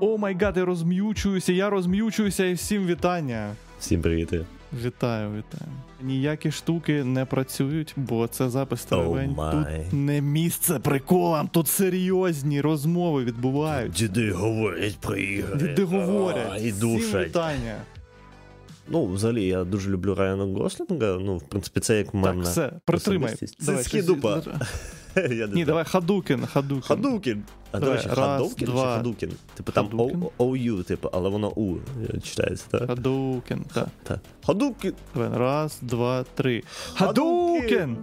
Oh 0.00 0.18
my 0.18 0.36
God, 0.40 0.56
я 0.56 0.64
розмʼючуюся, 0.64 1.52
я 1.52 1.70
розмʼючуюся 1.70 2.44
і 2.44 2.54
всім 2.54 2.86
вітання. 2.86 3.54
Всім 3.80 4.02
привіти. 4.02 4.44
Вітаю, 4.84 5.28
вітаю. 5.28 5.70
Ніякі 6.02 6.50
штуки 6.50 7.04
не 7.04 7.24
працюють, 7.24 7.92
бо 7.96 8.26
це 8.26 8.50
запис 8.50 8.84
теревень. 8.84 9.30
Oh 9.30 9.50
тут 9.50 9.92
не 9.92 10.20
місце 10.20 10.78
приколам, 10.78 11.48
тут 11.48 11.68
серйозні 11.68 12.60
розмови 12.60 13.24
відбуваються. 13.24 14.06
Діди 14.06 14.30
говорять 14.32 14.98
про 15.00 15.16
ігри. 15.16 15.68
Діди 15.68 15.84
говорять. 15.84 16.50
А, 16.52 16.56
і 16.56 16.72
Всім 16.72 17.20
вітання. 17.20 17.76
Ну, 18.88 19.06
взагалі, 19.06 19.44
я 19.46 19.64
дуже 19.64 19.90
люблю 19.90 20.14
Райана 20.14 20.44
Гослінга. 20.44 21.18
Ну, 21.20 21.36
в 21.36 21.48
принципі, 21.48 21.80
це 21.80 21.98
як 21.98 22.14
мене. 22.14 22.42
Так, 22.42 22.52
все, 22.52 22.72
притримай. 22.84 23.28
особистість. 23.32 23.66
Давай, 23.66 23.84
Цицькі 25.17 25.17
щось- 25.17 25.17
дупа. 25.17 25.33
Я 25.35 25.47
не 25.47 25.47
Ні, 25.47 25.51
знаю. 25.51 25.65
давай 25.65 25.85
Хадукін, 25.85 26.45
Хадукін. 26.45 26.81
Хадукін. 26.81 27.43
А 27.71 27.79
до 27.79 27.85
Давай, 27.85 27.97
речі, 27.97 28.09
раз, 28.09 28.17
Хадукін 28.17 28.57
чи 28.59 28.65
два. 28.65 28.97
Хадукін? 28.97 29.31
Типу 29.53 29.71
там 29.71 29.89
Хадукін. 29.89 30.23
О- 30.37 30.43
OU, 30.45 30.83
типу, 30.83 31.09
але 31.13 31.29
воно 31.29 31.49
У 31.49 31.77
читається, 32.23 32.65
так? 32.71 32.87
Хадукін, 32.87 33.65
так. 33.73 33.87
Так. 34.03 34.19
Хадукін. 34.45 34.93
Давай, 35.15 35.37
раз, 35.39 35.77
два, 35.81 36.23
три. 36.35 36.63
Хадукін! 36.93 37.97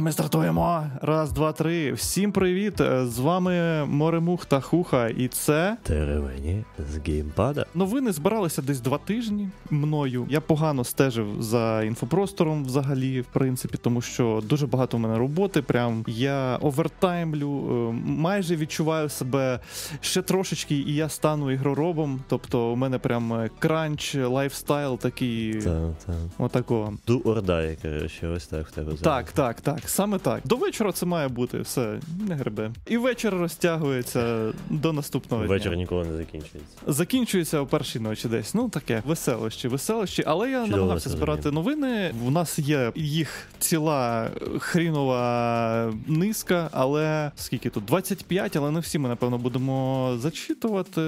Ми 0.00 0.12
стартуємо. 0.12 0.86
Раз, 1.02 1.32
два, 1.32 1.52
три. 1.52 1.92
Всім 1.92 2.32
привіт! 2.32 2.74
З 3.02 3.18
вами 3.18 3.84
Моремух 3.84 4.44
та 4.44 4.60
Хуха, 4.60 5.08
і 5.08 5.28
це 5.28 5.76
Теревені 5.82 6.64
з 6.92 7.08
геймпада. 7.08 7.66
новини 7.74 8.12
збиралися 8.12 8.62
десь 8.62 8.80
два 8.80 8.98
тижні 8.98 9.48
мною. 9.70 10.26
Я 10.30 10.40
погано 10.40 10.84
стежив 10.84 11.26
за 11.42 11.82
інфопростором 11.82 12.64
взагалі, 12.64 13.20
в 13.20 13.26
принципі, 13.26 13.78
тому 13.82 14.00
що 14.00 14.42
дуже 14.44 14.66
багато 14.66 14.96
в 14.96 15.00
мене 15.00 15.18
роботи. 15.18 15.62
Прям 15.62 16.04
я 16.08 16.56
овертаймлю, 16.56 17.50
е, 17.70 17.92
майже 18.04 18.56
відчуваю 18.56 19.08
себе 19.08 19.60
ще 20.00 20.22
трошечки, 20.22 20.74
і 20.74 20.94
я 20.94 21.08
стану 21.08 21.50
ігроробом. 21.50 22.20
Тобто, 22.28 22.72
у 22.72 22.76
мене 22.76 22.98
прям 22.98 23.32
е, 23.32 23.50
crunch, 23.58 24.14
lifestyle 24.14 24.98
такий. 24.98 25.54
Так, 25.54 25.92
так. 26.06 26.16
Отакого. 26.38 26.94
Or 27.06 27.42
die, 27.42 27.82
коротше, 27.82 28.28
ось 28.28 28.46
так 28.46 28.68
в 28.68 28.70
тебе. 28.70 28.92
Так, 28.92 29.32
так, 29.32 29.60
так, 29.60 29.89
саме 29.90 30.18
так. 30.18 30.40
До 30.44 30.56
вечора 30.56 30.92
це 30.92 31.06
має 31.06 31.28
бути, 31.28 31.60
все, 31.60 31.98
не 32.28 32.34
гребе. 32.34 32.70
І 32.86 32.96
вечір 32.96 33.34
розтягується 33.34 34.52
до 34.70 34.92
наступного 34.92 35.44
Вечір 35.46 35.68
дня. 35.70 35.76
ніколи 35.78 36.04
не 36.04 36.16
закінчується. 36.16 36.76
Закінчується 36.86 37.60
о 37.60 37.66
першій 37.66 38.00
ночі 38.00 38.28
десь. 38.28 38.54
Ну 38.54 38.68
таке, 38.68 39.02
веселощі, 39.06 39.68
веселощі. 39.68 40.22
Але 40.26 40.50
я 40.50 40.60
Чудово 40.64 40.76
намагався 40.80 41.10
збирати 41.10 41.50
новини. 41.50 42.14
У 42.26 42.30
нас 42.30 42.58
є 42.58 42.92
їх 42.94 43.28
ціла 43.58 44.30
хрінова 44.58 45.92
низка, 46.06 46.68
але 46.72 47.30
скільки 47.36 47.70
тут? 47.70 47.84
25, 47.84 48.56
але 48.56 48.70
не 48.70 48.80
всі 48.80 48.98
ми, 48.98 49.08
напевно, 49.08 49.38
будемо 49.38 50.14
зачитувати. 50.18 51.00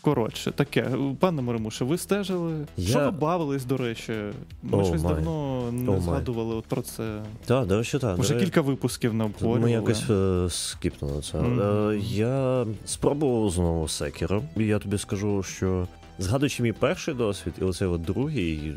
Коротше, 0.00 0.50
таке. 0.52 0.90
Пане 1.20 1.42
Моремуше, 1.42 1.84
ви 1.84 1.98
стежили? 1.98 2.66
Я- 2.76 2.88
Що 2.88 2.98
ви 2.98 3.10
бавились, 3.10 3.64
до 3.64 3.76
речі? 3.76 4.12
Ми 4.62 4.78
О, 4.78 4.84
щось 4.84 5.02
май. 5.02 5.14
давно 5.14 5.64
не 5.72 5.90
май. 5.90 6.00
згадували 6.00 6.54
от 6.54 6.64
про 6.64 6.82
це. 6.82 7.22
Так, 7.46 7.66
до 7.66 7.78
речі, 7.78 7.98
так. 7.98 8.13
Вже 8.18 8.34
до 8.34 8.40
кілька 8.40 8.60
випусків 8.60 9.14
не 9.14 9.24
обговорювали. 9.24 9.60
Ми 9.64 9.72
якось 9.72 10.10
е, 10.10 10.46
скіпнули 10.50 11.22
це. 11.22 11.38
Е, 11.38 12.00
я 12.10 12.66
спробував 12.84 13.50
знову 13.50 13.88
секера. 13.88 14.42
Я 14.56 14.78
тобі 14.78 14.98
скажу, 14.98 15.42
що. 15.42 15.86
Згадуючи 16.18 16.62
мій 16.62 16.72
перший 16.72 17.14
досвід, 17.14 17.54
і 17.60 17.64
оцей 17.64 17.88
от 17.88 18.02
другий, 18.02 18.74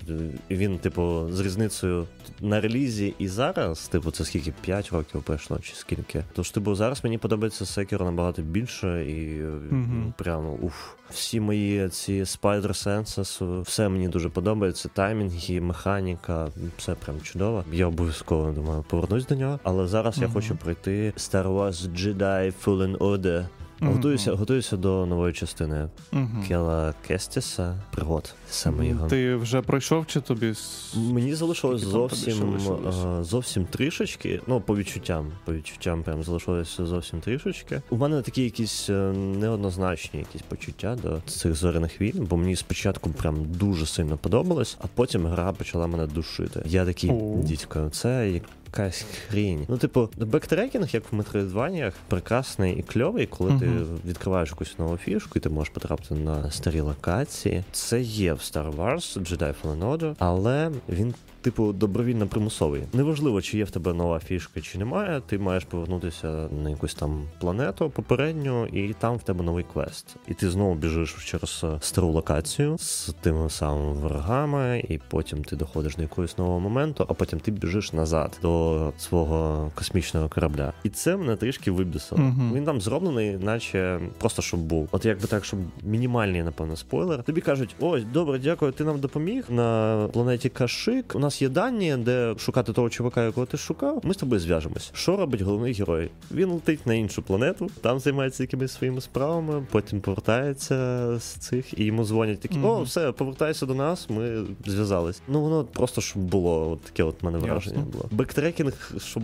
він, 0.52 0.78
типу, 0.80 1.28
з 1.32 1.40
різницею 1.40 2.06
на 2.42 2.62
релізі 2.62 3.14
і 3.20 3.28
зараз, 3.28 3.88
типу, 3.88 4.12
це 4.12 4.26
скільки 4.26 4.54
5 4.62 4.90
років 4.90 5.24
пройшло, 5.24 5.60
чи 5.62 5.76
скільки. 5.76 6.24
Тож, 6.34 6.52
типу, 6.52 6.76
зараз 6.76 7.04
мені 7.04 7.18
подобається 7.18 7.66
секер 7.66 8.04
набагато 8.04 8.42
більше, 8.42 9.06
і 9.12 9.40
е, 9.40 9.46
Мгм. 9.72 10.14
прямо 10.18 10.52
уф. 10.54 10.74
Всі 11.10 11.40
мої 11.40 11.90
ці 11.90 12.24
Spider 12.24 12.68
Senses, 12.68 13.62
все 13.62 13.90
мені 13.90 14.08
дуже 14.08 14.30
подобається. 14.30 14.90
Таймінги, 14.94 15.62
механіка, 15.62 16.48
все 16.78 16.96
прям 16.96 17.22
чудово. 17.22 17.64
Я 17.74 17.88
обов'язково 17.88 18.52
думаю, 18.52 18.86
повернусь 18.90 19.26
до 19.28 19.36
нього. 19.36 19.60
Але 19.64 19.88
зараз 19.88 20.18
я 20.18 20.28
хочу 20.28 20.56
пройти 20.56 21.14
Star 21.18 21.48
Wars 21.48 21.90
Jedi 21.96 22.54
Fallen 22.66 22.98
Order. 22.98 23.46
Мгм. 23.80 23.94
Готуюся, 23.94 24.34
готуюся 24.34 24.78
до 24.78 25.06
нової 25.06 25.34
частини 25.34 25.90
Мгм. 26.12 26.44
Кела 26.48 26.94
Кестіса. 27.08 27.76
Пригод. 27.92 28.34
Саме 28.50 28.88
його. 28.88 29.08
Ти 29.08 29.36
вже 29.36 29.62
пройшов 29.62 30.08
чи 30.08 30.22
тобі? 30.22 30.54
Мені 30.96 31.36
залишилось 31.36 31.82
тобі 31.82 31.92
зовсім 31.92 32.58
е, 32.88 33.24
зовсім 33.24 33.66
трішечки. 33.66 34.42
Ну, 34.48 34.62
по 34.62 34.78
відчуттям. 34.78 35.32
По 35.46 35.54
відчуттям 35.54 36.04
прям 36.04 36.24
залишилося 36.24 36.86
зовсім 36.86 37.20
трішечки. 37.20 37.82
У 37.90 37.98
мене 37.98 38.22
такі 38.22 38.44
якісь 38.44 38.90
е, 38.90 38.94
неоднозначні 39.14 40.20
якісь 40.20 40.42
почуття 40.42 40.98
до 41.04 41.22
цих 41.26 41.56
зоряних 41.56 42.02
війн, 42.02 42.28
бо 42.30 42.38
мені 42.38 42.56
спочатку 42.56 43.10
прям 43.10 43.46
дуже 43.46 43.86
сильно 43.86 44.18
подобалось, 44.18 44.78
а 44.82 44.86
потім 44.96 45.26
гра 45.28 45.52
почала 45.54 45.88
мене 45.88 46.08
душити. 46.08 46.62
Я 46.66 46.86
такий 46.86 47.10
О. 47.10 47.42
дідько, 47.44 47.90
це 47.92 48.42
якась 48.68 49.06
хрінь. 49.30 49.66
Ну, 49.68 49.78
типу, 49.78 50.10
backtracking, 50.18 50.90
як 50.92 51.04
в 51.12 51.16
метроідваніях, 51.16 51.94
прекрасний 52.08 52.76
і 52.76 52.82
кльовий, 52.82 53.26
коли 53.26 53.60
ти 53.60 53.70
відкриваєш 54.08 54.50
якусь 54.50 54.80
нову 54.80 54.98
фішку, 54.98 55.32
і 55.36 55.40
ти 55.40 55.50
можеш 55.50 55.74
потрапити 55.74 56.16
на 56.16 56.52
старі 56.52 56.80
локації. 56.80 57.64
Це 57.72 58.02
є 58.02 58.34
в 58.34 58.38
Star 58.38 58.76
Wars, 58.76 59.20
Jedi 59.20 59.54
Fallen 59.64 59.80
Order, 59.80 60.16
але 60.20 60.72
він. 60.90 61.14
Типу, 61.42 61.74
добровільно 61.74 62.28
примусовий. 62.28 62.84
Неважливо, 62.94 63.42
чи 63.42 63.58
є 63.58 63.64
в 63.64 63.72
тебе 63.72 63.94
нова 63.94 64.20
фішка, 64.20 64.62
чи 64.62 64.78
немає. 64.78 65.22
Ти 65.28 65.38
маєш 65.38 65.64
повернутися 65.64 66.28
на 66.64 66.70
якусь 66.70 66.96
там 66.96 67.24
планету 67.40 67.90
попередню, 67.90 68.66
і 68.66 68.94
там 68.94 69.18
в 69.18 69.24
тебе 69.24 69.44
новий 69.44 69.66
квест. 69.74 70.16
І 70.28 70.34
ти 70.34 70.50
знову 70.50 70.76
біжиш 70.76 71.16
через 71.26 71.62
е, 71.64 71.78
стару 71.82 72.08
локацію 72.08 72.78
з 72.78 73.14
тими 73.22 73.50
самими 73.50 73.94
ворогами, 73.94 74.84
і 74.90 75.00
потім 75.10 75.44
ти 75.44 75.56
доходиш 75.56 75.96
до 75.96 76.02
якогось 76.02 76.38
нового 76.38 76.60
моменту, 76.60 77.06
а 77.10 77.14
потім 77.14 77.40
ти 77.40 77.52
біжиш 77.52 77.94
назад 77.94 78.40
до 78.42 78.57
свого 78.98 79.72
космічного 79.76 80.30
корабля. 80.30 80.74
І 80.84 80.90
це 80.90 81.18
мене 81.18 81.36
трішки 81.36 81.72
вибісило. 81.72 82.22
Мгм. 82.22 82.52
Він 82.56 82.66
там 82.66 82.82
зроблений, 82.82 83.38
наче 83.38 84.00
просто 84.18 84.42
щоб 84.42 84.60
був. 84.60 84.90
От 84.92 85.06
якби 85.06 85.28
так, 85.28 85.46
щоб 85.46 85.60
мінімальний, 85.84 86.44
напевно, 86.44 86.76
спойлер. 86.76 87.24
Тобі 87.24 87.42
кажуть: 87.42 87.76
ось, 87.80 88.04
добре, 88.04 88.40
дякую, 88.40 88.72
ти 88.72 88.84
нам 88.84 89.00
допоміг 89.00 89.46
на 89.50 90.10
планеті 90.14 90.50
Кашик. 90.50 91.16
У 91.16 91.20
нас 91.20 91.42
є 91.42 91.50
дані, 91.50 91.96
де 91.98 92.36
шукати 92.38 92.74
того 92.74 92.90
чувака, 92.90 93.24
якого 93.26 93.46
ти 93.46 93.58
шукав. 93.58 94.02
Ми 94.04 94.14
з 94.14 94.18
тобою 94.18 94.40
зв'яжемось. 94.40 94.92
Що 94.94 95.18
робить 95.18 95.42
головний 95.42 95.74
герой? 95.74 96.10
Він 96.32 96.50
летить 96.50 96.86
на 96.88 96.94
іншу 96.94 97.22
планету, 97.22 97.70
там 97.82 98.00
займається 98.00 98.44
якимись 98.44 98.72
своїми 98.72 99.02
справами, 99.02 99.66
потім 99.72 100.02
повертається 100.02 101.08
з 101.20 101.24
цих 101.24 101.80
і 101.80 101.84
йому 101.84 102.06
дзвонять 102.06 102.40
такі: 102.40 102.60
о, 102.60 102.82
все, 102.82 103.12
повертайся 103.12 103.66
до 103.66 103.76
нас. 103.76 104.10
Ми 104.10 104.46
зв'язались. 104.66 105.22
Ну 105.28 105.42
воно 105.42 105.64
просто 105.64 106.02
щоб 106.02 106.22
було 106.22 106.72
от 106.72 106.82
таке, 106.82 107.04
от 107.04 107.24
мене 107.24 107.38
враження 107.38 107.78
Ясно. 107.78 107.92
було. 107.92 108.06
Бектрекінг, 108.48 108.92
щоб 109.06 109.24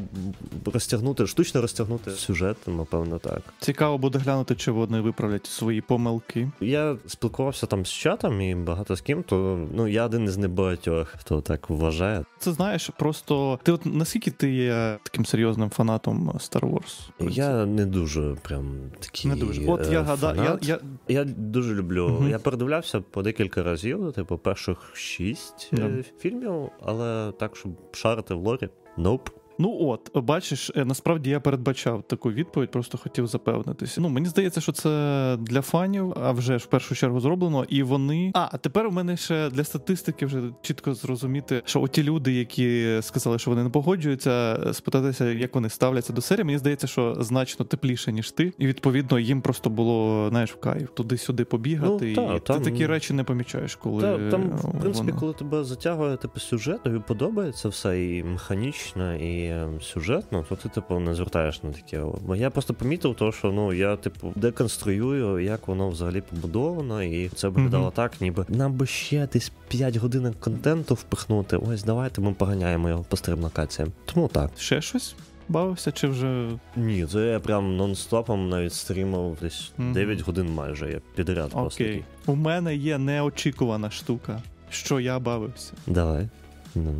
розтягнути, 0.74 1.28
штучно 1.28 1.62
розтягнути 1.62 2.12
сюжет, 2.12 2.58
напевно, 2.68 3.20
так. 3.20 3.42
Цікаво 3.60 3.98
буде 3.98 4.20
глянути, 4.20 4.56
чи 4.56 4.72
вони 4.72 5.02
виправлять 5.02 5.46
свої 5.46 5.82
помилки. 5.82 6.52
Я 6.62 6.98
спілкувався 7.08 7.66
там 7.66 7.86
з 7.86 7.90
чатом 7.90 8.42
і 8.42 8.56
багато 8.56 8.96
з 8.96 9.02
ким, 9.02 9.24
то 9.24 9.68
ну 9.74 9.88
я 9.88 10.06
один 10.06 10.24
із 10.24 10.38
небагатьох, 10.38 11.08
хто 11.20 11.42
так 11.42 11.70
вважає. 11.70 12.26
Це 12.40 12.52
знаєш, 12.52 12.90
просто 13.00 13.60
ти 13.64 13.72
от 13.72 13.86
наскільки 13.86 14.32
ти 14.32 14.54
є 14.54 14.98
таким 15.04 15.26
серйозним 15.26 15.70
фанатом 15.70 16.32
Star 16.32 16.72
Wars? 16.72 17.30
Я 17.30 17.66
не 17.66 17.86
дуже 17.86 18.36
прям 18.42 18.76
такий. 19.00 19.32
не 19.32 19.38
дуже. 19.38 19.66
От 19.66 19.92
я 19.92 20.00
е, 20.00 20.04
гадаю, 20.04 20.42
я, 20.44 20.60
я 20.62 20.80
Я 21.08 21.24
дуже 21.24 21.74
люблю. 21.74 22.10
Мгм. 22.10 22.30
Я 22.30 22.40
передивлявся 22.40 23.02
по 23.02 23.22
декілька 23.22 23.64
разів, 23.64 24.14
типу, 24.14 24.38
перших 24.38 24.92
шість 24.94 25.70
Да. 25.72 25.82
е, 25.82 26.04
фільмів, 26.20 26.70
але 26.82 27.32
так, 27.40 27.56
щоб 27.56 27.72
шарити 27.92 28.34
в 28.34 28.40
лорі. 28.40 28.70
Nope. 28.98 29.43
Ну 29.64 29.78
от, 29.80 30.12
бачиш, 30.16 30.72
е, 30.76 30.86
насправді 30.86 31.30
я 31.30 31.40
передбачав 31.40 32.04
таку 32.08 32.32
відповідь, 32.32 32.72
просто 32.72 32.98
хотів 32.98 33.28
запевнитися. 33.28 34.02
Ну, 34.02 34.10
мені 34.10 34.28
здається, 34.28 34.62
що 34.62 34.72
це 34.72 35.38
для 35.40 35.62
фанів, 35.62 36.14
а 36.22 36.32
вже 36.32 36.60
ж 36.60 36.66
в 36.66 36.68
першу 36.68 36.96
чергу 36.96 37.20
зроблено, 37.20 37.66
і 37.70 37.84
вони. 37.84 38.32
А, 38.34 38.50
а 38.52 38.58
тепер 38.58 38.88
у 38.88 38.92
мене 38.92 39.18
ще 39.18 39.50
для 39.50 39.64
статистики 39.64 40.26
вже 40.26 40.42
чітко 40.62 40.94
зрозуміти, 40.94 41.62
що 41.66 41.82
оті 41.82 42.04
люди, 42.04 42.34
які 42.34 42.98
сказали, 43.02 43.40
що 43.40 43.52
вони 43.52 43.64
не 43.64 43.70
погоджуються, 43.70 44.60
спитатися, 44.74 45.26
як 45.26 45.56
вони 45.56 45.70
ставляться 45.70 46.14
до 46.14 46.22
серії. 46.22 46.44
Мені 46.44 46.58
здається, 46.58 46.88
що 46.88 47.16
значно 47.20 47.66
тепліше, 47.66 48.12
ніж 48.12 48.32
ти, 48.32 48.54
і 48.58 48.68
відповідно 48.68 49.20
їм 49.20 49.42
просто 49.42 49.70
було 49.70 50.28
знаєш 50.30 50.52
в 50.52 50.60
кайф 50.60 50.90
туди-сюди 50.94 51.46
побігати. 51.46 52.06
Ну, 52.06 52.12
і 52.12 52.16
та, 52.16 52.34
ти 52.34 52.40
там- 52.40 52.62
такі 52.62 52.86
речі 52.86 53.14
не 53.14 53.24
помічаєш, 53.24 53.76
коли 53.76 54.02
Та, 54.02 54.30
там, 54.30 54.42
в 54.50 54.82
принципі, 54.82 55.08
воно- 55.08 55.20
коли 55.20 55.34
тебе 55.34 55.64
затягує 55.64 56.18
типу, 56.18 56.40
сюжет, 56.40 56.84
тобі 56.84 57.00
подобається 57.08 57.70
все 57.70 58.04
і 58.06 58.24
механічно, 58.24 59.16
і 59.16 59.53
і 59.54 59.84
сюжетно, 59.84 60.46
то 60.50 60.56
ти, 60.56 60.70
типу, 60.70 61.00
не 61.00 61.16
звертаєш 61.16 61.64
на 61.64 61.72
таке. 61.72 62.02
Бо 62.22 62.36
я 62.36 62.50
просто 62.50 62.74
помітив, 62.74 63.16
то, 63.16 63.32
що 63.32 63.52
ну 63.52 63.74
я, 63.74 63.96
типу, 63.96 64.34
деконструюю, 64.36 65.40
як 65.40 65.68
воно 65.68 65.90
взагалі 65.90 66.22
побудовано, 66.22 67.04
і 67.04 67.30
це 67.30 67.48
виглядало 67.48 67.88
mm-hmm. 67.88 67.96
так, 67.96 68.22
ніби 68.22 68.46
нам 68.50 68.74
би 68.74 68.86
ще 68.86 69.28
десь 69.34 69.52
5 69.68 69.96
годин 69.96 70.34
контенту 70.40 70.96
впихнути. 70.96 71.58
Ось 71.58 71.84
давайте 71.84 72.22
ми 72.22 72.34
поганяємо 72.34 72.90
його 72.90 73.04
по 73.04 73.18
стрим 73.18 73.40
локаціям. 73.40 73.92
Тому 74.06 74.28
так. 74.28 74.52
Ще 74.58 74.82
щось? 74.82 75.16
Бавився 75.50 75.92
чи 75.92 76.08
вже. 76.08 76.50
Ні, 76.76 77.06
це 77.06 77.20
я 77.26 77.40
прям 77.40 77.82
нон-стопом 77.82 78.50
навіть 78.50 78.74
стрімав 78.74 79.38
десь 79.42 79.72
mm-hmm. 79.80 79.94
9 79.94 80.22
годин 80.22 80.54
майже. 80.54 80.92
Я 80.92 81.00
підряд 81.16 81.46
Окей. 81.46 81.62
просто. 81.62 81.84
Окей. 81.84 82.04
У 82.26 82.36
мене 82.36 82.76
є 82.76 82.98
неочікувана 82.98 83.90
штука, 83.90 84.42
що 84.70 85.00
я 85.00 85.20
бавився. 85.20 85.74
Давай. 85.88 86.28
Ну. 86.76 86.94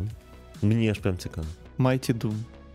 Мені 0.62 0.90
аж 0.90 0.98
прям 0.98 1.18
цікаво. 1.18 1.46
Mighty 1.78 2.14
Doom. 2.14 2.34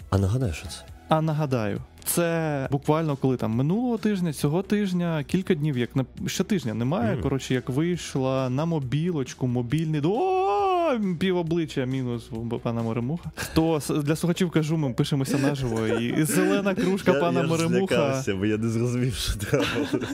А 0.09 0.17
нагадай, 0.17 0.53
що 0.53 0.67
це? 0.67 0.83
А 1.09 1.21
нагадаю, 1.21 1.81
це 2.03 2.67
буквально 2.71 3.15
коли 3.15 3.37
там 3.37 3.51
минулого 3.51 3.97
тижня, 3.97 4.33
цього 4.33 4.61
тижня, 4.61 5.23
кілька 5.27 5.55
днів, 5.55 5.77
як 5.77 5.95
на 5.95 6.05
щотижня 6.27 6.73
немає. 6.73 7.15
Mm. 7.15 7.21
Коротше, 7.21 7.53
як 7.53 7.69
вийшла 7.69 8.49
на 8.49 8.65
мобілочку, 8.65 9.47
мобільний 9.47 10.01
О, 10.05 10.99
пів 11.19 11.37
обличчя 11.37 11.85
мінус 11.85 12.29
пана 12.63 12.81
Моремуха. 12.81 13.31
То 13.53 13.81
для 14.03 14.15
слухачів 14.15 14.51
кажу, 14.51 14.77
ми 14.77 14.93
пишемося 14.93 15.37
наживо. 15.37 15.87
І 15.87 16.23
зелена 16.23 16.75
кружка 16.75 17.11
я, 17.11 17.19
пана 17.19 17.41
я 17.41 17.47
Моремуха. 17.47 18.23
бо 18.39 18.45
я 18.45 18.57
не 18.57 18.69
зрозумів, 18.69 19.13
що 19.13 19.33
треба. 19.33 19.65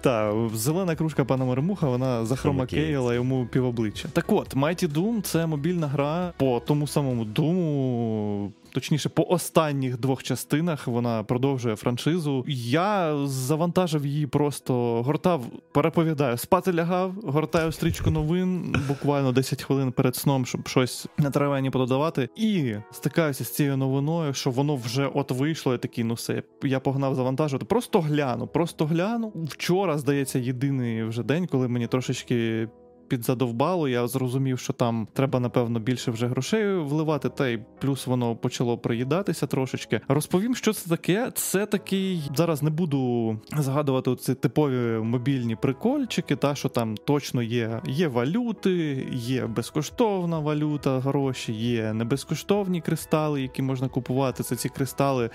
Так, 0.00 0.34
зелена 0.54 0.96
кружка 0.96 1.24
пана 1.24 1.44
Маремуха, 1.44 1.88
вона 1.88 2.24
захромакеїла 2.26 3.14
йому 3.14 3.46
півобличчя. 3.52 4.08
Так 4.12 4.32
от, 4.32 4.56
Mighty 4.56 4.92
Doom— 4.92 5.22
це 5.22 5.46
мобільна 5.46 5.86
гра 5.86 6.32
по 6.36 6.60
тому 6.66 6.86
самому 6.86 7.24
Думу, 7.24 8.52
точніше, 8.72 9.08
по 9.08 9.22
останніх 9.22 10.00
двох 10.00 10.22
частинах 10.22 10.86
вона 10.86 11.22
продовжує 11.22 11.76
франшизу. 11.76 12.44
Я 12.48 13.16
завантажив 13.26 14.06
її 14.06 14.26
просто 14.26 15.02
гортав, 15.02 15.44
переповідаю, 15.72 16.36
спати 16.36 16.72
лягав, 16.72 17.12
гортаю 17.12 17.72
стрічку 17.72 18.10
новин 18.10 18.76
буквально 18.88 19.32
10 19.32 19.62
хвилин 19.62 19.92
перед 19.92 20.16
сном, 20.16 20.46
щоб 20.46 20.68
щось 20.68 21.06
на 21.18 21.30
травені 21.30 21.70
пододавати. 21.70 22.28
І 22.36 22.74
стикаюся 22.90 23.44
з 23.44 23.54
цією 23.54 23.76
новиною, 23.76 24.34
що 24.34 24.50
воно 24.50 24.76
вже 24.76 25.06
от 25.06 25.30
вийшло. 25.30 25.72
Я 25.72 25.78
такий, 25.78 26.04
ну 26.04 26.14
все, 26.14 26.42
я 26.62 26.80
погнав 26.80 27.14
завантажувати. 27.14 27.66
Просто 27.66 28.00
гляну, 28.00 28.46
просто 28.46 28.86
гляну. 28.86 29.32
Вчора, 29.48 29.98
здається, 29.98 30.38
єдиний 30.38 31.04
вже 31.04 31.22
день, 31.22 31.46
коли 31.46 31.68
мені 31.68 31.86
трошечки 31.86 32.68
підзадовбало. 33.08 33.88
Я 33.88 34.06
зрозумів, 34.08 34.58
що 34.58 34.72
там 34.72 35.08
треба, 35.12 35.40
напевно, 35.40 35.80
більше 35.80 36.10
вже 36.10 36.26
грошей 36.26 36.74
вливати, 36.74 37.28
та 37.28 37.48
й 37.48 37.58
плюс 37.80 38.06
воно 38.06 38.36
почало 38.36 38.78
приїдатися 38.78 39.46
трошечки. 39.46 40.00
Розповім, 40.08 40.54
що 40.54 40.72
це 40.72 40.90
таке. 40.90 41.30
Це 41.34 41.66
такий 41.66 42.22
зараз 42.36 42.62
не 42.62 42.70
буду 42.70 43.40
згадувати 43.58 44.16
ці 44.16 44.34
типові 44.34 44.98
мобільні 45.02 45.56
прикольчики, 45.56 46.36
та 46.36 46.54
що 46.54 46.68
там 46.68 46.96
точно 46.96 47.42
є. 47.42 47.80
Є 47.86 48.08
валюти, 48.08 49.06
є 49.12 49.46
безкоштовна 49.46 50.38
валюта, 50.38 51.00
гроші, 51.00 51.52
є 51.52 51.92
небезкоштовні 51.92 52.80
кристали, 52.80 53.42
які 53.42 53.62
можна 53.62 53.88
купувати. 53.88 54.42
Це 54.42 54.56
ці 54.56 54.68
кристали 54.68 55.30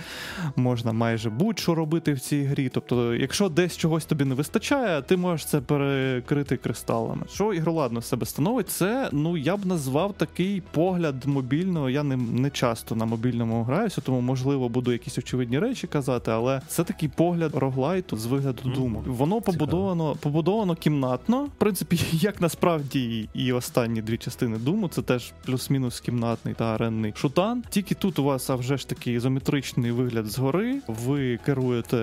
можна 0.56 0.94
майже 0.94 1.30
будь-що 1.30 1.75
робити 1.75 2.14
в 2.14 2.20
цій 2.20 2.44
грі. 2.44 2.70
Тобто, 2.74 3.16
якщо 3.16 3.50
десь 3.50 3.78
чогось 3.78 4.06
тобі 4.06 4.25
не 4.25 4.36
вистачає, 4.36 5.02
ти 5.02 5.18
можеш 5.18 5.46
це 5.46 5.62
перекрити 5.62 6.58
кристалами. 6.58 7.25
Що 7.34 7.54
ігроладно 7.63 8.01
себе 8.01 8.25
становить, 8.25 8.69
це 8.69 9.10
ну 9.12 9.38
я 9.38 9.57
б 9.57 9.65
назвав 9.65 10.13
такий 10.13 10.62
погляд 10.71 11.25
мобільного. 11.25 11.89
Я 11.89 12.04
не 12.04 12.18
не 12.18 12.50
часто 12.50 12.95
на 12.95 13.06
мобільному 13.06 13.63
граюся, 13.63 14.01
тому 14.01 14.21
можливо 14.21 14.69
буду 14.69 14.92
якісь 14.92 15.18
очевидні 15.18 15.60
речі 15.60 15.88
казати, 15.88 16.31
але 16.31 16.62
це 16.68 16.83
такий 16.83 17.10
погляд 17.10 17.56
роглайту 17.56 18.18
з 18.18 18.25
вигляду 18.25 18.69
mm, 18.69 18.74
думу. 18.74 19.04
Воно 19.07 19.42
побудовано 19.42 20.15
побудовано 20.19 20.75
кімнатно. 20.75 21.44
В 21.44 21.50
принципі, 21.57 22.00
як 22.12 22.42
насправді 22.42 23.30
і 23.33 23.54
останні 23.54 24.01
дві 24.01 24.18
частини 24.18 24.57
думу, 24.57 24.88
це 24.88 25.01
теж 25.01 25.33
плюс-мінус 25.45 26.00
кімнатний 26.00 26.54
та 26.54 26.65
аренний 26.75 27.13
шутан. 27.15 27.63
Тільки 27.69 27.95
тут 27.95 28.19
у 28.19 28.24
вас 28.24 28.50
а 28.50 28.56
вже 28.56 28.77
ж 28.77 28.88
такий 28.88 29.15
ізометричний 29.15 29.92
вигляд 29.92 30.25
згори. 30.25 30.81
Ви 30.88 31.39
керуєте 31.45 31.98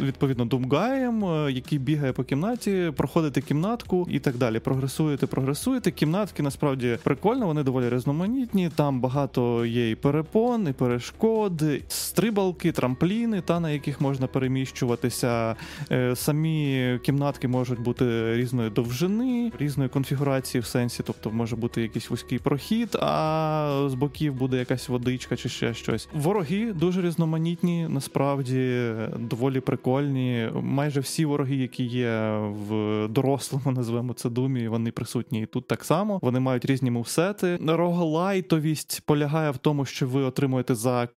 відповідно 0.00 0.44
думгаєм, 0.44 1.24
е, 1.24 1.52
який 1.52 1.78
бігає 1.78 2.12
по 2.12 2.24
кімнаті, 2.24 2.92
проходите 2.96 3.40
кімнатку 3.40 4.06
і 4.10 4.18
так 4.18 4.36
далі. 4.36 4.58
Прогресуєте 4.58 4.91
прогресуєте, 4.92 5.26
прогресуєте. 5.26 5.90
Кімнатки 5.90 6.42
насправді 6.42 6.98
прикольно, 7.02 7.46
вони 7.46 7.62
доволі 7.62 7.88
різноманітні. 7.88 8.70
Там 8.74 9.00
багато 9.00 9.66
є 9.66 9.90
і 9.90 9.94
перепон, 9.94 10.68
і 10.68 10.72
перешкод, 10.72 11.62
стрибалки, 11.88 12.72
трампліни, 12.72 13.40
та 13.40 13.60
на 13.60 13.70
яких 13.70 14.00
можна 14.00 14.26
переміщуватися. 14.26 15.56
Е, 15.90 16.16
самі 16.16 16.98
кімнатки 17.02 17.48
можуть 17.48 17.80
бути 17.80 18.36
різної 18.36 18.70
довжини, 18.70 19.52
різної 19.58 19.88
конфігурації 19.88 20.62
в 20.62 20.66
сенсі, 20.66 21.02
тобто 21.06 21.30
може 21.30 21.56
бути 21.56 21.82
якийсь 21.82 22.10
вузький 22.10 22.38
прохід, 22.38 22.96
а 23.00 23.86
з 23.90 23.94
боків 23.94 24.34
буде 24.34 24.56
якась 24.58 24.88
водичка 24.88 25.36
чи 25.36 25.48
ще 25.48 25.74
щось. 25.74 26.08
Вороги 26.14 26.72
дуже 26.72 27.02
різноманітні, 27.02 27.86
насправді 27.88 28.92
доволі 29.18 29.60
прикольні. 29.60 30.48
Майже 30.62 31.00
всі 31.00 31.24
вороги, 31.24 31.56
які 31.56 31.84
є 31.84 32.38
в 32.68 33.08
дорослому, 33.08 33.70
назвемо 33.76 34.12
це 34.12 34.30
думі, 34.30 34.68
вони 34.68 34.81
присутні 34.90 35.42
і 35.42 35.46
тут 35.46 35.68
так 35.68 35.84
само. 35.84 36.18
Вони 36.22 36.40
мають 36.40 36.64
різні 36.64 36.90
мувсети. 36.90 37.58
Рогалайтовість 37.66 39.02
полягає 39.06 39.50
в 39.50 39.56
тому, 39.56 39.84
що 39.84 40.06
ви 40.06 40.22
отримуєте 40.22 40.74
за 40.74 41.02
е, 41.02 41.08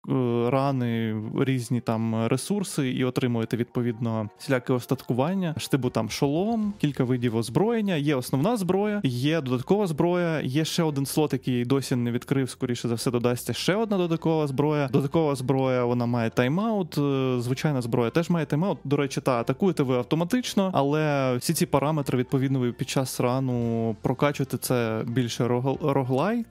рани 0.50 1.16
різні 1.40 1.82
там 1.82 2.28
ресурси 2.28 2.92
і 2.92 3.04
отримуєте 3.04 3.58
відповідно 3.58 4.30
всіляке 4.38 4.74
остаткування. 4.74 5.56
Штибу 5.58 5.90
там 5.90 6.10
шолом, 6.10 6.74
кілька 6.80 7.04
видів 7.04 7.36
озброєння. 7.36 7.96
Є 7.96 8.16
основна 8.16 8.58
зброя, 8.58 9.02
є 9.04 9.42
додаткова 9.42 9.88
зброя. 9.88 10.42
Є 10.42 10.66
ще 10.66 10.84
один 10.84 11.06
слот, 11.06 11.34
який 11.34 11.66
досі 11.66 11.96
не 11.96 12.12
відкрив. 12.12 12.50
Скоріше 12.50 12.88
за 12.88 12.96
все, 12.96 13.12
додасться 13.12 13.54
ще 13.54 13.76
одна 13.76 13.98
додаткова 13.98 14.48
зброя. 14.48 14.90
Додаткова 14.92 15.36
зброя 15.36 15.86
вона 15.86 16.06
має 16.06 16.30
тайм-аут. 16.30 17.02
Е, 17.38 17.42
звичайна 17.42 17.82
зброя 17.82 18.10
теж 18.10 18.30
має 18.30 18.46
тайм-аут. 18.46 18.78
До 18.84 18.98
речі, 18.98 19.22
та 19.22 19.32
атакуєте 19.32 19.84
ви 19.84 19.96
автоматично, 19.96 20.72
але 20.74 21.36
всі 21.36 21.54
ці 21.54 21.66
параметри 21.66 22.18
відповідно 22.18 22.60
ви 22.60 22.72
під 22.72 22.90
час 22.90 23.20
рану 23.20 23.55
прокачувати 24.02 24.58
це 24.58 25.02
більше 25.08 25.48
роглай, 25.82 26.46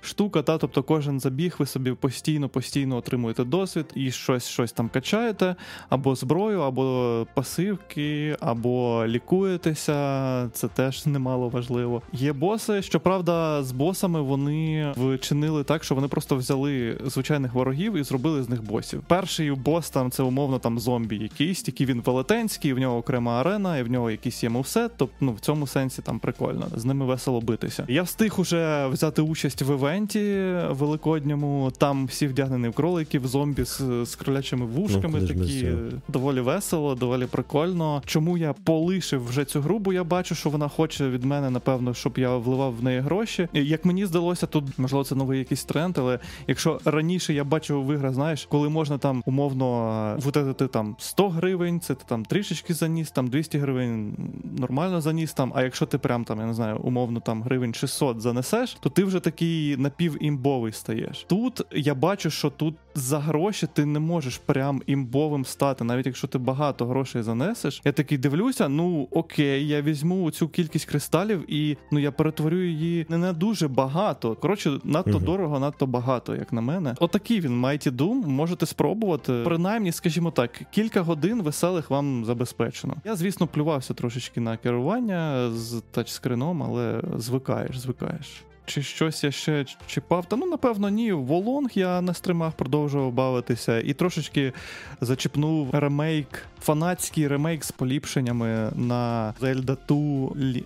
штука, 0.00 0.42
та 0.42 0.58
тобто 0.58 0.82
кожен 0.82 1.20
забіг, 1.20 1.56
ви 1.58 1.66
собі 1.66 1.92
постійно 1.92 2.48
постійно 2.48 2.96
отримуєте 2.96 3.44
досвід 3.44 3.86
і 3.94 4.10
щось 4.10 4.48
щось 4.48 4.72
там 4.72 4.88
качаєте, 4.88 5.56
або 5.88 6.14
зброю, 6.14 6.60
або 6.60 7.26
пасивки, 7.34 8.36
або 8.40 9.04
лікуєтеся. 9.06 10.50
Це 10.52 10.68
теж 10.68 11.06
немало 11.06 11.48
важливо. 11.48 12.02
Є 12.12 12.32
боси. 12.32 12.82
Щоправда, 12.82 13.62
з 13.62 13.72
босами 13.72 14.22
вони 14.22 14.92
вчинили 14.96 15.64
так, 15.64 15.84
що 15.84 15.94
вони 15.94 16.08
просто 16.08 16.36
взяли 16.36 16.98
звичайних 17.04 17.52
ворогів 17.52 17.96
і 17.96 18.02
зробили 18.02 18.42
з 18.42 18.48
них 18.48 18.62
босів. 18.62 19.02
Перший 19.06 19.50
бос 19.50 19.90
там 19.90 20.10
це 20.10 20.22
умовно 20.22 20.58
там 20.58 20.78
зомбі, 20.78 21.16
якийсь, 21.16 21.62
тільки 21.62 21.84
він 21.84 22.00
велетенський, 22.00 22.72
в 22.72 22.78
нього 22.78 22.96
окрема 22.96 23.40
арена, 23.40 23.78
і 23.78 23.82
в 23.82 23.90
нього 23.90 24.10
якийсь 24.10 24.42
є 24.42 24.48
мувсет. 24.48 24.92
Тобто 24.96 25.14
ну 25.20 25.32
в 25.32 25.40
цьому 25.40 25.66
сенсі 25.66 26.02
там 26.02 26.18
прикольно, 26.18 26.66
з 26.76 26.84
ними 26.84 27.04
весело 27.04 27.40
битися. 27.40 27.84
Я 27.88 28.02
встиг 28.02 28.34
уже 28.40 28.86
взяти 28.86 29.22
участь 29.22 29.37
участь 29.38 29.62
в 29.62 29.74
івенті 29.74 30.54
великодньому. 30.68 31.72
Там 31.78 32.06
всі 32.06 32.26
вдягнені 32.26 32.68
в 32.68 32.72
кроликів, 32.72 33.26
зомбі 33.26 33.64
з, 33.64 33.80
з 34.04 34.14
кролячими 34.14 34.66
вушками. 34.66 35.20
Ну, 35.20 35.28
такі 35.28 35.68
доволі 36.08 36.40
весело, 36.40 36.94
доволі 36.94 37.26
прикольно. 37.26 38.02
Чому 38.06 38.38
я 38.38 38.52
полишив 38.52 39.28
вже 39.28 39.44
цю 39.44 39.60
гру? 39.60 39.78
Бо 39.78 39.92
я 39.92 40.04
бачу, 40.04 40.34
що 40.34 40.50
вона 40.50 40.68
хоче 40.68 41.08
від 41.08 41.24
мене, 41.24 41.50
напевно, 41.50 41.94
щоб 41.94 42.18
я 42.18 42.36
вливав 42.36 42.76
в 42.76 42.82
неї 42.82 43.00
гроші. 43.00 43.48
Як 43.52 43.84
мені 43.84 44.06
здалося, 44.06 44.46
тут 44.46 44.64
можливо 44.78 45.04
це 45.04 45.14
новий 45.14 45.38
якийсь 45.38 45.64
тренд, 45.64 45.98
але 45.98 46.18
якщо 46.46 46.80
раніше 46.84 47.34
я 47.34 47.44
бачив 47.44 47.86
в 47.86 47.94
іграх, 47.94 48.14
знаєш, 48.14 48.46
коли 48.50 48.68
можна 48.68 48.98
там 48.98 49.22
умовно 49.26 50.16
витратити 50.18 50.66
там 50.66 50.96
100 50.98 51.28
гривень, 51.28 51.80
це 51.80 51.94
ти 51.94 52.04
там 52.08 52.24
трішечки 52.24 52.74
заніс, 52.74 53.10
там 53.10 53.28
200 53.28 53.58
гривень 53.58 54.16
нормально 54.58 55.00
заніс 55.00 55.32
там. 55.32 55.52
А 55.54 55.62
якщо 55.62 55.86
ти 55.86 55.98
прям 55.98 56.24
там, 56.24 56.40
я 56.40 56.46
не 56.46 56.54
знаю, 56.54 56.76
умовно 56.82 57.20
там 57.20 57.42
гривень 57.42 57.74
600 57.74 58.20
занесеш, 58.20 58.76
то 58.80 58.90
ти 58.90 59.04
вже 59.04 59.20
такий 59.30 59.76
напівімбовий 59.76 60.72
стаєш. 60.72 61.26
Тут 61.28 61.62
я 61.72 61.94
бачу, 61.94 62.30
що 62.30 62.50
тут 62.50 62.74
за 62.94 63.18
гроші 63.18 63.66
ти 63.72 63.84
не 63.84 63.98
можеш 63.98 64.38
прям 64.38 64.82
імбовим 64.86 65.44
стати, 65.44 65.84
навіть 65.84 66.06
якщо 66.06 66.26
ти 66.26 66.38
багато 66.38 66.86
грошей 66.86 67.22
занесеш. 67.22 67.82
Я 67.84 67.92
такий 67.92 68.18
дивлюся, 68.18 68.68
ну 68.68 69.08
окей, 69.10 69.68
я 69.68 69.82
візьму 69.82 70.30
цю 70.30 70.48
кількість 70.48 70.84
кристалів 70.84 71.44
і 71.54 71.76
ну 71.90 71.98
я 71.98 72.12
перетворю 72.12 72.64
її 72.64 73.06
не 73.08 73.18
на 73.18 73.32
дуже 73.32 73.68
багато. 73.68 74.34
Коротше, 74.34 74.80
надто 74.84 75.18
uh 75.18 75.24
дорого, 75.24 75.58
надто 75.58 75.86
багато, 75.86 76.36
як 76.36 76.52
на 76.52 76.60
мене. 76.60 76.94
Отакий 77.00 77.40
він 77.40 77.64
Mighty 77.64 77.90
Doom, 77.90 78.26
можете 78.26 78.66
спробувати. 78.66 79.42
Принаймні, 79.44 79.92
скажімо 79.92 80.30
так, 80.30 80.62
кілька 80.70 81.02
годин 81.02 81.42
веселих 81.42 81.90
вам 81.90 82.24
забезпечено. 82.24 82.96
Я, 83.04 83.16
звісно, 83.16 83.46
плювався 83.46 83.94
трошечки 83.94 84.40
на 84.40 84.56
керування 84.56 85.50
з 85.50 85.82
тачскрином, 85.90 86.62
але 86.62 87.02
звикаєш, 87.16 87.78
звикаєш. 87.78 88.44
Чи 88.68 88.82
щось 88.82 89.24
я 89.24 89.30
ще 89.30 89.64
чіпав. 89.86 90.26
Та 90.26 90.36
ну, 90.36 90.46
напевно, 90.46 90.88
ні. 90.88 91.12
Волонг 91.12 91.70
я 91.74 92.00
на 92.00 92.14
стримах 92.14 92.52
продовжував 92.52 93.12
бавитися 93.12 93.80
і 93.80 93.94
трошечки 93.94 94.52
зачіпнув 95.00 95.68
ремейк, 95.72 96.46
фанатський 96.60 97.28
ремейк 97.28 97.64
з 97.64 97.70
поліпшеннями 97.70 98.70
на 98.74 99.34
Zelda 99.40 99.76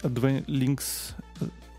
2 0.04 0.30
Link's 0.30 1.10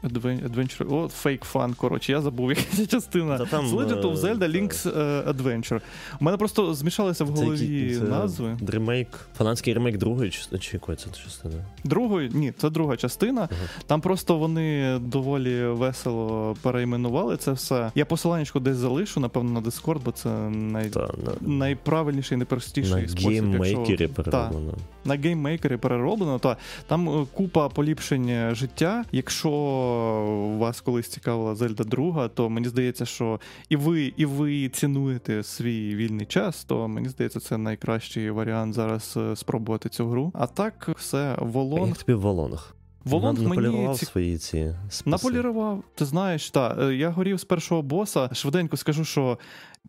Adventure, 0.03 0.93
о, 0.93 1.07
fake 1.07 1.45
fan, 1.45 1.73
коротше, 1.73 2.11
я 2.11 2.21
забув, 2.21 2.49
яка 2.49 2.61
ця 2.73 2.85
частина. 2.85 3.37
Та 3.37 3.45
там, 3.45 3.65
Legend 3.65 4.01
of 4.01 4.15
Zelda 4.15 4.51
Link's 4.51 4.99
е, 4.99 5.21
Adventure. 5.31 5.81
У 6.21 6.23
мене 6.25 6.37
просто 6.37 6.73
змішалися 6.73 7.23
в 7.23 7.27
голові 7.27 7.95
це 7.95 8.03
назви. 8.03 8.57
Ремейк, 8.67 9.07
фанатський 9.37 9.73
ремейк 9.73 9.97
другої 9.97 10.31
чи 10.31 10.69
якої 10.73 10.97
це 10.97 11.09
частини? 11.23 11.55
Другої, 11.83 12.29
ні, 12.33 12.53
це 12.57 12.69
друга 12.69 12.97
частина. 12.97 13.49
Там 13.87 14.01
просто 14.01 14.37
вони 14.37 14.99
доволі 14.99 15.65
весело 15.65 16.55
перейменували 16.61 17.37
це 17.37 17.51
все. 17.51 17.91
Я 17.95 18.05
посиланнячку 18.05 18.59
десь 18.59 18.77
залишу, 18.77 19.19
напевно, 19.19 19.51
на 19.51 19.61
Discord, 19.61 19.99
бо 20.05 20.11
це 20.11 20.29
най... 20.49 20.89
Та, 20.89 20.99
на, 20.99 21.47
найправильніший, 21.53 22.37
найпростіший 22.37 23.01
на 23.01 23.07
спосіб. 23.07 23.29
Game 23.29 23.57
Maker 23.57 23.91
і 23.91 23.97
якщо... 23.99 24.23
перероблено. 24.23 24.73
на 25.05 25.15
Game 25.15 25.40
Maker 25.40 25.71
і 25.71 25.77
перероблено, 25.77 26.39
то 26.39 26.57
там 26.87 27.27
купа 27.33 27.69
поліпшень 27.69 28.55
життя. 28.55 29.05
Якщо 29.11 29.49
вас 30.57 30.81
колись 30.81 31.07
цікавила 31.07 31.55
Зельда 31.55 31.83
Друга, 31.83 32.27
то 32.27 32.49
мені 32.49 32.67
здається, 32.67 33.05
що 33.05 33.39
і 33.69 33.75
ви, 33.75 34.13
і 34.17 34.25
ви 34.25 34.69
цінуєте 34.69 35.43
свій 35.43 35.95
вільний 35.95 36.25
час, 36.25 36.63
то 36.63 36.87
мені 36.87 37.09
здається, 37.09 37.39
це 37.39 37.57
найкращий 37.57 38.29
варіант 38.29 38.73
зараз 38.73 39.13
е, 39.17 39.35
спробувати 39.35 39.89
цю 39.89 40.07
гру. 40.07 40.31
А 40.35 40.47
так, 40.47 40.89
все, 40.97 41.35
Волонг. 41.39 41.87
Як 41.87 41.97
тобі 41.97 42.13
Волонг? 42.13 42.75
Волонг 43.05 43.39
мені 43.39 43.49
наполірував 43.49 43.97
ці... 43.97 44.05
свої 44.05 44.37
ці 44.37 44.75
списи. 44.89 45.09
наполірував. 45.09 45.83
Ти 45.95 46.05
знаєш, 46.05 46.49
та 46.49 46.77
е, 46.79 46.95
я 46.95 47.09
горів 47.09 47.39
з 47.39 47.43
першого 47.43 47.81
боса. 47.81 48.29
Швиденько 48.33 48.77
скажу, 48.77 49.05
що 49.05 49.37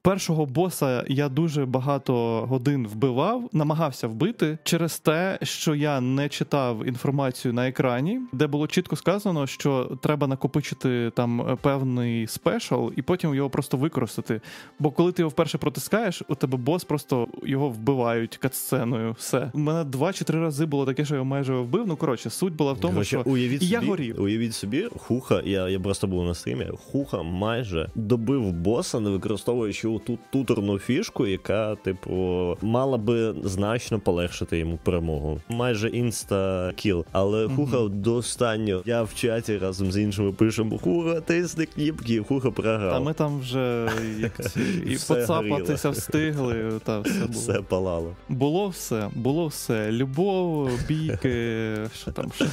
першого 0.03 0.47
боса 0.47 1.05
я 1.09 1.29
дуже 1.29 1.67
багато 1.67 2.41
годин 2.41 2.87
вбивав, 2.87 3.49
намагався 3.53 4.09
вбити 4.09 4.59
через 4.65 4.99
те, 4.99 5.39
що 5.43 5.75
я 5.75 6.01
не 6.01 6.29
читав 6.29 6.87
інформацію 6.87 7.55
на 7.55 7.69
екрані, 7.69 8.21
де 8.33 8.47
було 8.47 8.67
чітко 8.67 8.97
сказано, 8.97 9.47
що 9.47 9.99
треба 10.03 10.27
накопичити 10.27 11.13
там 11.17 11.41
е, 11.41 11.57
певний 11.61 12.27
special 12.27 12.89
і 12.97 13.03
потім 13.03 13.35
його 13.35 13.51
просто 13.51 13.77
використати. 13.77 14.41
Бо 14.79 14.91
коли 14.91 15.13
ти 15.13 15.23
його 15.23 15.31
вперше 15.31 15.59
протискаєш, 15.59 16.23
у 16.29 16.35
тебе 16.35 16.59
бос 16.59 16.85
просто 16.85 17.29
його 17.43 17.69
вбивають 17.69 18.37
катсценою. 18.37 19.13
Все. 19.19 19.51
У 19.55 19.59
мене 19.59 19.85
два 19.85 20.13
чи 20.13 20.25
три 20.25 20.41
рази 20.41 20.67
було 20.67 20.87
таке, 20.87 21.05
що 21.05 21.15
я 21.15 21.23
майже 21.23 21.55
вбив. 21.55 21.87
Ну 21.87 21.97
коротше, 21.97 22.31
суть 22.31 22.55
була 22.57 22.73
в 22.73 22.81
тому, 22.81 22.93
Коротше, 22.93 23.21
що 23.21 23.31
уявіть 23.31 23.63
і 23.63 23.67
собі, 23.67 23.73
я 23.73 23.91
горів. 23.91 24.23
Уявіть 24.23 24.55
собі, 24.55 24.89
хуха, 24.97 25.43
я, 25.45 25.69
я 25.69 25.81
просто 25.81 26.07
був 26.07 26.25
на 26.25 26.35
стрімі, 26.35 26.67
хуха 26.91 27.23
майже 27.23 27.91
добив 27.95 28.53
боса, 28.53 29.01
не 29.01 29.11
використовуючи 29.11 29.84
ту 29.85 30.19
туторну 30.31 30.79
фішку, 30.79 31.27
яка, 31.27 31.75
типу, 31.75 32.57
мала 32.63 32.99
би 32.99 33.35
значно 33.45 34.01
полегшити 34.01 34.59
йому 34.59 34.79
перемогу. 34.83 35.41
Майже 35.49 35.89
інста-кіл. 35.89 37.05
Але 37.13 37.49
хуха 37.49 37.79
до 37.79 38.15
останнього. 38.15 38.83
Я 38.87 39.03
в 39.03 39.15
чаті 39.15 39.59
разом 39.59 39.93
з 39.93 39.97
іншими 39.99 40.33
пишемо: 40.33 40.79
хуха, 40.79 41.21
тисни 41.21 41.67
кніпки, 41.67 42.23
хуха 42.29 42.51
програв. 42.51 42.93
Та 42.93 43.01
ми 43.01 43.15
там 43.15 43.41
вже 43.41 43.89
і 44.87 44.97
поцапатися 45.09 45.91
встигли. 45.91 46.81
Та 46.85 47.01
все 47.01 47.19
було. 47.19 47.29
Все 47.31 47.53
палало. 47.53 48.17
Було 48.29 48.69
все, 48.69 49.09
було 49.15 49.47
все. 49.47 49.93
Любов, 49.93 50.71
бійки, 50.89 51.77
що 51.95 52.13
там 52.13 52.33
ще. 52.33 52.47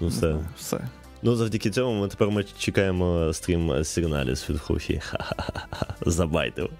Ну 0.00 0.08
все. 0.08 0.36
все. 0.58 0.80
Ну, 1.22 1.36
завдяки 1.36 1.70
цьому 1.70 2.00
ми 2.00 2.08
тепер 2.08 2.30
ми 2.30 2.44
чекаємо 2.58 3.32
стрім 3.32 3.84
сигналів 3.84 4.44
від 4.50 4.60
Хухі. 4.60 5.00
Ха-ха-ха. 5.04 5.94
Забайтив. 6.06 6.70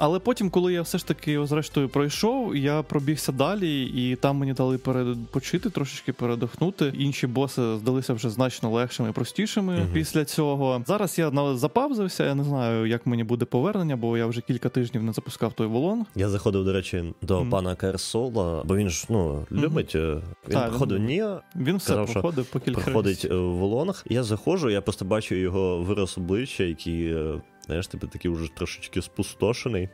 Але 0.00 0.18
потім, 0.18 0.50
коли 0.50 0.72
я 0.72 0.82
все 0.82 0.98
ж 0.98 1.06
таки 1.06 1.46
зрештою 1.46 1.88
пройшов, 1.88 2.56
я 2.56 2.82
пробігся 2.82 3.32
далі, 3.32 3.82
і 3.84 4.16
там 4.16 4.36
мені 4.36 4.52
дали 4.52 4.78
перепочити, 4.78 5.70
трошечки 5.70 6.12
передохнути. 6.12 6.92
Інші 6.98 7.26
боси 7.26 7.76
здалися 7.76 8.12
вже 8.14 8.30
значно 8.30 8.70
легшими 8.70 9.10
і 9.10 9.12
простішими 9.12 9.76
Мгм. 9.76 9.88
після 9.92 10.24
цього. 10.24 10.82
Зараз 10.86 11.18
я 11.18 11.56
запавзився, 11.56 12.24
я 12.24 12.34
не 12.34 12.44
знаю, 12.44 12.86
як 12.86 13.06
мені 13.06 13.24
буде 13.24 13.44
повернення, 13.44 13.96
бо 13.96 14.18
я 14.18 14.26
вже 14.26 14.40
кілька 14.40 14.68
тижнів 14.68 15.02
не 15.02 15.12
запускав 15.12 15.52
той 15.52 15.66
волон. 15.66 16.06
Я 16.16 16.28
заходив, 16.28 16.64
до 16.64 16.72
речі, 16.72 17.04
до 17.22 17.40
Мгм. 17.40 17.50
пана 17.50 17.74
Керсола, 17.74 18.62
бо 18.64 18.76
він 18.76 18.88
ж 18.90 19.06
ну 19.08 19.46
любить. 19.52 19.92
е, 19.94 20.14
Він 20.48 20.54
Так, 20.54 20.68
проходив 20.70 20.98
він- 21.06 21.36
Він 21.56 21.76
все 21.76 21.88
Казав, 21.88 22.12
проходив 22.12 22.46
по 22.46 22.60
кілька 22.60 22.80
проходить 22.80 23.24
разів. 23.24 23.32
е, 23.32 23.36
в 23.40 23.52
волонах. 23.56 24.04
Я 24.10 24.22
заходжу, 24.22 24.70
я 24.70 24.80
просто 24.80 25.04
бачу 25.04 25.34
його 25.34 25.78
вираз 25.78 26.14
обличчя, 26.18 26.64
який. 26.64 27.14
Знаєш, 27.68 27.86
типу 27.86 28.06
такий 28.06 28.30
вже 28.30 28.50
трошечки 28.54 29.02
спустошений. 29.02 29.88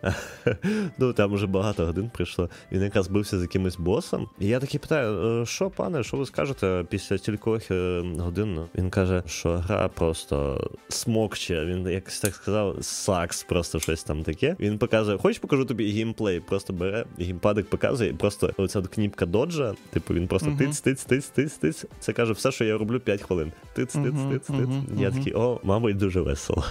ну 0.98 1.12
там 1.12 1.34
вже 1.34 1.46
багато 1.46 1.86
годин 1.86 2.10
пройшло. 2.14 2.50
Він 2.72 2.82
якраз 2.82 3.08
бився 3.08 3.38
з 3.38 3.42
якимось 3.42 3.76
босом. 3.76 4.28
І 4.40 4.46
я 4.46 4.60
такий 4.60 4.80
питаю: 4.80 5.40
«Е, 5.42 5.46
що, 5.46 5.70
пане, 5.70 6.02
що 6.02 6.16
ви 6.16 6.26
скажете 6.26 6.84
після 6.88 7.18
стількох 7.18 7.70
е, 7.70 8.02
годин? 8.18 8.60
Він 8.74 8.90
каже, 8.90 9.22
що 9.26 9.56
гра 9.56 9.88
просто 9.88 10.68
смокче. 10.88 11.64
Він 11.64 11.88
якось 11.88 12.20
так 12.20 12.34
сказав, 12.34 12.76
сакс, 12.80 13.42
просто 13.42 13.80
щось 13.80 14.04
там 14.04 14.22
таке. 14.22 14.56
Він 14.60 14.78
показує, 14.78 15.18
хочеш 15.18 15.38
покажу 15.38 15.64
тобі 15.64 15.92
геймплей? 15.92 16.40
Просто 16.40 16.72
бере 16.72 17.04
геймпадик, 17.18 17.70
показує, 17.70 18.10
і 18.10 18.12
просто 18.12 18.50
оця 18.56 18.82
кніпка 18.82 19.26
доджа. 19.26 19.74
Типу 19.90 20.14
він 20.14 20.26
просто 20.28 20.56
тиць, 20.58 20.80
тиць, 20.80 21.04
тиць, 21.04 21.28
тиць, 21.28 21.52
тиць. 21.52 21.84
Це 22.00 22.12
каже 22.12 22.32
все, 22.32 22.52
що 22.52 22.64
я 22.64 22.78
роблю 22.78 23.00
5 23.00 23.22
хвилин. 23.22 23.52
Тиць, 23.74 23.92
тиць, 23.92 24.22
тиць, 24.30 24.46
тиць. 24.46 24.98
Я 24.98 25.10
такий, 25.10 25.32
о, 25.34 25.60
мабуть, 25.62 25.96
дуже 25.96 26.20
весело. 26.20 26.64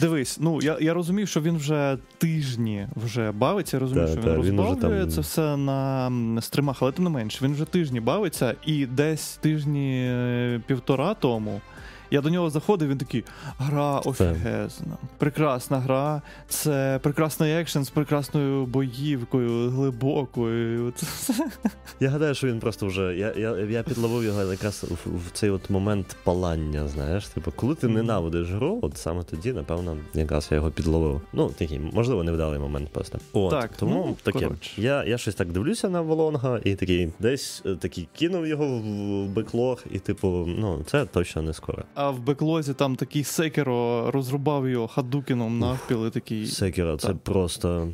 Дивись, 0.00 0.35
ну 0.40 0.58
я, 0.62 0.76
я 0.80 0.94
розумів, 0.94 1.28
що 1.28 1.40
він 1.40 1.56
вже 1.56 1.98
тижні 2.18 2.86
вже 2.96 3.32
бавиться. 3.32 3.76
Я 3.76 3.80
розумію, 3.80 4.06
Та, 4.06 4.12
що 4.12 4.22
та, 4.22 4.28
він 4.38 4.60
розбавлює 4.60 5.00
там- 5.00 5.10
це 5.10 5.20
все 5.20 5.56
на 5.56 6.10
стримах, 6.40 6.76
але 6.80 6.92
тим 6.92 7.04
не 7.04 7.10
менш, 7.10 7.42
він 7.42 7.52
вже 7.52 7.64
тижні 7.64 8.00
бавиться, 8.00 8.54
і 8.66 8.86
десь 8.86 9.36
тижні 9.36 10.06
е, 10.10 10.60
півтора 10.66 11.14
тому. 11.14 11.60
Я 12.10 12.20
до 12.20 12.30
нього 12.30 12.50
заходив, 12.50 12.88
він 12.88 12.98
такий: 12.98 13.24
гра 13.58 13.98
офігезна, 13.98 14.96
прекрасна 15.18 15.78
гра, 15.78 16.22
це 16.48 17.00
прекрасний 17.02 17.52
екшен 17.52 17.84
з 17.84 17.90
прекрасною 17.90 18.66
боївкою, 18.66 19.70
глибокою. 19.70 20.92
Я 22.00 22.08
гадаю, 22.08 22.34
що 22.34 22.46
він 22.46 22.60
просто 22.60 22.86
вже. 22.86 23.16
Я, 23.16 23.32
я, 23.36 23.56
я 23.56 23.82
підловив 23.82 24.24
його 24.24 24.42
якраз 24.42 24.84
в, 24.84 25.16
в 25.16 25.30
цей 25.32 25.50
от 25.50 25.70
момент 25.70 26.16
палання, 26.24 26.88
знаєш. 26.88 27.28
Типу, 27.28 27.52
коли 27.56 27.74
ти 27.74 27.88
ненавидиш 27.88 28.50
гру, 28.50 28.78
от 28.82 28.96
саме 28.96 29.22
тоді, 29.22 29.52
напевно, 29.52 29.96
якраз 30.14 30.48
я 30.50 30.56
його 30.56 30.70
підловив. 30.70 31.20
Ну, 31.32 31.48
такий, 31.48 31.80
можливо, 31.92 32.24
невдалий 32.24 32.58
момент 32.58 32.88
просто. 32.88 33.18
От, 33.32 33.50
Так, 33.50 33.70
тому 33.76 34.16
ну, 34.24 34.32
таке. 34.32 34.48
Я, 34.76 35.04
я 35.04 35.18
щось 35.18 35.34
так 35.34 35.52
дивлюся 35.52 35.88
на 35.88 36.00
Волонга 36.00 36.60
і 36.64 36.74
такий 36.74 37.12
десь 37.18 37.62
е, 37.66 37.74
такий 37.74 38.08
кинув 38.18 38.46
його 38.46 38.66
в 38.66 39.26
в 39.26 39.28
беклог, 39.28 39.84
і, 39.90 39.98
типу, 39.98 40.28
ну, 40.58 40.82
це 40.86 41.04
точно 41.04 41.42
не 41.42 41.52
скоро. 41.52 41.82
А 41.98 42.10
в 42.10 42.18
беклозі 42.20 42.74
там 42.74 42.96
такий 42.96 43.24
секеро 43.24 44.10
розрубав 44.10 44.68
його 44.68 44.88
хадукіном 44.88 45.58
навпіл 45.58 46.06
і 46.06 46.10
такий. 46.10 46.46
Секіра, 46.46 46.96
це 46.96 47.06
Так. 47.08 47.18
просто. 47.18 47.88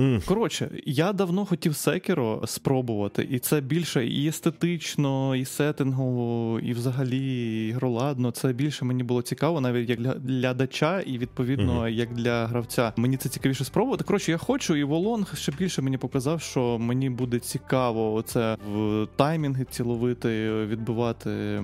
М. 0.00 0.22
Коротше, 0.26 0.70
я 0.86 1.12
давно 1.12 1.44
хотів 1.46 1.76
Секіро 1.76 2.42
спробувати, 2.46 3.28
і 3.30 3.38
це 3.38 3.60
більше 3.60 4.06
і 4.06 4.28
естетично, 4.28 5.36
і 5.36 5.44
сеттингово, 5.44 6.60
і 6.60 6.72
взагалі 6.72 7.66
ігроладно. 7.68 8.30
Це 8.30 8.52
більше 8.52 8.84
мені 8.84 9.02
було 9.02 9.22
цікаво, 9.22 9.60
навіть 9.60 9.90
як 9.90 10.00
для 10.00 10.10
глядача, 10.10 11.00
і 11.00 11.18
відповідно 11.18 11.74
Мгм. 11.74 11.88
як 11.88 12.14
для 12.14 12.46
гравця. 12.46 12.92
Мені 12.96 13.16
це 13.16 13.28
цікавіше 13.28 13.64
спробувати. 13.64 14.04
Коротше, 14.04 14.30
я 14.30 14.38
хочу, 14.38 14.76
і 14.76 14.84
Волонг 14.84 15.36
ще 15.36 15.52
більше 15.58 15.82
мені 15.82 15.98
показав, 15.98 16.40
що 16.40 16.78
мені 16.78 17.10
буде 17.10 17.38
цікаво 17.38 18.14
оце 18.14 18.56
в 18.72 19.06
таймінги 19.16 19.64
ціловити, 19.70 20.50
відбивати 20.66 21.62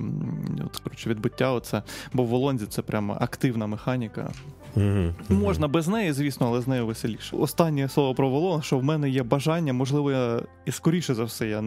от, 0.67 0.77
коротше, 0.77 1.11
відбиття. 1.11 1.53
Оце. 1.53 1.83
Бо 2.13 2.23
в 2.23 2.27
Волонзі 2.27 2.67
це 2.67 2.83
прямо 2.83 3.17
активна 3.21 3.67
механіка. 3.67 4.33
Мгм. 4.77 5.15
Можна 5.29 5.69
без 5.69 5.89
неї, 5.89 6.13
звісно, 6.13 6.47
але 6.47 6.61
з 6.61 6.69
нею 6.69 6.87
веселіше. 6.87 7.37
Останнє 7.37 7.89
слово 7.89 8.15
про 8.15 8.31
Волонг, 8.31 8.63
що 8.63 8.79
в 8.79 8.85
мене 8.85 9.11
є 9.11 9.23
бажання, 9.23 9.73
можливо, 9.73 10.11
я 10.11 10.43
і 10.67 10.73
скоріше 10.73 11.15
за 11.15 11.25
все, 11.25 11.49
я 11.49 11.65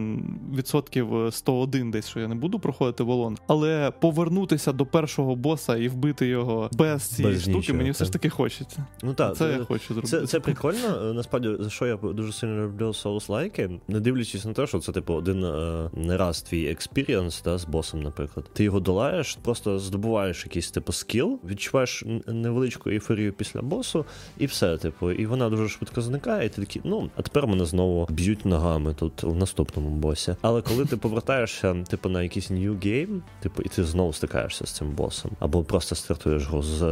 відсотків 0.54 1.08
101 1.30 1.90
десь, 1.90 2.08
що 2.08 2.20
я 2.20 2.28
не 2.28 2.34
буду 2.34 2.58
проходити 2.58 3.02
Волонг, 3.02 3.36
але 3.46 3.92
повернутися 4.00 4.72
до 4.72 4.86
першого 4.86 5.36
боса 5.36 5.76
і 5.76 5.88
вбити 5.88 6.26
його 6.26 6.70
без 6.72 7.02
цієї 7.02 7.34
Без 7.34 7.42
штуки, 7.42 7.56
нічого, 7.56 7.78
мені 7.78 7.90
все 7.90 8.04
ж 8.04 8.12
таки 8.12 8.28
хочеться. 8.28 8.86
Ну 9.02 9.14
так, 9.14 9.36
це 9.36 9.56
я 9.58 9.64
хочу 9.64 9.94
зробити. 9.94 10.06
Це, 10.08 10.26
це 10.26 10.40
прикольно. 10.40 11.10
Е, 11.10 11.12
Насправді, 11.12 11.56
за 11.60 11.70
що 11.70 11.86
я 11.86 11.96
дуже 11.96 12.32
сильно 12.32 12.64
люблю 12.64 12.88
souls-like 12.88 13.65
и, 13.65 13.80
не 13.88 14.00
дивлячись 14.00 14.44
на 14.44 14.52
те, 14.52 14.66
що 14.66 14.78
це 14.78 14.92
типу 14.92 15.14
один 15.14 15.44
е, 15.44 15.90
не 15.94 16.16
раз 16.16 16.42
твій 16.42 16.66
experience 16.66 17.42
да, 17.42 17.58
з 17.58 17.64
босом, 17.64 18.02
наприклад. 18.02 18.50
Ти 18.52 18.64
його 18.64 18.80
долаєш, 18.80 19.38
просто 19.42 19.78
здобуваєш 19.78 20.44
якийсь 20.44 20.70
типу 20.70 20.92
скіл, 20.92 21.40
відчуваєш 21.44 22.04
невеличку 22.26 22.90
ейфорію 22.96 23.32
після 23.32 23.62
босу, 23.62 24.04
і 24.38 24.46
все, 24.46 24.76
типу, 24.76 25.10
і 25.12 25.26
вона 25.26 25.50
дуже 25.50 25.68
швидко 25.68 26.00
зникає, 26.02 26.46
і 26.46 26.48
ти 26.48 26.60
такий, 26.60 26.82
ну, 26.84 27.10
а 27.16 27.22
тепер 27.22 27.46
мене 27.46 27.64
знову 27.64 28.06
б'ють 28.10 28.44
ногами 28.44 28.94
тут 28.94 29.22
в 29.22 29.34
наступному 29.36 29.88
босі. 29.90 30.36
Але 30.42 30.62
коли 30.62 30.84
ти 30.84 30.96
повертаєшся, 30.96 31.74
типу, 31.88 32.08
на 32.08 32.22
якийсь 32.22 32.50
new 32.50 32.78
game, 32.86 33.20
типу, 33.40 33.62
і 33.62 33.68
ти 33.68 33.84
знову 33.84 34.12
стикаєшся 34.12 34.66
з 34.66 34.70
цим 34.70 34.90
босом, 34.90 35.30
або 35.38 35.62
просто 35.64 35.94
стартуєш 35.94 36.48
гру 36.48 36.62
з 36.62 36.82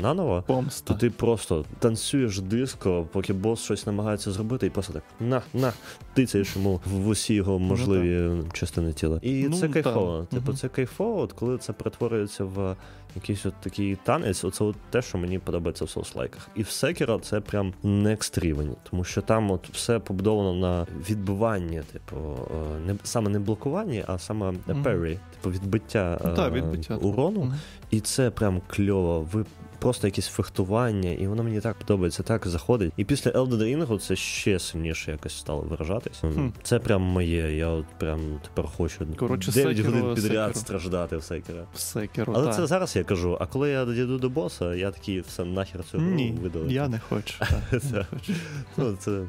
наново, 0.00 0.44
Помста. 0.46 0.94
то 0.94 1.00
ти 1.00 1.10
просто 1.10 1.64
танцюєш 1.78 2.40
диско, 2.40 3.06
поки 3.12 3.32
бос 3.32 3.60
щось 3.64 3.86
намагається 3.86 4.30
зробити, 4.32 4.66
і 4.66 4.70
просто 4.70 4.92
так 4.92 5.02
на, 5.20 5.42
на, 5.54 5.72
тицяєш 6.14 6.56
йому 6.56 6.80
в 6.86 7.08
усі 7.08 7.34
його 7.34 7.58
можливі 7.58 8.42
частини 8.52 8.92
тіла. 8.92 9.18
І 9.22 9.46
Ну, 9.50 9.56
це 9.56 9.68
та. 9.68 9.72
кайфово. 9.82 10.26
Типу, 10.30 10.42
Мгм. 10.46 10.56
це 10.56 10.68
кайфово, 10.68 11.20
от 11.20 11.32
коли 11.32 11.58
це 11.58 11.72
перетворюється 11.72 12.44
в 12.44 12.76
якийсь 13.14 13.46
от 13.46 13.54
такий 13.60 13.96
танець, 13.96 14.44
оце 14.44 14.64
от 14.64 14.76
те, 14.90 15.02
що 15.02 15.18
мені 15.18 15.38
подобається 15.38 15.84
в 15.84 15.90
соуслайках. 15.90 16.48
І 16.54 16.62
в 16.62 16.66
Sekiro 16.66 17.20
це 17.20 17.40
прям 17.40 17.72
next 17.84 18.40
рівень, 18.40 18.76
тому 18.90 19.04
що 19.04 19.22
там 19.22 19.50
от 19.50 19.68
все 19.72 19.98
побудовано 19.98 20.54
на 20.54 20.86
відбиванні, 21.10 21.82
типу, 21.92 22.16
е, 22.16 22.80
не 22.86 22.94
саме 23.02 23.30
не 23.30 23.38
блокуванні, 23.38 24.04
а 24.06 24.18
саме 24.18 24.50
Мгм. 24.50 24.82
parry, 24.82 25.18
типу 25.34 25.50
відбиття, 25.50 26.20
Ну, 26.24 26.34
та, 26.34 26.46
е, 26.48 26.50
відбиття. 26.50 26.96
урону. 26.96 27.40
Мгм. 27.40 27.54
І 27.90 28.00
це 28.00 28.30
прям 28.30 28.60
кльово. 28.66 29.20
Ви 29.32 29.44
просто 29.80 30.06
якесь 30.06 30.26
фехтування, 30.26 31.10
і 31.10 31.26
воно 31.26 31.42
мені 31.42 31.60
так 31.60 31.78
подобається, 31.78 32.22
так 32.22 32.46
заходить. 32.46 32.92
І 32.96 33.04
після 33.04 33.30
Elden 33.30 33.86
Ring 33.86 33.98
це 33.98 34.16
ще 34.16 34.58
сильніше 34.58 35.10
якось 35.10 35.38
стало 35.38 35.60
виражатись. 35.60 36.18
Хм. 36.20 36.48
Це 36.62 36.78
прям 36.78 37.02
моє. 37.02 37.56
Я 37.56 37.68
от 37.68 37.86
прям 37.98 38.20
тепер 38.42 38.66
хочу 38.76 39.06
Коротше, 39.16 39.52
9 39.52 39.78
Sekiro, 39.78 39.84
годин 39.86 40.14
підряд 40.14 40.50
Sekiro. 40.50 40.60
страждати 40.60 41.16
в 41.16 41.22
Секера. 41.22 41.64
Все, 41.74 42.06
керу, 42.06 42.32
Але 42.36 42.46
та. 42.46 42.52
це 42.52 42.66
зараз 42.66 42.96
я 42.96 43.04
кажу. 43.04 43.36
А 43.40 43.46
коли 43.46 43.70
я 43.70 43.84
дійду 43.84 44.18
до 44.18 44.28
боса, 44.28 44.74
я 44.74 44.90
такий 44.90 45.20
все 45.20 45.44
нахер 45.44 45.80
гру 45.92 46.00
Ні, 46.02 46.38
видалити. 46.42 46.74
я 46.74 46.88
не 46.88 47.00
хочу. 47.08 47.34
та, 47.38 47.60
не 47.92 48.04
хочу. 48.10 48.32
Ну, 48.76 48.96
це... 48.96 49.22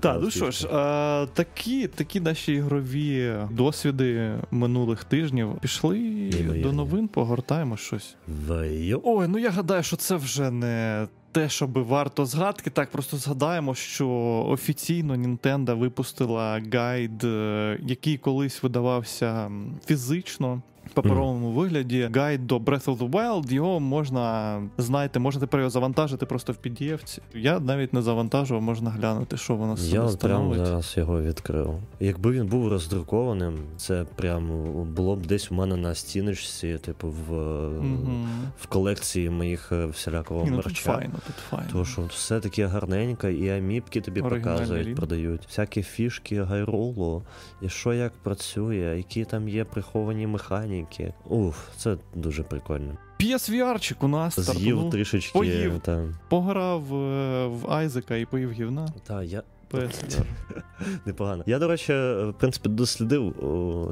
Так, 0.00 0.18
ну 0.22 0.30
що 0.30 0.50
ж, 0.50 0.68
а, 0.72 1.26
такі, 1.34 1.86
такі 1.88 2.20
наші 2.20 2.52
ігрові 2.52 3.34
досвіди 3.50 4.34
минулих 4.50 5.04
тижнів 5.04 5.58
пішли 5.60 5.98
Неймовірно. 5.98 6.62
до 6.62 6.72
новин, 6.72 7.08
погортаємо 7.08 7.76
щось. 7.76 8.16
Вайо. 8.48 9.00
Ой, 9.04 9.28
ну 9.28 9.38
я 9.38 9.50
гадаю, 9.50 9.82
що 9.82 9.96
це 9.96 10.16
вже 10.16 10.50
не 10.50 11.06
те, 11.32 11.48
що 11.48 11.66
би 11.66 11.82
варто 11.82 12.26
згадки. 12.26 12.70
Так, 12.70 12.90
просто 12.90 13.16
згадаємо, 13.16 13.74
що 13.74 14.08
офіційно 14.48 15.14
Nintendo 15.14 15.78
випустила 15.78 16.60
гайд, 16.72 17.24
е, 17.24 17.78
який 17.82 18.18
колись 18.18 18.62
видавався 18.62 19.50
фізично. 19.86 20.62
Паперовому 20.96 21.50
вигляді 21.50 22.10
гайд 22.14 22.46
до 22.46 22.58
Breath 22.58 22.84
of 22.84 22.98
the 22.98 23.10
Wild, 23.10 23.52
його 23.52 23.80
можна, 23.80 24.62
знаєте, 24.78 25.18
можна 25.18 25.40
тепер 25.40 25.60
його 25.60 25.70
завантажити 25.70 26.26
просто 26.26 26.52
в 26.52 26.56
PDF. 26.66 27.18
Я 27.34 27.60
навіть 27.60 27.92
не 27.92 28.02
завантажував, 28.02 28.62
можна 28.62 28.90
глянути, 28.90 29.36
що 29.36 29.54
воно 29.54 29.76
Я 29.80 30.02
прямо 30.20 30.54
зараз 30.54 30.94
його 30.96 31.22
відкрив. 31.22 31.74
Якби 32.00 32.30
він 32.30 32.46
був 32.46 32.68
роздрукованим, 32.68 33.58
це 33.76 34.04
прям 34.16 34.48
було 34.94 35.16
б 35.16 35.26
десь 35.26 35.52
у 35.52 35.54
мене 35.54 35.76
на 35.76 35.94
стіночці, 35.94 36.78
типу, 36.78 37.08
в, 37.08 37.32
Мгм. 37.68 38.28
в 38.60 38.66
колекції 38.66 39.30
моїх 39.30 39.72
е, 39.72 39.86
всілякого 39.86 40.44
ну, 40.50 40.56
тут 40.56 40.66
мерча. 40.66 40.92
файно, 40.92 41.14
тут 41.26 41.36
файно. 41.50 41.66
Тому 41.72 41.84
що 41.84 42.02
все 42.02 42.40
таке 42.40 42.66
гарненько, 42.66 43.28
і 43.28 43.50
аміпки 43.50 44.00
тобі 44.00 44.22
показують, 44.22 44.82
рівень. 44.82 44.94
продають. 44.94 45.46
Всякі 45.48 45.82
фішки 45.82 46.42
гайролу, 46.42 47.22
і 47.62 47.68
що 47.68 47.92
як 47.92 48.12
працює, 48.12 48.94
які 48.96 49.24
там 49.24 49.48
є 49.48 49.64
приховані 49.64 50.26
механіки. 50.26 50.85
Уф, 51.28 51.68
це 51.76 51.96
дуже 52.14 52.42
прикольно. 52.42 52.96
PSVR-чик 53.20 53.96
у 54.04 54.08
нас 54.08 54.34
З'їв 54.40 54.44
стартанув, 54.44 54.90
трішечки. 54.90 55.38
поїв. 55.38 55.80
Та, 55.80 56.02
пограв 56.28 56.94
е, 56.94 57.46
в 57.46 57.70
Айзека 57.72 58.16
і 58.16 58.24
поїв 58.26 58.50
гівна. 58.52 58.88
та 59.06 59.22
я. 59.22 59.42
Непогано. 61.06 61.42
Я, 61.46 61.58
до 61.58 61.68
речі, 61.68 61.92
в 61.92 62.34
принципі, 62.38 62.68
дослідив 62.68 63.44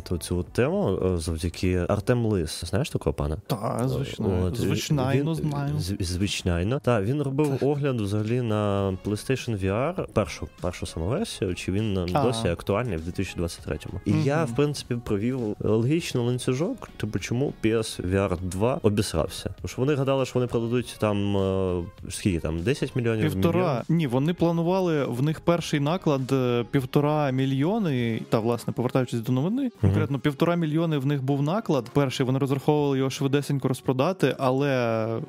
о, 0.09 0.19
цю 0.19 0.43
тему 0.43 0.99
завдяки 1.19 1.87
Артем 1.88 2.26
Лис. 2.26 2.64
Знаєш 2.64 2.90
такого 2.90 3.14
пана? 3.14 3.37
Так, 3.47 3.83
звичайно. 3.88 4.45
От, 4.45 4.57
Звичайно, 4.57 5.12
він- 5.14 5.35
знаю. 5.35 5.71
Звичайно. 6.00 6.81
Так, 6.85 7.04
він 7.04 7.23
робив 7.23 7.59
огляд 7.61 8.00
взагалі 8.00 8.40
на 8.43 8.93
PlayStation 9.04 9.64
VR, 9.64 10.07
першу, 10.12 10.49
першу 10.61 10.87
саму 10.87 11.07
версію, 11.07 11.54
чи 11.54 11.73
він 11.73 11.99
А. 11.99 12.23
досі 12.23 12.49
актуальний 12.49 12.97
в 12.97 13.00
2023-му. 13.09 14.00
І 14.04 14.23
я, 14.23 14.45
в 14.45 14.54
принципі, 14.57 14.97
провів 15.04 15.40
логічний 15.61 16.25
ланцюжок, 16.26 16.88
типу, 16.97 17.19
чому 17.19 17.52
PSVR 17.64 18.38
2 18.43 18.78
обісрався. 18.83 19.51
Тому 19.57 19.68
що 19.68 19.83
вони 19.83 19.94
гадали, 19.94 20.25
що 20.27 20.35
вони 20.35 20.46
продадуть 20.46 20.96
там 21.01 21.37
е, 21.37 21.83
скільки 22.11 22.38
там, 22.40 22.62
10 22.62 22.96
мільйонів 22.96 23.33
Півтора. 23.33 23.59
мільйон? 23.59 23.83
Ні, 23.88 24.07
вони 24.07 24.35
планували 24.35 25.05
в 25.05 25.22
них 25.22 25.40
перший 25.64 25.81
наклад 25.81 26.33
е, 26.33 26.64
півтора 26.70 27.31
мільйони. 27.31 28.20
Та, 28.29 28.38
власне, 28.38 28.72
повертаючись 28.72 29.20
до 29.20 29.33
новини, 29.33 29.70
конкретно 29.81 30.18
півтора 30.18 30.57
мільйони 30.57 30.98
в 30.98 31.07
них 31.07 31.22
був 31.22 31.42
наклад. 31.42 31.90
Перший 31.92 32.27
вони 32.27 32.38
розраховували 32.38 32.98
його 32.98 33.11
швидесенько 33.11 33.68
розпродати, 33.68 34.37
але 34.38 34.68
е, 34.68 35.20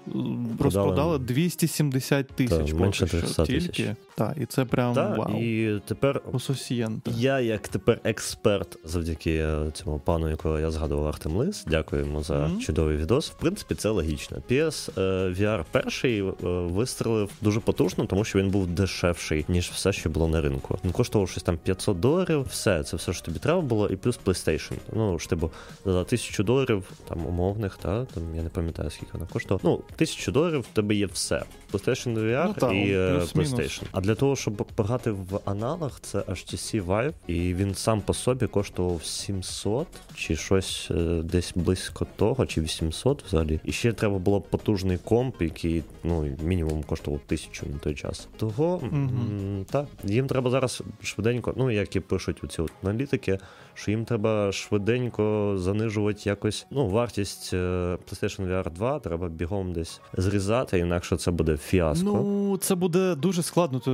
розпродали 0.60 1.20
270 1.20 2.28
тисяч. 2.28 2.72
поки 2.72 2.84
менше 2.84 3.08
що 3.08 3.18
300 3.18 3.46
тисяч. 3.46 3.84
Так, 4.18 4.34
і 4.42 4.46
це 4.46 4.66
прям 4.66 4.94
Так, 4.96 5.18
вау. 5.18 5.42
і 5.42 5.80
тепер 5.86 6.20
Пососієнта. 6.32 7.12
Я, 7.18 7.40
як 7.40 7.68
тепер 7.68 8.00
експерт, 8.04 8.78
завдяки 8.84 9.36
е, 9.36 9.72
цьому 9.74 10.00
пану, 10.00 10.30
якого 10.30 10.60
я 10.60 10.72
згадував 10.72 11.08
Артем 11.08 11.36
Лис, 11.36 11.64
дякую 11.68 12.06
йому 12.06 12.24
за 12.24 12.34
Мгм. 12.48 12.60
чудовий 12.60 12.98
відос. 12.98 13.30
В 13.32 13.34
принципі, 13.34 13.76
це 13.76 13.90
логічно. 13.90 14.38
PS 14.50 14.90
е, 15.02 15.02
VR 15.30 15.64
перший 15.72 16.20
е, 16.20 16.34
вистрелив 16.50 17.30
дуже 17.42 17.60
потужно, 17.60 18.06
тому 18.06 18.24
що 18.24 18.40
він 18.40 18.50
був 18.50 18.68
дешевший, 18.68 19.46
ніж 19.48 19.70
все, 19.70 19.94
що 19.94 20.10
було 20.10 20.28
на 20.28 20.42
ринку. 20.42 20.80
Він 20.86 20.92
коштував 20.92 21.30
щось 21.30 21.44
там 21.44 21.58
500 21.58 22.00
доларів. 22.00 22.42
Все, 22.50 22.84
це 22.84 22.98
все, 22.98 23.14
що 23.14 23.26
тобі 23.26 23.40
треба 23.40 23.62
було, 23.62 23.88
і 23.90 23.96
плюс 23.96 24.20
PlayStation. 24.26 24.74
Ну 24.94 25.20
ж 25.20 25.30
типу, 25.30 25.52
за 25.86 26.04
тисячу 26.04 26.44
доларів 26.44 26.92
там 27.10 27.26
умовних, 27.26 27.78
та 27.78 28.06
там 28.06 28.36
я 28.36 28.44
не 28.44 28.50
пам'ятаю, 28.50 28.90
скільки 28.90 29.12
вона 29.14 29.26
коштувала. 29.26 29.62
Ну, 29.64 29.82
тисячу 29.96 30.32
доларів 30.32 30.60
в 30.60 30.68
тебе 30.76 30.96
є 30.96 31.06
все. 31.06 31.44
PlayStation 31.76 32.14
VR 32.20 32.46
Ну, 32.48 32.54
та, 32.54 32.74
і 32.74 32.92
е, 32.92 33.18
плюс-мінус. 33.20 33.54
PlayStation. 33.54 33.84
А 33.92 34.02
для 34.02 34.16
того, 34.16 34.36
щоб 34.36 34.54
пограти 34.76 35.12
в 35.12 35.40
аналог, 35.46 36.00
це 36.02 36.20
HTC 36.20 36.86
Vive, 36.86 37.14
і 37.28 37.54
він 37.54 37.76
сам 37.76 38.02
по 38.02 38.14
собі 38.14 38.48
коштував 38.48 39.04
700 39.04 39.88
чи 40.16 40.36
щось 40.36 40.88
е, 40.92 41.22
десь 41.24 41.52
близько 41.56 42.08
того, 42.16 42.46
чи 42.46 42.62
800 42.62 43.24
взагалі. 43.24 43.60
І 43.64 43.72
ще 43.72 43.94
треба 43.94 44.18
було 44.18 44.42
потужний 44.42 44.98
комп, 44.98 45.42
який 45.42 45.84
ну 46.04 46.28
мінімум 46.44 46.84
коштував 46.84 47.20
тисячу 47.28 47.66
на 47.74 47.78
той 47.78 47.96
час. 47.96 48.28
Того 48.38 48.82
м, 48.84 49.66
так, 49.72 49.86
їм 50.04 50.28
треба 50.28 50.50
зараз 50.52 50.84
швиденько, 51.04 51.54
ну 51.58 51.72
як 51.72 51.96
і 51.96 52.00
пишуть 52.00 52.44
оці 52.44 52.62
от 52.62 52.72
аналітики, 52.84 53.38
що 53.76 53.92
їм 53.92 54.06
треба 54.06 54.52
швиденько 54.52 55.54
занижувати 55.58 56.22
якось 56.26 56.68
ну 56.72 56.88
вартість 56.88 57.52
е, 57.54 57.58
PlayStation 57.58 58.50
VR 58.50 58.72
2 58.72 59.00
треба 59.00 59.30
бігом 59.30 59.74
десь 59.74 60.02
зрізати, 60.18 60.80
інакше 60.80 61.18
це 61.18 61.32
буде 61.32 61.58
фіаско. 61.58 62.06
Ну, 62.06 62.58
це 62.58 62.76
буде 62.76 63.16
дуже 63.16 63.44
складно. 63.44 63.80
Ти 63.80 63.92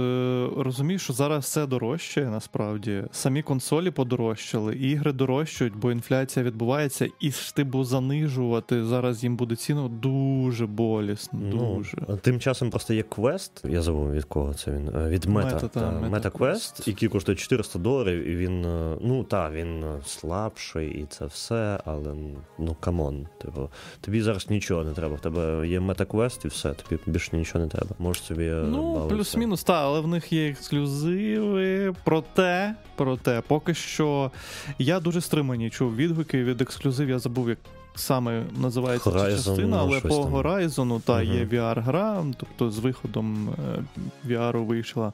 розумієш, 0.63 1.01
що 1.01 1.13
зараз 1.13 1.43
все 1.43 1.65
дорожче, 1.65 2.25
насправді. 2.25 3.03
Самі 3.11 3.41
консолі 3.41 3.91
подорожчали, 3.91 4.75
ігри 4.75 5.11
дорожчають, 5.11 5.75
бо 5.75 5.91
інфляція 5.91 6.45
відбувається, 6.45 7.07
і 7.19 7.31
ж 7.31 7.55
типу 7.55 7.83
занижувати 7.83 8.85
зараз 8.85 9.23
їм 9.23 9.35
буде 9.35 9.55
ціну 9.55 9.89
дуже 9.89 10.65
болісно. 10.65 11.39
Дуже. 11.39 11.97
Ну, 12.09 12.17
тим 12.17 12.39
часом 12.39 12.69
просто 12.69 12.93
є 12.93 13.03
квест. 13.03 13.63
Я 13.69 13.81
забув 13.81 14.11
від 14.11 14.23
кого 14.23 14.53
це 14.53 14.71
він. 14.71 14.89
Е, 14.95 15.09
Від 15.09 15.25
Мета. 15.25 15.53
Мета, 15.53 15.67
та, 15.67 15.79
та, 15.79 15.85
Meta 15.85 16.09
Мета 16.09 16.29
Quest. 16.29 16.51
Quest, 16.51 16.89
який 16.89 17.09
коштує 17.09 17.35
400 17.35 17.79
доларів, 17.79 18.27
і 18.27 18.35
він, 18.35 18.65
е, 18.65 18.97
ну 19.01 19.23
так, 19.23 19.53
він 19.53 19.70
слабший, 20.05 20.89
і 20.89 21.05
це 21.09 21.25
все, 21.25 21.79
але 21.85 22.13
ну 22.59 22.75
come 22.79 23.07
on. 23.07 23.27
Типу, 23.41 23.69
тобі 24.01 24.21
зараз 24.21 24.49
нічого 24.49 24.83
не 24.83 24.91
треба. 24.93 25.15
В 25.15 25.19
тебе 25.19 25.67
є 25.67 25.79
мета-квест 25.79 26.45
і 26.45 26.47
все, 26.47 26.73
тобі 26.73 27.01
більше 27.05 27.37
нічого 27.37 27.63
не 27.65 27.69
треба. 27.71 27.95
Можеш 27.99 28.23
собі. 28.23 28.45
е, 28.45 28.63
Ну, 28.67 28.93
бавитися. 28.93 29.15
плюс-мінус, 29.15 29.63
так, 29.63 29.75
але 29.83 29.99
в 29.99 30.07
них 30.07 30.33
є 30.33 30.49
ексклюзиви. 30.49 31.93
Проте, 32.03 32.75
проте, 32.95 33.41
поки 33.47 33.73
що 33.73 34.31
я 34.79 34.99
дуже 34.99 35.21
стримані 35.21 35.69
чув 35.69 35.95
відгуки 35.95 36.43
від 36.43 36.61
ексклюзив. 36.61 37.09
Я 37.09 37.19
забув, 37.19 37.49
як 37.49 37.57
саме 37.95 38.43
називається 38.61 39.09
Horizon, 39.09 39.29
ця 39.29 39.35
частина, 39.35 39.77
але 39.79 39.99
по. 39.99 40.15
Horizon, 40.15 41.01
та 41.01 41.21
є 41.21 41.45
VR-гра, 41.45 42.25
тобто 42.37 42.71
з 42.71 42.79
виходом 42.79 43.49
е, 43.49 43.83
VR 44.27 44.65
вийшла 44.65 45.13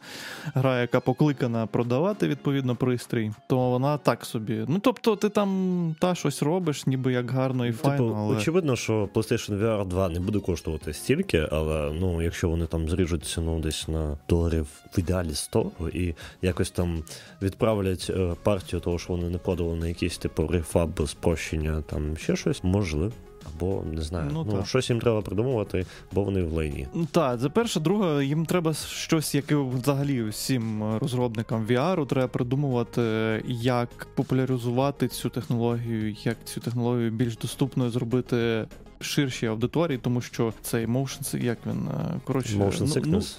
гра, 0.53 0.81
яка 0.81 0.99
покликана 0.99 1.65
продавати 1.65 2.27
відповідно 2.27 2.75
пристрій, 2.75 3.31
то 3.47 3.69
вона 3.69 3.97
так 3.97 4.25
собі. 4.25 4.65
Ну 4.67 4.79
тобто, 4.79 5.15
ти 5.15 5.29
там 5.29 5.95
та 5.99 6.15
щось 6.15 6.43
робиш, 6.43 6.87
ніби 6.87 7.13
як 7.13 7.31
гарно 7.31 7.65
і 7.65 7.71
файно, 7.71 7.97
Типу, 7.97 8.15
але 8.19 8.35
очевидно, 8.35 8.75
що 8.75 9.09
PlayStation 9.13 9.59
VR 9.59 9.87
2 9.87 10.09
не 10.09 10.19
буде 10.19 10.39
коштувати 10.39 10.93
стільки, 10.93 11.47
але 11.51 11.91
ну, 11.99 12.21
якщо 12.21 12.49
вони 12.49 12.65
там 12.65 12.89
зріжуть 12.89 13.25
ціну 13.25 13.59
десь 13.59 13.87
на 13.87 14.17
доларів 14.29 14.67
в 14.95 14.99
ідеалі 14.99 15.33
100 15.33 15.71
і 15.93 16.13
якось 16.41 16.71
там 16.71 17.03
відправлять 17.41 18.07
е, 18.09 18.35
партію 18.43 18.79
того, 18.79 18.99
що 18.99 19.13
вони 19.13 19.29
не 19.29 19.37
продали 19.37 19.75
на 19.75 19.87
якийсь 19.87 20.17
типу 20.17 20.47
рефаб, 20.47 21.07
спрощення, 21.07 21.83
там 21.89 22.17
ще 22.17 22.35
щось, 22.35 22.63
можливо. 22.67 23.11
або 23.55 23.83
не 23.93 24.01
знаю, 24.01 24.29
Ну, 24.33 24.47
ну, 24.51 24.65
щось 24.65 24.89
їм 24.89 24.99
треба 24.99 25.21
придумувати, 25.21 25.85
бо 26.11 26.23
вони 26.23 26.43
в 26.43 26.53
лейні. 26.53 26.87
Ну, 26.93 27.07
Так, 27.11 27.39
це 27.39 27.49
перше, 27.49 27.79
друге, 27.79 28.25
їм 28.25 28.45
треба 28.45 28.73
щось, 28.73 29.35
яке 29.35 29.55
взагалі 29.55 30.23
всім 30.23 30.97
розробникам 30.97 31.65
VR 31.65 32.05
треба 32.05 32.27
придумувати, 32.27 33.01
як 33.47 34.07
популяризувати 34.15 35.07
цю 35.07 35.29
технологію, 35.29 36.15
як 36.23 36.37
цю 36.45 36.61
технологію 36.61 37.11
більш 37.11 37.37
доступною 37.37 37.89
зробити 37.89 38.67
ширшій 38.99 39.47
аудиторії, 39.47 39.97
тому 39.97 40.21
що 40.21 40.53
цей 40.61 40.87
motion, 40.87 41.43
як 41.43 41.57
він 41.65 41.87
е, 41.87 42.19
коротше, 42.23 42.57
Motion 42.57 42.93
ну, 42.95 43.01
ну, 43.05 43.17
sickness. 43.17 43.37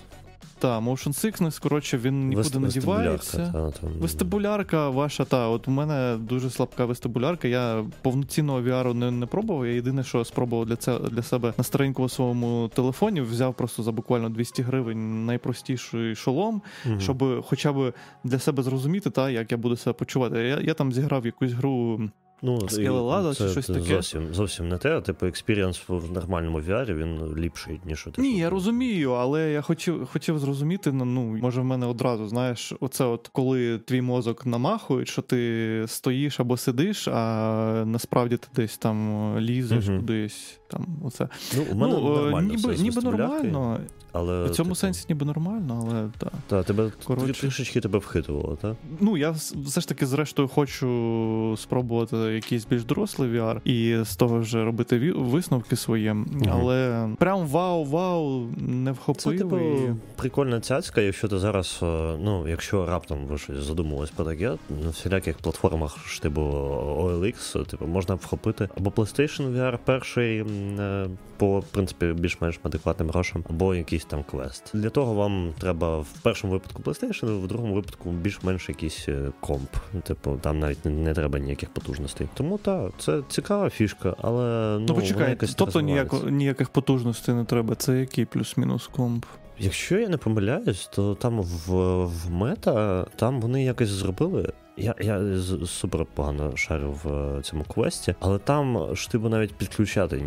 Та, 0.58 0.80
motion 0.80 1.08
sickness, 1.24 1.62
коротше, 1.62 1.98
він 1.98 2.28
нікуди 2.28 2.48
Вест- 2.48 2.58
не 2.60 2.68
дівається. 2.68 3.36
та, 3.52 3.70
там. 3.70 3.90
Вестибулярка 4.00 4.88
ваша, 4.90 5.24
та, 5.24 5.48
от 5.48 5.68
у 5.68 5.70
мене 5.70 6.16
дуже 6.20 6.50
слабка 6.50 6.84
вестибулярка. 6.84 7.48
Я 7.48 7.84
повноцінного 8.02 8.60
VR 8.62 8.94
не, 8.94 9.10
не 9.10 9.26
пробував. 9.26 9.66
Я 9.66 9.72
єдине, 9.72 10.04
що 10.04 10.24
спробував 10.24 10.66
для 10.66 10.76
це 10.76 10.98
для 10.98 11.22
себе 11.22 11.52
на 11.58 11.64
старенькому 11.64 12.08
своєму 12.08 12.70
телефоні, 12.74 13.20
взяв 13.20 13.54
просто 13.54 13.82
за 13.82 13.92
буквально 13.92 14.28
200 14.30 14.62
гривень 14.62 15.26
найпростіший 15.26 16.14
шолом, 16.14 16.62
Мгм. 16.86 17.00
щоб 17.00 17.44
хоча 17.46 17.72
б 17.72 17.92
для 18.24 18.38
себе 18.38 18.62
зрозуміти, 18.62 19.10
та, 19.10 19.30
як 19.30 19.52
я 19.52 19.58
буду 19.58 19.76
себе 19.76 19.94
почувати. 19.94 20.38
Я, 20.38 20.60
я 20.60 20.74
там 20.74 20.92
зіграв 20.92 21.26
якусь 21.26 21.52
гру. 21.52 22.00
Ну, 22.42 22.68
скелелаза 22.68 23.34
чи 23.34 23.44
це 23.44 23.48
щось 23.50 23.66
таке? 23.66 23.80
Зовсім, 23.80 24.34
зовсім 24.34 24.68
не 24.68 24.78
те. 24.78 25.00
Типу, 25.00 25.26
experience 25.26 25.82
в 25.88 26.12
нормальному 26.12 26.60
VR, 26.60 26.94
він 26.94 27.36
ліпший, 27.36 27.80
ніж 27.84 28.06
у 28.06 28.10
те, 28.10 28.22
Ні, 28.22 28.30
що- 28.30 28.38
я 28.38 28.50
розумію, 28.50 29.12
але 29.12 29.50
я 29.50 29.60
хотів 29.62 30.06
хотів 30.12 30.38
зрозуміти. 30.38 30.92
ну, 30.92 31.04
Ну 31.04 31.22
може, 31.42 31.60
в 31.60 31.64
мене 31.64 31.86
одразу 31.86 32.28
знаєш, 32.28 32.72
оце, 32.80 33.04
от 33.04 33.28
коли 33.32 33.78
твій 33.78 34.00
мозок 34.02 34.46
намахує, 34.46 35.06
що 35.06 35.22
ти 35.22 35.84
стоїш 35.86 36.40
або 36.40 36.56
сидиш, 36.56 37.08
а 37.08 37.82
насправді 37.86 38.36
ти 38.36 38.48
десь 38.56 38.78
там 38.78 39.24
лізеш 39.38 39.86
Мгм. 39.88 39.96
кудись. 40.00 40.60
Там 40.70 40.86
оце 41.04 41.28
Ну, 41.56 41.62
у 41.72 41.74
мене 41.74 41.94
ну, 41.94 42.12
е, 42.14 42.22
нормально 42.22 42.48
ніби, 42.54 42.72
все 42.74 42.82
ніби 42.82 43.00
нормально. 43.02 43.80
Але, 44.18 44.44
В 44.44 44.50
цьому 44.50 44.68
типу, 44.68 44.74
сенсі 44.74 45.06
ніби 45.08 45.26
нормально, 45.26 45.86
але 45.86 46.08
так. 46.18 46.32
Та, 46.46 46.62
тебе 46.62 46.90
Коротше. 47.04 47.40
трішечки 47.40 47.80
тебе 47.80 47.98
вхитувало, 47.98 48.58
так? 48.62 48.76
Ну, 49.00 49.16
я 49.16 49.30
все 49.64 49.80
ж 49.80 49.88
таки, 49.88 50.06
зрештою, 50.06 50.48
хочу 50.48 51.54
спробувати 51.58 52.16
якийсь 52.16 52.66
більш 52.66 52.84
дорослий 52.84 53.30
VR 53.30 53.60
і 53.64 54.04
з 54.04 54.16
того 54.16 54.38
вже 54.38 54.64
робити 54.64 55.12
висновки 55.12 55.76
свої. 55.76 56.14
Але 56.50 57.08
прям 57.18 57.46
вау-вау 57.46 58.48
не 58.56 58.94
Це, 59.16 59.32
типу, 59.32 59.58
і... 59.58 59.94
прикольна 60.16 60.60
цяцька, 60.60 61.00
якщо 61.00 61.28
ти 61.28 61.38
зараз, 61.38 61.80
е, 61.82 62.16
ну, 62.20 62.48
якщо 62.48 62.86
раптом 62.86 63.26
ви 63.26 63.38
щось 63.38 63.56
задумувались 63.56 64.10
про 64.10 64.24
таке, 64.24 64.56
на 64.84 64.90
всіляких 64.90 65.38
платформах 65.38 66.08
ж 66.08 66.22
типу 66.22 66.40
OLX, 66.40 67.64
типу, 67.66 67.86
можна 67.86 68.14
вхопити 68.14 68.68
або 68.76 68.90
PlayStation 68.90 69.56
VR 69.56 69.78
перший 69.84 70.38
е, 70.38 71.08
по, 71.36 71.60
в 71.60 71.64
принципі, 71.64 72.06
більш-менш 72.06 72.60
адекватним 72.62 73.08
грошам, 73.10 73.44
або 73.50 73.74
якийсь 73.74 74.04
там 74.08 74.22
квест. 74.22 74.70
Для 74.74 74.90
того 74.90 75.14
вам 75.14 75.52
треба 75.58 75.98
в 75.98 76.08
першому 76.22 76.52
випадку 76.52 76.82
PlayStation, 76.82 77.42
в 77.44 77.46
другому 77.46 77.74
випадку 77.74 78.10
більш-менш 78.10 78.68
якийсь 78.68 79.08
е, 79.08 79.32
комп. 79.40 79.70
Типу, 80.04 80.38
там 80.42 80.58
навіть 80.58 80.84
не, 80.84 80.90
не 80.90 81.14
треба 81.14 81.38
ніяких 81.38 81.70
потужностей. 81.70 82.28
Тому 82.34 82.58
так, 82.58 82.92
це 82.98 83.22
цікава 83.28 83.70
фішка, 83.70 84.14
але 84.18 84.76
ну, 84.80 84.86
Ну, 84.88 84.94
почекай, 84.94 85.30
якось 85.30 85.54
тобто 85.54 85.80
ніяко, 85.80 86.30
ніяких 86.30 86.68
потужностей 86.68 87.34
не 87.34 87.44
треба. 87.44 87.74
Це 87.74 88.00
який 88.00 88.24
плюс-мінус 88.24 88.86
комп? 88.86 89.24
Якщо 89.58 89.98
я 89.98 90.08
не 90.08 90.16
помиляюсь, 90.16 90.86
то 90.86 91.14
там 91.14 91.40
в, 91.40 91.72
в 92.04 92.30
мета 92.30 93.06
там 93.16 93.40
вони 93.40 93.64
якось 93.64 93.88
зробили. 93.88 94.52
Я, 94.78 94.94
я 95.00 95.38
супер 95.66 96.06
погано 96.14 96.56
шарю 96.56 96.94
в 97.04 97.12
е, 97.38 97.42
цьому 97.42 97.64
квесті, 97.64 98.14
але 98.20 98.38
там 98.38 98.96
ж 98.96 99.10
типу 99.10 99.28
навіть 99.28 99.54
підключати 99.54 100.22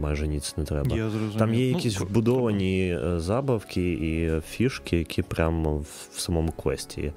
майже 0.00 0.28
ніц 0.28 0.56
не 0.56 0.64
треба. 0.64 0.96
Я 0.96 1.10
зрозумів. 1.10 1.38
Там 1.38 1.54
є 1.54 1.70
Ну, 1.72 1.76
якісь 1.76 2.00
ну, 2.00 2.06
вбудовані 2.06 2.98
е, 3.04 3.20
забавки 3.20 3.92
і 3.92 4.40
фішки, 4.40 4.98
які 4.98 5.22
прямо 5.22 5.76
в, 5.76 5.86
в 6.12 6.20
самому 6.20 6.52
квесті 6.52 7.00
є. 7.00 7.12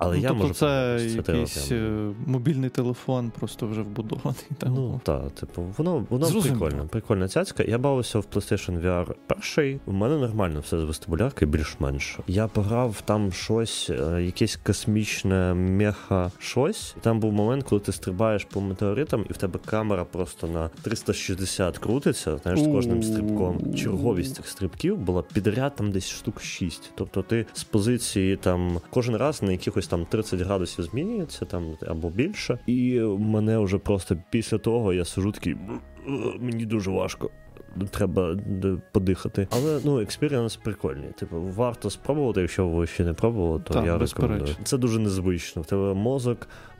Але 0.00 0.16
ну, 0.16 0.22
я 0.22 0.28
тобто 0.28 0.42
можу 0.42 0.54
це 0.54 0.98
якийсь 1.00 1.68
прямо- 1.68 2.10
е, 2.10 2.12
мобільний 2.26 2.70
телефон, 2.70 3.32
просто 3.38 3.66
вже 3.66 3.82
вбудований. 3.82 4.40
Там. 4.58 4.74
Ну 4.74 5.00
так, 5.04 5.30
типу, 5.30 5.62
воно 5.78 6.06
воно 6.10 6.26
Зрозуміло. 6.26 6.60
прикольно, 6.60 6.88
прикольна 6.88 7.28
цяцька. 7.28 7.62
Я 7.62 7.78
бавився 7.78 8.18
в 8.18 8.26
PlayStation 8.34 8.82
VR 8.82 9.14
перший. 9.26 9.80
У 9.86 9.92
мене 9.92 10.18
нормально 10.18 10.60
все 10.60 10.80
з 10.80 10.84
вестибуляркою, 10.84 11.50
більш-менш. 11.50 12.18
Я 12.26 12.46
пограв 12.48 13.02
там 13.04 13.32
щось, 13.32 13.90
е, 13.90 14.22
якесь 14.22 14.56
космічне 14.56 15.54
меха 15.54 16.32
щось. 16.38 16.94
Там 17.00 17.20
був 17.20 17.32
момент, 17.32 17.64
коли 17.64 17.80
ти 17.80 17.92
стрибаєш 17.92 18.44
по 18.44 18.60
метеоритам, 18.60 19.24
і 19.30 19.32
в 19.32 19.36
тебе 19.36 19.58
камера 19.66 20.04
просто 20.04 20.46
на 20.46 20.70
360 20.82 21.78
крутиться. 21.78 22.36
Знаєш, 22.36 22.60
з 22.60 22.66
кожним 22.66 23.02
стрибком. 23.02 23.74
Черговість 23.74 24.34
цих 24.36 24.48
стрибків 24.48 24.96
була 24.96 25.22
підряд 25.22 25.76
там 25.76 25.92
десь 25.92 26.08
штук 26.10 26.42
6. 26.42 26.90
Тобто 26.94 27.22
ти 27.22 27.46
з 27.52 27.64
позиції 27.64 28.36
там 28.36 28.80
кожен 28.90 29.16
раз 29.16 29.42
на 29.42 29.52
якихось 29.52 29.89
там 29.90 30.06
30 30.06 30.40
градусів 30.40 30.84
змінюється, 30.84 31.44
там 31.44 31.76
або 31.86 32.10
більше. 32.10 32.58
І 32.66 33.00
мене 33.18 33.58
вже 33.58 33.78
просто 33.78 34.16
після 34.30 34.58
того 34.58 34.92
я 34.92 35.04
сижу 35.04 35.32
такий. 35.32 35.52
«Е, 35.52 35.58
Мені 36.40 36.66
дуже 36.66 36.90
важко. 36.90 37.30
Треба 37.90 38.36
подихати. 38.92 39.48
Але 39.50 39.80
ну, 39.84 40.00
experience 40.00 40.56
прикольний. 40.56 41.08
Типу, 41.18 41.40
варто 41.56 41.90
спробувати, 41.90 42.40
якщо 42.40 42.68
ви 42.68 42.86
ще 42.86 43.04
не 43.04 43.12
пробували, 43.12 43.60
то 43.64 43.74
Так, 43.74 43.86
я 43.86 43.96
безперечно. 43.98 44.34
рекомендую. 44.34 44.64
Це 44.64 44.78
дуже 44.78 44.98
незвично. 45.00 45.62
В 45.62 45.66
тебе 45.66 45.94
мозок 45.94 46.48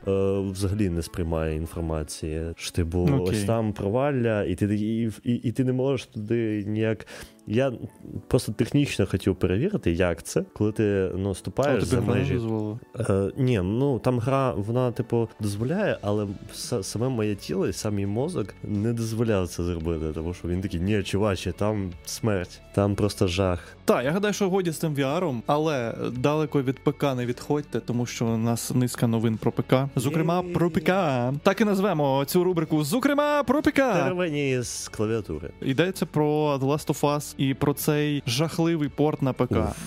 взагалі 0.51 0.89
не 0.89 1.01
сприймає 1.01 1.55
інформації. 1.55 2.41
Ж 2.57 2.75
типу, 2.75 3.07
Ну, 3.09 3.21
окей. 3.21 3.35
ось 3.37 3.43
там 3.43 3.73
провалля, 3.73 4.43
і 4.43 4.55
ти 4.55 4.75
і, 4.75 5.11
і, 5.23 5.33
і 5.33 5.51
ти 5.51 5.63
не 5.63 5.73
можеш 5.73 6.05
туди 6.05 6.63
ніяк. 6.67 7.07
Я 7.47 7.73
просто 8.27 8.51
технічно 8.51 9.05
хотів 9.05 9.35
перевірити, 9.35 9.91
як 9.91 10.23
це, 10.23 10.43
коли 10.53 10.71
ти 10.71 11.11
ну, 11.15 11.35
ступаєш 11.35 11.83
тобі 11.83 12.01
за 12.05 12.11
межі? 12.11 12.39
Е, 12.99 13.31
ні, 13.37 13.61
ну 13.61 13.99
там 13.99 14.19
гра, 14.19 14.53
вона, 14.53 14.91
типу, 14.91 15.29
дозволяє, 15.39 15.97
але 16.01 16.27
саме 16.81 17.09
моє 17.09 17.35
тіло 17.35 17.67
і 17.67 17.73
сам 17.73 17.95
мій 17.95 18.05
мозок 18.05 18.55
не 18.63 18.93
дозволяв 18.93 19.47
це 19.47 19.63
зробити, 19.63 20.05
тому 20.13 20.33
що 20.33 20.47
він 20.47 20.61
такий, 20.61 20.79
ні, 20.79 21.03
чуваче, 21.03 21.51
там 21.51 21.91
смерть, 22.05 22.61
там 22.75 22.95
просто 22.95 23.27
жах. 23.27 23.59
Так, 23.85 24.05
я 24.05 24.11
гадаю, 24.11 24.33
що 24.33 24.49
годі 24.49 24.71
з 24.71 24.77
тим 24.77 24.95
VR, 24.95 25.41
але 25.45 25.95
далеко 26.17 26.61
від 26.61 26.79
ПК 26.83 27.03
не 27.03 27.25
відходьте, 27.25 27.79
тому 27.79 28.05
що 28.05 28.25
у 28.25 28.37
нас 28.37 28.71
низка 28.75 29.07
новин 29.07 29.37
про 29.37 29.51
ПК. 29.51 29.73
Зокрема, 29.95 30.41
про 30.41 30.69
ПК. 30.71 30.91
Так 31.43 31.61
і 31.61 31.65
назвемо 31.65 32.25
цю 32.25 32.43
рубрику 32.43 32.83
Зокрема 32.83 33.43
про 33.43 33.61
ПК. 33.61 33.75
Тервені 33.75 34.61
з 34.61 34.87
клавіатури. 34.87 35.49
Йдеться 35.61 36.05
про 36.05 36.55
The 36.55 36.65
Last 36.65 36.87
of 36.87 37.01
Us 37.01 37.33
і 37.37 37.53
про 37.53 37.73
цей 37.73 38.23
жахливий 38.27 38.89
порт 38.89 39.21
на 39.21 39.33
ПК. 39.33 39.51
Уф, 39.51 39.77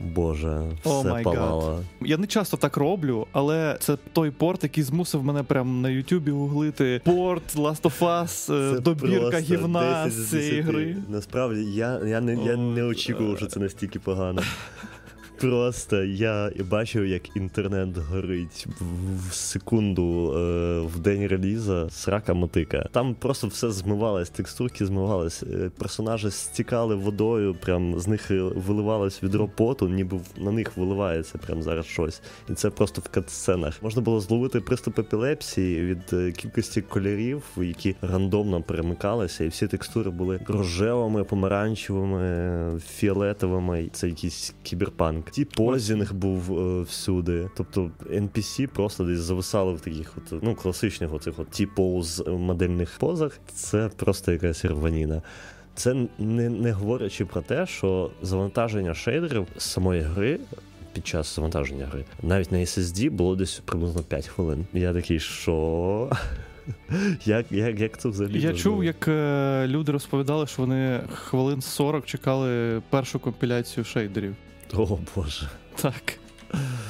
Боже, 0.00 0.62
все 0.84 1.02
гад. 1.02 1.22
палало. 1.22 1.80
Я 2.00 2.16
не 2.16 2.26
часто 2.26 2.56
так 2.56 2.76
роблю, 2.76 3.26
але 3.32 3.76
це 3.80 3.96
той 4.12 4.30
порт, 4.30 4.62
який 4.62 4.84
змусив 4.84 5.24
мене 5.24 5.42
прямо 5.42 5.80
на 5.82 5.88
Ютубі 5.88 6.30
гуглити 6.30 7.00
порт 7.04 7.56
Last 7.56 7.82
of 7.82 7.98
Us, 8.00 8.54
е, 8.54 8.74
Це 8.74 8.80
добірка 8.80 9.38
гівна 9.38 10.10
з 10.10 10.30
цієї 10.30 10.60
гри. 10.60 10.96
Насправді 11.08 11.60
я, 11.60 12.00
я, 12.06 12.20
не, 12.20 12.34
я 12.44 12.56
не 12.56 12.82
очікував, 12.82 13.36
що 13.36 13.46
це 13.46 13.60
настільки 13.60 13.98
погано. 13.98 14.42
Просто 15.40 16.04
я 16.04 16.50
бачив, 16.70 17.06
як 17.06 17.36
інтернет 17.36 17.98
горить 17.98 18.66
в- 18.80 19.32
секунду 19.34 20.32
е, 20.36 20.80
в 20.80 20.98
день 20.98 21.26
реліза 21.26 21.90
срака 21.90 22.34
мотика. 22.34 22.88
Там 22.92 23.14
просто 23.14 23.46
все 23.46 23.70
змивалось, 23.70 24.30
текстурки 24.30 24.86
змивались, 24.86 25.42
е, 25.42 25.70
персонажі 25.78 26.30
стікали 26.30 26.94
водою, 26.94 27.54
прям 27.64 28.00
з 28.00 28.08
них 28.08 28.30
е, 28.30 28.42
виливалось 28.42 29.22
відро 29.22 29.48
поту, 29.48 29.88
ніби 29.88 30.20
на 30.36 30.50
них 30.52 30.76
виливається 30.76 31.38
прям 31.38 31.62
зараз 31.62 31.86
щось. 31.86 32.22
І 32.50 32.54
це 32.54 32.70
просто 32.70 33.00
в 33.04 33.08
катсценах. 33.08 33.82
Можна 33.82 34.02
було 34.02 34.20
зловити 34.20 34.60
приступ 34.60 34.98
епілепсії 34.98 35.84
від 35.84 36.34
кількості 36.36 36.82
кольорів, 36.82 37.42
які 37.56 37.96
рандомно 38.02 38.62
перемикалися, 38.62 39.44
і 39.44 39.48
всі 39.48 39.66
текстури 39.66 40.10
були 40.10 40.40
рожевими, 40.46 41.24
помаранчевими, 41.24 42.80
фіолетовими. 42.96 43.88
Це 43.92 44.08
якийсь 44.08 44.54
кіберпанк. 44.62 45.23
Ті 45.30 45.44
позінг 45.44 46.12
був 46.12 46.58
е, 46.58 46.82
всюди. 46.82 47.50
Тобто 47.56 47.90
NPC 48.10 48.66
просто 48.66 49.04
десь 49.04 49.20
зависали 49.20 49.74
в 49.74 49.80
таких 49.80 50.12
от, 50.16 50.42
ну, 50.42 50.54
класичних 50.54 51.14
оцих 51.14 51.38
от 51.38 51.50
ті 51.50 51.66
поуз 51.66 52.22
модельних 52.26 52.98
позах. 52.98 53.38
Це 53.52 53.90
просто 53.96 54.32
якась 54.32 54.64
рваніна. 54.64 55.22
Це 55.74 55.94
не, 56.18 56.48
не 56.48 56.72
говорячи 56.72 57.24
про 57.24 57.40
те, 57.40 57.66
що 57.66 58.10
завантаження 58.22 58.94
шейдерів 58.94 59.46
з 59.56 59.64
самої 59.64 60.00
гри. 60.00 60.40
Під 60.92 61.06
час 61.06 61.36
завантаження 61.36 61.86
гри 61.86 62.04
навіть 62.22 62.52
на 62.52 62.58
SSD 62.58 63.10
було 63.10 63.36
десь 63.36 63.62
приблизно 63.64 64.02
5 64.02 64.26
хвилин. 64.26 64.66
Я 64.72 64.92
такий, 64.92 65.20
що? 65.20 66.10
Як, 67.24 67.52
як, 67.52 67.80
як 67.80 68.00
це 68.00 68.08
взагалі? 68.08 68.40
Я 68.40 68.52
чув, 68.52 68.84
як 68.84 69.08
е, 69.08 69.66
люди 69.68 69.92
розповідали, 69.92 70.46
що 70.46 70.62
вони 70.62 71.00
хвилин 71.14 71.60
40 71.62 72.06
чекали 72.06 72.82
першу 72.90 73.18
компіляцію 73.18 73.84
шейдерів. 73.84 74.34
О 74.76 74.98
Боже. 75.16 75.48
Так. 75.82 76.18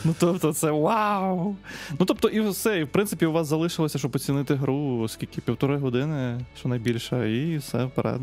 Ну, 0.04 0.14
тобто, 0.18 0.52
це 0.52 0.70
вау! 0.70 1.56
Ну, 1.98 2.06
тобто, 2.06 2.28
і 2.28 2.40
все, 2.40 2.78
і 2.78 2.84
в 2.84 2.88
принципі, 2.88 3.26
у 3.26 3.32
вас 3.32 3.46
залишилося, 3.46 3.98
щоб 3.98 4.16
оцінити 4.16 4.54
гру, 4.54 5.08
скільки 5.08 5.40
півтори 5.40 5.76
години, 5.76 6.40
що 6.58 6.68
найбільше, 6.68 7.32
і 7.32 7.56
все 7.56 7.84
вперед. 7.84 8.20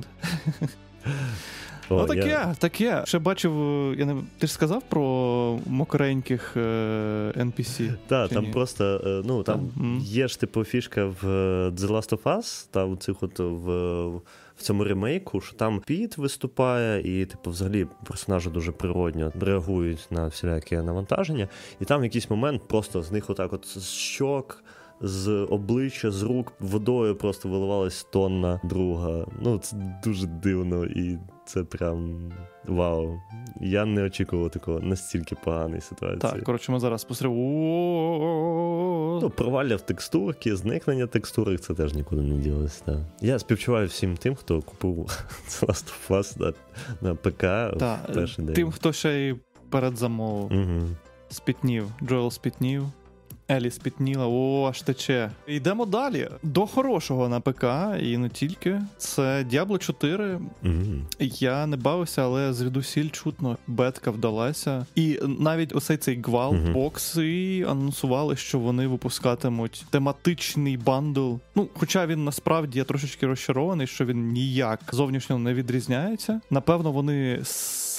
О, 1.90 1.98
ну, 1.98 2.06
таке, 2.06 2.28
я... 2.28 2.56
таке. 2.60 3.04
Ще 3.06 3.20
бачив, 3.20 3.54
я 4.00 4.06
не 4.06 4.16
ти 4.38 4.48
ж 4.48 4.54
сказав 4.54 4.84
про 4.90 5.60
мокреньких 5.66 6.54
е, 6.58 6.60
NPC? 7.38 7.94
Так, 8.08 8.30
там 8.30 8.44
ні? 8.44 8.52
просто, 8.52 9.02
е, 9.06 9.22
ну, 9.26 9.44
там 9.44 9.72
Мгм. 9.76 10.00
є 10.04 10.28
ж 10.28 10.40
типу 10.40 10.64
фішка 10.64 11.06
в 11.06 11.28
е, 11.28 11.70
The 11.70 11.88
Last 11.88 12.10
of 12.10 12.24
Us, 12.24 12.68
там 12.72 12.98
цих 12.98 13.24
от 13.24 13.40
в, 13.40 14.22
в 14.62 14.66
цьому 14.66 14.84
ремейку, 14.84 15.42
що 15.42 15.56
там 15.56 15.80
Піт 15.80 16.18
виступає, 16.18 17.22
і, 17.22 17.26
типу, 17.26 17.50
взагалі 17.50 17.88
персонажі 18.08 18.50
дуже 18.50 18.72
природньо 18.72 19.32
реагують 19.40 20.08
на 20.10 20.28
всілякі 20.28 20.76
навантаження. 20.78 21.48
І 21.80 21.86
там 21.86 22.02
в 22.02 22.04
якийсь 22.04 22.30
момент 22.30 22.68
просто 22.68 23.04
з 23.04 23.12
них 23.12 23.30
отак 23.30 23.54
от 23.54 23.84
щок. 23.84 24.64
З 25.04 25.30
обличчя, 25.50 26.12
з 26.12 26.24
рук 26.24 26.54
водою 26.60 27.16
просто 27.16 27.50
виливалась 27.50 28.04
тонна 28.04 28.60
друга. 28.64 29.26
Ну, 29.42 29.58
це 29.58 29.98
дуже 30.04 30.28
дивно, 30.28 30.86
і 30.86 31.18
це 31.46 31.64
прям 31.64 32.32
вау. 32.68 33.20
Я 33.62 33.86
не 33.86 34.04
очікував 34.04 34.52
такого 34.52 34.80
настільки 34.80 35.36
поганої 35.44 35.82
ситуації. 35.82 36.20
Так, 36.20 36.44
коротше, 36.44 36.72
ми 36.72 36.80
зараз 36.80 37.02
спостерігаємо. 37.02 39.20
Ну, 39.22 39.30
провалля 39.30 39.76
в 39.76 39.82
текстурки, 39.82 40.56
зникнення 40.56 41.08
текстурок, 41.08 41.60
це 41.60 41.74
теж 41.74 41.94
нікуди 41.94 42.22
не 42.22 42.38
ділося. 42.38 42.84
Да. 42.86 42.98
Я 43.22 43.40
співчуваю 43.40 43.88
всім 43.88 44.18
тим, 44.18 44.36
хто 44.36 44.62
купив 44.62 44.96
The 45.48 45.66
Last 45.66 45.94
of 46.10 46.18
Us 46.18 46.40
на, 46.42 46.54
на 47.10 47.16
ПК 47.16 47.42
Та, 47.80 48.00
в 48.10 48.14
перший 48.14 48.46
день. 48.46 48.56
тим, 48.56 48.72
хто 48.72 48.94
ще 48.94 49.20
й 49.20 49.36
передзамовив. 49.70 50.46
Угу. 50.46 50.88
Спітнів. 51.30 51.88
Джоел 52.04 52.32
спітнів. 52.32 52.84
Елі 53.52 53.72
спітніла, 53.72 54.26
о, 54.28 54.68
аж 54.70 54.82
тече. 54.82 55.32
Йдемо 55.48 55.86
далі. 55.86 56.30
До 56.44 56.68
хорошого 56.68 57.30
на 57.30 57.40
ПК, 57.40 57.66
і 58.04 58.18
не 58.18 58.30
тільки. 58.30 58.82
Це 58.98 59.46
Diablo 59.52 59.78
4. 59.78 60.40
Угу. 60.64 60.74
Я 61.20 61.66
не 61.66 61.78
бавився, 61.78 62.24
але 62.24 62.54
звідусіль 62.54 63.10
чутно 63.10 63.58
бетка 63.68 64.12
вдалася. 64.12 64.86
І 64.96 65.20
навіть 65.40 65.76
оцей 65.76 65.98
цей 65.98 66.22
гвалт 66.22 66.56
Мгм. 66.56 66.74
бокси 66.74 67.66
анонсували, 67.70 68.36
що 68.36 68.60
вони 68.60 68.88
випускатимуть 68.88 69.86
тематичний 69.90 70.78
бандл. 70.78 71.34
Ну, 71.56 71.68
хоча 71.74 72.06
він 72.06 72.24
насправді 72.24 72.78
я 72.80 72.84
трошечки 72.86 73.28
розчарований, 73.28 73.88
що 73.88 74.06
він 74.06 74.32
ніяк 74.32 74.80
зовнішньо 74.92 75.38
не 75.38 75.54
відрізняється. 75.54 76.42
Напевно, 76.50 76.92
вони 76.92 77.40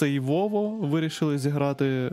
сейвово 0.03 0.69
вирішили 0.69 1.37
зіграти 1.37 1.85
е, 1.85 2.11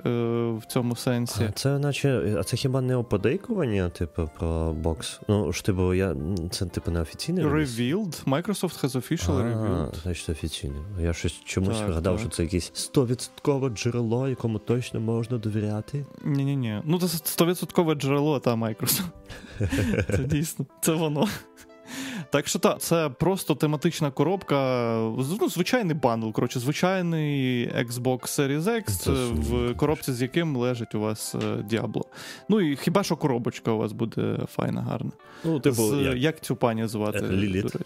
в 0.50 0.62
цьому 0.68 0.96
сенсі. 0.96 1.44
А 1.48 1.52
це 1.52 1.78
наче, 1.78 2.36
а 2.40 2.44
це 2.44 2.56
хіба 2.56 2.80
не 2.80 2.96
оподейкування, 2.96 3.88
типу, 3.88 4.30
про 4.38 4.72
бокс? 4.72 5.20
Ну, 5.28 5.52
ж 5.52 5.64
типу, 5.64 5.94
я 5.94 6.16
це 6.50 6.66
типу 6.66 6.90
не 6.90 7.00
офіційний? 7.00 7.44
Revealed. 7.44 8.24
Microsoft 8.24 8.84
has 8.84 8.96
official 8.96 9.42
revealed. 9.42 10.02
значить, 10.02 10.28
офіційно. 10.28 10.84
Я 11.00 11.12
щось 11.12 11.40
чомусь 11.44 11.78
Так, 11.78 11.88
вигадав, 11.88 12.14
так. 12.14 12.20
що 12.20 12.28
це 12.28 12.42
якесь 12.42 12.90
100% 12.94 13.74
джерело, 13.74 14.28
якому 14.28 14.58
точно 14.58 15.00
можна 15.00 15.38
довіряти. 15.38 16.06
Ні, 16.24 16.44
ні, 16.44 16.56
ні. 16.56 16.80
Ну, 16.84 16.98
це 16.98 17.08
стовідсоткове 17.08 17.94
джерело 17.94 18.40
та 18.40 18.54
Microsoft. 18.54 19.02
Це 20.16 20.24
дійсно, 20.24 20.66
це 20.80 20.92
воно. 20.92 21.28
Так 22.30 22.48
що 22.48 22.58
так, 22.58 22.80
це 22.80 23.08
просто 23.08 23.54
тематична 23.54 24.10
коробка, 24.10 24.56
ну, 25.40 25.48
звичайний 25.48 25.94
бандл, 25.94 26.30
коротше, 26.30 26.60
звичайний 26.60 27.68
Xbox 27.68 28.20
Series 28.20 28.62
X, 28.62 28.84
Це 28.86 29.10
в 29.10 29.74
коробці, 29.76 30.12
з 30.12 30.22
яким 30.22 30.56
лежить 30.56 30.94
у 30.94 31.00
вас 31.00 31.34
Діабло. 31.64 31.90
Diablo. 31.90 32.02
Ну 32.48 32.60
і 32.60 32.76
хіба 32.76 33.02
що 33.02 33.16
коробочка 33.16 33.70
у 33.70 33.78
вас 33.78 33.92
буде 33.92 34.38
файна, 34.52 34.82
гарна. 34.82 35.10
Ну, 35.44 35.62
З, 35.64 36.14
як... 36.16 36.40
цю 36.40 36.56
пані 36.56 36.86
звати? 36.86 37.18
Е, 37.18 37.30
Ліліт. 37.30 37.76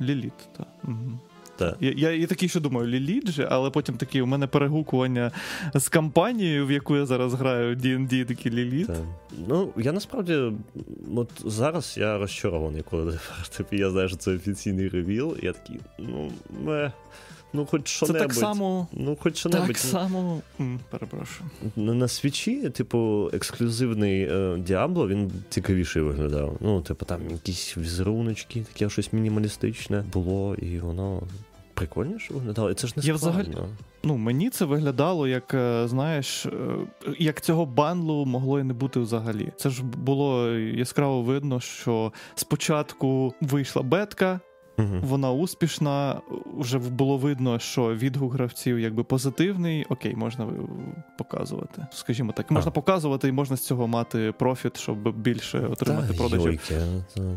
Ліліт, 0.00 0.32
так. 0.56 0.66
Угу. 0.84 1.18
Та. 1.60 1.76
Я, 1.80 1.92
я, 1.96 2.10
я 2.10 2.26
такий, 2.26 2.48
що 2.48 2.60
думаю, 2.60 2.88
Ліліт 2.88 3.30
же, 3.30 3.48
але 3.50 3.70
потім 3.70 3.96
такі 3.96 4.20
у 4.20 4.26
мене 4.26 4.46
перегукування 4.46 5.30
з 5.74 5.88
компанією, 5.88 6.66
в 6.66 6.70
яку 6.70 6.96
я 6.96 7.06
зараз 7.06 7.34
граю, 7.34 7.76
D&D, 7.76 8.24
такі 8.24 8.50
Ліліт. 8.50 8.86
Так. 8.86 8.96
Ну, 9.48 9.72
я 9.76 9.92
насправді, 9.92 10.52
от 11.16 11.30
зараз 11.44 11.94
я 11.98 12.18
розчарований, 12.18 12.82
коли 12.90 13.18
типу, 13.56 13.76
я 13.76 13.90
знаю, 13.90 14.08
що 14.08 14.16
це 14.16 14.34
офіційний 14.34 14.88
ревіл, 14.88 15.36
і 15.42 15.46
я 15.46 15.52
такий, 15.52 15.80
ну, 15.98 16.32
ме, 16.64 16.92
ну, 17.52 17.66
хоч 17.66 17.82
Це 17.82 18.06
що-небудь. 18.06 18.20
так 18.20 18.34
само. 18.34 18.88
Ну, 18.92 19.16
хоч 19.20 19.36
що-небудь. 19.36 19.66
Так 19.66 19.78
само. 19.78 20.40
Перепрошую. 20.90 21.50
На, 21.76 21.94
на 21.94 22.08
свічі, 22.08 22.70
типу, 22.70 23.30
ексклюзивний 23.32 24.22
е, 24.22 24.56
Діабло, 24.58 25.08
він 25.08 25.32
цікавіший 25.48 26.02
виглядав. 26.02 26.56
Ну, 26.60 26.80
типу, 26.80 27.04
там 27.04 27.20
якісь 27.30 27.76
візеруночки, 27.76 28.64
таке 28.72 28.90
щось 28.90 29.12
мінімалістичне 29.12 30.04
було, 30.12 30.54
і 30.54 30.78
воно 30.78 31.22
прикольніше 31.80 32.34
виглядало. 32.34 32.70
І 32.70 32.74
це 32.74 32.86
ж 32.86 32.94
не 32.96 33.02
Я 33.06 33.14
взагалі- 33.14 33.56
Ну, 34.02 34.16
мені 34.16 34.50
це 34.50 34.64
виглядало 34.64 35.28
як, 35.28 35.54
е, 35.54 35.88
знаєш, 35.88 36.46
е, 36.46 36.50
як 37.18 37.40
цього 37.40 37.66
бандлу 37.66 38.24
могло 38.26 38.60
і 38.60 38.62
не 38.62 38.74
бути 38.74 39.00
взагалі. 39.00 39.52
Це 39.56 39.70
ж 39.70 39.84
було 39.84 40.48
яскраво 40.58 41.22
видно, 41.22 41.60
що 41.60 42.12
спочатку 42.34 43.34
вийшла 43.40 43.82
бетка, 43.82 44.40
Вона 45.02 45.32
успішна. 45.32 46.20
Вже 46.58 46.78
було 46.78 47.16
видно, 47.16 47.58
що 47.58 47.94
відгук 47.94 48.32
гравців 48.32 48.78
якби 48.78 49.04
позитивний. 49.04 49.86
Окей, 49.88 50.16
можна 50.16 50.44
е, 50.44 50.48
показувати. 51.18 51.86
Скажімо 51.92 52.32
так, 52.36 52.50
можна 52.50 52.68
А. 52.68 52.72
показувати 52.74 53.28
і 53.28 53.32
можна 53.32 53.56
з 53.56 53.60
цього 53.66 53.86
мати 53.86 54.32
профіт, 54.38 54.76
щоб 54.76 55.16
більше 55.16 55.58
отримати 55.58 56.08
Та, 56.08 56.14
продажів. 56.14 56.46
йойки, 56.46 56.74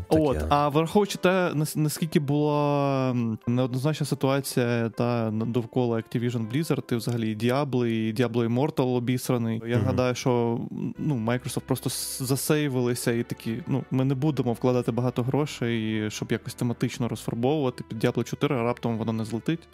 От, 0.08 0.44
а 0.48 0.68
враховуючи 0.68 1.18
те, 1.18 1.50
наскільки 1.76 2.20
була 2.20 3.16
неоднозначна 3.46 4.06
ситуація 4.06 4.88
та 4.88 5.30
довкола 5.30 5.96
Activision 5.96 6.52
Blizzard, 6.52 6.92
і 6.92 6.96
взагалі 6.96 7.36
Diablo, 7.36 7.86
і 7.86 8.14
Diablo 8.14 8.48
Immortal 8.48 8.94
обісраний. 8.96 9.62
Я 9.66 9.76
Мгм. 9.76 9.86
гадаю, 9.86 10.14
що 10.14 10.60
ну, 10.98 11.14
Microsoft 11.14 11.60
просто 11.66 11.90
засейвилися 12.24 13.12
і 13.12 13.22
такі, 13.22 13.62
ну, 13.66 13.84
ми 13.90 14.04
не 14.04 14.14
будемо 14.14 14.52
вкладати 14.52 14.92
багато 14.92 15.22
грошей, 15.22 16.10
щоб 16.10 16.32
якось 16.32 16.54
тематично 16.54 17.08
розфарбовувати 17.34 17.84
під 17.88 18.04
Diablo 18.04 18.24
4, 18.24 18.56
а 18.56 18.62
раптом 18.62 18.98
воно 18.98 19.12
не 19.12 19.24
злетить. 19.24 19.68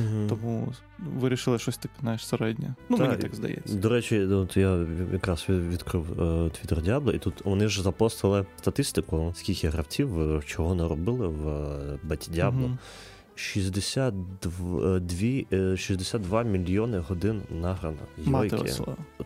Угу. 0.00 0.28
Тому 0.28 0.72
вирішили 0.98 1.58
щось 1.58 1.76
типу, 1.76 1.94
знаєш, 2.00 2.26
середнє. 2.26 2.74
Ну, 2.88 2.98
Та, 2.98 3.04
мені 3.04 3.16
так 3.16 3.34
здається. 3.34 3.74
До 3.74 3.88
речі, 3.88 4.20
от 4.20 4.56
я 4.56 4.86
якраз 5.12 5.46
відкрив 5.48 6.22
е, 6.22 6.50
твіттер 6.50 6.82
Діабло, 6.82 7.12
і 7.12 7.18
тут 7.18 7.44
вони 7.44 7.68
ж 7.68 7.82
запостили 7.82 8.46
статистику, 8.56 9.32
скільки 9.36 9.68
гравців 9.68 10.08
чого 10.08 10.42
чого 10.42 10.74
наробили 10.74 11.28
в 11.28 11.44
беті 12.02 12.30
Діабло. 12.30 12.68
Мгм. 12.68 12.78
62, 13.36 14.98
дві- 15.00 15.46
е, 15.52 15.76
62 15.76 16.42
мільйони 16.42 16.98
годин 16.98 17.42
награно. 17.50 17.96
Йойки. 18.18 18.72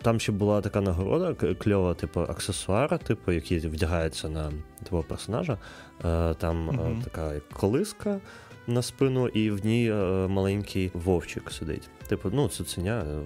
Там 0.03 0.21
ще 0.21 0.33
була 0.33 0.61
така 0.61 0.81
нагорода, 0.81 1.35
кльова, 1.55 1.95
типу, 1.95 2.21
аксесуара, 2.21 2.99
типу, 2.99 3.33
які 3.33 3.59
вдягаються 3.59 4.29
на 4.29 4.53
твого 4.85 5.05
персонажа. 5.05 5.59
Е, 6.05 6.35
Там 6.35 6.71
е, 6.71 6.73
Мгм. 6.73 7.03
така 7.03 7.35
як 7.35 7.49
колиска 7.49 8.21
на 8.67 8.83
спину, 8.83 9.29
і 9.29 9.51
в 9.51 9.67
ній 9.67 9.91
е, 9.91 9.95
маленький 10.29 10.91
вовчик 10.95 11.51
сидить. 11.51 11.89
Типу, 12.09 12.31
ну, 12.33 12.49
цуценя. 12.49 13.05
е, 13.11 13.21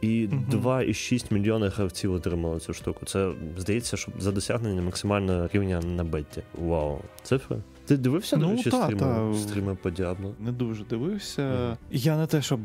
І 0.00 0.28
Мгм. 0.32 0.44
2,6 0.50 1.30
мільйони 1.34 1.68
гравців 1.68 2.12
отримали 2.12 2.60
цю 2.60 2.74
штуку. 2.74 3.06
Це 3.06 3.30
здається, 3.58 3.96
що 3.96 4.12
за 4.18 4.32
досягнення 4.32 4.82
максимального 4.82 5.48
рівня 5.52 5.80
на 5.80 6.04
беті. 6.04 6.42
Вау, 6.58 6.98
цифри. 7.22 7.56
Ти 7.90 7.96
дивився, 7.96 8.36
до 8.36 8.46
Ну, 8.46 8.52
речі, 8.52 8.70
та, 8.70 8.84
стріми, 8.84 9.00
та. 9.00 9.34
стріми 9.34 9.74
по 9.74 9.90
Діабло? 9.90 10.34
Не 10.40 10.52
дуже 10.52 10.84
дивився. 10.84 11.42
Мгм. 11.66 11.76
Я 11.90 12.16
не 12.16 12.26
те, 12.26 12.42
щоб 12.42 12.60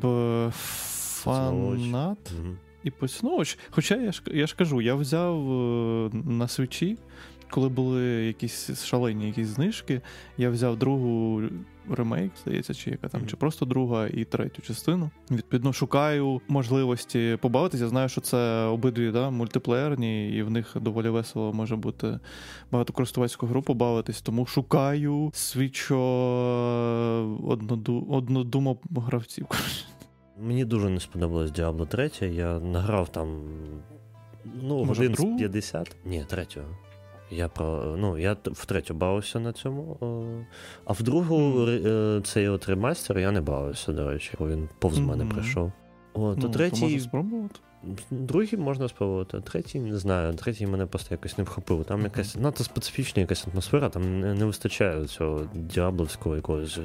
фанат. 0.52 1.80
фанат. 1.80 2.18
Мгм. 2.42 2.58
і 2.84 2.92
поціновувач. 2.92 3.58
Хоча 3.70 3.96
я 3.96 4.12
ж 4.12 4.22
я 4.34 4.48
ж 4.48 4.56
кажу, 4.56 4.82
я 4.82 4.96
взяв 4.96 5.52
е, 5.52 6.10
на 6.26 6.48
свічі, 6.48 6.98
коли 7.50 7.70
були 7.70 8.04
якісь 8.04 8.84
шалені 8.84 9.28
якісь 9.28 9.48
знижки, 9.48 10.02
я 10.38 10.50
взяв 10.50 10.78
другу 10.78 11.42
ремейк, 11.90 12.32
здається, 12.42 12.74
чи 12.74 12.90
яка 12.92 13.08
там, 13.08 13.22
Мгм. 13.22 13.30
чи 13.30 13.38
просто 13.38 13.66
друга 13.66 14.08
і 14.08 14.24
третю 14.24 14.62
частину. 14.62 15.10
Відповідно, 15.32 15.74
шукаю 15.74 16.42
можливості 16.48 17.38
побавитися. 17.42 17.84
Я 17.84 17.90
знаю, 17.90 18.10
що 18.10 18.22
це 18.22 18.64
обидві 18.66 19.12
да, 19.12 19.30
мультиплеєрні, 19.30 20.30
і 20.30 20.44
в 20.44 20.50
них 20.52 20.78
доволі 20.82 21.10
весело 21.10 21.54
може 21.54 21.76
бути 21.76 22.20
багатокористувацьку 22.72 23.48
гру 23.48 23.62
побавитись. 23.62 24.22
Тому 24.22 24.46
шукаю 24.46 25.32
свічо 25.34 26.00
одноду, 27.48 28.08
однодумо 28.10 28.78
гравців. 28.96 29.48
Мені 30.42 30.66
дуже 30.66 30.90
не 30.90 31.00
сподобалось 31.00 31.52
Diablo 31.52 31.88
3. 31.88 32.12
Я 32.28 32.60
награв 32.60 33.10
там 33.10 33.28
ну, 34.64 34.86
Може, 34.86 35.08
годин 35.08 35.16
з 35.16 35.38
50. 35.38 35.96
Ні, 36.06 36.26
третього. 36.30 36.66
Я 37.32 37.48
про 37.48 37.96
ну 37.98 38.18
я 38.18 38.38
втретє 38.46 38.94
бавився 38.94 39.40
на 39.40 39.54
цьому. 39.54 39.98
А 40.86 40.94
в 40.94 41.04
другу 41.04 41.68
е, 41.68 42.22
цей 42.24 42.48
от 42.48 42.70
ремастер 42.70 43.20
я 43.20 43.32
не 43.32 43.42
бавився, 43.42 43.94
до 43.94 44.10
речі, 44.10 44.32
він 44.40 44.70
повз 44.80 45.00
мене 45.00 45.26
прийшов. 45.26 45.72
О, 46.14 46.20
то 46.20 46.36
Ну, 46.36 46.42
то 46.42 46.50
третій. 46.50 46.82
можна 46.82 47.00
спробувати. 47.00 47.60
Другий 48.12 48.60
можна 48.60 48.88
спробувати, 48.88 49.38
а 49.38 49.42
третій 49.42 49.80
не 49.80 49.98
знаю. 49.98 50.34
Третій 50.34 50.68
мене 50.68 50.86
просто 50.86 51.14
якось 51.14 51.38
не 51.38 51.44
вхопив. 51.44 51.86
Там 51.86 52.02
якась 52.02 52.36
надто 52.36 52.64
специфічна 52.64 53.22
якась 53.22 53.48
атмосфера, 53.54 53.90
там 53.90 54.20
не, 54.20 54.34
не 54.34 54.46
вистачає 54.46 55.06
цього 55.06 55.42
діабловського 55.54 56.36
якогось 56.36 56.78
е, 56.78 56.82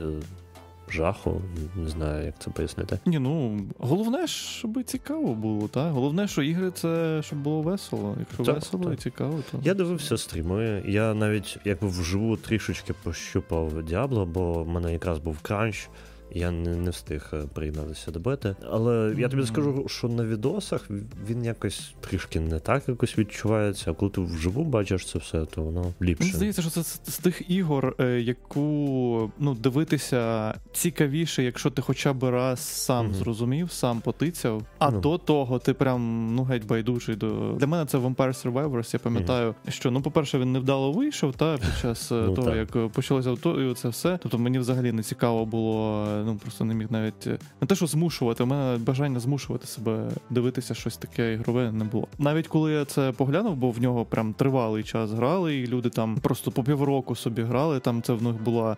жаху. 0.93 1.43
Не 1.77 1.89
знаю, 1.89 2.27
як 2.27 2.35
це 2.39 2.51
пояснити. 2.51 2.99
Ні, 3.07 3.19
ну 3.19 3.61
головне, 3.79 4.27
щоб 4.27 4.85
цікаво 4.85 5.35
було, 5.35 5.69
так? 5.69 5.93
Головне, 5.93 6.29
що 6.29 6.43
ігри 6.43 6.71
це 6.71 7.21
щоб 7.25 7.39
було 7.39 7.63
весело. 7.63 8.17
Якщо 8.19 8.45
Так, 8.45 8.55
весело 8.55 8.85
так. 8.85 8.93
і 8.95 8.97
цікаво, 8.97 9.39
то 9.53 9.59
Я 9.63 9.75
дивився 9.75 10.19
стріми. 10.19 10.83
Я 10.87 11.15
навіть 11.15 11.59
якби 11.65 11.89
вживу 11.89 12.37
трішечки 12.37 12.93
пощупав 13.03 13.83
Діабло, 13.83 14.27
бо 14.27 14.53
в 14.65 14.69
мене 14.69 14.93
якраз 14.93 15.19
був 15.19 15.39
кранч. 15.41 15.89
Я 16.33 16.51
не, 16.51 16.77
не 16.77 16.91
встиг 16.91 17.31
е, 17.33 17.37
приєднатися 17.55 18.11
до 18.11 18.21
бети. 18.21 18.57
Але 18.71 19.15
я 19.19 19.29
тобі 19.29 19.47
скажу, 19.47 19.85
що 19.89 20.09
на 20.09 20.25
відосах 20.25 20.89
він 21.29 21.45
якось 21.45 21.95
трішки 22.01 22.41
не 22.41 22.59
так 22.59 22.89
якось 22.89 23.19
відчувається. 23.19 23.91
А 23.91 23.95
коли 23.95 24.11
ти 24.11 24.21
вживу 24.21 24.65
бачиш 24.65 25.07
це 25.07 25.19
все, 25.19 25.45
то 25.45 25.63
воно 25.63 25.93
ліпше. 26.03 26.25
Мені 26.25 26.37
здається, 26.37 26.63
що 26.63 26.71
це 26.71 26.83
з, 26.83 27.01
з 27.05 27.19
тих 27.19 27.51
ігор, 27.51 27.95
е, 28.01 28.21
яку 28.21 29.33
ну, 29.39 29.55
дивитися 29.55 30.55
цікавіше, 30.73 31.43
якщо 31.43 31.71
ти 31.71 31.83
хоча 31.83 32.13
б 32.13 32.25
раз 32.25 32.61
сам 32.61 33.05
Мгм. 33.07 33.15
зрозумів, 33.15 33.71
сам 33.73 34.01
потицяв. 34.01 34.63
А 34.79 34.91
Ну. 34.91 35.01
до 35.01 35.19
того 35.19 35.59
ти 35.59 35.75
прям 35.75 36.31
ну 36.35 36.43
геть 36.45 36.67
байдужий 36.67 37.17
до. 37.17 37.53
Для 37.59 37.67
мене 37.67 37.87
це 37.87 37.99
Vampire 37.99 38.17
Survivors. 38.53 38.91
Я 38.93 38.99
пам'ятаю, 38.99 39.55
що 39.69 39.91
ну, 39.91 40.03
по-перше, 40.03 40.39
він 40.39 40.53
невдало 40.53 40.93
вийшов 40.93 41.35
та 41.37 41.55
під 41.59 41.79
час 41.83 42.13
е, 42.13 42.15
Ну, 42.27 42.35
того, 42.35 42.57
як 42.57 42.89
почалося 42.89 43.31
авто, 43.31 43.63
і 43.63 43.75
це 43.75 43.89
все. 43.89 44.19
Тобто 44.23 44.39
мені 44.39 44.59
взагалі 44.59 44.93
не 44.93 45.03
цікаво 45.03 45.47
було, 45.47 46.07
ну 46.25 46.37
просто 46.37 46.65
не 46.65 46.75
міг 46.75 46.87
навіть 46.91 47.27
е, 47.27 47.39
не 47.61 47.67
те, 47.67 47.75
що 47.75 47.87
змушувати. 47.87 48.43
У 48.43 48.47
мене 48.47 48.79
бажання 48.79 49.21
змушувати 49.21 49.67
себе 49.67 50.11
дивитися 50.31 50.75
щось 50.75 50.97
таке 50.97 51.35
ігрове 51.35 51.73
не 51.73 51.85
було. 51.85 52.09
Навіть 52.19 52.49
коли 52.49 52.73
я 52.73 52.85
це 52.85 53.13
поглянув, 53.13 53.57
бо 53.57 53.71
в 53.71 53.81
нього 53.81 54.05
прям 54.05 54.33
тривалий 54.33 54.83
час 54.83 55.11
грали, 55.11 55.57
і 55.57 55.67
люди 55.67 55.91
там 55.91 56.17
просто 56.17 56.51
по 56.51 56.65
півроку 56.65 57.17
собі 57.17 57.43
грали. 57.43 57.81
Там 57.81 58.03
це 58.03 58.13
в 58.13 58.23
них 58.23 58.43
була 58.43 58.77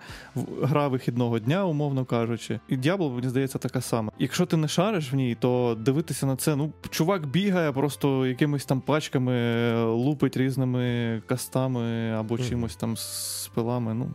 гра 0.62 0.88
вихідного 0.88 1.38
дня, 1.38 1.64
умовно 1.64 2.04
кажучи. 2.04 2.60
І 2.68 2.76
Діабло, 2.76 3.10
мені 3.10 3.28
здається, 3.28 3.58
така 3.58 3.80
сама. 3.80 4.12
Якщо 4.18 4.46
ти 4.46 4.56
не 4.56 4.68
шариш 4.68 5.12
в 5.12 5.16
ній, 5.16 5.36
то 5.40 5.76
дивитися 5.80 6.26
на 6.26 6.36
це, 6.36 6.56
ну 6.56 6.72
чувак 6.90 7.26
бігає 7.26 7.72
просто 7.72 8.26
якимись 8.26 8.64
там 8.64 8.80
пачками, 8.80 9.74
лупить 9.84 10.36
різними 10.36 11.22
кастами 11.26 12.10
або 12.10 12.38
чимось 12.38 12.76
там 12.76 12.96
з 12.96 13.50
пилами. 13.54 13.94
Ну, 13.94 14.10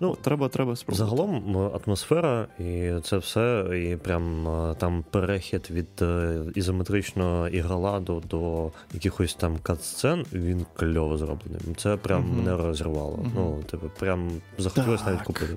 Ну, 0.00 0.16
треба, 0.22 0.48
треба 0.48 0.76
спробувати. 0.76 1.10
Загалом 1.10 1.56
атмосфера 1.84 2.46
і 2.58 2.92
це 3.04 3.16
все, 3.16 3.70
і 3.74 3.96
прям 3.96 4.48
е, 4.48 4.74
там 4.74 5.04
перехід 5.10 5.68
від 5.70 6.02
е, 6.02 6.40
ізометричного 6.54 7.48
ігроладу 7.48 8.22
до 8.30 8.70
якихось 8.92 9.34
там 9.34 9.56
кат-сцен, 9.62 10.24
він 10.32 10.66
кльово 10.76 11.18
зроблений. 11.18 11.60
Це 11.76 11.96
прям 11.96 12.36
мене 12.36 12.56
розірвало. 12.56 13.16
Мгм. 13.16 13.32
Ну, 13.34 13.62
типу, 13.70 13.90
прям 13.98 14.30
захотілося 14.58 15.04
навіть 15.04 15.22
купити. 15.22 15.56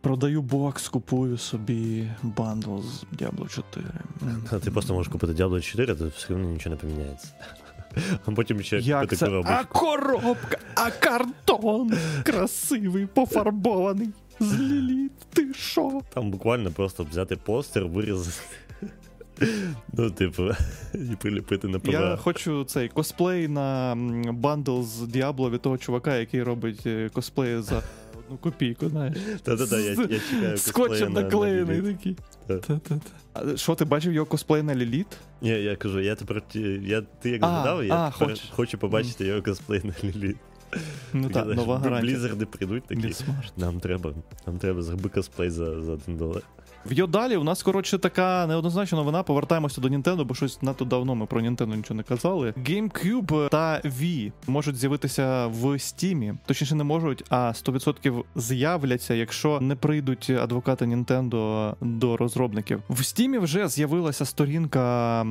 Продаю 0.00 0.42
бокс, 0.42 0.88
купую 0.88 1.38
собі 1.38 2.08
бандл 2.22 2.78
з 2.78 3.18
Diablo 3.18 3.48
4. 3.48 3.86
Ти 4.64 4.70
просто 4.70 4.94
можеш 4.94 5.12
купити 5.12 5.32
Diablo 5.32 5.60
4, 5.60 5.94
то 5.94 6.06
все 6.06 6.34
одно 6.34 6.50
нічого 6.50 6.74
не 6.74 6.80
поміняється. 6.80 7.28
А 8.26 8.30
потім 8.30 8.62
ще 8.62 8.78
Як 8.78 9.16
це? 9.16 9.26
коробочку. 9.26 9.54
А 9.60 9.64
коробка, 9.64 10.58
а 10.74 10.90
картон 10.90 11.92
красивий, 12.24 13.06
пофарбований. 13.06 14.08
З 14.40 14.60
ліліт, 14.60 15.12
ти 15.32 15.54
що? 15.54 16.00
Там 16.14 16.30
буквально 16.30 16.70
просто 16.70 17.06
взяти 17.10 17.36
постер, 17.36 17.86
вирізати. 17.86 18.40
Ну, 19.92 20.10
типу, 20.10 20.42
і 20.94 21.16
приліпити 21.20 21.68
на 21.68 21.80
Я 21.84 22.16
хочу 22.16 22.64
цей 22.64 22.88
косплей 22.88 23.48
на 23.48 23.94
бандл 24.32 24.82
з 24.82 25.00
Діабло 25.00 25.50
від 25.50 25.62
того 25.62 25.78
чувака, 25.78 26.16
який 26.16 26.42
робить 26.42 26.82
е, 26.86 27.10
косплей 27.12 27.62
за 27.62 27.82
одну 28.26 28.38
копійку, 28.38 28.88
знаєш. 28.88 29.16
Та-та-та, 29.42 29.80
я, 29.80 29.90
я 29.90 29.96
чекаю 30.30 30.56
Скотчем 30.58 31.12
на- 31.12 31.20
на 31.20 31.26
наклеєний 31.26 31.82
такий. 31.82 32.16
Так. 32.46 32.60
Та-та-та. 32.60 33.00
А 33.32 33.56
Що, 33.56 33.74
ти 33.74 33.84
бачив 33.84 34.12
його 34.12 34.26
косплей 34.26 34.62
на 34.62 34.74
Ліліт? 34.74 35.06
Ні, 35.42 35.48
я 35.48 35.76
кажу, 35.76 36.00
я 36.00 36.14
тепер 36.14 36.42
я, 36.82 37.02
ти 37.02 37.30
як 37.30 37.40
згадав, 37.40 37.84
я 37.84 37.94
а, 37.94 38.10
тепер 38.18 38.38
хочу 38.50 38.78
побачити 38.78 39.24
його 39.26 39.42
косплей 39.42 39.80
на 39.84 39.94
Ліліт. 40.10 40.36
Ну 41.12 41.30
так, 41.30 41.46
нова 41.46 41.78
гарантія. 41.78 42.14
Блізерди 42.14 42.46
прийдуть 42.46 42.84
такі. 42.86 43.14
Нам 43.56 43.80
треба, 43.80 44.12
нам 44.46 44.58
треба 44.58 44.82
зроби 44.82 45.08
косплей 45.08 45.50
за, 45.50 45.82
за 45.82 45.92
один 45.92 46.16
долар. 46.16 46.42
В 46.86 46.92
Йодалі 46.92 47.36
у 47.36 47.44
нас, 47.44 47.62
коротше, 47.62 47.98
така 47.98 48.46
неоднозначна 48.46 48.98
новина. 48.98 49.22
Повертаємося 49.22 49.80
до 49.80 49.88
Нінтендо, 49.88 50.24
бо 50.24 50.34
щось 50.34 50.62
надто 50.62 50.84
давно 50.84 51.14
ми 51.14 51.26
про 51.26 51.40
Нінтендо 51.40 51.76
нічого 51.76 51.96
не 51.96 52.02
казали. 52.02 52.54
GameCube 52.56 53.48
та 53.48 53.80
Wii 53.84 54.32
можуть 54.46 54.76
з'явитися 54.76 55.46
в 55.46 55.64
Steam. 55.64 56.36
Точніше, 56.46 56.74
не 56.74 56.84
можуть, 56.84 57.24
а 57.28 57.36
100% 57.36 58.24
з'являться, 58.36 59.14
якщо 59.14 59.60
не 59.60 59.76
прийдуть 59.76 60.30
адвокати 60.30 60.86
Нінтендо 60.86 61.76
до 61.80 62.16
розробників. 62.16 62.82
В 62.88 62.98
Steam 62.98 63.40
вже 63.40 63.68
з'явилася 63.68 64.24
сторінка. 64.24 65.26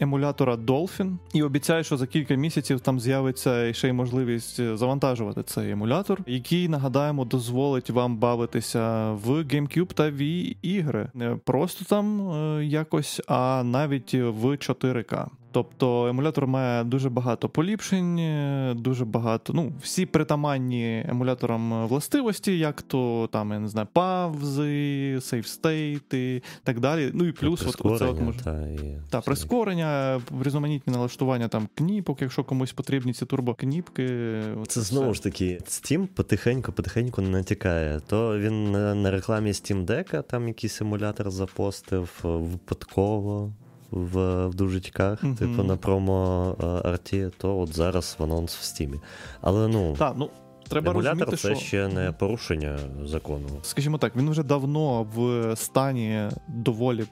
Емулятора 0.00 0.54
Dolphin 0.54 1.16
і 1.34 1.42
обіцяє, 1.42 1.84
що 1.84 1.96
за 1.96 2.06
кілька 2.06 2.34
місяців 2.34 2.80
там 2.80 3.00
з'явиться 3.00 3.72
ще 3.72 3.88
й 3.88 3.92
можливість 3.92 4.76
завантажувати 4.76 5.42
цей 5.42 5.70
емулятор, 5.70 6.20
який 6.26 6.68
нагадаємо 6.68 7.24
дозволить 7.24 7.90
вам 7.90 8.16
бавитися 8.16 9.12
в 9.12 9.28
GameCube 9.30 9.92
та 9.94 10.10
Wii 10.10 10.56
ігри. 10.62 11.10
Не 11.14 11.36
просто 11.44 11.84
там 11.84 12.30
е, 12.30 12.64
якось, 12.64 13.20
а 13.28 13.62
навіть 13.64 14.14
в 14.14 14.44
4К. 14.44 15.26
Тобто 15.58 16.06
емулятор 16.06 16.46
має 16.46 16.84
дуже 16.84 17.10
багато 17.10 17.48
поліпшень, 17.48 18.18
е, 18.18 18.74
дуже 18.76 19.04
багато, 19.04 19.52
ну, 19.52 19.72
всі 19.82 20.06
притаманні 20.06 21.04
емуляторам 21.08 21.86
властивості, 21.86 22.58
як 22.58 22.82
то 22.82 23.28
там, 23.32 23.50
я 23.52 23.58
не 23.58 23.68
знаю, 23.68 23.88
павзи, 23.92 25.18
сейфстейти 25.20 26.36
і 26.36 26.42
так 26.64 26.80
далі. 26.80 27.10
Ну 27.14 27.24
і 27.24 27.32
плюс, 27.32 27.66
от, 27.66 27.76
оце 27.80 28.04
от 28.04 28.20
може. 28.20 28.38
та, 28.40 28.66
і 28.66 28.98
Та 29.10 29.20
прискорення, 29.20 30.20
різноманітні 30.42 30.92
налаштування 30.92 31.48
там 31.48 31.68
кніпок, 31.74 32.22
якщо 32.22 32.44
комусь 32.44 32.72
потрібні 32.72 33.12
ці 33.12 33.26
турбокніпки. 33.26 34.40
Це 34.66 34.80
знову 34.80 35.14
ж 35.14 35.22
таки, 35.22 35.58
Steam 35.64 36.06
потихеньку, 36.06 36.72
потихеньку 36.72 37.22
натякає. 37.22 38.00
То 38.06 38.38
він 38.38 38.70
на, 38.72 38.94
на 38.94 39.10
рекламі 39.10 39.52
Steam 39.52 39.86
Deck 39.86 40.22
там 40.22 40.48
якийсь 40.48 40.80
емулятор 40.80 41.30
запостив 41.30 42.10
е, 42.24 42.28
випадково 42.28 43.52
в, 43.90 44.46
в 44.46 44.54
дужечках, 44.54 45.22
Мгм. 45.24 45.34
типу 45.36 45.62
на 45.62 45.76
промо 45.76 46.56
е, 46.60 46.88
арті, 46.88 47.30
то 47.38 47.58
от 47.58 47.76
зараз 47.76 48.16
в 48.18 48.22
анонс 48.22 48.56
в 48.56 48.60
Steam. 48.62 49.00
Але 49.40 49.68
ну, 49.68 49.96
Так, 49.98 50.14
ну 50.16 50.30
треба 50.68 50.90
емулятор 50.90 51.18
розуміти, 51.18 51.36
це 51.42 51.54
що 51.54 51.66
ще 51.66 51.88
не 51.88 52.12
порушення 52.12 52.78
закону. 53.04 53.48
скажімо 53.62 53.98
так, 53.98 54.16
він 54.16 54.30
вже 54.30 54.42
давно 54.42 55.02
в 55.02 55.56
стані 55.56 56.28
доволі. 56.48 57.04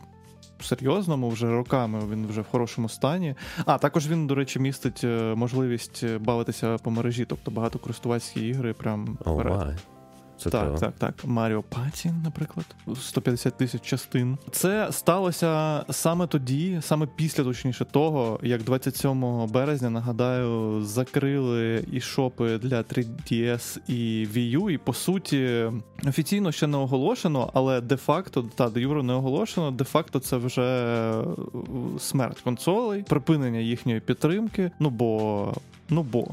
Серйозному, 0.60 1.28
вже 1.28 1.50
роками 1.50 2.00
він 2.10 2.26
вже 2.26 2.40
в 2.40 2.46
хорошому 2.50 2.88
стані. 2.88 3.34
А 3.66 3.78
також 3.78 4.08
він, 4.08 4.26
до 4.26 4.34
речі, 4.34 4.58
містить 4.58 5.00
е, 5.04 5.34
можливість 5.34 6.16
бавитися 6.18 6.78
по 6.82 6.90
мережі, 6.90 7.24
тобто 7.24 7.50
багатокористувацькі 7.50 8.48
ігри 8.48 8.72
прям 8.72 9.18
май. 9.26 9.74
Це 10.38 10.50
Так, 10.50 10.62
кльово. 10.64 10.78
так, 10.78 10.94
так. 10.98 11.14
Mario 11.24 11.62
Party, 11.62 12.12
наприклад, 12.24 12.66
150 13.00 13.56
тисяч 13.56 13.82
частин. 13.82 14.38
Це 14.50 14.88
сталося 14.90 15.84
саме 15.90 16.26
тоді, 16.26 16.78
саме 16.82 17.06
після 17.16 17.44
точніше 17.44 17.84
того, 17.84 18.40
як 18.42 18.62
27 18.62 19.46
березня, 19.46 19.90
нагадаю, 19.90 20.82
закрили 20.84 21.84
eShop-и 21.92 22.58
для 22.58 22.82
3DS 22.82 23.78
і 23.88 24.26
Wii 24.34 24.58
U, 24.58 24.70
і 24.70 24.78
по 24.78 24.92
суті 24.92 25.64
офіційно 26.06 26.52
ще 26.52 26.66
не 26.66 26.76
оголошено, 26.76 27.50
але 27.54 27.80
де-факто, 27.80 28.42
та 28.54 28.68
де 28.68 28.80
юро 28.80 29.02
не 29.02 29.12
оголошено, 29.12 29.70
де-факто 29.70 30.18
це 30.18 30.36
вже 30.36 30.62
е, 30.62 31.24
смерть 31.98 32.40
консолей, 32.40 33.02
припинення 33.02 33.58
їхньої 33.58 34.00
підтримки. 34.00 34.70
Ну 34.78 34.90
бо, 34.90 35.52
ну 35.90 36.02
бо. 36.02 36.26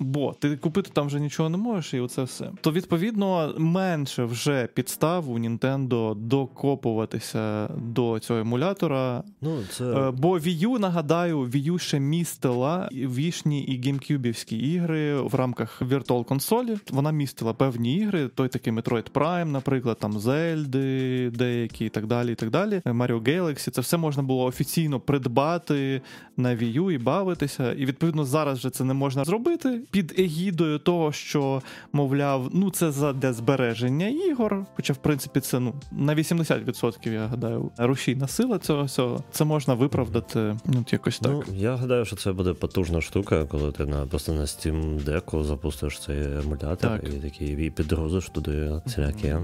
Бо 0.00 0.32
ти 0.38 0.56
купити 0.56 0.90
там 0.92 1.06
вже 1.06 1.20
нічого 1.20 1.48
не 1.48 1.56
можеш, 1.56 1.94
і 1.94 2.00
оце 2.00 2.22
все. 2.22 2.50
То 2.60 2.72
відповідно 2.72 3.54
менше 3.58 4.24
вже 4.24 4.68
підстав 4.74 5.30
у 5.30 5.38
Nintendo 5.38 6.14
докопуватися 6.14 7.68
до 7.76 8.18
цього 8.18 8.40
емулятора. 8.40 9.22
Ну, 9.40 9.58
це... 9.70 9.84
Е, 9.84 10.10
Бо 10.10 10.38
Wii 10.38 10.68
U, 10.68 10.78
нагадаю, 10.78 11.40
Wii 11.40 11.72
U 11.72 11.78
ще 11.78 12.00
містила 12.00 12.88
вішні 12.92 13.62
і 13.62 13.82
геймкюбівські 13.82 14.56
ігри 14.56 15.20
в 15.20 15.34
рамках 15.34 15.82
Virtual 15.82 16.24
консолі. 16.24 16.76
Вона 16.90 17.12
містила 17.12 17.52
певні 17.52 17.96
ігри, 17.96 18.28
той 18.34 18.48
такий 18.48 18.72
Metroid 18.72 19.10
Prime, 19.12 19.44
наприклад, 19.44 19.96
там 20.00 20.18
Зельди, 20.18 21.30
деякі 21.30 21.84
і 21.84 21.88
так 21.88 22.06
далі. 22.06 22.32
і 22.32 22.34
так 22.34 22.50
далі. 22.50 22.82
Mario 22.84 23.22
Galaxy. 23.22 23.70
Це 23.70 23.80
все 23.80 23.96
можна 23.96 24.22
було 24.22 24.44
офіційно 24.44 25.00
придбати 25.00 26.02
на 26.36 26.48
Wii 26.56 26.80
U 26.80 26.90
і 26.92 26.98
бавитися. 26.98 27.72
І 27.72 27.86
відповідно 27.86 28.24
зараз 28.24 28.58
вже 28.58 28.70
це 28.70 28.84
не 28.84 28.94
можна 28.94 29.24
зробити. 29.24 29.80
Під 29.90 30.14
егідою 30.18 30.78
того, 30.78 31.12
що 31.12 31.62
мовляв, 31.92 32.48
ну 32.52 32.70
це 32.70 32.92
за 32.92 33.12
для 33.12 33.32
збереження 33.32 34.08
ігор. 34.08 34.66
Хоча, 34.76 34.92
в 34.92 34.96
принципі, 34.96 35.40
це 35.40 35.60
ну 35.60 35.74
на 35.92 36.14
80%, 36.14 37.12
я 37.12 37.26
гадаю, 37.26 37.70
рушійна 37.78 38.28
сила 38.28 38.58
цього 38.58 38.84
всього. 38.84 39.24
Це 39.30 39.44
можна 39.44 39.74
виправдати. 39.74 40.56
Ну 40.64 40.84
якось 40.90 41.18
так. 41.18 41.32
Ну 41.32 41.44
я 41.56 41.76
гадаю, 41.76 42.04
що 42.04 42.16
це 42.16 42.32
буде 42.32 42.52
потужна 42.52 43.00
штука, 43.00 43.44
коли 43.44 43.72
ти 43.72 43.86
на 43.86 44.06
просто 44.06 44.32
на 44.32 44.40
Steam 44.42 45.04
Deck 45.04 45.44
запустиш 45.44 46.00
цей 46.00 46.22
емулятор 46.22 46.76
так. 46.76 47.04
і 47.04 47.12
такий 47.12 47.66
і 47.66 47.70
підгрузиш 47.70 48.28
туди 48.28 48.80
всілякі 48.86 49.36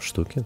штуки. 0.00 0.44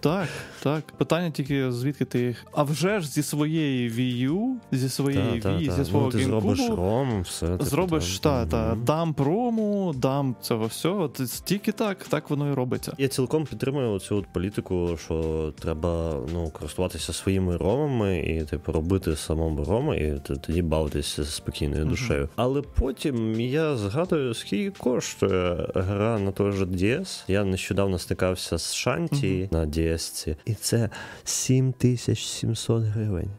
Так, 0.00 0.28
так. 0.62 0.84
Питання 0.84 1.30
тільки 1.30 1.72
звідки 1.72 2.04
ти 2.04 2.20
їх. 2.20 2.46
А 2.52 2.62
вже 2.62 3.00
ж 3.00 3.08
зі 3.08 3.22
своєї 3.22 3.90
Wii 3.90 4.30
U, 4.30 4.54
зі 4.72 4.88
своєї 4.88 5.40
та, 5.40 5.48
Wii, 5.48 5.66
та, 5.66 5.76
та. 5.76 5.84
зі 5.84 5.90
свого 5.90 6.06
ну, 6.06 6.12
ти 6.12 6.18
зробиш 6.18 6.60
ром, 6.70 7.22
все. 7.22 7.56
Зробиш 7.60 8.18
та, 8.18 8.46
та, 8.46 8.76
дам 8.86 9.14
прому, 9.14 9.94
дам 9.96 10.36
цього 10.40 10.66
всього. 10.66 11.10
Тільки 11.44 11.72
так, 11.72 12.04
так 12.04 12.30
воно 12.30 12.52
і 12.52 12.54
робиться. 12.54 12.92
Я 12.98 13.08
цілком 13.08 13.44
підтримую 13.44 13.98
цю 13.98 14.24
політику, 14.32 14.96
що 15.04 15.52
треба 15.58 16.14
ну, 16.32 16.50
користуватися 16.50 17.12
своїми 17.12 17.56
ромами 17.56 18.18
і 18.20 18.44
типу 18.44 18.72
робити 18.72 19.16
самому 19.16 19.64
роми, 19.64 19.98
і 19.98 20.28
тоді 20.28 20.62
бавитися 20.62 21.24
спокійною 21.24 21.84
душею. 21.84 22.22
Mm-hmm. 22.22 22.28
Але 22.36 22.62
потім 22.62 23.40
я 23.40 23.76
згадую, 23.76 24.34
скільки 24.34 24.78
коштує 24.78 25.68
гра 25.74 26.18
на 26.18 26.32
той 26.32 26.52
же 26.52 26.64
DS. 26.64 27.24
Я 27.28 27.44
нещодавно 27.44 27.98
стикався 27.98 28.57
з 28.58 28.74
Шанті 28.74 29.26
mm-hmm. 29.26 29.52
на 29.52 29.66
DS. 29.66 30.28
ds 30.28 30.36
І 30.44 30.54
це 30.54 30.90
7700 31.24 32.82
гривень. 32.82 33.30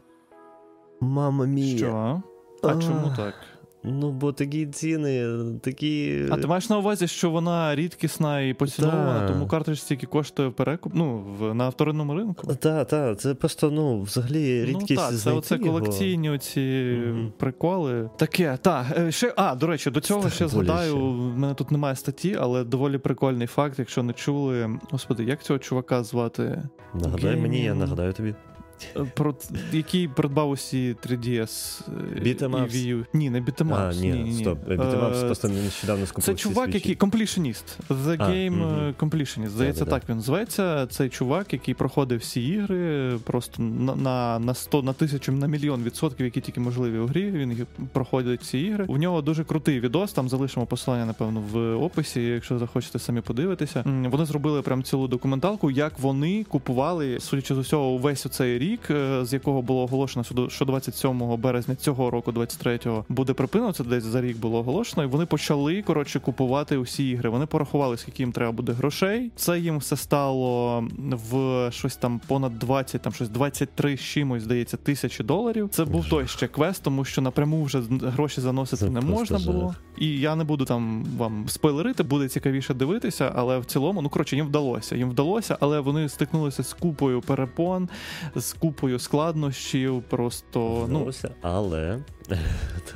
Мама 1.00 1.46
мія. 1.46 1.78
Що? 1.78 2.22
А, 2.62 2.68
А 2.68 2.82
чому 2.82 3.12
так? 3.16 3.34
Ну, 3.84 4.12
бо 4.12 4.32
такі 4.32 4.66
ціни, 4.66 5.26
такі. 5.60 6.24
А 6.30 6.36
ти 6.36 6.46
маєш 6.46 6.70
на 6.70 6.78
увазі, 6.78 7.06
що 7.06 7.30
вона 7.30 7.74
рідкісна 7.74 8.40
і 8.40 8.54
поцінована, 8.54 9.28
тому 9.28 9.46
картридж 9.46 9.78
стільки 9.78 10.06
коштує 10.06 10.50
перекуп 10.50 10.92
ну, 10.94 11.24
в, 11.38 11.54
на 11.54 11.68
вторинному 11.68 12.14
ринку? 12.14 12.54
Так, 12.54 12.88
так, 12.88 13.20
це 13.20 13.34
просто, 13.34 13.70
ну, 13.70 14.02
взагалі 14.02 14.64
рідкість. 14.64 14.90
Ну, 14.90 15.10
так, 15.10 15.18
це 15.18 15.32
оце 15.32 15.58
колекційні 15.58 16.30
оці 16.30 16.60
mm-hmm. 16.60 17.30
приколи. 17.30 18.10
Таке, 18.16 18.58
так. 18.62 18.86
Е, 18.98 19.12
ще, 19.12 19.34
а, 19.36 19.54
до 19.54 19.66
речі, 19.66 19.90
до 19.90 20.00
цього 20.00 20.30
ще 20.30 20.48
згадаю, 20.48 20.96
в 20.96 21.38
мене 21.38 21.54
тут 21.54 21.70
немає 21.70 21.96
статті, 21.96 22.36
але 22.40 22.64
доволі 22.64 22.98
прикольний 22.98 23.46
факт, 23.46 23.78
якщо 23.78 24.02
не 24.02 24.12
чули. 24.12 24.70
Господи, 24.90 25.24
як 25.24 25.42
цього 25.42 25.58
чувака 25.58 26.02
звати? 26.02 26.62
Нагадай 26.94 27.30
Гейм... 27.30 27.42
мені, 27.42 27.62
я 27.62 27.74
нагадаю 27.74 28.12
тобі. 28.12 28.34
Про 29.14 29.34
який 29.72 30.08
придбав 30.08 30.50
усі 30.50 30.96
3DS 31.06 31.80
е, 32.16 32.20
Beat'em 32.20 32.66
і 32.66 32.70
Wii 32.70 33.04
Ні, 33.12 33.30
не 33.30 33.40
Beat'em 33.40 34.00
Ні, 34.00 34.12
ні, 34.12 34.18
ні, 34.18 34.40
стоп. 34.42 34.68
Beat'em 34.68 35.26
просто 35.26 35.48
нещодавно 35.48 36.06
скупив 36.06 36.24
Це 36.24 36.34
чувак, 36.34 36.74
який 36.74 36.96
completionist. 36.96 37.64
The 37.88 38.16
Game 38.16 38.62
угу. 38.62 38.94
Completionist. 38.98 39.48
Здається, 39.48 39.84
так 39.84 40.02
він 40.08 40.16
називається. 40.16 40.86
Цей 40.86 41.08
чувак, 41.08 41.52
який 41.52 41.74
проходив 41.74 42.18
всі 42.18 42.48
ігри 42.48 43.18
просто 43.24 43.62
на 43.62 43.96
на, 43.96 44.38
на 44.38 44.54
100, 44.54 44.82
на 44.82 44.92
тисячу, 44.92 45.32
на 45.32 45.46
мільйон 45.46 45.82
відсотків, 45.82 46.26
які 46.26 46.40
тільки 46.40 46.60
можливі 46.60 46.98
у 46.98 47.06
грі. 47.06 47.30
Він 47.30 47.66
проходить 47.92 48.42
ці 48.42 48.58
ігри. 48.58 48.84
У 48.88 48.98
нього 48.98 49.22
дуже 49.22 49.44
крутий 49.44 49.80
відос. 49.80 50.12
Там 50.12 50.28
залишимо 50.28 50.66
посилання, 50.66 51.06
напевно, 51.06 51.42
в 51.52 51.74
описі, 51.74 52.22
якщо 52.22 52.58
захочете 52.58 52.98
самі 52.98 53.20
подивитися. 53.20 53.84
Вони 54.10 54.24
зробили 54.24 54.62
прям 54.62 54.82
цілу 54.82 55.08
документалку, 55.08 55.70
як 55.70 55.98
вони 55.98 56.44
купували, 56.44 57.20
судячи 57.20 57.54
з 57.54 57.58
усього, 57.58 57.88
увесь 57.90 58.26
цей 58.30 58.58
рік 58.58 58.69
рік, 58.70 58.90
е, 58.90 59.24
з 59.24 59.32
якого 59.32 59.62
було 59.62 59.82
оголошено, 59.82 60.48
що 60.48 60.64
27 60.64 61.36
березня 61.36 61.74
цього 61.74 62.10
року, 62.10 62.32
23-го, 62.32 63.04
буде 63.08 63.32
припинено. 63.32 63.72
Це 63.72 63.84
десь 63.84 64.04
за 64.04 64.20
рік 64.20 64.38
було 64.38 64.58
оголошено, 64.58 65.04
і 65.04 65.06
вони 65.06 65.26
почали 65.26 65.82
коротше 65.82 66.20
купувати 66.20 66.76
усі 66.76 67.10
ігри. 67.10 67.28
Вони 67.28 67.46
порахували, 67.46 67.96
скільки 67.96 68.22
їм 68.22 68.32
треба 68.32 68.52
буде 68.52 68.72
грошей. 68.72 69.30
Це 69.36 69.58
їм 69.58 69.78
все 69.78 69.96
стало 69.96 70.84
в 70.98 71.68
щось 71.72 71.96
там 71.96 72.20
понад 72.26 72.58
20, 72.58 73.02
там 73.02 73.12
щось 73.12 73.28
23 73.28 73.96
з 73.96 74.00
чимось, 74.00 74.42
здається, 74.42 74.76
тисячі 74.76 75.24
доларів. 75.24 75.68
Це 75.72 75.84
був 75.84 76.08
той 76.08 76.26
ще 76.26 76.48
квест, 76.48 76.82
тому 76.82 77.04
що 77.04 77.22
напряму 77.22 77.64
вже 77.64 77.82
гроші 78.02 78.40
заносити 78.40 78.84
Це 78.84 78.90
не 78.90 79.00
можна 79.00 79.38
було. 79.38 79.74
І 79.98 80.20
я 80.20 80.36
не 80.36 80.44
буду 80.44 80.64
там 80.64 81.06
вам 81.16 81.48
спойлерити, 81.48 82.02
буде 82.02 82.28
цікавіше 82.28 82.74
дивитися, 82.74 83.32
але 83.34 83.58
в 83.58 83.64
цілому, 83.64 84.02
ну 84.02 84.08
коротше, 84.08 84.36
їм 84.36 84.46
вдалося. 84.46 84.96
Їм 84.96 85.10
вдалося, 85.10 85.56
але 85.60 85.80
вони 85.80 86.08
стикнулися 86.08 86.62
з 86.62 86.72
купою 86.72 87.20
перепон, 87.20 87.88
з 88.34 88.52
купою 88.60 88.98
складнощів. 88.98 90.02
Просто 90.02 90.86
ну 90.90 91.10
але 91.42 91.98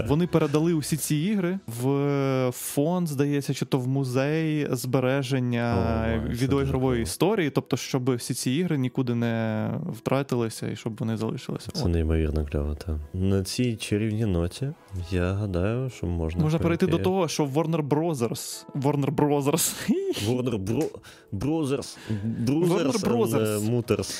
вони 0.08 0.26
передали 0.26 0.74
усі 0.74 0.96
ці 0.96 1.16
ігри 1.16 1.58
в 1.82 2.50
фонд, 2.52 3.08
здається, 3.08 3.54
чи 3.54 3.64
то 3.64 3.78
в 3.78 3.88
музей 3.88 4.66
збереження 4.70 6.22
відеоігрової 6.28 7.02
історії, 7.02 7.50
тобто, 7.50 7.76
щоб 7.76 8.14
всі 8.14 8.34
ці 8.34 8.50
ігри 8.50 8.78
нікуди 8.78 9.14
не 9.14 9.70
втратилися 9.92 10.70
і 10.70 10.76
щоб 10.76 10.96
вони 10.98 11.16
залишилися. 11.16 11.70
Це 11.70 11.88
неймовірно 11.88 12.46
кльово. 12.52 12.74
так. 12.74 12.96
На 13.14 13.42
цій 13.42 13.76
чарівній 13.76 14.26
ноті 14.26 14.68
я 15.10 15.32
гадаю, 15.32 15.90
що 15.90 16.06
можна 16.06 16.42
можна 16.42 16.58
перейти 16.58 16.86
до 16.86 16.98
того, 16.98 17.28
що 17.28 17.44
Warner 17.44 17.88
Brothers 17.88 18.64
Warner 18.74 19.14
Brothers 19.14 19.90
Warner 20.28 20.58
Bro... 20.58 20.88
Brothers 21.32 21.96
Brothers 22.44 22.68
Warner 22.70 22.98
Brothers 23.08 23.60
Muters 23.70 24.12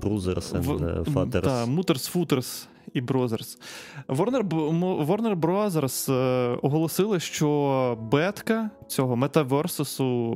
Brothers 0.00 0.48
Fathers. 1.14 1.42
Так, 1.42 1.68
Muters 1.68 2.12
Footers 2.14 2.66
і 2.92 3.02
Brothers. 3.02 3.58
Warner 4.08 4.48
Warner 5.06 5.36
Brothers 5.36 6.12
е, 6.12 6.58
оголосили, 6.62 7.20
що 7.20 7.98
бетка 8.00 8.70
цього 8.88 9.16
метаверсусу 9.16 10.32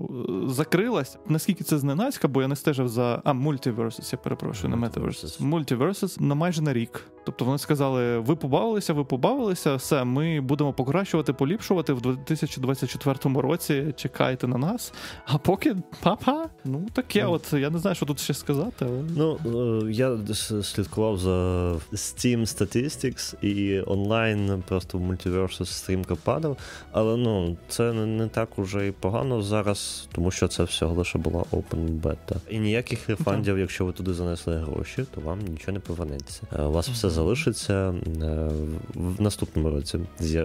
е, 0.47 0.49
закрилась. 0.49 1.19
Наскільки 1.27 1.65
це 1.65 1.79
зненацька, 1.79 2.29
бо 2.29 2.43
я 2.43 2.49
не 2.49 2.57
стежив 2.57 2.89
за 2.89 3.23
а 3.25 3.33
Multiversus, 3.33 4.09
я 4.13 4.19
перепрошую, 4.19 4.77
не 4.77 4.87
Metaversus. 4.87 5.43
Multiversus 5.51 6.21
на 6.23 6.35
майже 6.35 6.63
на 6.63 6.73
рік. 6.73 7.07
Тобто 7.27 7.45
вони 7.45 7.59
сказали: 7.59 8.19
ви 8.19 8.37
побавилися, 8.37 8.93
ви 8.93 9.05
побавилися, 9.05 9.75
все, 9.75 10.05
ми 10.05 10.41
будемо 10.41 10.73
покращувати, 10.73 11.33
поліпшувати 11.33 11.93
в 11.93 12.01
2024 12.01 13.41
році. 13.41 13.95
Чекайте 13.97 14.47
на 14.47 14.59
нас. 14.59 14.93
А 15.27 15.39
поки 15.39 15.77
папа, 16.03 16.49
ну 16.65 16.87
таке, 16.93 17.25
mm. 17.25 17.33
от 17.33 17.53
я 17.53 17.71
не 17.71 17.79
знаю, 17.79 17.95
що 17.95 18.07
тут 18.07 18.21
ще 18.21 18.35
сказати. 18.35 18.87
але... 18.89 19.03
Ну 19.17 19.39
е, 19.87 19.93
я 19.93 20.19
слідкував 20.63 21.19
за 21.19 21.31
Steam 21.93 22.41
Statistics 22.41 23.45
і 23.45 23.81
онлайн 23.81 24.63
просто 24.69 24.99
в 24.99 25.01
Multiversus 25.01 25.67
стрімко 25.67 26.17
падав. 26.17 26.57
Але 26.93 27.17
ну 27.17 27.57
це 27.69 27.93
не 27.93 28.29
так 28.29 28.59
уже 28.59 28.87
і 28.87 28.93
погано 28.93 29.43
зараз, 29.43 30.09
тому 30.13 30.31
що 30.31 30.49
це 30.49 30.63
всього 30.63 30.95
лише 30.95 31.19
була 31.19 31.45
open 31.53 32.01
beta. 32.01 32.37
І 32.51 32.59
ніяких 32.59 33.09
рефандів, 33.09 33.55
okay. 33.55 33.59
якщо 33.59 33.85
ви 33.85 33.93
туди 33.93 34.15
занесли 34.15 34.57
гроші, 34.57 35.05
то 35.15 35.21
вам 35.21 35.39
нічого 35.41 35.73
не 35.73 35.81
повернеться. 35.81 36.43
Е, 36.59 36.63
у 36.63 36.73
вас 36.73 36.89
mm-hmm. 36.89 36.93
все 36.93 37.11
залишиться 37.17 37.75
е, 37.75 38.51
в 38.95 39.23
наступному 39.23 39.71
році. 39.71 39.99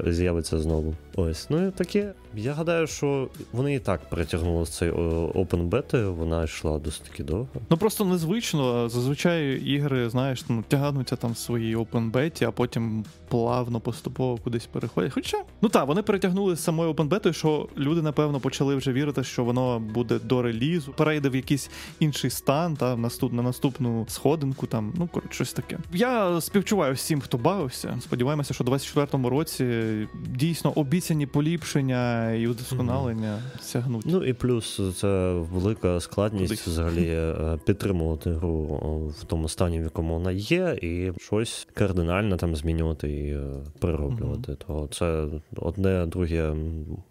З'явиться 0.06 0.60
знову. 0.60 0.96
Ось, 1.16 1.50
ну 1.50 1.68
і 1.68 1.72
таке. 1.72 2.14
Я 2.36 2.54
гадаю, 2.54 2.88
що 2.88 3.30
вони 3.52 3.76
і 3.76 3.80
так 3.80 4.10
перетягнули 4.10 4.66
цей 4.66 4.92
open 4.92 5.70
beta, 5.70 6.10
вона 6.14 6.44
йшла 6.44 6.80
досить 6.80 7.04
таки 7.04 7.24
довго. 7.24 7.48
Ну 7.70 7.78
просто 7.78 8.06
незвично. 8.06 8.90
Зазвичай 8.90 9.56
ігри, 9.56 10.10
знаєш, 10.10 10.46
ну 10.50 10.64
тягнуться 10.68 11.16
там 11.16 11.32
в 11.32 11.38
своїй 11.38 11.76
open 11.76 12.12
beta, 12.12 12.48
а 12.48 12.52
потім 12.52 13.06
плавно 13.28 13.80
поступово 13.80 14.38
кудись 14.38 14.66
переходять. 14.66 15.14
Хоча, 15.14 15.38
ну 15.62 15.70
так, 15.70 15.88
вони 15.88 16.02
перетягнули 16.02 16.56
з 16.56 16.64
самою 16.64 16.94
open 16.94 17.10
beta, 17.10 17.34
що 17.34 17.70
люди, 17.78 18.02
напевно, 18.02 18.40
почали 18.40 18.76
вже 18.76 18.94
вірити, 18.94 19.24
що 19.24 19.44
воно 19.44 19.80
буде 19.80 20.20
до 20.20 20.42
релізу, 20.42 20.94
перейде 20.98 21.30
в 21.30 21.36
якийсь 21.36 21.70
інший 22.00 22.30
стан, 22.30 22.76
та 22.76 22.96
на 23.32 23.42
наступну 23.42 24.06
сходинку, 24.10 24.68
там, 24.68 24.94
ну 24.98 25.08
коротше, 25.08 25.34
щось 25.34 25.54
таке. 25.54 25.78
Я 25.94 26.42
співчуваю 26.62 26.94
всім, 26.94 27.22
хто 27.22 27.38
бавився. 27.38 27.98
Сподіваємося, 28.02 28.54
що 28.54 28.64
у 28.64 28.68
24-му 28.68 29.30
році 29.30 29.66
дійсно 30.28 30.72
обіцяні 30.72 31.26
поліпшення 31.26 32.32
і 32.32 32.48
удосконалення 32.48 33.34
mm-hmm. 33.34 33.62
сягнуть. 33.62 34.04
Ну 34.06 34.24
і 34.24 34.34
плюс 34.34 34.82
це 34.98 35.34
велика 35.34 36.00
складність 36.00 36.68
взагалі 36.68 37.08
е, 37.10 37.60
підтримувати 37.66 38.32
гру 38.32 38.64
в 39.20 39.24
тому 39.24 39.50
стані, 39.50 39.80
в 39.80 39.84
якому 39.84 40.14
вона 40.14 40.32
є, 40.32 40.80
і 40.82 41.12
щось 41.20 41.68
кардинально 41.74 42.38
там 42.38 42.56
змінювати 42.56 43.12
і 43.12 43.34
е, 43.34 43.42
перероблювати. 43.80 44.52
Mm-hmm. 44.52 44.68
То 44.68 44.88
це 44.92 45.26
одне, 45.56 46.06
друге 46.06 46.54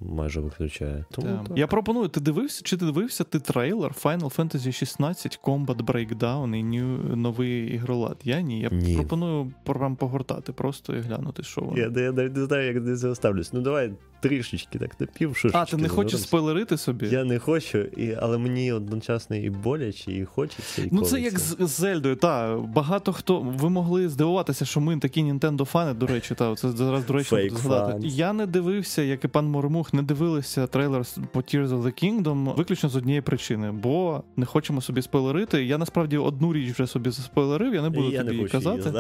майже 0.01 0.41
виключає. 0.41 1.05
Тому 1.11 1.41
так. 1.49 1.59
Я 1.59 1.67
пропоную, 1.67 2.09
ти 2.09 2.21
дивився, 2.21 2.63
чи 2.65 2.77
ти 2.77 2.85
дивився 2.85 3.25
ти 3.25 3.41
трейлер 3.41 3.93
Final 4.03 4.37
Fantasy 4.37 4.73
16 4.73 5.41
Combat 5.43 5.85
Breakdown 5.85 6.57
і 6.57 6.65
New, 6.65 7.17
новий 7.17 7.75
ігролад? 7.75 8.17
Я 8.25 8.41
ні. 8.41 8.61
Я 8.61 8.69
ні. 8.69 8.95
пропоную 8.95 9.40
прям 9.65 9.97
погортати 9.97 10.53
просто 10.53 10.97
і 10.97 11.01
глянути, 11.01 11.43
що 11.43 11.61
воно. 11.61 11.79
Я, 11.79 11.89
навіть 12.13 12.37
не 12.37 12.45
знаю, 12.45 12.67
як 12.67 12.85
до 12.85 12.97
цього 12.97 13.15
ставлюсь. 13.15 13.53
Ну 13.53 13.61
давай 13.61 13.93
трішечки 14.21 14.79
так 14.79 15.01
напівшишечки. 15.01 15.59
А, 15.59 15.65
ти 15.65 15.77
не 15.77 15.89
хочеш 15.89 16.21
спойлерити 16.21 16.77
собі? 16.77 17.09
Я 17.09 17.25
не 17.25 17.39
хочу, 17.39 17.79
і, 17.79 18.17
але 18.21 18.39
мені 18.39 18.73
одночасно 18.73 19.37
і 19.37 19.51
боляче, 19.51 20.13
і 20.13 20.25
хочеться. 20.25 20.83
І 20.83 20.89
ну, 20.93 21.03
це 21.03 21.21
як 21.21 21.39
з, 21.39 21.57
з 21.61 21.71
Зельдою. 21.71 22.17
Та 22.17 22.57
багато 22.57 23.13
хто 23.13 23.41
ви 23.41 23.71
могли 23.71 24.09
здивуватися, 24.09 24.65
що 24.65 24.81
ми 24.81 24.99
такі 24.99 25.23
Nintendo 25.23 25.65
фани. 25.65 25.95
До 25.95 26.07
речі, 26.07 26.35
та 26.35 26.55
це 26.55 26.71
зараз 26.71 27.07
до 27.07 27.13
речі 27.13 27.51
згадати. 27.55 28.01
Я 28.03 28.33
не 28.33 28.47
дивився, 28.47 29.03
як 29.03 29.25
і 29.25 29.29
пан 29.29 29.47
Мормух, 29.47 29.95
не 29.95 30.03
дивилися 30.03 30.67
трейлер 30.67 31.05
по 31.33 31.41
Tears 31.41 31.69
of 31.69 31.83
the 31.83 32.05
Kingdom 32.05 32.57
виключно 32.57 32.89
з 32.89 32.97
однієї 32.97 33.23
причини, 33.23 33.71
бо 33.73 34.23
не 34.37 34.47
хочемо 34.47 34.81
собі 34.81 35.03
спойлерити. 35.03 35.65
Я 35.65 35.79
насправді 35.79 36.19
одну 36.19 36.53
річ 36.53 36.73
вже 36.73 36.87
собі 36.87 37.11
заспойлерив, 37.11 37.75
я 37.75 37.83
не 37.83 37.91
буду 37.91 38.11
я 38.11 38.25
тобі 38.25 38.43
не 38.43 38.49
казати. 38.49 38.93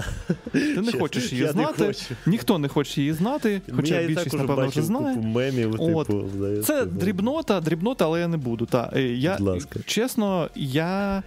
Її 0.54 0.74
Ти 0.74 0.80
не 0.80 0.92
хочеш 0.92 1.32
її 1.32 1.44
я 1.44 1.52
знати, 1.52 1.86
хочу. 1.86 2.14
ніхто 2.26 2.58
не 2.58 2.68
хоче 2.68 3.00
її 3.00 3.12
знати, 3.12 3.62
хоча 3.76 4.00
я 4.00 4.08
більшість, 4.08 4.36
напевно, 4.38 4.66
вже 4.66 4.82
знає. 4.82 5.09
Купу 5.14 5.26
мемів, 5.26 5.76
От. 5.78 6.06
типу, 6.06 6.24
здається, 6.36 6.72
Це 6.72 6.86
дрібнота, 6.86 7.60
дрібнота, 7.60 8.04
але 8.04 8.20
я 8.20 8.28
не 8.28 8.36
буду. 8.36 8.66
Та. 8.66 8.92
Е, 8.96 9.02
Я, 9.02 9.36
Будь 9.38 9.46
ласка. 9.48 9.80
Чесно, 9.86 10.48
я, 10.54 11.22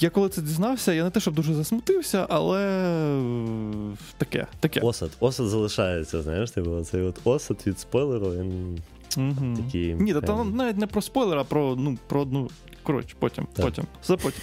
я 0.00 0.10
коли 0.10 0.28
це 0.28 0.42
дізнався, 0.42 0.92
я 0.92 1.04
не 1.04 1.10
те, 1.10 1.20
щоб 1.20 1.34
дуже 1.34 1.54
засмутився, 1.54 2.26
але 2.28 2.60
е, 2.60 3.96
таке. 4.18 4.46
таке. 4.60 4.80
Осад. 4.80 5.10
Осад 5.20 5.48
залишається, 5.48 6.22
знаєш, 6.22 6.50
типу, 6.50 6.82
цей 6.84 7.02
от 7.02 7.20
осад 7.24 7.56
від 7.66 7.78
спойлеру, 7.78 8.30
він 8.30 8.78
Угу. 9.16 9.56
Такі... 9.56 9.96
Ні, 10.00 10.12
та 10.12 10.20
там 10.20 10.56
навіть 10.56 10.78
не 10.78 10.86
про 10.86 11.02
спойлер, 11.02 11.38
а 11.38 11.44
про, 11.44 11.76
ну, 11.78 11.98
про 12.06 12.20
одну. 12.20 12.50
Коротше, 12.88 13.14
потім, 13.18 13.46
Так. 13.52 13.64
потім. 13.64 13.84
За 14.04 14.16
потім. 14.16 14.40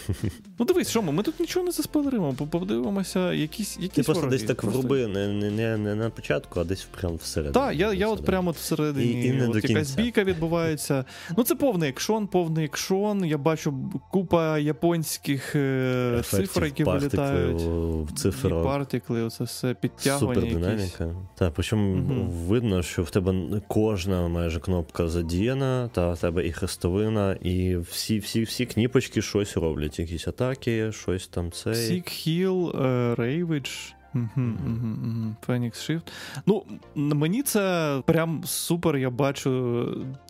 Ну 0.60 0.66
дивись, 0.66 0.89
що 0.89 1.02
ми, 1.02 1.12
ми 1.12 1.24
тут 1.24 1.39
нічого 1.39 1.66
не 1.66 1.72
заспойлеримо, 1.72 2.34
по- 2.34 2.48
подивимося, 2.48 3.34
якісь, 3.34 3.78
якісь 3.80 3.89
Ти 3.96 4.04
просто 4.04 4.22
вороги, 4.22 4.38
десь 4.38 4.48
так 4.48 4.64
вруби 4.64 5.08
не, 5.08 5.28
не, 5.28 5.52
не, 5.52 5.78
не 5.78 5.96
на 5.96 6.10
початку, 6.10 6.60
а 6.60 6.64
десь 6.64 6.88
прямо 7.00 7.16
всередині. 7.16 7.54
Так, 7.54 7.76
я, 7.76 7.93
я 7.93 8.08
от 8.08 8.26
прямо 8.26 8.50
от 8.50 8.56
всередині 8.58 9.12
І- 9.24 9.26
і 9.28 9.32
не 9.32 9.46
от 9.48 9.52
до 9.52 9.58
якась 9.58 9.72
кінця. 9.72 10.02
бійка 10.02 10.24
відбувається. 10.24 11.06
Ну 11.38 11.43
це 11.43 11.56
повний 11.56 11.89
екшон, 11.89 12.28
повний 12.28 12.66
екшон. 12.66 13.26
Я 13.26 13.38
бачу 13.38 13.74
купа 14.12 14.58
японських 14.60 15.56
е, 15.56 16.16
Ефектів, 16.20 16.48
цифр, 16.48 16.66
які 16.66 16.84
вилітають. 16.84 17.62
в 17.62 18.46
І 18.46 18.50
партикли, 18.50 19.22
оце 19.24 19.43
все 19.43 19.74
підтягування. 19.74 20.41
Супердинаміка. 20.41 21.16
Так, 21.36 21.54
причому 21.56 21.96
Мгм. 21.96 22.28
видно, 22.30 22.84
що 22.84 23.04
в 23.04 23.10
тебе 23.10 23.62
кожна 23.68 24.28
майже 24.28 24.60
кнопка 24.60 25.08
задіяна, 25.08 25.89
та 25.93 26.12
в 26.14 26.20
тебе 26.20 26.48
і 26.48 26.52
хрестовина, 26.52 27.34
і 27.34 27.78
всі, 27.78 28.20
всі, 28.20 28.34
всі 28.43 28.65
кніпочки 28.65 29.21
щось 29.21 29.57
роблять. 29.57 29.99
Якісь 29.99 30.27
атаки, 30.27 30.91
щось 30.91 31.27
там 31.27 31.51
це. 31.51 31.69
Seek 31.69 32.03
Heal, 32.03 32.71
Ravage. 33.15 33.93
Угу, 34.15 34.27
угу. 34.36 35.36
Phoenix 35.47 35.71
Shift. 35.71 36.01
Ну, 36.45 36.63
мені 36.95 37.43
це 37.43 38.01
прям 38.05 38.43
супер, 38.45 38.97
я 38.97 39.09
бачу 39.09 39.86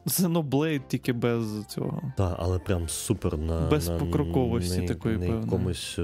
Xenoblade 0.07 0.81
тільки 0.87 1.13
без 1.13 1.65
цього. 1.67 2.01
Так, 2.17 2.35
але 2.39 2.59
прям 2.59 2.89
супер 2.89 3.37
на 3.37 3.59
Без 3.61 3.89
на, 3.89 3.97
покроковості 3.97 4.81
на, 4.81 4.87
такої, 4.87 5.17
на 5.17 5.25
якомусь, 5.25 5.95
е, 5.99 6.01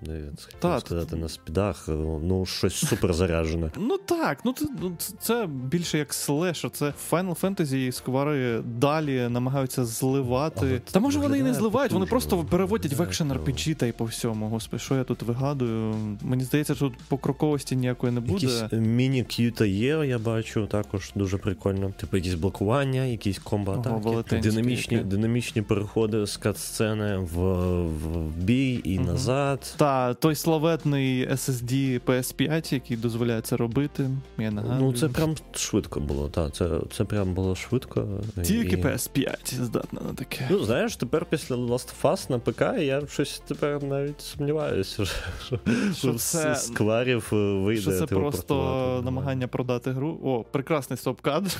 не 0.00 0.20
хотів 0.62 0.80
сказати, 0.80 1.16
на 1.16 1.28
спідах, 1.28 1.88
е, 1.88 1.92
ну 2.22 2.46
щось 2.46 2.74
супер 2.74 3.14
заряджене. 3.14 3.70
Ну 3.78 3.98
так, 3.98 4.38
ну 4.44 4.52
це, 4.52 4.66
ну, 4.82 4.92
це- 4.98 5.14
це 5.20 5.46
більше 5.46 5.98
як 5.98 6.14
слешер. 6.14 6.70
Це 6.70 6.92
Final 7.10 7.40
Fantasy 7.40 7.76
і 7.76 7.92
сквари 7.92 8.60
далі 8.60 9.28
намагаються 9.28 9.84
зливати. 9.84 10.60
Але 10.60 10.78
Та 10.78 11.00
може 11.00 11.18
вони 11.18 11.38
і 11.38 11.42
не 11.42 11.54
зливають, 11.54 11.92
вони 11.92 12.06
просто 12.06 12.44
переводять 12.44 12.92
в 12.92 13.02
екшен. 13.02 13.32
RPG 13.32 13.74
та 13.74 13.86
й 13.86 13.92
по 13.92 14.04
всьому. 14.04 14.48
Господи, 14.48 14.82
що 14.82 14.94
я 14.94 15.04
тут 15.04 15.22
вигадую? 15.22 15.94
Мені 16.22 16.44
здається, 16.44 16.74
що 16.74 16.84
тут 16.84 16.98
покроковості 17.08 17.76
ніякої 17.76 18.12
не 18.12 18.20
буде. 18.20 18.46
Якісь 18.46 18.62
міні-к'юта 18.72 19.66
є, 19.66 19.88
я 20.06 20.18
бачу, 20.18 20.66
також 20.66 21.12
дуже 21.14 21.38
прикольно. 21.38 21.92
Типу 22.00 22.16
якісь 22.16 22.34
блокування, 22.34 23.04
якісь 23.04 23.33
Ого, 23.44 23.82
комбо-атаки, 23.82 24.40
динамічні, 24.40 24.96
які. 24.96 25.08
динамічні 25.08 25.62
переходи 25.62 26.26
з 26.26 26.40
кат-сцени 26.40 27.16
в, 27.18 27.38
в 27.86 28.26
бій 28.36 28.80
і 28.84 28.98
Мгм. 28.98 29.06
назад. 29.08 29.74
Та 29.76 30.14
той 30.14 30.34
славетний 30.34 31.28
SSD 31.28 32.00
PS5, 32.06 32.74
який 32.74 32.96
дозволяє 32.96 33.40
це 33.40 33.56
робити. 33.56 34.10
Я 34.38 34.50
нагадую. 34.50 34.80
Ну, 34.80 34.92
це 34.92 35.08
прям 35.08 35.34
швидко 35.54 36.00
було. 36.00 36.28
Та, 36.28 36.50
це, 36.50 36.68
це 36.92 37.04
прям 37.04 37.34
було 37.34 37.54
швидко. 37.54 38.06
тільки 38.42 38.76
І- 38.76 38.82
PS5 38.82 39.54
здатна 39.64 40.00
на 40.08 40.14
таке. 40.14 40.48
Ну, 40.50 40.64
знаєш, 40.64 40.96
тепер 40.96 41.24
після 41.30 41.56
Last 41.56 41.92
of 42.02 42.10
Us 42.12 42.30
на 42.30 42.38
ПК 42.38 42.60
я 42.82 43.02
щось 43.06 43.42
тепер 43.48 43.82
навіть 43.82 44.20
сумніваюся, 44.20 45.04
що, 45.46 45.58
Що 45.96 46.14
це- 46.14 46.54
скварів 46.56 47.28
вийде. 47.32 47.82
Що 47.82 47.90
це 47.92 48.06
типу, 48.06 48.20
просто 48.20 49.02
намагання 49.04 49.48
продати 49.48 49.90
гру. 49.90 50.20
О, 50.24 50.44
прекрасний 50.52 50.96
стоп-кадр. 50.98 51.56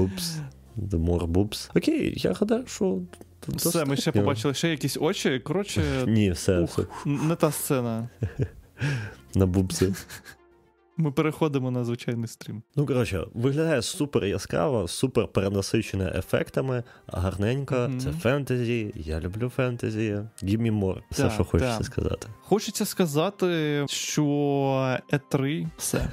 Бупс. 0.00 0.36
The 0.78 1.04
more 1.04 1.26
boobs. 1.26 1.70
Окей, 1.76 2.14
я 2.16 2.32
гадаю, 2.32 2.66
що. 2.66 2.98
Все, 3.48 3.84
ми 3.84 3.96
ще 3.96 4.12
побачили 4.12 4.54
ще 4.54 4.68
якісь 4.68 4.96
очі. 5.00 5.38
Коротше, 5.38 5.82
Ні, 6.06 6.30
все, 6.30 6.60
ух, 6.60 6.70
все. 6.70 6.82
не 7.06 7.34
та 7.36 7.50
сцена. 7.52 8.08
На 9.34 9.46
бубси. 9.46 9.94
Ми 10.96 11.12
переходимо 11.12 11.70
на 11.70 11.84
звичайний 11.84 12.28
стрім. 12.28 12.62
Ну, 12.76 12.86
коротше, 12.86 13.24
виглядає 13.34 13.82
супер 13.82 14.24
яскраво, 14.24 14.88
супер 14.88 15.28
перенасичене 15.28 16.12
ефектами, 16.16 16.82
гарненько. 17.06 17.74
Мгм. 17.74 18.00
Це 18.00 18.12
фентезі. 18.12 18.92
Я 18.96 19.20
люблю 19.20 19.48
фентезі. 19.48 20.12
Give 20.42 20.58
me 20.60 20.78
more. 20.80 21.00
Все, 21.10 21.22
Так, 21.22 21.32
що 21.32 21.44
хочеться 21.44 21.76
так. 21.76 21.86
сказати. 21.86 22.28
Хочеться 22.42 22.84
сказати, 22.84 23.84
що 23.88 24.24
E3 25.12 25.66
все. 25.78 26.08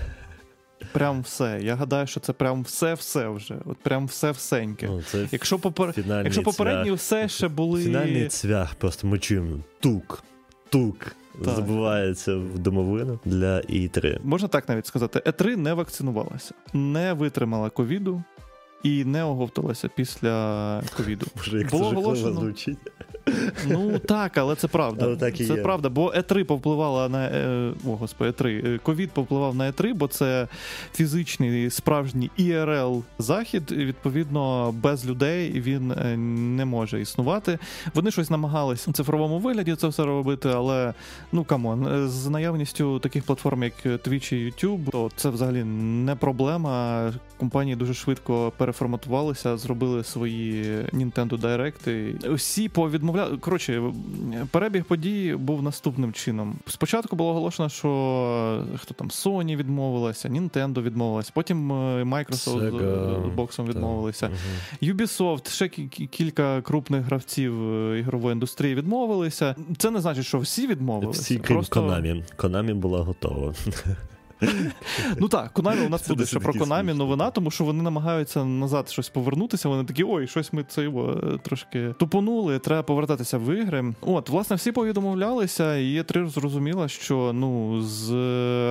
Прям 0.92 1.22
все. 1.22 1.60
Я 1.62 1.76
гадаю, 1.76 2.08
що 2.08 2.20
це 2.20 2.34
прям 2.34 2.64
все-все 2.64 3.28
вже. 3.30 3.56
От 3.66 3.78
прям 3.78 4.06
все-всеньке. 4.06 4.88
Ну, 4.88 5.02
це 5.02 5.28
Якщо 5.32 5.60
попер... 5.60 5.94
Якщо 6.24 6.44
попередні 6.44 6.86
цвях. 6.86 6.98
все 7.00 7.28
ще 7.28 7.48
були. 7.48 7.84
Фінальний 7.84 8.28
цвях, 8.28 8.76
просто 8.76 9.08
ми 9.08 9.20
чуємо 9.20 9.58
тук, 9.80 10.24
тук. 10.70 11.16
Так. 11.46 11.56
Забувається 11.56 12.36
в 12.36 12.60
домовину 12.60 13.20
для 13.26 13.58
І3. 13.58 14.20
Можна 14.24 14.48
так 14.48 14.70
навіть 14.70 14.86
сказати, 14.88 15.20
Е3 15.26 15.56
не 15.56 15.74
вакцинувалася, 15.74 16.54
не 16.74 17.14
витримала 17.14 17.70
ковіду 17.70 18.24
і 18.84 19.06
не 19.06 19.24
оговталася 19.24 19.90
після 19.96 20.82
ковіду. 20.98 21.26
Боже, 21.36 21.58
як 21.58 21.72
Було 21.72 21.84
це 21.92 21.96
оголошено. 21.98 22.34
звучить. 22.34 22.78
Ну 23.68 24.00
так, 24.00 24.38
але 24.38 24.56
це 24.56 24.68
правда. 24.68 25.06
Але 25.06 25.16
так 25.16 25.40
і 25.40 25.46
це 25.46 25.54
є. 25.54 25.62
правда, 25.62 25.90
бо 25.90 26.12
Е3 26.12 26.44
повпливала 26.44 27.10
на 27.10 27.26
е, 27.26 27.72
о, 27.88 27.96
господи, 27.96 28.30
Е3. 28.32 28.68
Е, 28.76 28.80
Ковід 28.84 29.12
повпливав 29.12 29.56
на 29.56 29.72
Е3, 29.72 29.94
бо 29.94 30.08
це 30.08 30.48
фізичний 30.94 31.70
справжній 31.70 32.32
IRL 32.38 33.04
захід. 33.20 33.64
і, 33.72 33.76
Відповідно, 33.76 34.72
без 34.72 35.06
людей 35.06 35.52
він 35.62 35.92
е, 35.92 36.18
не 36.18 36.66
може 36.66 37.02
існувати. 37.02 37.60
Вони 37.94 38.12
щось 38.12 38.30
намагались 38.30 38.88
у 38.88 38.92
цифровому 38.94 39.40
вигляді 39.40 39.76
це 39.76 39.88
все 39.88 40.04
робити, 40.06 40.50
але 40.56 40.94
ну 41.32 41.44
come 41.44 41.80
on, 41.80 42.08
з 42.10 42.28
наявністю 42.28 43.00
таких 43.00 43.24
платформ, 43.24 43.64
як 43.64 43.86
Twitch 43.86 44.34
і 44.34 44.52
YouTube, 44.52 44.90
то 44.92 45.12
це 45.16 45.30
взагалі 45.30 45.64
не 45.64 46.16
проблема. 46.16 47.14
Компанії 47.38 47.76
дуже 47.76 47.94
швидко 47.94 48.52
переформатувалися, 48.68 49.58
зробили 49.58 50.04
свої 50.04 50.64
Nintendo 50.94 51.40
Direct. 51.40 52.34
Всі 52.36 52.70
повідмовляли. 52.70 53.38
Коротше, 53.38 53.84
перебіг 54.52 54.84
подій 54.86 55.36
був 55.40 55.64
наступним 55.64 56.14
чином. 56.14 56.56
Спочатку 56.68 57.16
було 57.16 57.30
оголошено, 57.30 57.70
що 57.70 58.64
хто 58.78 58.94
там 58.94 59.08
Sony 59.08 59.56
відмовилася, 59.56 60.30
Nintendo 60.30 60.82
відмовилася, 60.82 61.32
потім 61.34 61.72
е, 61.72 62.04
Microsoft 62.04 62.72
Sega, 62.72 63.32
з 63.32 63.36
боксом 63.36 63.68
відмовилися. 63.68 64.30
Мгм. 64.30 64.94
Ubisoft, 64.94 65.50
ще 65.50 65.66
кі- 65.66 65.90
кі- 65.90 66.08
кілька 66.08 66.62
крупних 66.62 67.02
гравців 67.02 67.74
е, 67.74 68.00
ігрової 68.00 68.34
індустрії 68.34 68.76
відмовилися. 68.76 69.56
Це 69.78 69.92
не 69.92 70.02
значить, 70.02 70.26
що 70.26 70.40
всі 70.40 70.68
відмовилися. 70.68 71.22
Всі 71.22 71.38
крім 71.40 71.58
Просто... 71.58 71.82
Konami. 71.82 72.24
Konami 72.38 72.76
була 72.76 73.02
готова. 73.02 73.54
Ну 75.18 75.28
так, 75.28 75.52
Конамі 75.54 75.86
у 75.86 75.90
нас 75.90 76.08
буде 76.08 76.26
ще 76.26 76.40
про 76.40 76.54
Конамі 76.54 76.94
новина, 76.94 77.32
тому 77.32 77.52
що 77.52 77.64
вони 77.64 77.84
намагаються 77.84 78.46
назад 78.46 78.90
щось 78.90 79.10
повернутися. 79.10 79.70
Вони 79.70 79.84
такі, 79.84 80.04
ой, 80.08 80.28
щось 80.28 80.54
ми 80.54 80.64
це 80.64 80.84
його 80.84 81.12
е, 81.12 81.38
трошки 81.38 81.94
тупонули, 82.00 82.60
треба 82.60 82.84
повертатися 82.84 83.38
в 83.38 83.56
ігри. 83.56 83.94
От, 84.02 84.30
власне, 84.30 84.56
всі 84.56 84.72
повідомлялися, 84.72 85.76
і 85.76 85.86
є 85.86 86.04
три 86.04 86.28
зрозуміла, 86.28 86.88
що 86.88 87.32
ну 87.34 87.82
з 87.82 88.12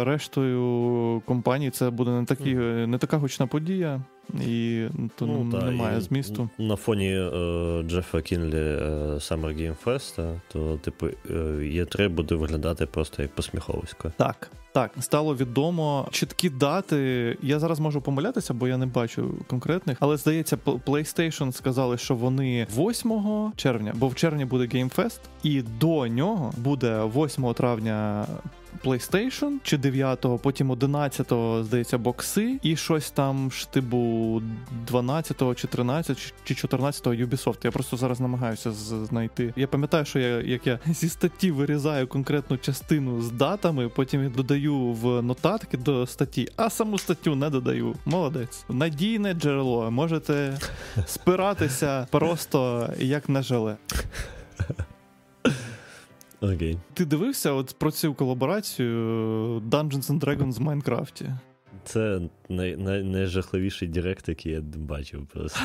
рештою 0.05 1.23
компаній 1.27 1.71
це 1.71 1.91
буде 1.91 2.11
не 2.11 2.25
такі, 2.25 2.55
не 2.87 2.99
така 2.99 3.17
гучна 3.17 3.47
подія, 3.47 4.01
і 4.47 4.87
то 5.17 5.27
Ну, 5.27 5.53
та, 5.53 5.67
немає 5.67 5.99
і 5.99 6.01
змісту. 6.01 6.49
На 6.59 6.77
фоні 6.77 7.09
е, 7.09 7.83
Джефа 7.83 8.21
Кінлі 8.21 8.57
е, 8.57 8.81
Summer 9.15 9.61
Game 9.61 9.77
Fest, 9.85 10.41
то, 10.53 10.77
типу, 10.77 11.07
е, 11.07 11.35
Є3 11.63 12.09
буде 12.09 12.35
виглядати 12.35 12.87
просто 12.87 13.23
як 13.23 13.35
посміховисько. 13.35 14.13
Так, 14.17 14.51
так, 14.73 14.91
стало 15.01 15.37
відомо 15.37 16.09
чіткі 16.11 16.51
дати. 16.51 16.97
Я 17.43 17.59
зараз 17.59 17.81
можу 17.81 18.01
помилятися, 18.01 18.55
бо 18.55 18.69
я 18.69 18.77
не 18.77 18.87
бачу 18.87 19.35
конкретних, 19.47 19.97
але 20.01 20.17
здається, 20.17 20.57
PlayStation 20.67 21.53
сказали, 21.53 21.99
що 21.99 22.15
вони 22.15 22.67
8 22.77 23.53
червня, 23.57 23.93
бо 23.97 24.09
в 24.09 24.15
червні 24.15 24.45
буде 24.45 24.65
Game 24.65 24.97
Fest, 24.97 25.21
і 25.43 25.63
до 25.63 26.07
нього 26.07 26.53
буде 26.57 27.05
8 27.05 27.55
травня 27.55 28.27
PlayStation 28.85 29.53
чи 29.63 29.77
9-го, 29.77 30.39
потім 30.39 30.73
11-го, 30.73 31.65
здається, 31.65 31.99
бокси, 31.99 32.59
і 32.63 32.77
щось 32.77 33.11
там 33.11 33.51
штибу 33.51 34.43
12-го 34.93 35.55
чи 35.55 35.67
13 35.67 36.35
чи 36.45 36.55
14-го 36.55 37.15
Ubisoft. 37.15 37.59
Я 37.65 37.71
просто 37.71 37.97
зараз 37.97 38.21
намагаюся 38.21 38.73
знайти. 38.73 39.55
Я 39.57 39.67
пам'ятаю, 39.67 40.05
що 40.05 40.19
я 40.19 40.41
як 40.41 40.67
я 40.67 40.79
зі 40.87 41.09
статті 41.09 41.51
вирізаю 41.51 42.07
конкретну 42.07 42.59
частину 42.59 43.23
з 43.23 43.31
датами, 43.31 43.89
потім 43.89 44.23
я 44.23 44.29
додаю 44.29 44.77
в 44.77 45.23
нотатки 45.23 45.77
до 45.77 46.07
статті, 46.07 46.49
а 46.57 46.71
саму 46.71 46.99
статтю 46.99 47.35
не 47.35 47.51
додаю. 47.51 47.95
Молодець. 48.05 48.65
Надійне 48.69 49.35
джерело. 49.35 49.91
Можете 49.91 50.59
спиратися 51.07 52.07
просто 52.11 52.91
як 52.99 53.29
на 53.29 53.43
желе. 53.43 53.77
Окей. 56.41 56.79
Ти 56.95 57.05
дивився 57.05 57.53
от 57.53 57.77
про 57.79 57.91
цю 57.91 58.15
колаборацію 58.15 58.99
Dungeons 59.61 60.11
and 60.11 60.21
Dragons 60.21 60.53
в 60.53 60.61
Майнкрафті? 60.61 61.27
Це 61.85 62.21
най, 62.49 62.77
най, 62.77 63.03
найжахливіший 63.03 63.89
директ, 63.89 64.29
який 64.29 64.53
я 64.53 64.61
бачив 64.61 65.27
просто. 65.27 65.61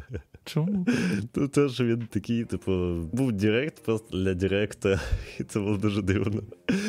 Чому? 0.44 0.86
Ну, 1.34 1.48
те, 1.48 1.68
що 1.68 1.84
він 1.84 2.06
такий, 2.06 2.44
типу, 2.44 2.72
був 3.12 3.32
директ 3.32 3.84
просто 3.84 4.18
для 4.18 4.34
директа, 4.34 5.00
і 5.38 5.44
це 5.44 5.60
було 5.60 5.76
дуже 5.76 6.02
дивно. 6.02 6.42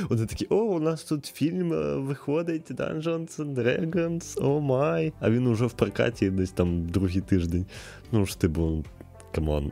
Вони 0.10 0.26
такі: 0.26 0.48
о, 0.50 0.56
у 0.56 0.80
нас 0.80 1.04
тут 1.04 1.26
фільм 1.26 1.74
е, 1.74 1.96
виходить 1.96 2.72
Dungeons 2.72 3.38
and 3.38 3.56
Dragons, 3.56 4.46
oh 4.46 4.62
my. 4.62 5.14
А 5.20 5.30
він 5.30 5.48
уже 5.48 5.66
в 5.66 5.74
прокаті 5.74 6.30
десь 6.30 6.52
там 6.52 6.90
другий 6.90 7.22
тиждень. 7.22 7.66
Ну 8.12 8.26
ж, 8.26 8.40
типу, 8.40 8.86
come 9.34 9.55
on. 9.55 9.72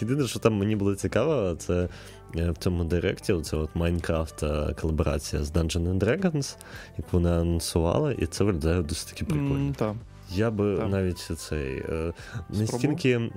Єдине, 0.00 0.26
що 0.26 0.38
там 0.38 0.54
мені 0.54 0.76
було 0.76 0.94
цікаво, 0.94 1.54
це 1.58 1.88
е, 2.36 2.50
в 2.50 2.56
цьому 2.56 2.84
директі 2.84 3.40
це 3.42 3.56
от 3.56 3.70
Майнкрафт 3.74 4.44
колаборація 4.80 5.44
з 5.44 5.52
Dungeons 5.52 5.98
and 5.98 5.98
Dragons, 5.98 6.56
яку 6.98 7.08
вони 7.12 7.30
анонсували, 7.30 8.16
і 8.18 8.26
це 8.26 8.44
виглядає 8.44 8.82
досить 8.82 9.08
таки 9.08 9.24
прикольно. 9.24 9.74
Mm. 9.78 9.94
Я 10.30 10.50
би 10.50 10.76
так. 10.76 10.90
навіть 10.90 11.18
цей 11.18 11.84
не 12.50 12.66
стільки. 12.66 13.30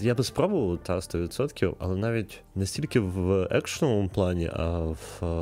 Я 0.00 0.14
би 0.14 0.24
спробував 0.24 0.78
та 0.78 0.96
100%, 0.96 1.74
але 1.78 1.96
навіть 1.96 2.42
не 2.54 2.66
стільки 2.66 3.00
в 3.00 3.48
екшновому 3.50 4.08
плані, 4.08 4.50
а 4.52 4.78
в, 4.78 4.96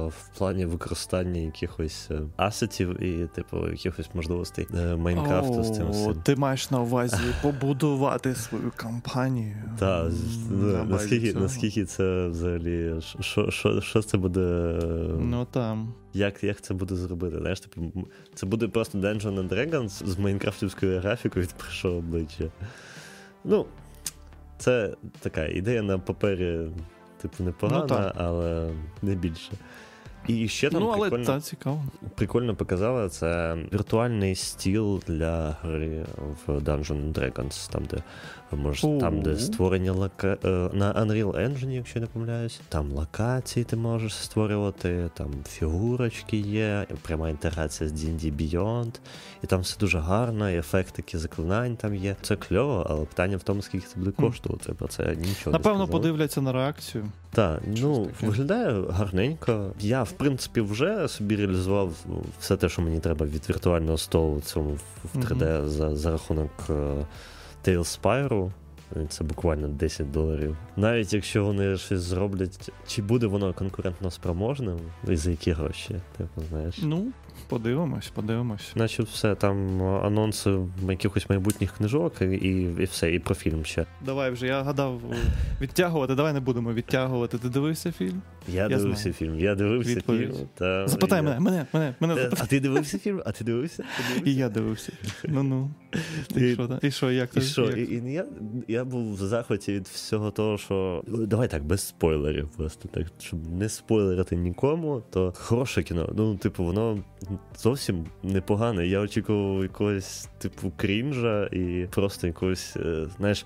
в 0.09 0.39
плані 0.39 0.67
використання 0.67 1.41
якихось 1.41 2.09
е, 2.11 2.21
асетів 2.37 3.03
і, 3.03 3.27
типу, 3.27 3.69
якихось 3.69 4.11
можливостей 4.15 4.67
е, 4.75 4.97
Майнкрафту 4.97 5.65
з 5.65 5.77
цим 5.77 5.91
всім. 5.91 6.15
Ти 6.15 6.37
маєш 6.37 6.71
на 6.71 6.81
увазі 6.81 7.17
побудувати 7.43 8.35
свою 8.35 8.73
кампанію. 8.77 9.57
Так, 9.79 10.13
наскільки 10.89 11.39
наскільки 11.39 11.85
це 11.85 12.29
взагалі, 12.29 12.95
що 13.21 13.51
що, 13.51 13.81
що 13.81 14.03
це 14.03 14.19
буде? 14.19 14.41
Ну 15.21 15.47
там. 15.51 15.95
Як 16.17 16.45
як 16.45 16.61
це 16.61 16.75
буде 16.75 16.97
зробити? 16.97 17.39
Знаєш, 17.39 17.61
типу, 17.61 17.93
Це 18.35 18.47
буде 18.47 18.69
просто 18.69 18.99
Dungeons 18.99 19.35
and 19.35 19.49
Dragons 19.49 19.89
з 19.89 20.19
майнкрафтівською 20.19 21.01
графікою 21.01 21.45
від 21.45 21.53
першого 21.53 21.97
обличчя. 21.97 22.45
Ну, 23.45 23.67
це 24.59 24.95
така 25.21 25.47
ідея 25.47 25.83
на 25.83 25.99
папері, 25.99 26.71
типу, 27.23 27.45
непогана, 27.45 28.13
ну, 28.17 28.23
але 28.25 28.73
не 29.03 29.15
більше. 29.15 29.53
І 30.29 30.49
ще 30.49 30.71
там 30.71 30.83
ну, 30.83 30.89
але 30.89 31.01
прикольно, 31.01 31.25
та, 31.25 31.41
цікаво. 31.41 31.85
прикольно 32.15 32.57
показали 32.57 33.09
це 33.09 33.57
віртуальний 33.73 34.35
стіл 34.35 35.03
для 35.07 35.57
гри 35.63 36.05
в 36.47 36.51
Dungeons 36.51 37.13
Dragons, 37.13 37.73
там, 37.73 37.85
де 37.85 38.03
може, 38.53 38.99
там, 39.01 39.23
де 39.23 39.37
створення 39.37 39.93
лока... 39.93 40.37
Е, 40.45 40.49
на 40.73 40.95
Unreal 40.95 41.33
Engine, 41.33 41.71
якщо 41.71 42.01
не 42.01 42.07
помиляюсь, 42.07 42.61
там 42.69 42.93
локації 42.93 43.65
ти 43.65 43.77
можеш 43.77 44.15
створювати, 44.15 45.11
там 45.15 45.31
фігурочки 45.49 46.37
є, 46.37 46.87
пряма 47.03 47.29
інтеграція 47.29 47.89
з 47.89 47.93
D&D 47.93 48.33
Beyond, 48.33 49.01
і 49.45 49.47
там 49.47 49.61
все 49.61 49.79
дуже 49.81 49.99
гарно, 49.99 50.51
і 50.51 50.57
ефектики 50.57 51.19
заклинань 51.19 51.77
там 51.77 51.95
є. 51.95 52.17
Це 52.23 52.37
кльово, 52.37 52.87
але 52.91 53.05
питання 53.05 53.37
в 53.37 53.43
тому, 53.43 53.63
скільки 53.63 53.87
це 53.87 53.99
буде 53.99 54.11
коштувати. 54.11 54.73
Про 54.73 54.89
це 54.89 55.17
нічого 55.17 55.53
Напевно, 55.53 55.87
не 55.87 55.93
подивляться 55.93 56.41
на 56.41 56.53
реакцію. 56.53 57.05
Так, 57.31 57.61
ну 57.83 58.09
виглядає 58.21 58.83
гарненько. 58.91 59.73
Я, 59.81 60.03
в 60.03 60.13
принципі, 60.13 60.61
вже 60.61 61.09
собі 61.09 61.37
реалізував 61.37 61.93
все 62.41 62.57
те, 62.57 62.69
що 62.69 62.83
мені 62.83 63.01
треба 63.01 63.27
від 63.27 63.49
віртуального 63.49 63.99
столу 63.99 64.41
цьому 64.41 64.79
в 65.15 65.19
3D 65.19 65.39
mm-hmm. 65.39 65.67
за, 65.69 65.97
за 65.97 66.11
рахунок 66.11 66.51
Tales 67.67 68.01
Spyro. 68.01 68.51
Це 69.09 69.25
буквально 69.25 69.69
10 69.69 70.11
доларів. 70.11 70.57
Навіть 70.77 71.13
якщо 71.13 71.45
вони 71.45 71.77
щось 71.77 72.01
зроблять, 72.01 72.73
чи 72.87 73.03
буде 73.03 73.27
воно 73.27 73.53
конкурентно 73.53 74.11
спроможним, 74.11 74.79
і 75.09 75.17
за 75.17 75.31
які 75.31 75.53
гроші, 75.53 76.01
типу, 76.17 76.43
знаєш? 76.51 76.79
Ну, 76.83 77.07
Подивимось, 77.49 78.09
подивимось. 78.09 78.73
Значить, 78.75 79.07
все 79.09 79.35
там 79.35 79.83
анонси 79.83 80.59
якихось 80.89 81.31
майбутніх 81.31 81.73
книжок 81.73 82.13
і, 82.21 82.25
і 82.25 82.85
все, 82.85 83.15
і 83.15 83.19
про 83.19 83.35
фільм 83.35 83.65
ще. 83.65 83.87
Давай 84.05 84.31
вже, 84.31 84.47
я 84.47 84.63
гадав 84.63 85.01
відтягувати, 85.61 86.15
давай 86.15 86.33
не 86.33 86.41
будемо 86.41 86.73
відтягувати. 86.73 87.39
Ти 87.39 87.49
дивився 87.49 87.93
фільм? 87.93 88.23
Я, 88.49 88.63
я 88.63 88.69
дивився 88.69 89.03
знаю. 89.03 89.15
фільм. 89.15 89.39
Я 89.41 89.55
дивився 89.55 89.95
Відповідь. 89.95 90.35
фільм. 90.37 90.49
Та... 90.55 90.89
Запитай 90.89 91.17
я... 91.19 91.23
мене, 91.23 91.41
мене, 91.41 91.67
мене, 91.73 91.95
мене 92.01 92.15
е. 92.15 92.31
А 92.39 92.47
ти 92.47 92.61
дивився 92.61 92.99
фільм? 92.99 93.23
А 93.27 93.33
ти 93.33 93.45
дивився? 93.45 93.83
Ти 93.83 94.03
дивився? 94.09 94.31
І 94.31 94.35
я 94.35 94.49
дивився. 94.49 94.93
Ну 95.25 95.43
ну. 95.43 95.71
І 96.37 96.53
що, 96.53 96.79
і 96.83 96.91
що, 96.91 97.11
як 97.11 97.37
і 97.37 97.41
що? 97.41 97.65
Як? 97.65 97.79
І, 97.79 97.83
і 97.83 98.13
я, 98.13 98.25
я 98.69 98.85
був 98.85 99.15
в 99.15 99.17
захваті 99.17 99.73
від 99.73 99.87
всього 99.87 100.31
того, 100.31 100.59
що. 100.59 101.05
Давай 101.07 101.49
так, 101.49 101.65
без 101.65 101.81
спойлерів, 101.87 102.49
просто 102.49 102.89
так, 102.89 103.07
щоб 103.19 103.53
не 103.53 103.69
спойлерити 103.69 104.37
нікому, 104.37 105.03
то 105.11 105.33
хороше 105.37 105.83
кіно. 105.83 106.13
Ну, 106.17 106.37
типу, 106.37 106.65
воно 106.65 107.05
зовсім 107.59 108.07
непогане. 108.23 108.87
Я 108.87 109.01
очікував 109.01 109.63
якогось 109.63 110.29
типу 110.39 110.73
крінжа 110.77 111.47
і 111.47 111.87
просто 111.91 112.27
якогось, 112.27 112.77
е, 112.77 113.07
знаєш, 113.17 113.45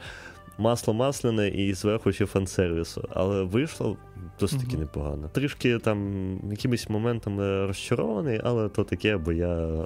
масло 0.59 0.95
масляне 0.95 1.49
і 1.49 1.75
зверху 1.75 2.13
ще 2.13 2.25
фан-сервісу. 2.25 3.09
Але 3.11 3.43
вийшло 3.43 3.97
досить 4.41 4.61
таки 4.61 4.77
непогано. 4.77 5.29
Трішки 5.29 5.79
там 5.79 6.39
якимись 6.51 6.89
моментами 6.89 7.67
розчарований, 7.67 8.41
але 8.45 8.69
то 8.69 8.85
таке, 8.85 9.17
бо 9.17 9.33
я 9.33 9.85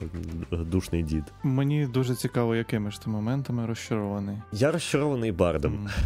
душний 0.51 1.03
дід. 1.03 1.25
Мені 1.43 1.87
дуже 1.87 2.15
цікаво, 2.15 2.57
якими 2.57 2.91
ж 2.91 3.03
ти 3.03 3.11
моментами 3.11 3.67
розчарований. 3.67 4.37
Я 4.53 4.73
розчарований 4.73 5.33
бардом. 5.33 5.89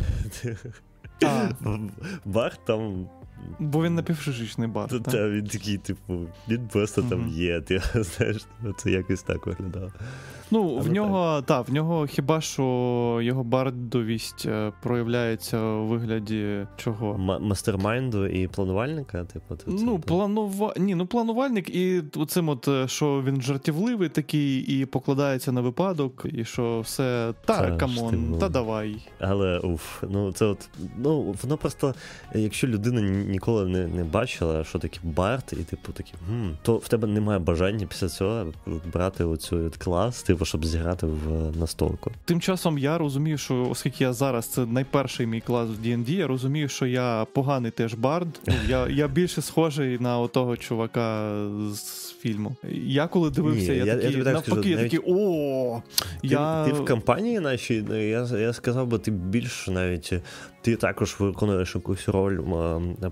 А. 1.24 1.48
Бард 2.24 2.60
там 2.64 3.08
Бо 3.58 3.82
він 3.82 3.94
напівшишечний 3.94 4.68
бар. 4.68 4.88
Та, 4.88 4.98
та 4.98 5.28
він 5.28 5.46
такий, 5.46 5.78
типу, 5.78 6.26
він 6.48 6.68
просто 6.68 7.02
mm-hmm. 7.02 7.08
там 7.08 7.28
є. 7.28 7.60
Ти 7.60 7.82
знаєш, 7.94 8.46
це 8.76 8.90
якось 8.90 9.22
так 9.22 9.46
виглядало. 9.46 9.92
Ну, 10.50 10.76
Але 10.80 10.88
в 10.88 10.92
нього, 10.92 11.42
так, 11.42 11.68
в 11.68 11.72
нього 11.72 12.06
хіба 12.06 12.40
що 12.40 13.18
його 13.22 13.44
бардовість 13.44 14.46
е, 14.46 14.72
проявляється 14.82 15.62
у 15.62 15.86
вигляді 15.86 16.66
чого? 16.76 17.14
М- 17.14 17.46
mastermind 17.46 18.19
у 18.19 18.26
і 18.26 18.48
планувальника, 18.48 19.24
типу, 19.24 19.56
це, 19.56 19.64
ну, 19.66 19.98
планува... 19.98 20.74
Ні, 20.76 20.94
ну 20.94 21.06
планувальник, 21.06 21.70
і 21.70 22.02
цим 22.28 22.48
от, 22.48 22.68
е, 22.68 22.88
що 22.88 23.22
він 23.26 23.42
жартівливий 23.42 24.08
такий, 24.08 24.58
і 24.58 24.86
покладається 24.86 25.52
на 25.52 25.60
випадок, 25.60 26.26
і 26.32 26.44
що 26.44 26.80
все 26.80 27.34
та 27.44 27.76
come 27.76 27.96
on, 27.96 28.10
типу... 28.10 28.38
та 28.38 28.48
давай. 28.48 28.96
Але 29.20 29.58
уф, 29.58 30.02
ну 30.08 30.32
це 30.32 30.44
от, 30.44 30.68
ну, 30.98 31.36
воно 31.42 31.56
просто, 31.56 31.94
якщо 32.34 32.66
людина 32.66 33.00
ніколи 33.28 33.66
не 33.66 33.86
не 33.86 34.04
бачила, 34.04 34.64
що 34.64 34.78
таке 34.78 34.98
бард, 35.02 35.44
і 35.52 35.56
типу 35.56 35.92
такі, 35.92 36.12
хм, 36.28 36.48
то 36.62 36.76
в 36.76 36.88
тебе 36.88 37.08
немає 37.08 37.38
бажання 37.38 37.86
після 37.86 38.08
цього 38.08 38.46
брати 38.92 39.24
оцю 39.24 39.70
клас, 39.78 40.22
типу, 40.22 40.44
щоб 40.44 40.64
зіграти 40.64 41.06
в 41.06 41.56
настолку. 41.56 42.10
Тим 42.24 42.40
часом 42.40 42.78
я 42.78 42.98
розумію, 42.98 43.38
що 43.38 43.68
оскільки 43.70 44.04
я 44.04 44.12
зараз 44.12 44.46
це 44.46 44.66
найперший 44.66 45.26
мій 45.26 45.40
клас 45.40 45.68
в 45.68 45.86
D&D, 45.86 46.10
я 46.10 46.26
розумію, 46.26 46.68
що 46.68 46.86
я 46.86 47.26
поганий 47.32 47.70
теж 47.70 47.94
бард. 47.94 48.40
Ну, 48.46 48.54
я 48.68 48.88
я 48.88 49.08
більше 49.08 49.42
схожий 49.42 49.98
на 49.98 50.18
отого 50.18 50.56
чувака 50.56 51.32
з 51.72 52.12
фільму. 52.12 52.56
Я 52.72 53.06
коли 53.06 53.30
дивився, 53.30 53.72
Ні, 53.72 53.78
я, 53.78 53.84
я 53.84 53.96
такий 53.96 54.18
я 54.18 54.24
навпаки, 54.24 54.50
скажу, 54.50 54.68
я 54.68 54.76
навіть... 54.76 54.90
такий 54.90 55.14
о. 55.14 55.82
Ти, 56.20 56.28
я... 56.28 56.64
ти 56.64 56.72
в 56.72 56.84
компанії 56.84 57.40
нашій, 57.40 57.84
ну, 57.88 58.08
я 58.08 58.26
я 58.38 58.52
сказав 58.52 58.86
би, 58.86 58.98
ти 58.98 59.10
більш 59.10 59.68
навіть 59.68 60.12
ти 60.60 60.76
також 60.76 61.16
виконуєш 61.18 61.74
якусь 61.74 62.08
роль 62.08 62.38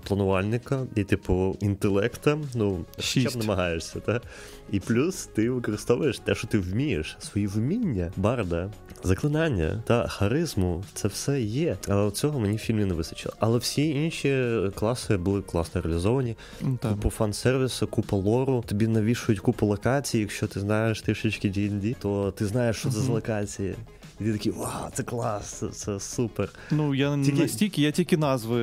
планувальника 0.03 0.85
і, 0.95 1.03
типу, 1.03 1.57
інтелекта. 1.59 2.37
Ну, 2.55 2.85
хоча 2.95 3.29
б 3.29 3.35
намагаєшся, 3.35 3.99
та? 3.99 4.21
І 4.71 4.79
плюс 4.79 5.25
ти 5.25 5.49
використовуєш 5.49 6.19
те, 6.19 6.35
що 6.35 6.47
ти 6.47 6.59
вмієш, 6.59 7.17
свої 7.19 7.47
вміння, 7.47 8.11
барда, 8.17 8.71
заклинання 9.03 9.83
та 9.85 10.07
харизму. 10.07 10.83
Це 10.93 11.07
все 11.07 11.41
є. 11.41 11.77
Але 11.87 12.11
цього 12.11 12.39
мені 12.39 12.55
в 12.55 12.59
фільмі 12.59 12.85
не 12.85 12.93
вистачило. 12.93 13.35
Але 13.39 13.57
всі 13.57 13.89
інші 13.89 14.57
класи 14.75 15.17
були 15.17 15.41
класно 15.41 15.81
реалізовані. 15.81 16.35
Так. 16.79 16.91
Купу 16.91 17.09
фан-сервісу, 17.09 17.87
купа 17.87 18.17
лору. 18.17 18.63
Тобі 18.67 18.87
навішують 18.87 19.39
купу 19.39 19.65
локацій. 19.65 20.19
Якщо 20.19 20.47
ти 20.47 20.59
знаєш 20.59 21.01
трішечки 21.01 21.47
D&D, 21.47 21.95
то 21.99 22.31
ти 22.31 22.45
знаєш, 22.45 22.77
що 22.77 22.89
це 22.89 22.99
за 22.99 23.11
локації. 23.11 23.75
І 24.19 24.23
ти 24.23 24.33
такий, 24.33 24.51
вау, 24.51 24.89
це 24.93 25.03
клас, 25.03 25.45
це, 25.45 25.67
це 25.67 25.99
супер. 25.99 26.49
Ну, 26.71 26.95
я 26.95 27.15
тільки... 27.25 27.41
настільки, 27.41 27.81
я 27.81 27.91
тільки 27.91 28.17
назви. 28.17 28.61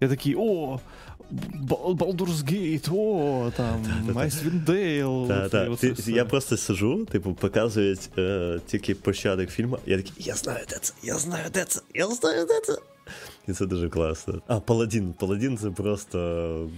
Я 0.00 0.08
такий, 0.08 0.34
о, 0.38 0.80
Baldur's 1.98 2.44
Gate, 2.44 2.94
о, 2.94 3.50
там, 3.56 3.82
Icewind 4.08 4.64
Dale. 4.64 6.10
Я 6.10 6.24
просто 6.24 6.56
сижу, 6.56 7.04
типу, 7.04 7.34
показують 7.34 8.10
е, 8.18 8.60
тільки 8.66 8.94
початок 8.94 9.50
фільму. 9.50 9.78
Я 9.86 9.96
такий, 9.96 10.12
я 10.18 10.34
знаю, 10.34 10.64
де 10.68 10.76
це, 10.80 10.94
я 11.02 11.14
знаю, 11.14 11.44
де 11.54 11.64
це, 11.64 11.80
я 11.94 12.06
знаю, 12.06 12.46
де 12.46 12.60
це. 12.60 12.78
І 13.48 13.52
це 13.52 13.66
дуже 13.66 13.88
класно. 13.88 14.42
А, 14.46 14.60
Паладін. 14.60 15.14
Паладін 15.18 15.58
це 15.58 15.70
просто 15.70 16.70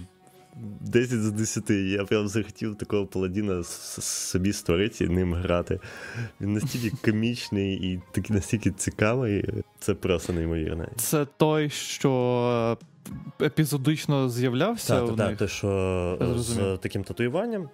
10 0.81 1.21
з 1.21 1.31
10. 1.31 1.69
Я 1.69 2.03
прям 2.05 2.27
захотів 2.27 2.75
такого 2.75 3.05
паладіна 3.05 3.63
собі 3.63 4.53
створити 4.53 5.05
і 5.05 5.07
ним 5.09 5.33
грати. 5.33 5.79
Він 6.41 6.53
настільки 6.53 6.97
комічний 7.11 7.73
і 7.73 8.01
такий 8.11 8.35
настільки 8.35 8.71
цікавий. 8.71 9.45
Це 9.79 9.93
просто 9.93 10.33
неймовірно. 10.33 10.87
Це 10.95 11.25
той, 11.37 11.69
що 11.69 12.77
епізодично 13.41 14.29
з'являвся 14.29 14.99
Так, 15.01 15.13
у 15.13 15.15
так, 15.15 15.37
те, 15.37 15.47
що 15.47 16.35
з 16.37 16.77
таким 16.81 17.03
татуюванням 17.03 17.69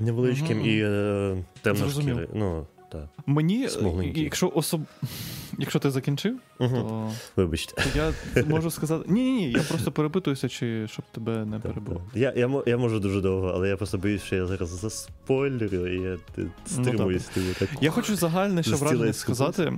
невеличким 0.00 0.58
Мгм. 0.58 0.66
і 0.66 0.80
е, 0.84 1.44
темношкірий. 1.62 2.28
Ну, 2.34 2.66
так. 2.92 3.06
Мені, 3.26 3.68
Смугленький. 3.68 4.22
якщо 4.24 4.52
особ... 4.54 4.80
якщо 5.58 5.78
ти 5.78 5.90
закінчив, 5.90 6.36
Угу. 6.60 6.76
то 6.76 7.10
Вибачте. 7.36 7.82
я 7.96 8.44
можу 8.48 8.70
сказати. 8.70 9.04
Ні, 9.08 9.22
ні, 9.22 9.32
ні, 9.32 9.50
я 9.52 9.60
просто 9.62 9.92
перепитуюся, 9.92 10.48
чи 10.48 10.88
щоб 10.88 11.04
тебе 11.12 11.44
не 11.44 11.58
перебив. 11.58 12.00
Я, 12.14 12.32
я, 12.36 12.50
я 12.66 12.76
можу 12.78 13.00
дуже 13.00 13.20
довго, 13.20 13.52
але 13.54 13.68
я 13.68 13.76
просто 13.76 13.98
боюсь, 13.98 14.22
що 14.22 14.36
я 14.36 14.46
зараз 14.46 14.68
заспойлерю, 14.68 15.86
і 15.94 16.00
я 16.02 16.16
ти- 16.34 16.46
стримуюсь. 16.66 17.24
типу, 17.24 17.46
так. 17.58 17.68
Я 17.80 17.90
хочу 17.90 18.16
загальне 18.16 18.62
ще 18.62 18.74
враження 18.74 19.12
сказати. 19.12 19.72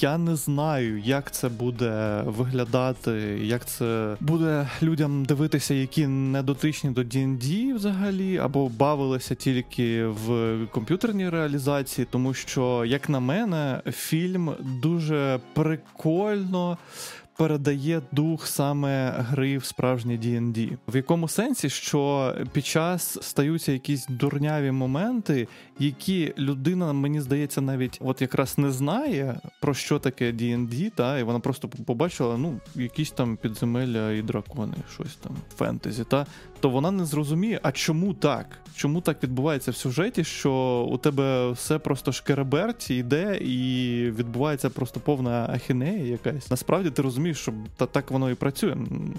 Я 0.00 0.18
не 0.18 0.36
знаю, 0.36 0.98
як 0.98 1.30
це 1.30 1.48
буде 1.48 2.22
виглядати, 2.26 3.12
як 3.42 3.66
це 3.66 4.16
буде 4.20 4.68
людям 4.82 5.24
дивитися, 5.24 5.74
які 5.74 6.06
не 6.06 6.42
дотичні 6.42 6.90
до 6.90 7.00
D&D 7.00 7.74
взагалі, 7.74 8.38
або 8.38 8.68
бавилися 8.68 9.34
тільки 9.34 10.04
в 10.06 10.58
комп'ютерній 10.70 11.28
реалізації, 11.28 12.06
тому 12.10 12.34
що, 12.34 12.59
як 12.86 13.08
на 13.08 13.20
мене, 13.20 13.82
фільм 13.92 14.54
дуже 14.60 15.40
прикольно. 15.52 16.78
Передає 17.36 18.02
дух 18.12 18.46
саме 18.46 19.10
гри 19.10 19.58
в 19.58 19.64
справжнє 19.64 20.12
D&D. 20.12 20.76
В 20.88 20.96
якому 20.96 21.28
сенсі, 21.28 21.70
що 21.70 22.34
під 22.52 22.66
час 22.66 23.18
стаються 23.22 23.72
якісь 23.72 24.06
дурняві 24.06 24.70
моменти, 24.70 25.48
які 25.78 26.34
людина, 26.38 26.92
мені 26.92 27.20
здається, 27.20 27.60
навіть 27.60 27.98
от 28.00 28.22
якраз 28.22 28.58
не 28.58 28.70
знає 28.70 29.40
про 29.60 29.74
що 29.74 29.98
таке 29.98 30.32
D&D, 30.32 30.90
та 30.90 31.18
і 31.18 31.22
вона 31.22 31.40
просто 31.40 31.68
побачила, 31.68 32.36
ну, 32.36 32.60
якісь 32.74 33.10
там 33.10 33.36
підземелля 33.36 34.12
і 34.12 34.22
дракони, 34.22 34.76
щось 34.94 35.16
там 35.16 35.32
фентезі, 35.56 36.04
та 36.04 36.26
то 36.60 36.70
вона 36.70 36.90
не 36.90 37.04
зрозуміє, 37.04 37.60
а 37.62 37.72
чому 37.72 38.14
так? 38.14 38.46
Чому 38.76 39.00
так 39.00 39.22
відбувається 39.22 39.70
в 39.70 39.76
сюжеті, 39.76 40.24
що 40.24 40.52
у 40.90 40.98
тебе 40.98 41.50
все 41.50 41.78
просто 41.78 42.12
шкереберть 42.12 42.90
йде 42.90 43.36
і 43.36 43.96
відбувається 44.10 44.70
просто 44.70 45.00
повна 45.00 45.50
ахінея 45.52 46.06
якась. 46.06 46.50
Насправді 46.50 46.90
ти 46.90 47.02
розумієш, 47.02 47.38
що 47.38 47.52
та 47.76 47.86
так 47.86 48.10
воно 48.10 48.30
і 48.30 48.34
працює. 48.34 48.76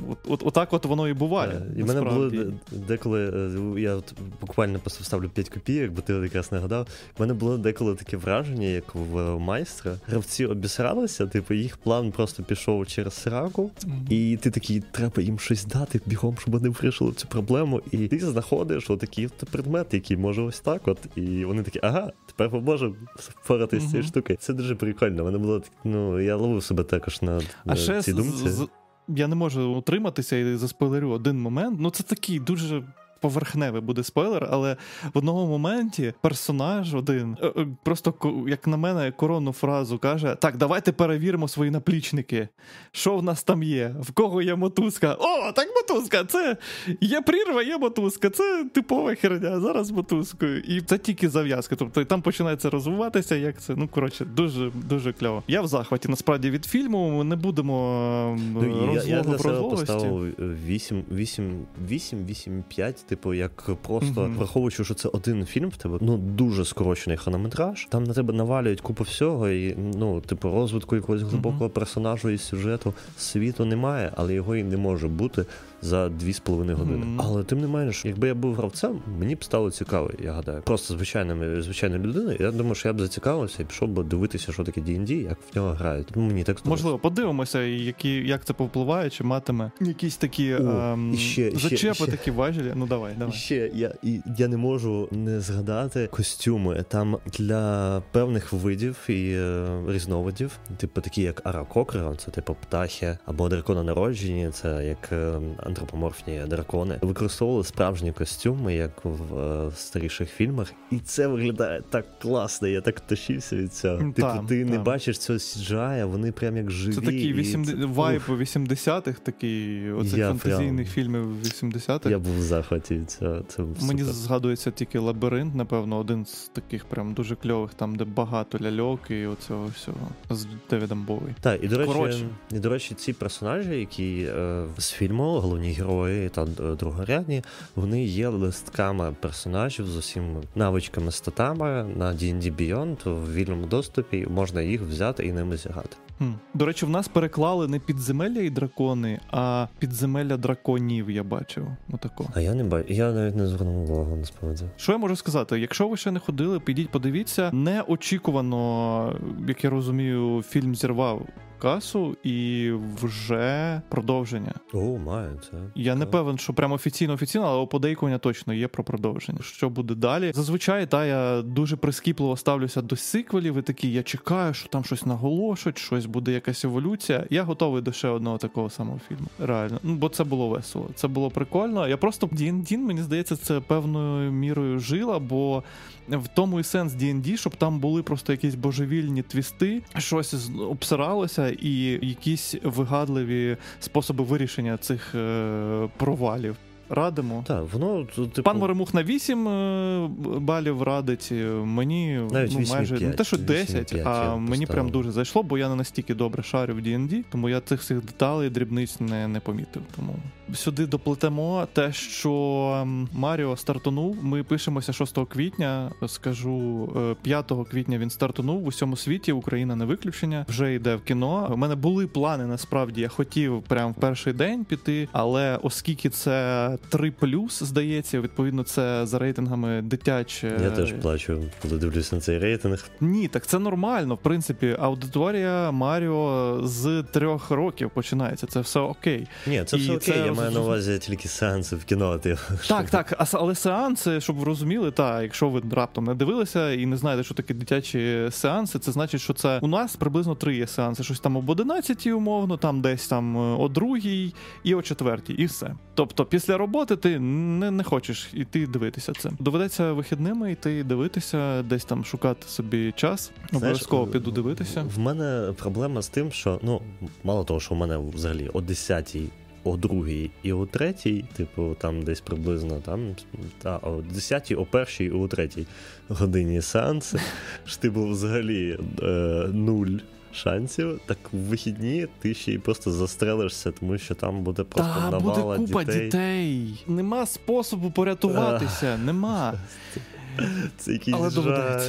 От, 0.10 0.18
от, 0.28 0.44
отак 0.46 0.74
от 0.74 0.86
воно 0.86 1.08
і 1.08 1.14
буває. 1.14 1.52
Е, 1.52 1.80
І 1.80 1.84
в 1.84 1.88
мене 1.88 2.02
було 2.02 2.32
деколи, 2.72 3.52
е, 3.76 3.82
я 3.82 3.96
от 3.96 4.14
буквально 4.42 4.80
просто 4.80 5.04
вставлю 5.04 5.30
5 5.30 5.50
копійок, 5.50 5.92
бо 5.92 6.02
ти 6.02 6.14
якраз 6.14 6.52
нагадав. 6.52 6.88
У 7.18 7.22
мене 7.22 7.34
було 7.34 7.58
деколи 7.58 7.96
таке 7.96 8.18
враження, 8.18 8.68
як 8.68 8.96
в 8.96 9.18
е, 9.18 9.39
майстра. 9.39 9.96
Гравці 10.08 10.46
обісралися, 10.46 11.28
типу, 11.28 11.54
їх 11.54 11.78
план 11.78 12.12
просто 12.12 12.44
пішов 12.44 12.88
через 12.88 13.14
сраку, 13.14 13.72
і 14.10 14.38
ти 14.42 14.52
такий, 14.52 14.84
треба 14.92 15.22
їм 15.22 15.39
щось 15.39 15.66
дати 15.66 16.02
бігом, 16.06 16.38
щоб 16.39 16.54
вони 16.54 16.70
вирішили 16.70 17.12
цю 17.12 17.28
проблему. 17.32 17.82
І 17.92 18.08
ти 18.08 18.20
знаходиш 18.20 18.90
отакий 18.90 19.26
от 19.26 19.50
предмет, 19.50 19.94
який 19.94 20.18
може 20.18 20.42
ось 20.42 20.60
так. 20.60 20.88
От, 20.88 20.98
і 21.16 21.46
вони 21.46 21.64
такі, 21.64 21.80
ага, 21.84 22.12
тепер 22.26 22.50
поможемо 22.50 22.96
впоратися 23.18 23.88
з 23.88 23.90
цією 23.90 24.08
штукою. 24.08 24.38
Це 24.42 24.54
дуже 24.54 24.76
прикольно. 24.76 25.24
Мене 25.24 25.38
було 25.38 25.60
так- 25.60 25.72
ну, 25.84 26.20
я 26.20 26.36
ловив 26.36 26.64
себе 26.64 26.84
також 26.84 27.22
на, 27.22 27.38
А 27.66 27.70
на 27.70 27.76
ще 27.76 28.02
цій 28.02 28.14
з- 28.14 28.48
з- 28.56 28.68
я 29.08 29.28
не 29.28 29.36
можу 29.36 29.74
утриматися 29.76 30.36
і 30.38 30.56
заспойлерю 30.56 31.10
один 31.10 31.40
момент. 31.42 31.78
Ну, 31.80 31.90
це 31.90 32.04
такий 32.04 32.40
дуже. 32.40 32.84
Поверхневий 33.22 33.82
буде 33.82 34.04
спойлер, 34.04 34.48
але 34.52 34.78
в 35.14 35.18
одному 35.18 35.48
моменті 35.48 36.14
персонаж 36.22 36.96
один 36.96 37.38
е, 37.42 37.48
е, 37.48 37.68
просто 37.84 38.14
як 38.48 38.68
на 38.68 38.78
мене 38.78 39.12
коронну 39.12 39.52
фразу 39.52 39.98
каже: 40.00 40.36
Так, 40.40 40.58
давайте 40.58 40.92
перевіримо 40.92 41.48
свої 41.48 41.72
наплічники. 41.72 42.48
Що 42.92 43.18
в 43.18 43.24
нас 43.24 43.44
там 43.44 43.64
є? 43.64 43.96
В 44.02 44.12
кого 44.12 44.42
є 44.42 44.56
мотузка? 44.56 45.18
О, 45.20 45.52
так 45.52 45.68
мотузка! 45.76 46.24
Це 46.24 46.58
є 47.02 47.22
прірва, 47.22 47.64
є 47.64 47.78
мотузка. 47.78 48.30
Це 48.30 48.66
типова 48.74 49.16
херня. 49.16 49.60
Зараз 49.60 49.92
мотузкою. 49.92 50.60
І 50.60 50.82
це 50.82 50.98
тільки 50.98 51.30
зав'язка. 51.30 51.76
Тобто 51.76 52.06
там 52.06 52.22
починається 52.22 52.70
розвиватися, 52.70 53.36
як 53.36 53.62
це. 53.62 53.76
Ну 53.78 53.88
коротше, 53.88 54.26
дуже 54.26 54.72
дуже 54.90 55.14
кльово. 55.14 55.44
Я 55.48 55.62
в 55.62 55.68
захваті 55.68 56.08
насправді 56.08 56.50
від 56.50 56.66
фільму. 56.66 57.10
Ми 57.10 57.24
не 57.24 57.36
будемо 57.36 58.36
ем, 58.38 58.52
Ну, 58.54 58.94
я, 58.94 59.04
я 59.04 59.22
для 59.22 59.38
себе 59.38 59.70
поставив 59.70 60.34
8, 60.66 61.04
8, 61.12 61.66
8, 61.88 62.26
8, 62.26 62.64
5, 62.68 63.06
типу, 63.12 63.34
як 63.34 63.70
просто 63.88 64.22
Мгм. 64.22 64.36
враховуючи, 64.38 64.84
що 64.84 64.93
це 64.93 65.09
один 65.09 65.45
фільм 65.45 65.70
в 65.70 65.78
тебе, 65.78 65.97
ну 66.01 66.18
дуже 66.18 66.66
скорочений 66.66 67.18
хронометраж. 67.18 67.88
Там 67.89 68.03
на 68.03 68.14
тебе 68.14 68.34
навалюють 68.34 68.82
купу 68.82 69.03
всього, 69.03 69.49
і 69.49 69.76
ну, 69.76 70.22
типу, 70.22 70.49
розвитку 70.51 70.95
якогось 70.95 71.22
глибокого 71.22 71.70
персонажу 71.70 72.30
і 72.30 72.38
сюжету 72.38 72.93
світу 73.18 73.66
немає, 73.66 74.12
але 74.16 74.34
його 74.34 74.55
і 74.55 74.64
не 74.64 74.78
може 74.78 75.07
бути 75.07 75.45
за 75.82 76.06
2,5 76.08 76.74
години. 76.74 76.98
Мгм. 77.06 77.22
Але 77.22 77.44
тим 77.44 77.62
не 77.62 77.68
менш, 77.68 78.06
якби 78.06 78.28
я 78.28 78.34
був 78.36 78.56
гравцем, 78.56 79.02
мені 79.20 79.36
б 79.36 79.44
стало 79.44 79.72
цікаво, 79.72 80.12
я 80.24 80.32
гадаю. 80.32 80.62
Просто 80.66 80.94
звичайними 80.94 81.62
звичайною 81.62 82.04
людиною. 82.04 82.38
Я 82.40 82.52
думаю, 82.52 82.76
що 82.76 82.88
я 82.88 82.94
б 82.94 83.00
зацікавився 83.00 83.64
і 83.64 83.66
пішов 83.66 83.90
би 83.90 84.04
дивитися, 84.04 84.52
що 84.52 84.64
таке 84.64 84.82
D&D, 84.82 85.12
як 85.24 85.38
в 85.54 85.56
нього 85.58 85.70
грають. 85.70 86.08
Ну, 86.16 86.22
мені 86.22 86.44
так 86.44 86.60
здалося. 86.60 86.70
Можливо, 86.70 87.00
подивимося, 87.00 87.62
які, 87.62 88.10
як 88.16 88.46
це 88.46 88.54
повпливає, 88.54 89.10
чи 89.10 89.24
матиме 89.24 89.72
якісь 89.82 90.18
такі 90.18 90.54
О, 90.54 90.58
ем, 90.60 91.14
і 91.14 91.18
ще- 91.18 91.52
зачепи, 91.52 91.94
ще. 91.94 92.08
такі 92.08 92.32
важелі. 92.32 92.72
Ну 92.76 92.88
давай, 92.88 93.14
І 93.14 93.20
давай. 93.20 93.34
ще 93.36 93.72
я, 93.74 93.94
і, 94.04 94.20
я 94.38 94.48
не 94.48 94.58
можу 94.58 95.08
не 95.12 95.40
згадати 95.40 96.08
костюми. 96.12 96.86
Там 96.90 97.18
для 97.40 98.02
певних 98.12 98.54
видів 98.54 98.98
і 99.08 99.32
е, 99.36 99.66
різновидів, 99.88 100.60
типу 100.78 101.02
такі 101.02 101.22
як 101.22 101.42
аракокра, 101.46 102.16
це 102.16 102.32
типу 102.32 102.56
птахи, 102.62 103.18
або 103.26 103.50
дракононароджені, 103.50 104.50
це 104.54 104.86
як 104.88 105.10
е, 105.12 105.32
антропоморфні 105.72 106.42
дракони. 106.48 107.00
Використовували 107.02 107.64
справжні 107.64 108.12
костюми, 108.12 108.76
як 108.76 108.92
в 109.06 109.38
е, 109.40 109.72
старіших 109.76 110.30
фільмах, 110.30 110.74
і 110.92 111.00
це 111.00 111.28
виглядає 111.28 111.82
так 111.90 112.20
класно. 112.20 112.68
Я 112.68 112.82
так 112.82 113.00
тащився 113.00 113.56
від 113.56 113.74
цього. 113.74 113.98
Типу, 113.98 114.14
та, 114.22 114.44
ти 114.48 114.66
не 114.66 114.80
бачиш 114.80 115.18
цього 115.18 115.40
сіджая, 115.40 116.06
вони 116.06 116.32
прям 116.32 116.58
як 116.58 116.72
живі. 116.72 116.94
Це 116.94 117.02
такий 117.02 117.24
і 117.24 117.34
80... 117.34 117.80
це- 117.80 117.86
вайб 117.86 118.22
Ух, 118.30 118.40
80-х, 118.40 119.20
такий 119.24 119.92
оцих 119.92 120.18
Я 120.18 120.28
фантазійних 120.28 120.88
прям- 120.88 120.94
фільмів 120.94 121.42
80-х. 121.44 122.10
Я 122.10 122.20
був 122.20 122.38
в 122.38 122.42
захваті 122.42 122.96
від 122.96 123.12
цього. 123.12 123.42
Це 123.48 123.64
Мені 123.64 124.00
супер. 124.00 124.14
згадується 124.16 124.72
тільки 124.72 125.00
лабіринт, 125.00 125.56
напевно, 125.56 125.98
один 125.98 126.26
з 126.26 126.50
таких 126.54 126.86
прям 126.86 127.14
дуже 127.14 127.36
кльових, 127.36 127.74
там, 127.74 127.96
де 127.96 128.04
багато 128.04 128.58
ляльок 128.62 129.00
і 129.12 129.26
оцього 129.26 129.68
всього 129.76 129.98
з 130.30 130.48
Девідом 130.70 131.04
Боуі. 131.06 131.36
Так, 131.42 131.64
і 131.64 131.68
до 131.68 131.78
речі, 131.78 131.92
Коротше. 131.94 132.26
і 132.52 132.60
до 132.60 132.70
речі, 132.70 132.96
ці 132.96 133.14
персонажі, 133.14 133.70
які 133.70 134.28
е, 134.38 134.64
з 134.78 134.92
фільму, 134.92 135.24
головні 135.40 135.61
герої 135.70 136.30
та 136.30 136.43
е, 136.43 136.76
другорядні, 136.80 137.43
вони 137.76 138.03
є 138.03 138.28
листками 138.28 139.16
персонажів 139.20 139.88
з 139.88 139.97
усім 139.97 140.38
навичками, 140.55 141.12
статами 141.12 141.86
на 141.95 142.14
D&D 142.14 142.55
Beyond 142.55 143.09
в 143.09 143.34
вільному 143.34 143.66
доступі. 143.66 144.28
Можна 144.30 144.62
їх 144.62 144.82
взяти 144.82 145.26
і 145.26 145.32
ними 145.32 145.57
зіграти. 145.57 145.97
Хм. 146.18 146.32
До 146.53 146.66
речі, 146.66 146.86
в 146.86 146.89
нас 146.89 147.07
переклали 147.07 147.68
не 147.68 147.80
підземелля 147.80 148.39
і 148.39 148.49
дракони, 148.49 149.20
а 149.32 149.68
підземелля 149.80 150.38
драконів, 150.38 151.12
я 151.12 151.24
бачив. 151.24 151.68
Отако. 151.91 152.30
А 152.34 152.41
я 152.41 152.53
не 152.53 152.64
бачу, 152.64 152.93
я 152.93 153.12
навіть 153.12 153.36
не 153.36 153.47
звернув 153.47 153.91
увагу 153.91 154.16
насправді. 154.16 154.64
Що 154.78 154.91
я 154.91 154.97
можу 154.97 155.16
сказати? 155.16 155.59
Якщо 155.59 155.88
ви 155.88 155.97
ще 155.97 156.12
не 156.12 156.20
ходили, 156.20 156.59
підіть, 156.59 156.89
подивіться. 156.89 157.51
Неочікувано, 157.53 159.20
як 159.47 159.64
я 159.64 159.70
розумію, 159.70 160.43
фільм 160.49 160.76
зірвав 160.76 161.28
касу 161.62 162.18
і 162.24 162.72
вже 163.01 163.82
продовження. 163.89 164.53
О, 164.74 164.97
маю 164.97 165.39
це. 165.51 165.57
Я 165.76 165.95
не 165.95 166.05
певен, 166.05 166.38
що 166.38 166.53
прямо 166.53 166.76
офіційно 166.76 167.14
офіційно, 167.14 167.45
але 167.45 167.66
подейкування 167.66 168.18
точно 168.18 168.53
є 168.53 168.68
про 168.68 168.84
продовження. 168.84 169.39
Що 169.41 169.70
буде 169.70 169.95
далі? 169.95 170.32
Зазвичай 170.36 170.86
та 170.86 171.05
я 171.05 171.41
дуже 171.41 171.76
прискіпливо 171.76 172.38
ставлюся 172.38 172.82
до 172.82 172.95
сиквелів. 172.95 173.57
І 173.57 173.62
такі 173.62 173.91
я 173.91 174.03
чекаю, 174.03 174.53
що 174.53 174.70
там 174.70 174.84
щось 174.84 175.05
наголошують, 175.05 175.78
щось 175.78 176.05
буде 176.05 176.32
якась 176.32 176.66
еволюція. 176.66 177.26
Я 177.30 177.43
готовий 177.43 177.82
до 177.82 177.91
ще 177.91 178.07
одного 178.07 178.38
такого 178.38 178.70
самого 178.70 178.99
фільму. 179.09 179.28
Реально, 179.39 179.80
ну 179.84 179.95
бо 179.95 180.09
це 180.09 180.24
було 180.24 180.47
весело. 180.47 180.89
Це 180.95 181.07
було 181.07 181.30
прикольно. 181.30 181.88
Я 181.88 181.97
просто 181.97 182.28
D&D, 182.28 182.78
мені 182.78 183.01
здається, 183.01 183.36
це 183.36 183.59
певною 183.59 184.32
мірою 184.32 184.80
жила, 184.80 185.20
бо 185.20 185.64
в 186.08 186.28
тому 186.28 186.60
і 186.60 186.64
сенс 186.64 186.93
D&D, 186.93 187.38
щоб 187.38 187.56
там 187.56 187.80
були 187.80 188.04
просто 188.04 188.32
якісь 188.32 188.56
божевільні 188.56 189.22
твісти, 189.22 189.82
щось 189.97 190.49
обсиралося, 190.70 191.49
і 191.49 191.74
якісь 192.08 192.56
вигадливі 192.64 193.58
способи 193.80 194.24
вирішення 194.24 194.78
цих 194.78 195.16
е, 195.16 195.89
провалів 195.97 196.58
радимо. 196.92 197.44
Так, 197.48 197.64
воно 197.74 198.06
типу... 198.06 198.44
Пан 198.44 198.58
Моремух 198.58 198.94
на 198.94 199.04
8 199.04 199.48
е, 199.48 200.10
балів 200.38 200.82
радить. 200.82 201.30
Е, 201.32 201.46
мені 201.52 202.20
Навіть 202.32 202.52
ну, 202.52 202.66
майже 202.70 202.96
8,5, 202.96 203.08
не 203.08 203.14
те, 203.14 203.24
що 203.24 203.38
10, 203.38 203.94
8,5 203.94 204.08
а 204.08 204.36
мені 204.36 204.66
прям 204.66 204.89
дуже 204.89 205.12
зайшло, 205.12 205.44
бо 205.44 205.58
я 205.58 205.70
не 205.70 205.76
настільки 205.76 206.16
добре 206.16 206.44
шарю 206.44 206.76
в 206.76 206.78
D&D, 206.78 207.24
тому 207.32 207.50
я 207.50 207.62
цих 207.62 207.80
всіх 207.80 208.06
деталей, 208.06 208.50
дрібниць 208.50 209.00
не, 209.00 209.28
не 209.28 209.39
помітив. 209.39 209.82
Тому 209.96 210.16
сюди 210.56 210.86
доплетемо 210.86 211.68
те, 211.74 211.94
що 211.94 212.88
Маріо 213.14 213.58
стартунув. 213.58 214.18
Ми 214.22 214.44
пишемося 214.44 214.94
6 214.94 215.18
квітня. 215.30 215.92
Скажу 216.08 216.89
5 217.22 217.52
е, 217.52 217.56
квітня 217.72 217.98
він 217.98 218.10
стартунув 218.10 218.62
в 218.62 218.68
усьому 218.68 218.98
світі. 218.98 219.32
Україна 219.32 219.76
не 219.76 219.86
виключення. 219.86 220.46
Вже 220.50 220.74
йде 220.74 220.96
в 220.96 221.02
кіно. 221.02 221.50
У 221.54 221.58
мене 221.58 221.76
були 221.76 222.08
плани. 222.08 222.46
Насправді 222.46 223.02
я 223.02 223.08
хотів 223.08 223.62
прямо 223.62 223.92
в 223.92 223.96
перший 223.96 224.34
день 224.34 224.66
піти, 224.66 225.08
але 225.12 225.60
оскільки 225.62 226.10
це 226.10 226.78
3 226.90 227.14
здається, 227.50 228.22
відповідно, 228.22 228.64
це 228.64 229.06
за 229.06 229.20
рейтингами 229.20 229.82
дитяче. 229.82 230.60
Я 230.64 230.70
теж 230.70 230.94
плачу, 230.94 231.44
коли 231.62 231.78
дивлюся 231.78 232.16
на 232.16 232.22
цей 232.22 232.40
рейтинг. 232.40 232.90
Ні, 233.02 233.28
так 233.28 233.48
це 233.48 233.60
нормально. 233.60 234.16
В 234.16 234.18
принципі, 234.18 234.76
аудиторія 234.80 235.72
Маріо 235.72 236.60
з 236.64 237.04
трьох 237.04 237.52
років 237.52 237.90
починається. 237.90 238.48
Це 238.48 238.60
все 238.60 238.80
окей. 238.80 239.28
Ні, 239.48 239.64
це 239.66 239.78
все 239.78 239.92
окей. 239.92 240.14
Це... 240.14 240.26
Я 240.26 240.34
маю 240.34 240.52
на 240.52 240.60
увазі 240.60 241.00
тільки 241.00 241.28
сеанси 241.28 241.76
в 241.76 241.84
кіно. 241.84 242.18
Ти 242.18 242.38
так, 242.68 242.90
так. 242.90 243.28
Але 243.34 243.56
сеанси, 243.56 244.22
щоб 244.22 244.36
ви 244.36 244.46
розуміли, 244.46 244.92
так, 244.92 245.24
якщо 245.24 245.50
ви 245.50 245.62
раптом 245.72 246.06
не 246.06 246.16
дивилися 246.16 246.72
і 246.74 246.86
не 246.86 246.98
знаєте, 246.98 247.24
що 247.24 247.34
таке 247.34 247.54
дитячі 247.54 248.28
сеанси, 248.32 248.80
це 248.80 248.92
значить, 248.92 249.22
що 249.22 249.34
це 249.34 249.60
у 249.60 249.68
нас 249.68 249.96
приблизно 249.96 250.36
три 250.36 250.56
є 250.56 250.68
сеанси. 250.68 251.04
Щось 251.04 251.20
там 251.20 251.38
об 251.38 251.50
11 251.50 252.08
умовно, 252.08 252.58
там 252.58 252.82
десь 252.82 253.08
там 253.08 253.36
о 253.60 253.68
другій 253.68 254.34
і 254.64 254.76
о 254.76 254.82
четвертій, 254.82 255.34
і 255.34 255.46
все. 255.46 255.76
Тобто, 255.94 256.26
після 256.26 256.58
роботи 256.58 256.71
ти 256.96 257.20
не 257.20 257.72
не 257.72 257.84
хочеш 257.84 258.30
іти 258.34 258.68
дивитися 258.68 259.14
це. 259.14 259.30
Доведеться 259.40 259.94
вихідними 259.94 260.52
йти 260.52 260.84
дивитися, 260.84 261.64
десь 261.64 261.86
там 261.86 262.06
шукати 262.06 262.48
собі 262.48 262.94
час. 262.96 263.32
Обов'язково 263.54 264.08
піду 264.08 264.32
дивитися. 264.32 264.84
В 264.96 265.00
мене 265.00 265.54
проблема 265.58 266.02
з 266.02 266.10
тим, 266.10 266.32
що 266.32 266.60
ну 266.64 266.82
мало 267.24 267.44
того, 267.44 267.60
що 267.60 267.76
в 267.76 267.78
мене 267.78 267.98
взагалі 267.98 268.50
о 268.54 268.62
10 268.62 269.18
о 269.64 269.78
другій 269.78 270.32
і 270.44 270.54
о 270.54 270.66
третій, 270.66 271.26
типу, 271.34 271.76
там 271.80 272.02
десь 272.02 272.22
приблизно 272.22 272.80
там, 272.80 273.16
та, 273.62 273.78
о 273.78 274.02
10 274.14 274.52
о 274.58 274.66
першій 274.66 275.06
і 275.06 275.12
о 275.12 275.28
третій 275.28 275.66
годині 276.10 276.62
сеанси, 276.62 277.20
ж 277.66 277.82
типу 277.82 278.08
взагалі 278.08 278.80
е, 279.02 279.06
нуль 279.54 279.98
шансів, 280.34 281.00
так 281.06 281.18
в 281.34 281.38
вихідні 281.38 282.08
ти 282.20 282.34
ще 282.34 282.52
й 282.52 282.58
просто 282.58 282.92
застрелишся, 282.92 283.72
тому 283.72 283.98
що 283.98 284.16
там 284.16 284.44
буде 284.44 284.64
просто 284.64 284.94
Та, 285.00 285.10
навала 285.10 285.58
буде 285.58 285.66
купа 285.66 285.84
дітей. 285.84 286.06
дітей. 286.06 286.84
Нема 286.88 287.26
способу 287.26 287.92
порятуватися, 287.92 288.98
нема. 288.98 289.54
Це 290.78 290.94
якийсь 290.94 291.18
Але 291.20 291.30
жаль. 291.30 291.80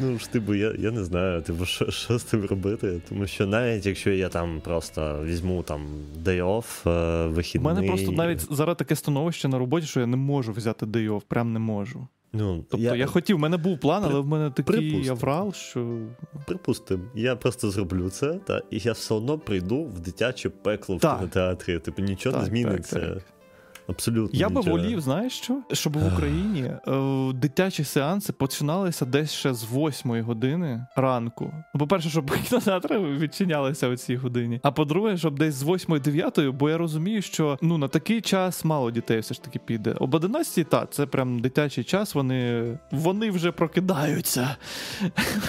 Ну 0.00 0.18
ж 0.18 0.30
типу, 0.30 0.54
я 0.54 0.74
я 0.78 0.90
не 0.90 1.04
знаю, 1.04 1.42
типу, 1.42 1.64
що 1.64 1.90
що 1.90 2.18
з 2.18 2.24
тим 2.24 2.44
робити. 2.44 3.00
Тому 3.08 3.26
що 3.26 3.46
навіть 3.46 3.86
якщо 3.86 4.10
я 4.10 4.28
там 4.28 4.60
просто 4.60 5.20
візьму 5.24 5.62
там 5.62 5.86
day 6.24 6.44
off, 6.44 6.90
е, 6.90 7.26
вихідний... 7.26 7.72
У 7.72 7.74
мене 7.74 7.88
просто 7.88 8.12
навіть 8.12 8.54
зараз 8.54 8.76
таке 8.76 8.96
становище 8.96 9.48
на 9.48 9.58
роботі, 9.58 9.86
що 9.86 10.00
я 10.00 10.06
не 10.06 10.16
можу 10.16 10.52
взяти 10.52 10.86
day 10.86 11.10
off, 11.10 11.22
прям 11.28 11.52
не 11.52 11.58
можу. 11.58 12.08
Ну, 12.32 12.64
Тобто 12.70 12.86
я 12.86 12.94
я 12.94 13.06
хотів, 13.06 13.36
в 13.36 13.40
мене 13.40 13.56
був 13.56 13.80
план, 13.80 14.02
але 14.06 14.20
в 14.20 14.26
мене 14.26 14.50
такий 14.50 14.64
Припустим. 14.64 15.12
аврал, 15.12 15.52
що. 15.52 15.98
Припустимо, 16.46 17.02
я 17.14 17.36
просто 17.36 17.70
зроблю 17.70 18.10
це, 18.10 18.32
та, 18.32 18.62
і 18.70 18.78
я 18.78 18.92
все 18.92 19.14
одно 19.14 19.38
прийду 19.38 19.84
в 19.84 20.00
дитяче 20.00 20.48
пекло 20.48 20.96
в 20.96 21.00
кінотеатрі. 21.00 21.78
Типу 21.78 22.02
нічого 22.02 22.32
так, 22.32 22.42
не 22.42 22.48
зміниться. 22.48 23.00
Так, 23.00 23.14
так. 23.14 23.22
Абсолютно. 23.90 24.38
Я 24.38 24.48
нічого. 24.48 24.64
би 24.64 24.70
волів, 24.70 25.00
знаєш 25.00 25.32
що? 25.32 25.62
Щоб 25.72 25.98
в 25.98 26.14
Україні 26.14 26.62
е, 26.62 27.32
дитячі 27.34 27.84
сеанси 27.84 28.32
починалися 28.32 29.04
десь 29.04 29.32
ще 29.32 29.54
з 29.54 29.64
8 29.72 30.22
години 30.22 30.86
ранку. 30.96 31.52
Ну, 31.74 31.80
по-перше, 31.80 32.10
щоб 32.10 32.30
кінотеатри 32.48 32.98
відчинялися 32.98 33.88
у 33.88 33.96
цій 33.96 34.16
годині. 34.16 34.60
А 34.62 34.70
по-друге, 34.72 35.16
щоб 35.16 35.38
десь 35.38 35.54
з 35.54 35.64
8-9, 35.64 36.52
бо 36.52 36.70
я 36.70 36.78
розумію, 36.78 37.22
що 37.22 37.58
ну 37.62 37.78
на 37.78 37.88
такий 37.88 38.20
час 38.20 38.64
мало 38.64 38.90
дітей 38.90 39.20
все 39.20 39.34
ж 39.34 39.42
таки 39.42 39.58
піде. 39.58 39.94
Об 40.00 40.14
11 40.14 40.68
та 40.68 40.86
це 40.86 41.06
прям 41.06 41.38
дитячий 41.38 41.84
час. 41.84 42.14
Вони 42.14 42.78
вони 42.90 43.30
вже 43.30 43.52
прокидаються. 43.52 44.56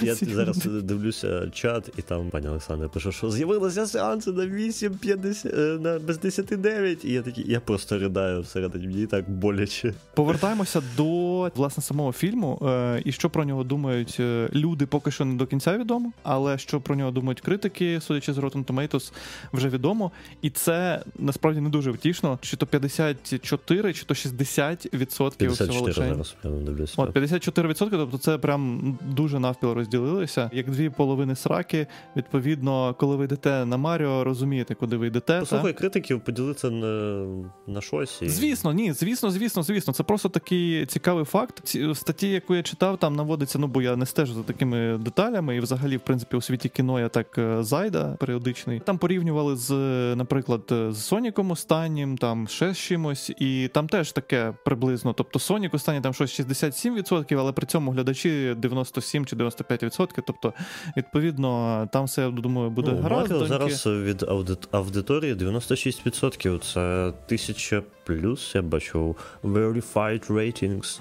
Я 0.02 0.14
зараз 0.14 0.56
дивлюся 0.64 1.50
чат, 1.50 1.90
і 1.98 2.02
там 2.02 2.30
пані 2.30 2.48
Олександра 2.48 2.88
пише, 2.88 3.12
що 3.12 3.30
з'явилися 3.30 3.86
сеанси 3.86 4.32
на 4.32 4.42
8.50, 4.42 5.60
е, 5.60 5.78
на 5.78 5.98
без 5.98 6.18
10.9. 6.18 7.06
І 7.06 7.12
я 7.12 7.22
такий, 7.22 7.44
я 7.48 7.60
просто 7.60 7.98
ридаю 7.98 8.31
знаю, 8.32 8.42
всередині 8.42 8.86
мені 8.86 9.06
так 9.06 9.30
боляче. 9.30 9.94
Повертаємося 10.14 10.82
до 10.96 11.50
власне 11.56 11.82
самого 11.82 12.12
фільму. 12.12 12.58
Е, 12.62 13.02
і 13.04 13.12
що 13.12 13.30
про 13.30 13.44
нього 13.44 13.64
думають 13.64 14.16
е, 14.20 14.48
люди, 14.54 14.86
поки 14.86 15.10
що 15.10 15.24
не 15.24 15.34
до 15.34 15.46
кінця 15.46 15.78
відомо. 15.78 16.12
Але 16.22 16.58
що 16.58 16.80
про 16.80 16.96
нього 16.96 17.10
думають 17.10 17.40
критики, 17.40 18.00
судячи 18.00 18.32
з 18.32 18.38
Rotten 18.38 18.64
Tomatoes, 18.64 19.12
вже 19.52 19.68
відомо. 19.68 20.12
І 20.42 20.50
це 20.50 21.02
насправді 21.18 21.60
не 21.60 21.68
дуже 21.68 21.90
втішно. 21.90 22.38
Чи 22.42 22.56
то 22.56 22.66
54, 22.66 23.92
чи 23.92 24.04
то 24.04 24.14
60 24.14 24.94
відсотків 24.94 25.56
54 25.56 25.92
зараз 25.92 26.36
дивлюся. 26.42 26.94
От 26.96 27.12
54 27.12 27.68
відсотки, 27.68 27.96
тобто 27.96 28.18
це 28.18 28.38
прям 28.38 28.98
дуже 29.08 29.38
навпіл 29.38 29.72
розділилися. 29.72 30.50
Як 30.52 30.70
дві 30.70 30.90
половини 30.90 31.36
сраки. 31.36 31.86
Відповідно, 32.16 32.94
коли 32.98 33.16
ви 33.16 33.24
йдете 33.24 33.66
на 33.66 33.76
Маріо, 33.76 34.24
розумієте, 34.24 34.74
куди 34.74 34.96
ви 34.96 35.06
йдете. 35.06 35.40
Послухай, 35.40 35.72
критиків 35.72 36.20
поділиться 36.20 36.70
на, 36.70 37.24
на 37.66 37.80
щось. 37.80 38.21
І... 38.22 38.28
Звісно, 38.28 38.72
ні, 38.72 38.92
звісно, 38.92 39.30
звісно, 39.30 39.62
звісно. 39.62 39.94
Це 39.94 40.02
просто 40.02 40.28
такий 40.28 40.86
цікавий 40.86 41.24
факт. 41.24 41.60
Ці 41.64 41.94
статті, 41.94 42.28
яку 42.28 42.54
я 42.54 42.62
читав, 42.62 42.98
там 42.98 43.16
наводиться, 43.16 43.58
ну 43.58 43.66
бо 43.66 43.82
я 43.82 43.96
не 43.96 44.06
стежу 44.06 44.34
за 44.34 44.42
такими 44.42 44.98
деталями, 44.98 45.56
і 45.56 45.60
взагалі, 45.60 45.96
в 45.96 46.00
принципі, 46.00 46.36
у 46.36 46.40
світі 46.40 46.68
кіно 46.68 47.00
я 47.00 47.08
так 47.08 47.38
е, 47.38 47.62
зайда 47.62 48.16
періодичний. 48.20 48.80
Там 48.80 48.98
порівнювали 48.98 49.56
з, 49.56 49.70
наприклад, 50.16 50.62
з 50.90 50.96
Соніком 50.96 51.50
останнім, 51.50 52.18
там 52.18 52.48
ще 52.48 52.74
з 52.74 52.78
чимось, 52.78 53.32
і 53.38 53.68
там 53.68 53.88
теж 53.88 54.12
таке 54.12 54.54
приблизно. 54.64 55.12
Тобто 55.12 55.38
Сонік 55.38 55.74
останній 55.74 56.00
там 56.00 56.14
щось 56.14 56.40
67%, 56.40 57.38
але 57.38 57.52
при 57.52 57.66
цьому 57.66 57.90
глядачі 57.90 58.54
97 58.58 59.26
чи 59.26 59.36
95%. 59.36 60.22
Тобто, 60.26 60.52
відповідно, 60.96 61.88
там 61.92 62.04
все 62.04 62.30
думаю 62.30 62.70
буде 62.70 62.92
ну, 62.92 63.00
гаразд. 63.00 63.46
Зараз 63.46 63.86
від 63.86 64.24
аудиторії 64.72 65.34
96%. 65.34 66.72
Це 66.72 67.12
тисяча 67.26 67.82
плюс 68.11 68.55
я 68.55 68.61
бачу 68.61 69.15
verified 69.43 70.27
ratings. 70.29 70.99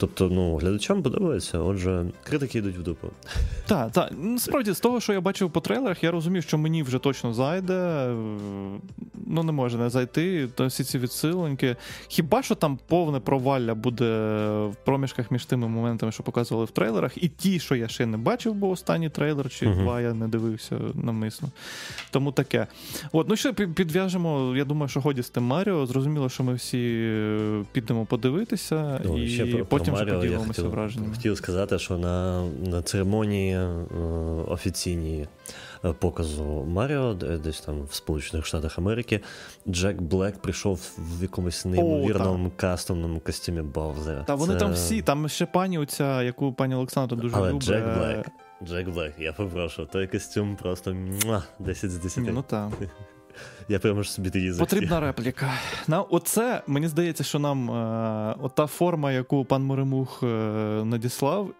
Тобто, 0.00 0.28
ну, 0.32 0.56
глядачам 0.56 1.02
подобається, 1.02 1.58
отже, 1.58 2.06
критики 2.22 2.58
йдуть 2.58 2.76
в 2.76 2.82
дупу. 2.82 3.08
Так, 3.66 3.92
так. 3.92 4.12
Насправді, 4.18 4.72
з 4.72 4.80
того, 4.80 5.00
що 5.00 5.12
я 5.12 5.20
бачив 5.20 5.50
по 5.50 5.60
трейлерах, 5.60 6.04
я 6.04 6.10
розумію, 6.10 6.42
що 6.42 6.58
мені 6.58 6.82
вже 6.82 6.98
точно 6.98 7.34
зайде. 7.34 8.10
Ну, 9.26 9.42
не 9.42 9.52
може 9.52 9.78
не 9.78 9.90
зайти. 9.90 10.48
То 10.54 10.66
всі 10.66 10.84
ці 10.84 10.98
відсиленьки. 10.98 11.76
Хіба 12.08 12.42
що 12.42 12.54
там 12.54 12.78
повне 12.86 13.20
провалля 13.20 13.74
буде 13.74 14.04
в 14.66 14.74
проміжках 14.84 15.30
між 15.30 15.44
тими 15.44 15.68
моментами, 15.68 16.12
що 16.12 16.22
показували 16.22 16.64
в 16.64 16.70
трейлерах, 16.70 17.22
і 17.22 17.28
ті, 17.28 17.58
що 17.58 17.74
я 17.74 17.88
ще 17.88 18.06
не 18.06 18.16
бачив, 18.16 18.54
бо 18.54 18.70
останній 18.70 19.08
трейлер 19.08 19.50
чи 19.50 19.66
uh-huh. 19.66 19.82
два 19.82 20.00
я 20.00 20.14
не 20.14 20.28
дивився 20.28 20.80
навмисно. 20.94 21.48
Тому 22.10 22.32
таке. 22.32 22.66
От, 23.12 23.28
ну 23.28 23.36
що 23.36 23.54
підв'яжемо, 23.54 24.56
я 24.56 24.64
думаю, 24.64 24.88
що 24.88 25.00
годі 25.00 25.22
з 25.22 25.30
тим 25.30 25.44
Маріо. 25.44 25.86
Зрозуміло, 25.86 26.28
що 26.28 26.44
ми 26.44 26.54
всі 26.54 26.78
е, 26.78 27.64
підемо 27.72 28.04
подивитися. 28.04 29.00
Ну, 29.04 29.22
і 29.22 29.28
ще 29.28 29.46
потім 29.46 29.87
потім 29.90 30.06
Маріо, 30.06 30.18
вже 30.18 30.28
поділимося 30.28 30.62
я 30.62 30.68
враженнями. 30.68 31.14
Хотів 31.14 31.36
сказати, 31.36 31.78
що 31.78 31.98
на 31.98 32.44
на 32.66 32.82
церемонії 32.82 33.52
е, 33.54 33.68
офіційній 34.48 35.26
е, 35.84 35.92
показу 35.92 36.64
Маріо, 36.68 37.14
десь 37.14 37.60
там 37.60 37.82
в 37.82 37.94
Сполучених 37.94 38.46
Штатах 38.46 38.78
Америки, 38.78 39.20
Джек 39.68 40.00
Блек 40.00 40.38
прийшов 40.38 40.80
в 40.98 41.22
якомусь 41.22 41.64
неймовірному 41.64 42.52
кастомному 42.56 43.20
костюмі 43.20 43.62
Бовзера. 43.62 44.22
Та 44.22 44.34
вони 44.34 44.52
Це... 44.52 44.60
там 44.60 44.72
всі, 44.72 45.02
там 45.02 45.28
ще 45.28 45.46
пані 45.46 45.78
оця, 45.78 46.22
яку 46.22 46.52
пані 46.52 46.74
Олександра 46.74 47.16
дуже 47.16 47.36
Але 47.36 47.48
любить. 47.48 47.62
Джек 47.62 47.84
Блек. 47.84 48.26
Джек 48.64 48.88
Блек, 48.88 49.14
я 49.18 49.32
попрошу, 49.32 49.86
той 49.92 50.06
костюм 50.06 50.56
просто 50.56 50.96
10 51.58 51.90
з 51.90 51.98
10. 51.98 52.24
Ну 52.32 52.44
так. 52.48 52.70
Я 53.68 53.78
ж 54.02 54.12
собі 54.12 54.30
тоді 54.30 54.52
Потрібна 54.58 55.00
репліка. 55.00 55.52
На 55.88 56.02
оце 56.02 56.62
мені 56.66 56.88
здається, 56.88 57.24
що 57.24 57.38
нам 57.38 57.70
е, 57.70 58.34
ота 58.42 58.66
форма, 58.66 59.12
яку 59.12 59.44
пан 59.44 59.62
Моремух 59.62 60.20
е, 60.22 60.26
надіслав, 60.84 61.50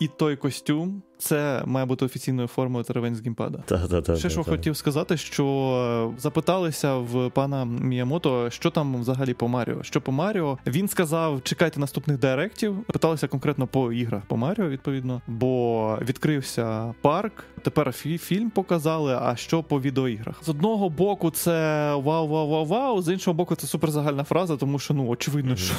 і 0.00 0.08
той 0.08 0.36
костюм 0.36 1.02
це 1.18 1.62
має 1.66 1.86
бути 1.86 2.04
офіційною 2.04 2.48
формою 2.48 2.84
теревень 2.84 3.14
з 3.16 3.20
геймпада. 3.20 3.58
Та-та-та. 3.66 4.16
Ще 4.16 4.30
що 4.30 4.44
хотів 4.44 4.76
сказати, 4.76 5.16
що 5.16 6.14
запиталися 6.18 6.96
в 6.96 7.30
пана 7.30 7.64
Міямото, 7.64 8.50
що 8.50 8.70
там 8.70 9.00
взагалі 9.00 9.34
по 9.34 9.48
Маріо. 9.48 9.82
Що 9.82 10.00
по 10.00 10.12
Маріо? 10.12 10.58
Він 10.66 10.88
сказав, 10.88 11.42
чекайте 11.42 11.80
наступних 11.80 12.18
директів. 12.18 12.84
Питалися 12.84 13.28
конкретно 13.28 13.66
по 13.66 13.92
іграх 13.92 14.22
по 14.26 14.36
Маріо, 14.36 14.68
відповідно, 14.68 15.22
бо 15.26 15.98
відкрився 16.02 16.94
парк. 17.02 17.44
Тепер 17.62 17.86
фі- 17.88 18.18
фільм 18.18 18.50
показали. 18.50 19.18
А 19.22 19.36
що 19.36 19.62
по 19.62 19.80
відеоіграх? 19.80 20.44
З 20.44 20.48
одного 20.48 20.88
боку, 20.90 21.30
це 21.30 21.50
вау, 21.94 22.28
вау, 22.28 22.48
вау, 22.48 22.64
вау. 22.64 23.02
З 23.02 23.12
іншого 23.12 23.34
боку, 23.34 23.54
це 23.54 23.66
суперзагальна 23.66 24.24
фраза, 24.24 24.56
тому 24.56 24.78
що 24.78 24.94
ну 24.94 25.08
очевидно, 25.08 25.50
Мгм. 25.50 25.58
що, 25.58 25.74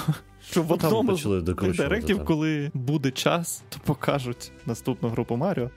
що 0.52 0.64
в 0.64 0.68
Ну, 0.70 0.74
одному 0.76 1.18
з 1.18 1.78
директів, 1.78 2.26
коли 2.26 2.72
буде 2.74 3.12
час, 3.12 3.64
то 3.70 3.80
покажуть 3.86 4.52
наступну 4.66 5.10
групу 5.10 5.36
Маріо. 5.36 5.70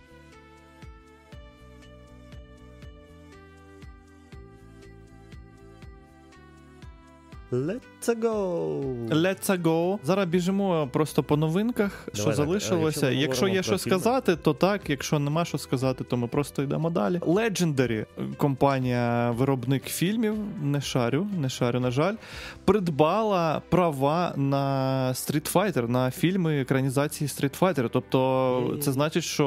Let's 8.01 8.21
go! 8.21 9.09
Let's 9.09 9.63
go. 9.63 9.99
Зараз 10.03 10.27
біжимо 10.27 10.89
просто 10.93 11.23
по 11.23 11.37
новинках, 11.37 12.09
що 12.15 12.25
так, 12.25 12.35
залишилося. 12.35 13.11
якщо 13.11 13.21
Якщо 13.21 13.49
є 13.49 13.63
що 13.63 13.79
фільми? 13.79 13.79
сказати, 13.79 14.37
то 14.37 14.55
так. 14.55 14.91
Якщо 14.91 15.19
нема 15.19 15.45
що 15.45 15.59
сказати, 15.59 16.05
то 16.05 16.17
ми 16.17 16.27
просто 16.27 16.63
йдемо 16.63 16.91
далі. 16.91 17.19
Legendary, 17.19 18.07
компанія 18.37 19.31
виробник 19.31 19.85
фільмів, 19.85 20.35
не 20.63 20.81
шарю, 20.81 21.27
не 21.39 21.49
шарю, 21.49 21.81
на 21.81 21.91
жаль, 21.91 22.15
придбала 22.65 23.63
права 23.69 24.33
на 24.37 25.09
Street 25.15 25.53
Fighter, 25.53 25.89
на 25.89 26.11
фільми 26.11 26.61
екранізації 26.61 27.29
Street 27.29 27.59
Fighter. 27.61 27.89
Тобто, 27.93 28.79
це 28.83 28.93
значить, 28.93 29.25
що 29.25 29.47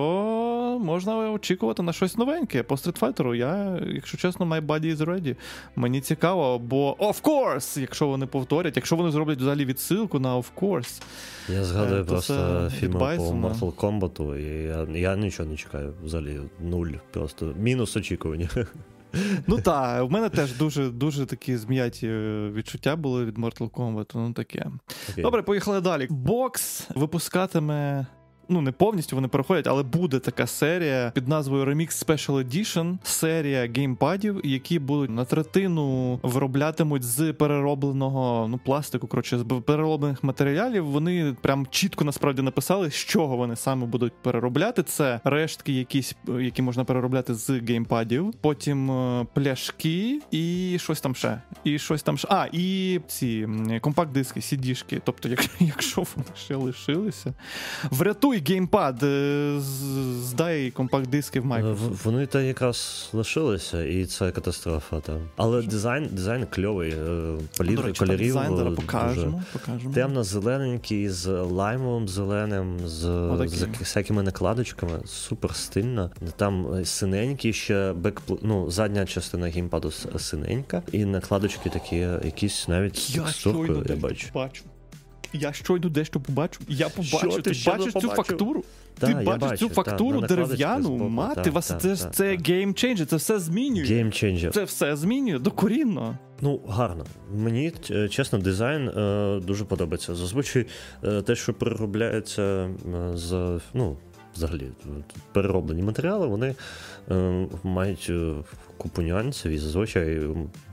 можна 0.84 1.32
очікувати 1.32 1.84
на 1.84 1.94
щось 1.94 2.18
новеньке 2.18 2.64
по 2.64 2.76
Street 2.76 3.00
Fighter. 3.00 3.36
Я, 3.36 3.80
якщо 3.94 4.18
чесно, 4.18 4.46
my 4.46 4.62
body 4.66 4.96
is 4.96 4.98
ready. 4.98 5.36
Мені 5.76 6.02
цікаво, 6.02 6.60
бо 6.60 6.94
of 6.94 7.22
course, 7.22 7.80
якщо 7.80 8.08
вони 8.08 8.26
повторять, 8.44 8.76
якщо 8.76 8.96
вони 8.96 9.12
зроблять 9.12 9.40
взагалі 9.40 9.66
відсилку 9.66 10.20
на 10.20 10.38
of 10.38 10.46
course. 10.56 11.02
Я 11.50 11.64
згадую 11.64 12.02
Е, 12.02 12.04
просто 12.04 12.72
фільми 12.80 13.00
по 13.00 13.06
Mortal 13.06 13.74
Kombat, 13.74 14.38
і 14.38 14.64
я, 14.64 15.00
я 15.00 15.16
нічого 15.16 15.50
не 15.50 15.58
чекаю 15.58 15.94
взагалі. 16.04 16.40
Нуль. 16.62 16.92
Просто 17.12 17.54
мінус 17.60 17.98
очікування. 17.98 18.50
Ну 19.48 19.62
так, 19.62 20.04
в 20.04 20.12
мене 20.12 20.30
теж 20.30 20.54
дуже 20.54 20.90
дуже 20.90 21.26
такі 21.26 21.58
зм'яті 21.58 22.08
е, 22.08 22.50
відчуття 22.54 22.96
були 22.96 23.26
від 23.26 23.38
Mortal 23.38 23.70
Kombat. 23.70 24.12
Ну 24.16 24.34
таке. 24.34 24.66
Okay. 25.10 25.22
Добре, 25.22 25.42
поїхали 25.42 25.82
далі. 25.82 26.08
Бокс 26.10 26.88
випускатиме. 26.96 28.06
Ну, 28.54 28.62
не 28.62 28.72
повністю 28.72 29.16
вони 29.16 29.28
переходять, 29.28 29.68
але 29.68 29.84
буде 29.84 30.20
така 30.20 30.48
серія 30.48 31.12
під 31.16 31.28
назвою 31.28 31.66
Remix 31.66 32.06
Special 32.06 32.44
Edition, 32.44 32.98
серія 33.04 33.70
геймпадів, 33.76 34.42
які 34.44 34.80
будуть 34.80 35.10
на 35.10 35.26
третину 35.26 36.20
вироблятимуть 36.24 37.04
з 37.04 37.34
переробленого 37.34 38.48
ну, 38.48 38.60
пластику, 38.66 39.08
коротше, 39.08 39.40
з 39.40 39.44
перероблених 39.44 40.24
матеріалів. 40.24 40.86
Вони 40.86 41.36
прям 41.42 41.68
чітко 41.70 42.04
насправді 42.06 42.42
написали, 42.42 42.92
з 42.92 42.96
чого 42.96 43.38
вони 43.38 43.56
саме 43.56 43.86
будуть 43.86 44.14
переробляти. 44.22 44.84
Це 44.84 45.20
рештки, 45.24 45.74
якісь, 45.74 46.16
які 46.40 46.62
можна 46.62 46.84
переробляти 46.84 47.34
з 47.34 47.50
геймпадів, 47.50 48.34
потім 48.42 48.92
е, 48.92 49.26
пляшки 49.34 50.22
і 50.32 50.76
щось 50.80 51.02
там 51.02 51.16
ще. 51.16 51.42
І 51.64 51.80
щось 51.80 52.04
там 52.04 52.18
ще. 52.18 52.28
А, 52.32 52.48
і 52.52 53.00
ці 53.08 53.48
компакт-диски, 53.82 54.40
CD-шки. 54.40 55.02
Тобто, 55.04 55.30
як, 55.30 55.46
якщо 55.60 56.04
вони 56.16 56.28
ще 56.36 56.56
лишилися, 56.56 57.34
врятуй 57.92 58.43
геймпад, 58.48 59.04
е, 59.04 59.60
здай 60.22 60.72
компакт-диски 60.72 61.40
в 61.40 61.46
Microsoft. 61.46 62.04
Вони 62.04 62.26
та 62.26 62.42
якраз 62.42 63.10
лишилися, 63.14 63.84
і 63.84 64.06
це 64.06 64.32
катастрофа 64.32 65.00
там. 65.00 65.20
Але 65.36 65.62
дизайн, 65.62 66.10
дизайн 66.12 66.46
кльовий, 66.50 66.92
е, 66.92 67.38
речі, 67.60 68.00
кольорів. 68.00 68.28
дизайн 68.28 68.68
е, 68.68 68.72
покажемо. 68.72 69.44
покажемо. 69.54 69.94
Темно-зелененький, 69.94 71.10
з 71.10 71.28
лаймовим 71.32 72.08
зеленим, 72.08 72.80
з, 72.86 73.00
з 73.48 73.68
всякими 73.80 74.24
накладочками. 74.24 75.00
Супер 75.06 75.56
стильно. 75.56 76.12
Там 76.36 76.86
синенький 76.86 77.54
ще 77.54 77.94
бекпл... 77.94 78.34
ну, 78.42 78.72
задня 78.72 79.06
частина 79.06 79.48
геймпаду 79.48 79.92
синенька, 80.18 80.82
і 80.92 81.06
накладочки 81.06 81.70
такі, 81.70 81.96
якісь 82.26 82.68
навіть 82.68 82.98
з 82.98 83.16
Я 83.16 83.24
текстуркою, 83.24 83.86
я 83.90 83.96
дещо 83.96 84.30
бачу. 84.34 84.64
Я 85.34 85.54
щойно 85.54 85.90
дещо 85.90 86.20
побачу. 86.20 86.60
Я 86.68 86.90
побачу. 86.90 87.18
Що 87.18 87.30
ти 87.30 87.42
ти 87.42 87.54
щойно 87.54 87.80
бачиш 87.80 87.94
цю 87.94 88.02
побачив? 88.02 88.26
фактуру? 88.26 88.64
Та, 89.00 89.08
ти 89.08 89.12
я 89.12 89.20
бачиш 89.24 89.42
бачу, 89.42 89.58
цю 89.58 89.68
та, 89.68 89.74
фактуру 89.74 90.22
на 90.22 90.28
дерев'яну, 90.28 90.84
збоку, 90.84 91.10
мати 91.10 91.42
та, 91.42 91.50
вас 91.50 91.68
та, 91.68 91.76
це, 91.76 91.90
та, 91.90 92.10
це 92.10 92.38
та. 92.38 92.54
геймчейнджер, 92.54 93.08
це 93.08 93.16
все 93.16 93.40
змінює. 93.40 93.84
Геймченджер. 93.84 94.52
Це 94.52 94.64
все 94.64 94.96
змінює 94.96 95.40
докорінно. 95.40 96.18
Ну, 96.42 96.62
гарно. 96.68 97.06
Мені 97.36 97.74
е, 97.92 98.10
чесно, 98.10 98.40
дизайн 98.40 98.90
е, 98.90 99.40
дуже 99.44 99.66
подобається. 99.66 100.16
Зазвичай 100.16 100.66
е, 101.04 101.22
те, 101.22 101.36
що 101.36 101.54
переробляється 101.54 102.42
е, 102.42 102.70
з 103.14 103.60
ну, 103.74 103.98
взагалі 104.36 104.64
е, 104.86 104.90
перероблені 105.32 105.84
матеріали, 105.84 106.28
вони 106.28 106.56
е, 107.12 107.48
мають 107.64 108.08
е, 108.10 108.34
купу 108.78 109.02
нюансів, 109.02 109.52
і 109.52 109.58
зазвичай 109.58 110.22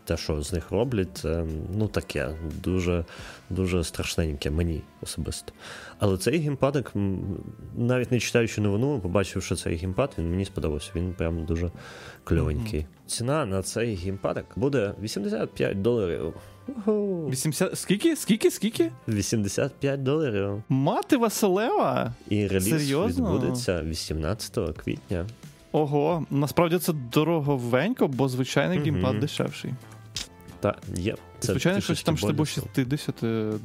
те, 0.05 0.17
що 0.17 0.43
з 0.43 0.53
них 0.53 0.71
роблять, 0.71 1.09
це 1.15 1.45
ну 1.75 1.89
таке, 1.89 2.31
дуже, 2.65 3.05
дуже 3.51 3.85
страшненьке 3.85 4.51
мені 4.51 4.83
особисто. 5.03 5.53
Але 5.99 6.19
цей 6.19 6.39
геймпадик, 6.39 6.93
м, 6.97 7.21
навіть 7.77 8.13
не 8.13 8.21
читаючи 8.21 8.61
новину, 8.61 9.01
побачивши 9.01 9.57
цей 9.57 9.77
геймпад, 9.77 10.15
він 10.19 10.31
мені 10.31 10.45
сподобався. 10.45 10.91
Він 10.95 11.13
прям 11.13 11.45
дуже 11.45 11.71
кльовенький. 12.25 12.87
Ціна 13.07 13.47
на 13.47 13.63
цей 13.63 13.95
геймпадик 13.95 14.47
буде 14.57 14.95
85 15.03 15.83
доларів. 15.83 16.35
Уху. 16.77 17.27
80... 17.31 17.79
Скільки? 17.79 18.17
Скільки? 18.17 18.51
Скільки? 18.51 18.91
85 19.09 20.03
доларів. 20.03 20.63
Мати 20.69 21.17
Василева? 21.17 22.13
І 22.29 22.47
реліз 22.47 22.69
Серйозно? 22.69 23.33
відбудеться 23.33 23.83
18 23.83 24.59
квітня. 24.85 25.27
Ого, 25.73 26.27
насправді 26.31 26.79
це 26.79 26.93
дороговенько, 26.93 28.09
бо 28.09 28.29
звичайний 28.29 28.79
Мгм. 28.79 28.85
геймпад 28.91 29.21
дешевший. 29.21 29.71
Та 30.61 30.75
є. 30.97 31.15
Це 31.41 31.53
Звичайно, 31.53 31.81
щось 31.81 32.03
там 32.03 32.17
штабу 32.19 32.33
болісно. 32.33 32.63
60 32.75 33.15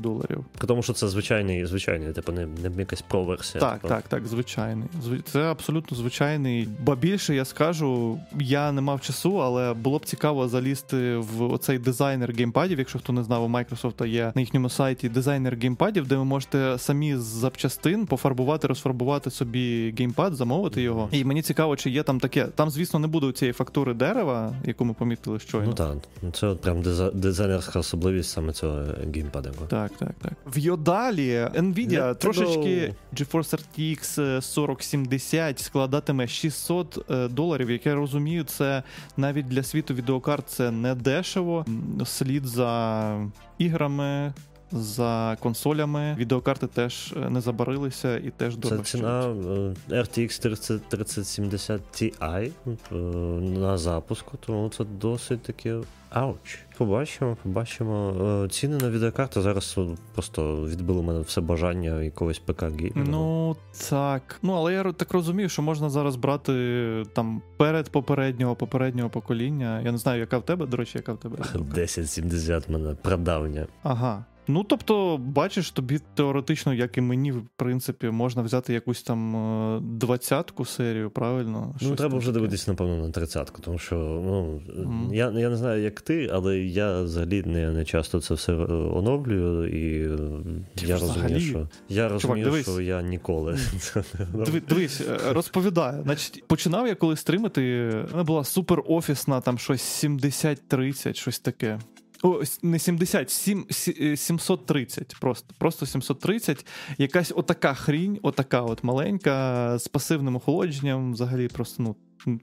доларів. 0.01 0.45
Тому 0.67 0.83
що 0.83 0.93
це 0.93 1.07
звичайний, 1.07 1.65
звичайний, 1.65 2.13
типу, 2.13 2.31
не, 2.31 2.45
не 2.45 2.79
якась 2.79 3.01
про-версія. 3.01 3.61
Так, 3.61 3.73
типу. 3.73 3.87
так, 3.87 4.07
так, 4.07 4.27
звичайний. 4.27 4.87
Це 5.25 5.39
абсолютно 5.39 5.97
звичайний. 5.97 6.67
Ба 6.79 6.95
більше 6.95 7.35
я 7.35 7.45
скажу, 7.45 8.19
я 8.39 8.71
не 8.71 8.81
мав 8.81 9.01
часу, 9.01 9.37
але 9.41 9.73
було 9.73 9.97
б 9.97 10.05
цікаво 10.05 10.47
залізти 10.47 11.17
в 11.17 11.41
оцей 11.41 11.79
дизайнер 11.79 12.31
геймпадів. 12.31 12.79
Якщо 12.79 12.99
хто 12.99 13.13
не 13.13 13.23
знав, 13.23 13.43
у 13.43 13.47
Microsoft 13.47 14.05
є 14.05 14.31
на 14.35 14.41
їхньому 14.41 14.69
сайті 14.69 15.09
дизайнер 15.09 15.57
геймпадів, 15.61 16.07
де 16.07 16.15
ви 16.15 16.23
можете 16.25 16.75
самі 16.77 17.17
з 17.17 17.21
запчастин 17.23 18.05
пофарбувати, 18.05 18.67
розфарбувати 18.67 19.31
собі 19.31 19.93
геймпад, 19.97 20.35
замовити 20.35 20.81
його. 20.81 21.09
І 21.11 21.25
мені 21.25 21.41
цікаво, 21.41 21.75
чи 21.75 21.89
є 21.89 22.03
там 22.03 22.19
таке. 22.19 22.45
Там, 22.45 22.69
звісно, 22.69 22.99
не 22.99 23.07
буде 23.07 23.31
цієї 23.31 23.53
фактури 23.53 23.93
дерева, 23.93 24.55
яку 24.65 24.85
ми 24.85 24.93
помітили 24.93 25.39
щойно. 25.39 25.67
Ну 25.67 25.73
так, 25.73 25.97
це 26.33 26.47
от 26.47 26.61
прям 26.61 26.81
диза- 26.81 27.13
дизайнерська 27.13 27.64
особливість 27.75 28.31
саме 28.31 28.53
цього 28.53 28.81
геймпада. 29.13 29.51
Так, 29.67 29.91
так, 29.97 30.13
так. 30.21 30.33
В 30.45 30.57
Йодалі 30.57 31.47
Nvidia 31.53 31.89
Let's 31.89 32.15
трошечки 32.15 32.93
GeForce 33.13 33.59
RTX 33.59 34.15
4070 34.55 35.59
складатиме 35.59 36.27
600 36.27 37.11
е, 37.11 37.27
доларів. 37.27 37.71
Як 37.71 37.85
я 37.85 37.95
розумію, 37.95 38.43
це 38.43 38.83
навіть 39.17 39.45
для 39.47 39.63
світу 39.63 39.93
відеокарт 39.93 40.49
це 40.49 40.71
не 40.71 40.95
дешево. 40.95 41.65
Слід 42.05 42.45
за 42.45 43.19
іграми. 43.57 44.33
За 44.71 45.37
консолями 45.39 46.15
відеокарти 46.17 46.67
теж 46.67 47.13
е, 47.17 47.29
не 47.29 47.41
забарилися 47.41 48.17
і 48.17 48.29
теж 48.29 48.57
Це 48.63 48.77
ціна 48.79 49.25
е, 49.25 49.73
RTX 49.89 50.41
30, 50.41 50.89
3070 50.89 51.81
Ti 51.93 52.51
е, 52.91 52.95
на 53.59 53.77
запуску, 53.77 54.37
тому 54.45 54.69
це 54.69 54.83
досить 54.83 55.41
таки 55.41 55.75
ауч. 56.09 56.59
Побачимо, 56.77 57.37
побачимо. 57.43 58.13
Е, 58.45 58.49
Ціни 58.49 58.77
на 58.77 58.89
відеокарти 58.89 59.41
зараз 59.41 59.75
е, 59.77 59.81
просто 60.13 60.65
відбили 60.65 61.01
мене 61.01 61.19
все 61.19 61.41
бажання 61.41 62.01
якогось 62.01 62.39
ПК 62.39 62.63
геймінгу 62.63 63.11
Ну 63.11 63.55
так. 63.89 64.39
Ну 64.41 64.53
але 64.53 64.73
я 64.73 64.91
так 64.91 65.13
розумію, 65.13 65.49
що 65.49 65.61
можна 65.61 65.89
зараз 65.89 66.15
брати 66.15 66.53
там 67.13 67.41
перед 67.57 67.89
попереднього 67.89 68.55
попереднього 68.55 69.09
покоління. 69.09 69.81
Я 69.85 69.91
не 69.91 69.97
знаю, 69.97 70.19
яка 70.19 70.37
в 70.37 70.45
тебе, 70.45 70.65
до 70.65 70.77
речі, 70.77 70.97
яка 70.97 71.13
в 71.13 71.17
тебе. 71.17 71.37
відеокарта? 71.53 71.71
1070 71.71 72.69
мене 72.69 72.95
прадавня. 73.01 73.67
Ага. 73.83 74.25
Ну, 74.47 74.63
тобто, 74.63 75.17
бачиш, 75.17 75.71
тобі 75.71 75.99
теоретично, 76.15 76.73
як 76.73 76.97
і 76.97 77.01
мені, 77.01 77.31
в 77.31 77.47
принципі, 77.55 78.09
можна 78.09 78.41
взяти 78.41 78.73
якусь 78.73 79.03
там 79.03 79.35
е, 79.35 79.79
двадцятку 79.83 80.65
серію, 80.65 81.09
правильно? 81.09 81.73
Ну, 81.81 81.87
Щось 81.87 81.97
треба 81.97 82.17
вже 82.17 82.31
дивитися, 82.31 82.71
напевно, 82.71 82.95
на 82.95 83.11
тридцятку, 83.11 83.61
тому 83.61 83.77
що 83.77 83.95
ну, 83.95 84.61
mm. 84.77 85.15
я 85.15 85.31
я 85.31 85.49
не 85.49 85.55
знаю, 85.55 85.83
як 85.83 86.01
ти, 86.01 86.29
але 86.33 86.59
я 86.59 87.01
взагалі 87.01 87.43
не 87.45 87.71
не 87.71 87.85
часто 87.85 88.21
це 88.21 88.33
все 88.33 88.53
оновлюю, 88.53 89.67
і 89.67 90.09
Ти 90.75 90.85
я 90.85 90.95
взагалі? 90.95 91.33
розумію, 91.33 91.49
що 91.49 91.69
я 91.89 92.09
розумію, 92.09 92.45
Чувак, 92.45 92.61
що 92.61 92.81
я 92.81 93.01
ніколи. 93.01 93.57
Дивись, 94.69 95.01
е, 95.01 95.33
розповідаю. 95.33 96.03
Значить, 96.03 96.43
починав 96.47 96.87
я 96.87 96.95
коли 96.95 97.15
стримити, 97.15 97.89
вона 98.11 98.23
була 98.23 98.43
супер 98.43 98.83
офісна, 98.85 99.41
там 99.41 99.57
щось 99.57 100.05
70-30, 100.05 101.13
щось 101.13 101.39
таке. 101.39 101.79
О, 102.25 102.41
не 102.63 102.79
70, 102.79 103.31
7, 103.31 103.65
730 104.15 105.15
просто. 105.19 105.53
Просто 105.57 105.85
730. 105.85 106.65
Якась 106.97 107.31
отака 107.35 107.73
хрінь, 107.73 108.19
отака 108.21 108.61
от 108.61 108.83
маленька, 108.83 109.77
з 109.79 109.87
пасивним 109.87 110.35
охолодженням, 110.35 111.13
взагалі, 111.13 111.47
просто 111.47 111.83
ну, 111.83 111.95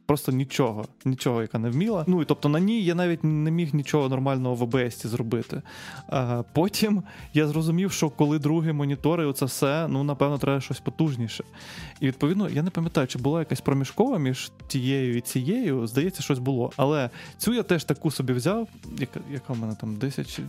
просто 0.06 0.32
нічого, 0.32 0.84
нічого, 1.04 1.42
яка 1.42 1.58
не 1.58 1.70
вміла. 1.70 2.04
Ну 2.06 2.22
і 2.22 2.24
тобто 2.24 2.48
на 2.48 2.60
ній 2.60 2.82
я 2.82 2.94
навіть 2.94 3.24
не 3.24 3.50
міг 3.50 3.74
нічого 3.74 4.08
нормального 4.08 4.54
в 4.54 4.62
ОБС 4.62 5.06
зробити. 5.06 5.62
А 6.08 6.42
Потім 6.52 7.02
я 7.34 7.46
зрозумів, 7.46 7.92
що 7.92 8.10
коли 8.10 8.38
другі 8.38 8.72
монітори, 8.72 9.26
оце 9.26 9.44
все, 9.44 9.88
ну 9.88 10.04
напевно, 10.04 10.38
треба 10.38 10.60
щось 10.60 10.80
потужніше. 10.80 11.44
І 12.00 12.06
відповідно, 12.06 12.48
я 12.48 12.62
не 12.62 12.70
пам'ятаю, 12.70 13.06
чи 13.06 13.18
була 13.18 13.38
якась 13.38 13.60
проміжкова 13.60 14.18
між 14.18 14.52
тією 14.66 15.16
і 15.16 15.20
цією. 15.20 15.86
Здається, 15.86 16.22
щось 16.22 16.38
було. 16.38 16.72
Але 16.76 17.10
цю 17.38 17.54
я 17.54 17.62
теж 17.62 17.84
таку 17.84 18.10
собі 18.10 18.32
взяв, 18.32 18.68
яка 18.98 19.20
яка 19.32 19.52
в 19.52 19.58
мене 19.58 19.74
там 19.80 19.96
10 19.96 20.40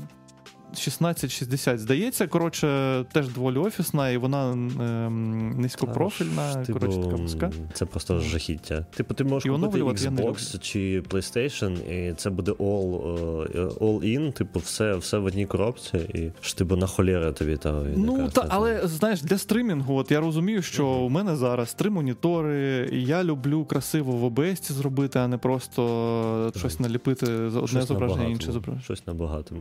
1660, 0.73 1.79
здається. 1.79 2.27
Коротше, 2.27 2.67
теж 3.11 3.27
доволі 3.27 3.57
офісна, 3.57 4.09
і 4.09 4.17
вона 4.17 4.51
ем, 4.51 5.55
низькопрофільна. 5.57 6.55
Типу, 6.55 6.79
коротше, 6.79 6.99
така 6.99 7.15
вузька. 7.15 7.51
Це 7.73 7.85
просто 7.85 8.19
жахіття. 8.19 8.85
Типу, 8.95 9.13
ти 9.13 9.23
можеш 9.23 9.45
і 9.45 9.49
купити 9.49 9.83
Xbox 9.83 10.59
чи 10.59 11.03
PlayStation, 11.09 11.91
і 11.91 12.13
це 12.13 12.29
буде 12.29 12.51
all 12.51 12.91
uh, 12.91 13.77
all 13.77 14.19
in, 14.19 14.33
типу, 14.33 14.59
все 14.59 14.95
все 14.95 15.17
в 15.17 15.25
одній 15.25 15.45
коробці, 15.45 15.97
і 15.97 16.31
ж 16.41 16.57
типу 16.57 16.75
на 16.75 16.87
холєра 16.87 17.31
тобі 17.31 17.57
та 17.57 17.71
Ну 17.95 18.29
та 18.29 18.45
але 18.49 18.87
знаєш, 18.87 19.21
для 19.21 19.37
стримінгу, 19.37 19.95
от 19.95 20.11
я 20.11 20.19
розумію, 20.19 20.61
що 20.61 20.85
mm-hmm. 20.85 21.05
у 21.05 21.09
мене 21.09 21.35
зараз 21.35 21.73
три 21.73 21.89
монітори, 21.89 22.89
і 22.91 23.05
я 23.05 23.23
люблю 23.23 23.65
красиво 23.65 24.11
в 24.11 24.25
OBS 24.25 24.71
зробити, 24.71 25.19
а 25.19 25.27
не 25.27 25.37
просто 25.37 25.83
mm-hmm. 25.83 26.57
щось 26.57 26.79
наліпити 26.79 27.25
одне 27.25 27.81
зображення, 27.81 28.25
інше 28.25 28.51
зображення. 28.51 28.83
Щось 28.83 29.07
набагато. 29.07 29.55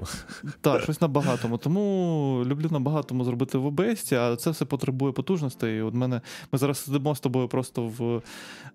Так, 0.61 0.83
щось 0.83 1.01
на 1.03 1.09
багатому. 1.09 1.59
Тому 1.59 2.43
люблю 2.47 2.69
на 2.71 2.81
багатому 2.81 3.25
зробити 3.25 3.59
в 3.59 3.67
OBS, 3.67 4.15
а 4.15 4.37
це 4.37 4.51
все 4.51 4.65
потребує 4.65 5.13
потужностей. 5.13 5.79
І 5.79 5.83
от 5.83 5.95
мене 5.95 6.21
ми 6.53 6.59
зараз 6.59 6.79
сидимо 6.79 7.15
з 7.15 7.21
тобою 7.21 7.49
просто 7.49 7.83
в 7.99 8.23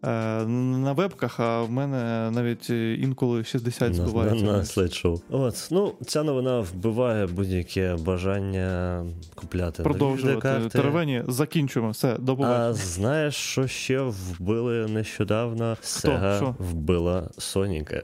е, 0.07 0.45
на 0.45 0.93
вебках, 0.93 1.39
а 1.39 1.61
в 1.61 1.71
мене 1.71 2.31
навіть 2.31 2.69
інколи 2.99 3.43
60 3.43 3.93
збивається. 3.93 4.45
На, 4.45 4.51
на, 4.51 4.57
на 4.57 4.65
слайд-шоу. 4.65 5.21
От, 5.29 5.67
ну, 5.71 5.93
ця 6.05 6.23
новина 6.23 6.59
вбиває 6.59 7.27
будь-яке 7.27 7.95
бажання 7.95 9.03
купляти. 9.35 9.83
Продовжувати 9.83 10.69
теревені, 10.69 11.23
закінчуємо. 11.27 11.91
Все, 11.91 12.17
до 12.17 12.35
побачення. 12.35 12.69
А 12.69 12.73
знаєш, 12.73 13.35
що 13.35 13.67
ще 13.67 14.01
вбили 14.01 14.87
нещодавно? 14.87 15.77
Сега 15.81 16.55
вбила 16.59 17.29
Соніка. 17.37 18.03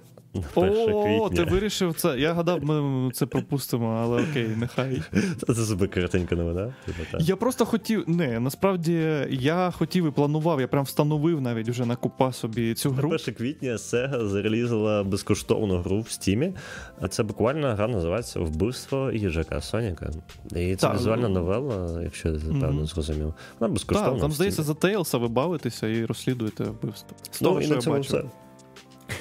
О, 0.56 1.30
ти 1.30 1.44
вирішив 1.44 1.94
це. 1.94 2.20
Я 2.20 2.34
гадав, 2.34 2.64
ми 2.64 3.12
це 3.12 3.26
пропустимо, 3.26 4.00
але 4.04 4.24
окей, 4.24 4.48
нехай. 4.58 5.02
Це 5.48 5.56
собі 5.56 5.88
коротенька 5.88 6.36
новина. 6.36 6.74
Типу, 6.86 7.18
я 7.20 7.36
просто 7.36 7.66
хотів. 7.66 8.10
Не, 8.10 8.40
насправді 8.40 9.28
я 9.30 9.72
хотів 9.72 10.08
і 10.08 10.12
планував, 10.12 10.62
я 10.62 10.68
прям 10.68 10.84
встановив 10.84 11.42
навіть 11.42 11.70
вже 11.70 11.86
на 11.86 11.96
купа 11.96 12.32
собі 12.32 12.74
цю 12.74 12.90
гру. 12.90 13.10
1 13.10 13.36
квітня 13.36 13.72
Sega 13.72 14.28
зарелізила 14.28 15.04
безкоштовну 15.04 15.78
гру 15.78 16.00
в 16.00 16.10
стімі, 16.10 16.54
а 17.02 17.08
це 17.08 17.24
буквально 17.24 17.76
гра 17.76 17.88
називається 17.88 18.40
Вбивство 18.40 19.12
їжака 19.12 19.62
Соніка. 19.62 20.12
І 20.56 20.76
це 20.76 20.94
візуальна 20.94 21.30
новела, 21.30 22.02
якщо 22.04 22.30
я 22.30 22.36
певно 22.62 22.86
зрозумів. 22.86 23.34
Вона 23.60 23.74
безкоштовна. 23.74 24.20
Там, 24.20 24.32
здається, 24.32 24.64
за 24.64 24.74
Тейлса 24.74 25.18
ви 25.18 25.28
бавитеся 25.28 25.88
і 25.88 26.06
розслідуєте 26.06 26.64
вбивство. 26.64 27.18
З 27.32 27.42
ну, 27.42 27.48
того, 27.48 27.62
що 27.62 27.78
цьому 27.78 28.00
все. 28.00 28.24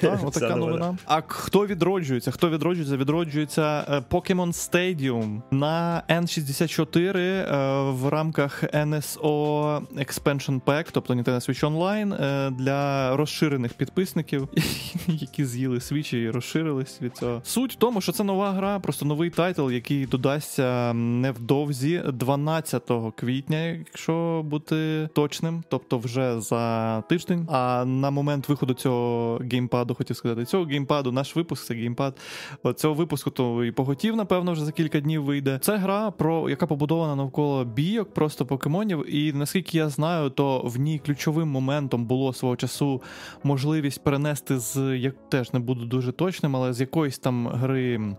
Так, 0.01 0.19
отака 0.23 0.55
новина. 0.55 0.97
А 1.05 1.21
хто 1.27 1.67
відроджується? 1.67 2.31
Хто 2.31 2.49
відроджується? 2.49 2.97
Відроджується 2.97 3.85
е, 3.89 4.03
Pokemon 4.09 4.47
Stadium 4.47 5.41
на 5.51 6.03
N64 6.09 7.17
е, 7.17 7.91
в 7.91 8.09
рамках 8.09 8.63
NSO 8.63 9.81
Expansion 9.97 10.61
Pack, 10.61 10.87
тобто 10.91 11.13
Nintendo 11.13 11.49
Switch 11.49 11.71
Online, 11.71 12.23
е, 12.23 12.49
для 12.49 13.15
розширених 13.17 13.73
підписників, 13.73 14.47
які 15.07 15.45
з'їли 15.45 15.81
свічі 15.81 16.21
і 16.21 16.29
розширились 16.29 17.01
від 17.01 17.17
цього. 17.17 17.41
Суть 17.43 17.73
в 17.73 17.75
тому, 17.75 18.01
що 18.01 18.11
це 18.11 18.23
нова 18.23 18.51
гра, 18.51 18.79
просто 18.79 19.05
новий 19.05 19.29
тайтл, 19.29 19.71
який 19.71 20.05
додасться 20.05 20.93
невдовзі 20.93 22.01
12 22.13 22.91
квітня, 23.15 23.59
якщо 23.59 24.41
бути 24.45 25.09
точним, 25.13 25.63
тобто 25.69 25.97
вже 25.97 26.41
за 26.41 27.01
тиждень. 27.01 27.47
А 27.51 27.85
на 27.85 28.11
момент 28.11 28.49
виходу 28.49 28.73
цього 28.73 29.41
геймпаду 29.51 29.82
геймпаду, 29.83 29.95
хотів 29.95 30.15
сказати. 30.15 30.45
Цього 30.45 30.65
геймпаду, 30.65 31.11
наш 31.11 31.35
випуск 31.35 31.65
це 31.65 31.73
геймпад. 31.73 32.17
От 32.63 32.79
цього 32.79 32.93
випуску 32.93 33.29
то 33.29 33.65
і 33.65 33.71
поготів, 33.71 34.15
напевно, 34.15 34.53
вже 34.53 34.65
за 34.65 34.71
кілька 34.71 34.99
днів 34.99 35.23
вийде. 35.23 35.59
Це 35.61 35.77
гра, 35.77 36.11
про 36.11 36.49
яка 36.49 36.67
побудована 36.67 37.15
навколо 37.15 37.65
бійок, 37.65 38.13
просто 38.13 38.45
покемонів. 38.45 39.15
І 39.15 39.33
наскільки 39.33 39.77
я 39.77 39.89
знаю, 39.89 40.29
то 40.29 40.61
в 40.65 40.79
ній 40.79 40.99
ключовим 41.05 41.47
моментом 41.47 42.05
було 42.05 42.33
свого 42.33 42.55
часу 42.55 43.01
можливість 43.43 44.03
перенести 44.03 44.59
з 44.59 44.97
як 44.97 45.15
теж 45.29 45.53
не 45.53 45.59
буду 45.59 45.85
дуже 45.85 46.11
точним, 46.11 46.55
але 46.55 46.73
з 46.73 46.81
якоїсь 46.81 47.19
там 47.19 47.47
гри. 47.47 48.15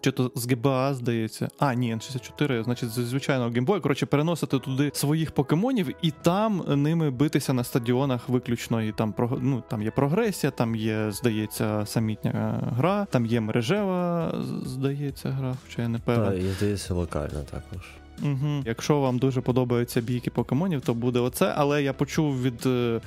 Чи 0.00 0.10
то 0.10 0.32
з 0.34 0.46
ГБА, 0.46 0.94
здається. 0.94 1.48
А, 1.58 1.74
ні, 1.74 1.94
N64, 1.94 2.64
значить, 2.64 2.90
з 2.90 2.92
звичайного 2.92 3.50
геймбою. 3.50 3.80
Коротше, 3.80 4.06
переносити 4.06 4.58
туди 4.58 4.90
своїх 4.94 5.32
покемонів 5.32 5.90
і 6.02 6.10
там 6.22 6.64
ними 6.82 7.10
битися 7.10 7.52
на 7.52 7.64
стадіонах 7.64 8.28
виключно. 8.28 8.82
І 8.82 8.92
там 8.92 9.14
ну, 9.40 9.62
там 9.68 9.82
є 9.82 9.90
прогресія, 9.90 10.50
там 10.50 10.76
є, 10.76 11.10
здається, 11.10 11.86
самітня 11.86 12.60
гра, 12.76 13.06
там 13.10 13.26
є 13.26 13.40
мережева, 13.40 14.34
здається, 14.64 15.30
гра, 15.30 15.56
хоча 15.66 15.82
я 15.82 15.88
не 15.88 15.98
певен. 15.98 16.32
Так, 16.32 16.42
і 16.42 16.48
здається, 16.48 16.94
локальна 16.94 17.42
також. 17.50 17.99
Угу. 18.22 18.62
Якщо 18.64 19.00
вам 19.00 19.18
дуже 19.18 19.40
подобаються 19.40 20.00
бійки 20.00 20.30
покемонів, 20.30 20.80
то 20.80 20.94
буде 20.94 21.18
оце. 21.18 21.54
Але 21.56 21.82
я 21.82 21.92
почув 21.92 22.42
від 22.42 22.66
е, 22.66 23.00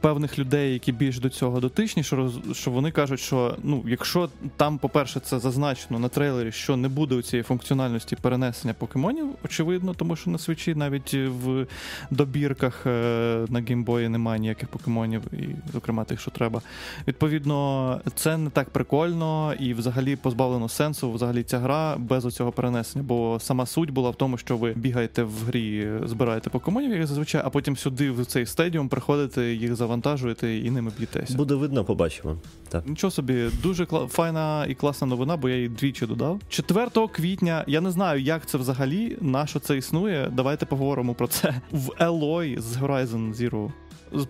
певних 0.00 0.38
людей, 0.38 0.72
які 0.72 0.92
більш 0.92 1.18
до 1.18 1.28
цього 1.28 1.60
дотичні, 1.60 2.02
що 2.02 2.16
роз, 2.16 2.38
що 2.52 2.70
вони 2.70 2.90
кажуть, 2.90 3.20
що 3.20 3.56
ну, 3.62 3.84
якщо 3.86 4.28
там, 4.56 4.78
по-перше, 4.78 5.20
це 5.20 5.38
зазначено 5.38 5.98
на 5.98 6.08
трейлері, 6.08 6.52
що 6.52 6.76
не 6.76 6.88
буде 6.88 7.14
у 7.14 7.22
цієї 7.22 7.42
функціональності 7.42 8.16
перенесення 8.16 8.74
покемонів, 8.74 9.26
очевидно, 9.44 9.94
тому 9.94 10.16
що 10.16 10.30
на 10.30 10.38
свічі 10.38 10.74
навіть 10.74 11.14
в 11.14 11.66
добірках 12.10 12.86
е, 12.86 13.46
на 13.48 13.60
геймбої 13.60 14.08
немає 14.08 14.40
ніяких 14.40 14.68
покемонів, 14.68 15.22
і, 15.32 15.72
зокрема, 15.72 16.04
тих, 16.04 16.20
що 16.20 16.30
треба. 16.30 16.62
Відповідно, 17.08 18.00
це 18.14 18.36
не 18.36 18.50
так 18.50 18.70
прикольно 18.70 19.54
і 19.58 19.74
взагалі 19.74 20.16
позбавлено 20.16 20.68
сенсу 20.68 21.12
взагалі 21.12 21.42
ця 21.42 21.58
гра 21.58 21.96
без 21.98 22.24
оцього 22.24 22.52
перенесення, 22.52 23.04
бо 23.04 23.38
сама 23.40 23.66
суть 23.66 23.90
була 23.90 24.10
в 24.10 24.14
тому, 24.14 24.38
що 24.44 24.56
ви 24.56 24.72
бігаєте 24.76 25.22
в 25.22 25.32
грі, 25.46 25.88
збираєте 26.04 26.50
покемонів, 26.50 26.92
як 26.92 27.06
зазвичай, 27.06 27.42
а 27.44 27.50
потім 27.50 27.76
сюди 27.76 28.10
в 28.10 28.26
цей 28.26 28.46
стадіум 28.46 28.88
приходите, 28.88 29.54
їх 29.54 29.74
завантажуєте 29.76 30.56
і 30.56 30.70
ними 30.70 30.92
б'єтеся. 30.98 31.36
Буде 31.36 31.54
видно, 31.54 31.84
побачимо. 31.84 32.36
Так. 32.68 32.86
Нічого 32.88 33.10
собі, 33.10 33.48
дуже 33.62 33.84
кла- 33.84 34.08
файна 34.08 34.66
і 34.68 34.74
класна 34.74 35.06
новина, 35.06 35.36
бо 35.36 35.48
я 35.48 35.56
її 35.56 35.68
двічі 35.68 36.06
додав. 36.06 36.40
4 36.48 37.08
квітня, 37.12 37.64
я 37.66 37.80
не 37.80 37.90
знаю, 37.90 38.20
як 38.20 38.46
це 38.46 38.58
взагалі, 38.58 39.16
на 39.20 39.46
що 39.46 39.60
це 39.60 39.76
існує. 39.76 40.28
Давайте 40.32 40.66
поговоримо 40.66 41.14
про 41.14 41.26
це 41.26 41.54
в 41.72 41.90
Елой 42.00 42.56
з 42.60 42.76
Horizon 42.76 43.34
Zero 43.34 43.72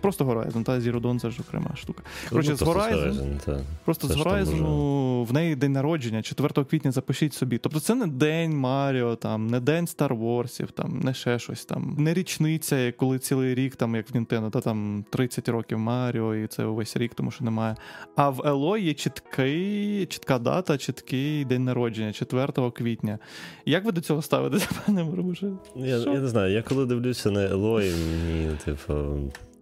Просто 0.01 0.25
Horizon, 0.25 0.63
та 0.63 0.79
Zero 0.79 1.01
Dawn 1.01 1.19
це 1.19 1.29
ж 1.29 1.41
окрема 1.47 1.75
штука. 1.75 2.03
Коротше, 2.29 2.55
з 2.55 2.61
Horizon, 2.61 3.59
просто 3.85 4.07
з 4.07 4.17
Horizon 4.17 5.23
в 5.23 5.33
неї 5.33 5.55
день 5.55 5.71
народження, 5.71 6.21
4 6.21 6.65
квітня 6.65 6.91
запишіть 6.91 7.33
собі. 7.33 7.57
Тобто 7.57 7.79
це 7.79 7.95
не 7.95 8.07
день 8.07 8.57
Маріо, 8.57 9.15
там, 9.15 9.47
не 9.47 9.59
день 9.59 9.85
Star 9.85 10.19
Wars, 10.19 10.71
там, 10.71 10.99
не 10.99 11.13
ще 11.13 11.39
щось 11.39 11.65
там, 11.65 11.95
не 11.97 12.13
річниця, 12.13 12.91
коли 12.97 13.19
цілий 13.19 13.55
рік, 13.55 13.75
там, 13.75 13.95
як 13.95 14.09
в 14.09 14.13
Nintendo, 14.17 14.49
та 14.49 14.61
там 14.61 15.05
30 15.09 15.49
років 15.49 15.79
Маріо, 15.79 16.35
і 16.35 16.47
це 16.47 16.65
увесь 16.65 16.97
рік, 16.97 17.13
тому 17.15 17.31
що 17.31 17.43
немає. 17.43 17.75
А 18.15 18.29
в 18.29 18.39
Elo 18.39 18.77
є 18.77 18.93
чіткий, 18.93 20.05
чітка 20.05 20.39
дата, 20.39 20.77
чіткий 20.77 21.45
день 21.45 21.63
народження, 21.63 22.13
4 22.13 22.71
квітня. 22.71 23.19
Як 23.65 23.85
ви 23.85 23.91
до 23.91 24.01
цього 24.01 24.21
ставитеся, 24.21 24.69
пане 24.85 25.03
Мурбуше? 25.03 25.51
Я 25.75 25.97
я 25.97 26.19
не 26.19 26.27
знаю, 26.27 26.53
я 26.53 26.61
коли 26.61 26.85
дивлюся 26.85 27.31
на 27.31 27.39
Elo, 27.39 27.73
мені, 27.73 28.57
типу 28.65 28.93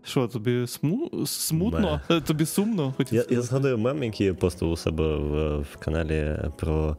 Що, 0.04 0.28
тобі 0.28 0.68
сму... 0.68 1.26
смутно? 1.26 2.02
Ме. 2.10 2.22
Тобі 2.22 2.46
сумно? 2.46 2.94
Я 3.12 3.26
я 3.30 3.42
згадую 3.42 3.78
мем, 3.78 4.04
який 4.04 4.28
я 4.28 4.34
постав 4.34 4.72
у 4.72 4.78
себе 4.78 5.16
в, 5.16 5.60
в 5.60 5.78
каналі 5.80 6.40
про 6.58 6.98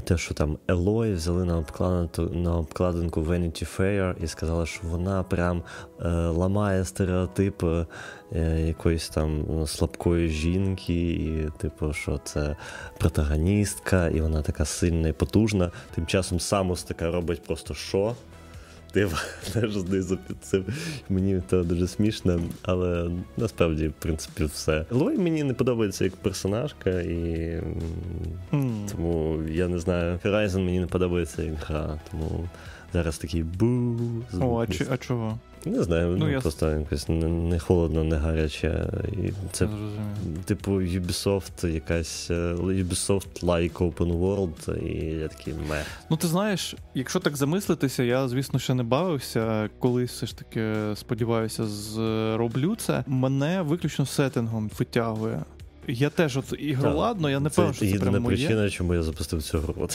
те, 0.00 0.18
що 0.18 0.34
там 0.34 0.58
Елой 0.68 1.12
взяли 1.12 1.44
на 1.44 1.58
обкладинку 1.58 2.22
на 2.22 2.56
обкладинку 2.56 3.22
Vanity 3.22 3.78
Fair 3.78 4.24
і 4.24 4.26
сказали, 4.26 4.66
що 4.66 4.80
вона 4.86 5.22
прям 5.22 5.62
е, 6.00 6.08
ламає 6.08 6.84
стереотипи 6.84 7.86
е, 8.32 8.60
якоїсь 8.60 9.08
там 9.08 9.46
слабкої 9.66 10.28
жінки, 10.28 11.10
і 11.10 11.48
типу, 11.58 11.92
що 11.92 12.20
це 12.24 12.56
протагоністка, 12.98 14.08
і 14.08 14.20
вона 14.20 14.42
така 14.42 14.64
сильна 14.64 15.08
і 15.08 15.12
потужна. 15.12 15.70
Тим 15.94 16.06
часом 16.06 16.40
Самус 16.40 16.82
така 16.82 17.10
робить 17.10 17.42
просто 17.42 17.74
що 17.74 18.14
типу, 18.92 19.16
теж 19.52 19.72
знизу 19.76 20.18
під 20.28 20.36
цим. 20.44 20.64
Мені 21.08 21.42
це 21.50 21.62
дуже 21.62 21.88
смішно, 21.88 22.40
але 22.62 23.10
насправді, 23.36 23.88
в 23.88 23.92
принципі, 23.92 24.44
все. 24.44 24.84
Лой 24.90 25.18
мені 25.18 25.44
не 25.44 25.54
подобається 25.54 26.04
як 26.04 26.16
персонажка, 26.16 26.90
і 26.90 27.60
mm. 28.52 28.90
тому 28.92 29.42
я 29.48 29.68
не 29.68 29.78
знаю. 29.78 30.18
Horizon 30.24 30.64
мені 30.64 30.80
не 30.80 30.86
подобається 30.86 31.42
як 31.42 31.54
гра, 31.54 32.00
тому 32.10 32.48
зараз 32.92 33.18
такий 33.18 33.42
бу. 33.42 33.96
О, 34.40 34.62
а, 34.62 34.66
ч- 34.66 34.86
а 34.90 34.96
чого? 34.96 35.38
Не 35.64 35.82
знаю, 35.82 36.08
ну, 36.08 36.16
ну 36.16 36.30
я... 36.30 36.40
просто 36.40 36.70
якось 36.70 37.08
не, 37.08 37.28
не 37.28 37.58
холодно, 37.58 38.04
не 38.04 38.16
гаряче. 38.16 38.88
І 39.12 39.32
Це 39.52 39.68
типу 40.44 40.72
Ubisoft, 40.72 41.66
якась 41.66 42.30
е, 42.30 42.54
Ubisoft 42.54 43.42
like 43.42 43.72
Open 43.72 44.18
World, 44.18 44.86
і 44.86 45.20
я 45.20 45.28
такий 45.28 45.54
ме. 45.54 45.82
Ну 46.10 46.16
ти 46.16 46.26
знаєш, 46.26 46.74
якщо 46.94 47.20
так 47.20 47.36
замислитися, 47.36 48.02
я 48.02 48.28
звісно 48.28 48.58
ще 48.58 48.74
не 48.74 48.82
бавився. 48.82 49.70
Колись 49.78 50.10
все 50.10 50.26
ж 50.26 50.38
таки 50.38 50.74
сподіваюся, 50.94 51.66
зроблю 51.66 52.76
це. 52.76 53.04
Мене 53.06 53.62
виключно 53.62 54.06
сеттингом 54.06 54.70
витягує. 54.78 55.42
Я 55.88 56.10
теж 56.10 56.36
от 56.36 56.54
ігроладно, 56.58 57.30
я 57.30 57.40
не 57.40 57.48
певен, 57.48 57.72
що 57.72 57.80
це 57.80 57.86
єдина 57.86 58.10
прямо 58.10 58.28
причина, 58.28 58.70
чому 58.70 58.94
я 58.94 59.02
запустив 59.02 59.42
цю 59.42 59.58
гру. 59.58 59.88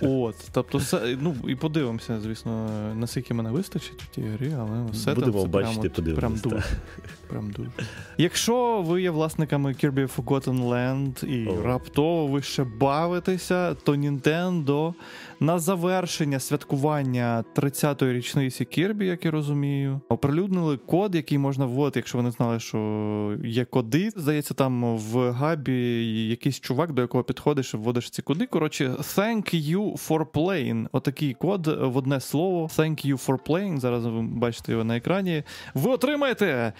От, 0.00 0.34
тобто, 0.52 0.78
все, 0.78 1.16
ну 1.20 1.34
і 1.48 1.54
подивимося, 1.54 2.20
звісно, 2.20 2.70
наскільки 2.94 3.34
мене 3.34 3.50
вистачить 3.50 4.02
в 4.02 4.06
тій 4.06 4.22
грі, 4.22 4.52
але 4.58 4.86
все 4.92 5.14
Будемо 5.14 5.42
там 5.42 5.50
бачити, 5.50 5.88
прям, 5.88 6.16
прям 6.16 6.36
дуже. 6.36 6.64
Прям 7.28 7.50
дуже. 7.50 7.70
Якщо 8.18 8.82
ви 8.82 9.02
є 9.02 9.10
власниками 9.10 9.72
Kirby 9.72 10.10
Forgotten 10.16 10.68
Land 10.68 11.24
і 11.24 11.62
раптово 11.64 12.26
ви 12.26 12.42
ще 12.42 12.64
бавитеся, 12.64 13.74
то 13.74 13.92
Nintendo 13.92 14.94
на 15.40 15.58
завершення 15.58 16.40
святкування 16.40 17.44
30-ї 17.54 18.12
річниці 18.12 18.64
Kirby, 18.64 19.02
як 19.02 19.24
я 19.24 19.30
розумію, 19.30 20.00
оприлюднили 20.08 20.76
код, 20.76 21.14
який 21.14 21.38
можна 21.38 21.66
вводити, 21.66 21.98
якщо 21.98 22.18
ви 22.18 22.24
не 22.24 22.30
знали, 22.30 22.60
що 22.60 23.36
є 23.44 23.64
коди. 23.64 24.10
Здається, 24.16 24.54
там 24.54 24.96
в 24.96 25.30
габі 25.30 26.06
якийсь 26.28 26.60
чувак, 26.60 26.92
до 26.92 27.02
якого 27.02 27.24
підходиш, 27.24 27.74
вводиш 27.74 28.10
ці 28.10 28.22
коди. 28.22 28.46
Коротше, 28.46 28.88
thank 28.88 29.54
you 29.54 30.08
for 30.08 30.24
playing. 30.24 30.86
Отакий 30.92 31.34
код 31.34 31.66
в 31.66 31.96
одне 31.96 32.20
слово. 32.20 32.66
Thank 32.66 33.06
you 33.06 33.26
for 33.26 33.48
playing. 33.48 33.78
Зараз 33.78 34.06
ви 34.06 34.22
бачите 34.22 34.72
його 34.72 34.84
на 34.84 34.96
екрані. 34.96 35.42
Ви 35.74 35.90
отримаєте 35.90 36.72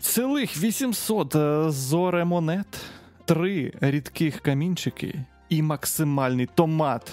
цілих 0.00 0.62
800 0.62 1.36
зоремонет, 1.68 2.80
три 3.24 3.72
рідких 3.80 4.40
камінчики 4.40 5.24
і 5.48 5.62
максимальний 5.62 6.48
томат. 6.54 7.12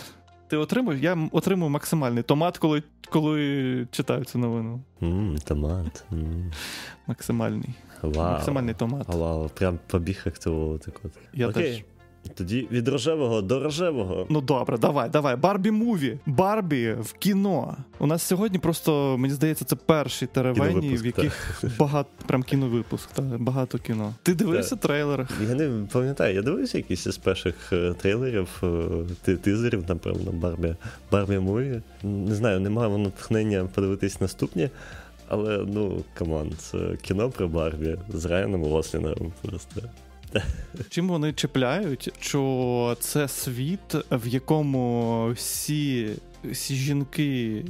Ти 0.51 0.57
отримав? 0.57 0.97
Я 0.97 1.17
отримую 1.31 1.69
максимальний 1.69 2.23
томат, 2.23 2.57
коли 2.57 2.83
коли 3.09 3.87
читаю 3.91 4.25
цю 4.25 4.39
новину. 4.39 4.81
Mm, 5.01 5.47
томат. 5.47 6.03
Mm. 6.11 6.53
Максимальний. 7.07 7.69
Вау. 8.01 8.31
Максимальний 8.31 8.73
томат. 8.73 9.07
Вау, 9.07 9.49
прям 9.49 9.79
побіг 9.87 10.23
активувати 10.25 10.91
код. 10.91 11.11
Я 11.33 11.47
Окей. 11.47 11.63
теж. 11.63 11.83
Тоді 12.33 12.67
від 12.71 12.87
рожевого 12.87 13.41
до 13.41 13.59
рожевого. 13.59 14.25
Ну 14.29 14.41
добре, 14.41 14.77
давай, 14.77 15.09
давай. 15.09 15.35
Барбі 15.35 15.71
муві. 15.71 16.19
Барбі 16.25 16.95
в 16.99 17.13
кіно. 17.13 17.77
У 17.99 18.07
нас 18.07 18.23
сьогодні 18.23 18.59
просто, 18.59 19.17
мені 19.17 19.33
здається, 19.33 19.65
це 19.65 19.75
перші 19.75 20.25
теревені, 20.25 20.95
в 20.95 21.05
яких 21.05 21.59
та. 21.61 21.69
багато 21.79 22.09
прям 22.27 22.43
кіновипуск, 22.43 23.11
та, 23.11 23.21
багато 23.21 23.77
кіно. 23.77 24.13
Ти 24.23 24.33
дивився 24.33 24.75
та. 24.75 24.87
трейлер? 24.87 25.29
Я 25.49 25.55
не 25.55 25.85
пам'ятаю, 25.91 26.35
я 26.35 26.41
дивився 26.41 26.77
якісь 26.77 27.05
із 27.05 27.17
перших 27.17 27.73
е, 27.73 27.93
трейлерів, 28.01 28.63
е, 29.27 29.35
тизерів, 29.35 29.83
напевно, 29.87 30.31
Барбі. 30.31 30.75
Barbie 31.11 31.39
movie. 31.39 31.81
Не 32.03 32.35
знаю, 32.35 32.59
немає 32.59 32.97
натхнення 32.97 33.69
подивитись 33.75 34.21
наступні. 34.21 34.69
Але 35.27 35.65
ну 35.67 36.03
come 36.13 36.35
on, 36.35 36.51
це 36.57 36.77
кіно 37.01 37.29
про 37.29 37.47
Барбі 37.47 37.97
з 38.13 38.25
Райаном 38.25 38.63
Гослінгом 38.63 39.33
просто. 39.41 39.81
Чим 40.89 41.07
вони 41.07 41.33
чіпляють, 41.33 42.13
що 42.19 42.97
це 42.99 43.27
світ, 43.27 43.95
в 44.11 44.27
якому 44.27 45.31
всі, 45.31 46.09
всі 46.43 46.75
жінки 46.75 47.65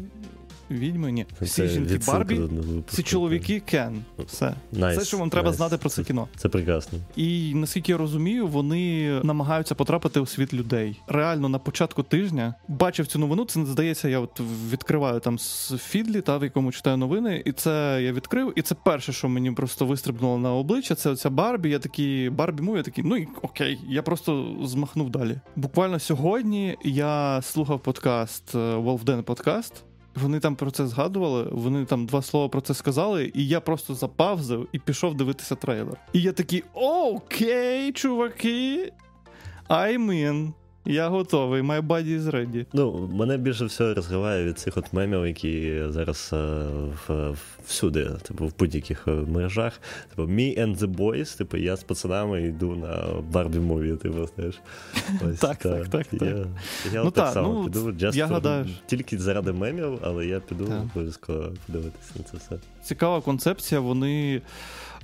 відьмані. 0.72 1.26
Всі 1.41 1.68
жінки 1.68 1.99
Барбі, 2.07 2.41
всі 2.88 3.03
чоловіки 3.03 3.60
Кен. 3.60 4.03
Все. 4.26 4.56
Nice, 4.73 4.98
Все, 4.98 5.06
що 5.06 5.18
вам 5.18 5.30
треба 5.30 5.49
nice. 5.49 5.53
знати 5.53 5.77
про 5.77 5.89
це 5.89 6.03
кіно. 6.03 6.27
Це 6.38 6.49
прекрасно. 6.49 6.99
І 7.15 7.53
наскільки 7.56 7.91
я 7.91 7.98
розумію, 7.98 8.48
вони 8.48 9.11
намагаються 9.23 9.76
потрапити 9.76 10.19
у 10.19 10.26
світ 10.26 10.53
людей. 10.53 11.02
Реально 11.07 11.49
на 11.49 11.60
початку 11.60 12.03
тижня 12.03 12.53
бачив 12.68 13.07
цю 13.07 13.19
новину. 13.19 13.45
Це 13.45 13.65
здається, 13.65 14.10
я 14.10 14.19
от 14.19 14.41
відкриваю 14.72 15.19
там 15.19 15.39
з 15.39 15.73
Фідлі, 15.77 16.22
та 16.22 16.38
в 16.38 16.43
якому 16.43 16.72
читаю 16.72 16.98
новини, 16.98 17.43
і 17.45 17.52
це 17.52 17.99
я 18.03 18.14
відкрив. 18.14 18.53
І 18.56 18.61
це 18.61 18.76
перше, 18.76 19.14
що 19.14 19.30
мені 19.30 19.52
просто 19.52 19.85
вистрибнуло 19.85 20.38
на 20.38 20.53
обличчя. 20.53 20.95
Це 20.95 21.10
оця 21.10 21.30
Барбі. 21.30 21.69
Я 21.69 21.80
такий 21.80 22.30
Барбі 22.30 22.64
мов, 22.64 22.77
я 22.77 22.84
такий, 22.84 23.03
ну 23.03 23.18
і 23.18 23.27
окей, 23.41 23.80
я 23.89 24.03
просто 24.03 24.56
змахнув 24.64 25.10
далі. 25.10 25.39
Буквально 25.56 25.99
сьогодні 25.99 26.77
я 26.84 27.41
слухав 27.41 27.84
подкаст 27.84 28.56
Wolfden 28.56 29.19
е, 29.19 29.22
подкаст. 29.22 29.84
Вони 30.15 30.39
там 30.39 30.55
про 30.55 30.71
це 30.71 30.88
згадували, 30.88 31.47
вони 31.51 31.85
там 31.85 32.05
два 32.05 32.21
слова 32.21 32.49
про 32.49 32.61
це 32.61 32.73
сказали, 32.73 33.31
і 33.35 33.47
я 33.47 33.61
просто 33.61 33.95
запавзив 33.95 34.67
і 34.71 34.79
пішов 34.79 35.15
дивитися 35.15 35.55
трейлер. 35.55 35.97
І 36.13 36.21
я 36.21 36.31
такий: 36.31 36.63
окей, 36.73 37.91
чуваки, 37.91 38.91
I'm 39.69 40.09
in. 40.09 40.53
Я 40.85 41.09
готовий, 41.09 41.61
my 41.61 41.81
body 41.81 42.19
is 42.19 42.31
ready. 42.31 42.65
Ну, 42.73 43.09
мене 43.13 43.37
більше 43.37 43.65
всього 43.65 43.93
розриває 43.93 44.45
від 44.45 44.59
цих 44.59 44.77
от 44.77 44.93
мемів, 44.93 45.27
які 45.27 45.83
зараз 45.89 46.29
е, 46.33 46.65
в, 47.07 47.35
всюди, 47.65 48.09
типу, 48.21 48.47
в 48.47 48.53
будь-яких 48.59 49.07
е, 49.07 49.11
мережах. 49.11 49.81
Типу, 50.09 50.21
me 50.21 50.59
and 50.59 50.77
the 50.77 50.95
boys, 50.95 51.37
типу, 51.37 51.57
я 51.57 51.75
з 51.75 51.83
пацанами 51.83 52.43
йду 52.43 52.75
на 52.75 53.21
Барбі 53.31 53.59
мові, 53.59 53.95
типу, 53.95 54.29
знаєш. 54.35 54.59
Ось, 55.29 55.39
так, 55.39 55.57
так, 55.57 55.87
так, 55.87 56.07
так. 56.07 56.21
Я, 56.21 56.45
я 56.93 57.03
ну, 57.03 57.11
так 57.11 57.25
та, 57.25 57.31
само 57.31 57.53
ну, 57.53 57.63
піду, 57.63 57.91
just 57.91 58.15
я 58.15 58.25
for, 58.25 58.31
гадаю, 58.31 58.65
тільки 58.85 59.17
заради 59.17 59.51
мемів, 59.51 59.99
але 60.01 60.25
я 60.25 60.39
піду 60.39 60.73
обов'язково 60.93 61.51
подивитися 61.67 62.11
на 62.15 62.23
це 62.23 62.37
все. 62.37 62.55
Цікава 62.83 63.21
концепція, 63.21 63.81
вони. 63.81 64.41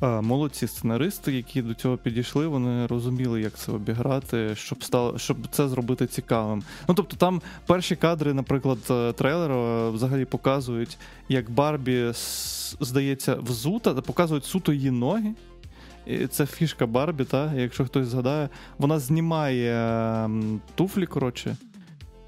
Молодці 0.01 0.67
сценаристи, 0.67 1.33
які 1.33 1.61
до 1.61 1.73
цього 1.73 1.97
підійшли, 1.97 2.47
вони 2.47 2.87
розуміли, 2.87 3.41
як 3.41 3.53
це 3.53 3.71
обіграти, 3.71 4.55
щоб 4.55 4.83
стало, 4.83 5.17
щоб 5.17 5.37
це 5.51 5.67
зробити 5.67 6.07
цікавим. 6.07 6.63
Ну 6.87 6.95
тобто, 6.95 7.15
там 7.15 7.41
перші 7.65 7.95
кадри, 7.95 8.33
наприклад, 8.33 8.77
е, 8.89 9.13
трейлеру 9.13 9.91
взагалі 9.91 10.25
показують, 10.25 10.97
як 11.29 11.49
Барбі 11.49 12.11
здається 12.79 13.35
взута, 13.35 13.93
показують 13.93 14.45
суто 14.45 14.73
її 14.73 14.91
ноги. 14.91 15.33
Це 16.29 16.45
фішка 16.45 16.85
Барбі, 16.85 17.23
та, 17.23 17.53
якщо 17.53 17.85
хтось 17.85 18.07
згадає, 18.07 18.49
вона 18.77 18.99
знімає 18.99 20.29
туфлі, 20.75 21.05
коротше, 21.05 21.55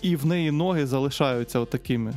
і 0.02 0.16
в 0.16 0.26
неї 0.26 0.52
ноги 0.52 0.86
залишаються 0.88 1.60
отакими. 1.60 2.14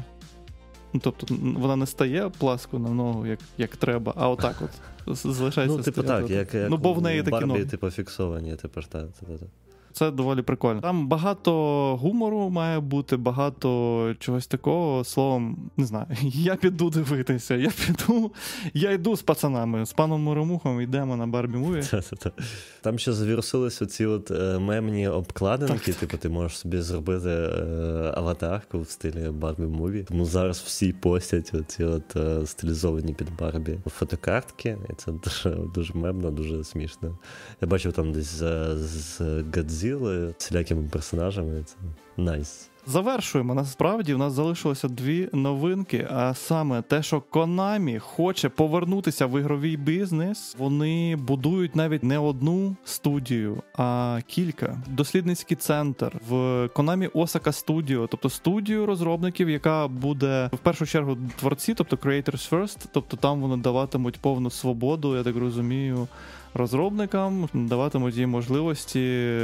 Ну, 0.93 1.01
Тобто 1.05 1.27
вона 1.41 1.77
не 1.77 1.87
стає 1.87 2.31
пласко 2.39 2.79
на 2.79 2.91
ногу, 2.91 3.27
як 3.27 3.39
як 3.59 3.77
треба, 3.77 4.15
а 4.17 4.29
отак 4.29 4.57
от 4.63 4.71
залишається. 5.07 5.77
Ну, 5.77 5.83
типу 5.83 6.03
так, 6.03 6.31
як, 6.31 6.55
як 6.55 6.71
ну, 6.71 6.77
бо 6.77 6.93
в 6.93 7.03
неї 7.03 7.23
такі 7.23 7.45
ноги. 7.45 7.65
типу, 7.65 7.91
фіксовані, 7.91 8.57
тепер 8.57 8.87
так, 8.87 9.07
так, 9.21 9.39
так. 9.39 9.49
Це 9.93 10.11
доволі 10.11 10.43
прикольно. 10.43 10.81
Там 10.81 11.09
багато 11.09 11.53
гумору 11.97 12.51
має 12.51 12.81
бути, 12.81 13.17
багато 13.17 14.15
чогось 14.19 14.47
такого. 14.47 15.05
Словом, 15.05 15.71
не 15.77 15.85
знаю, 15.85 16.07
я 16.23 16.57
піду 16.57 16.91
дивитися. 16.91 17.55
Я 17.55 17.71
піду, 17.87 18.33
я 18.75 18.93
йду 18.93 19.17
з 19.17 19.23
пацанами, 19.23 19.87
з 19.87 19.93
паном 19.93 20.23
Моромухом 20.23 20.81
йдемо 20.81 21.17
на 21.17 21.27
Барбі 21.27 21.57
Муві. 21.57 21.83
Там 22.81 22.99
ще 22.99 23.13
завірусились 23.13 23.83
оці 23.83 24.07
от 24.07 24.31
е, 24.31 24.59
мемні 24.59 25.09
обкладинки, 25.09 25.93
типу, 25.93 26.17
ти 26.17 26.29
можеш 26.29 26.59
собі 26.59 26.81
зробити 26.81 27.29
е, 27.29 28.13
аватарку 28.15 28.81
в 28.81 28.89
стилі 28.89 29.29
Барбі 29.31 29.63
Муві. 29.63 30.05
Тому 30.09 30.25
зараз 30.25 30.59
всі 30.59 30.93
постять 30.93 31.53
оці 31.55 31.85
от 31.85 32.17
е, 32.17 32.47
стилізовані 32.47 33.15
під 33.15 33.37
Барбі 33.37 33.79
фотокартки. 33.87 34.79
І 34.91 34.93
це 34.95 35.13
дуже 35.13 35.57
дуже 35.75 35.95
мемно, 35.95 36.31
дуже 36.31 36.65
смішно. 36.65 37.19
Я 37.61 37.69
бачив 37.69 37.93
там 37.93 38.13
десь 38.13 38.27
з, 38.27 38.77
з 38.77 39.43
Годзіли, 39.83 40.35
всілякими 40.39 40.89
персонажами. 40.89 41.63
Це 41.65 41.77
найс. 42.17 42.69
Завершуємо. 42.87 43.55
Насправді 43.55 44.15
в 44.15 44.19
нас 44.19 44.33
залишилося 44.33 44.89
дві 44.89 45.29
новинки. 45.33 46.09
А 46.11 46.35
саме 46.35 46.83
те, 46.83 47.03
що 47.03 47.23
Konami 47.33 47.99
хоче 47.99 48.49
повернутися 48.49 49.27
в 49.27 49.41
ігровий 49.41 49.77
бізнес. 49.77 50.57
Вони 50.59 51.17
будують 51.17 51.77
навіть 51.77 52.03
не 52.03 52.19
одну 52.19 52.77
студію, 52.85 53.63
а 53.77 54.19
кілька. 54.27 54.83
Дослідницький 54.87 55.57
центр 55.57 56.13
в 56.29 56.35
Konami 56.67 57.11
Osaka 57.11 57.65
Studio, 57.67 58.09
тобто 58.11 58.31
студію 58.31 58.87
розробників, 58.87 59.51
яка 59.51 59.89
буде 59.89 60.51
в 60.53 60.59
першу 60.59 60.87
чергу 60.87 61.17
творці, 61.37 61.75
тобто 61.75 61.97
Creators 61.97 62.51
First, 62.51 62.79
тобто 62.93 63.17
там 63.17 63.41
вони 63.41 63.57
даватимуть 63.63 64.21
повну 64.21 64.51
свободу, 64.51 65.17
я 65.17 65.23
так 65.23 65.37
розумію 65.37 66.09
розробникам, 66.55 67.49
даватимуть 67.55 68.17
їм 68.17 68.31
можливості 68.31 69.39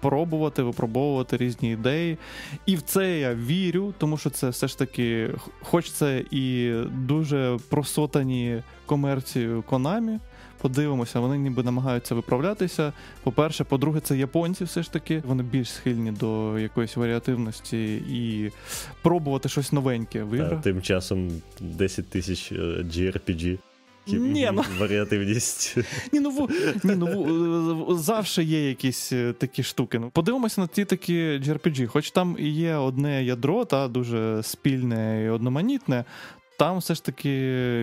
пробувати, 0.00 0.62
випробовувати 0.62 1.36
різні 1.36 1.72
ідеї. 1.72 2.18
І 2.66 2.76
в 2.76 2.82
це 2.82 3.18
я 3.18 3.34
вірю, 3.34 3.94
тому 3.98 4.16
що 4.16 4.30
це 4.30 4.48
все 4.48 4.68
ж 4.68 4.78
таки, 4.78 5.30
хоч 5.62 5.90
це 5.90 6.24
і 6.30 6.74
дуже 6.92 7.58
просотані 7.68 8.62
комерцією 8.86 9.64
Konami, 9.70 10.18
Подивимося, 10.64 11.20
вони 11.20 11.38
ніби 11.38 11.62
намагаються 11.62 12.14
виправлятися. 12.14 12.92
По-перше, 13.22 13.64
по-друге, 13.64 14.00
це 14.00 14.16
японці 14.16 14.64
все 14.64 14.82
ж 14.82 14.92
таки. 14.92 15.22
Вони 15.26 15.42
більш 15.42 15.70
схильні 15.70 16.12
до 16.12 16.58
якоїсь 16.58 16.96
варіативності 16.96 17.94
і 17.96 18.50
пробувати 19.02 19.48
щось 19.48 19.72
новеньке 19.72 20.22
в 20.22 20.34
іграх. 20.34 20.62
Тим 20.62 20.82
часом 20.82 21.30
10 21.60 22.08
тисяч 22.08 22.52
е, 22.52 22.56
GRPG. 22.82 23.58
Ні, 24.06 24.50
ну... 24.52 24.64
Варіативність. 24.78 25.76
Ні, 26.12 26.20
ну 26.20 26.48
ні, 26.84 26.94
ну 26.94 27.86
завжди 27.98 28.44
є 28.44 28.68
якісь 28.68 29.12
е, 29.12 29.32
такі 29.38 29.62
штуки. 29.62 29.98
Ну, 29.98 30.10
Подивимося 30.10 30.60
на 30.60 30.66
ті 30.66 30.84
такі 30.84 31.14
JRPG, 31.14 31.86
хоч 31.86 32.10
там 32.10 32.36
і 32.38 32.48
є 32.48 32.74
одне 32.74 33.24
ядро, 33.24 33.64
та 33.64 33.88
дуже 33.88 34.42
спільне 34.42 35.24
і 35.24 35.28
одноманітне, 35.28 36.04
там 36.58 36.78
все 36.78 36.94
ж 36.94 37.04
таки 37.04 37.30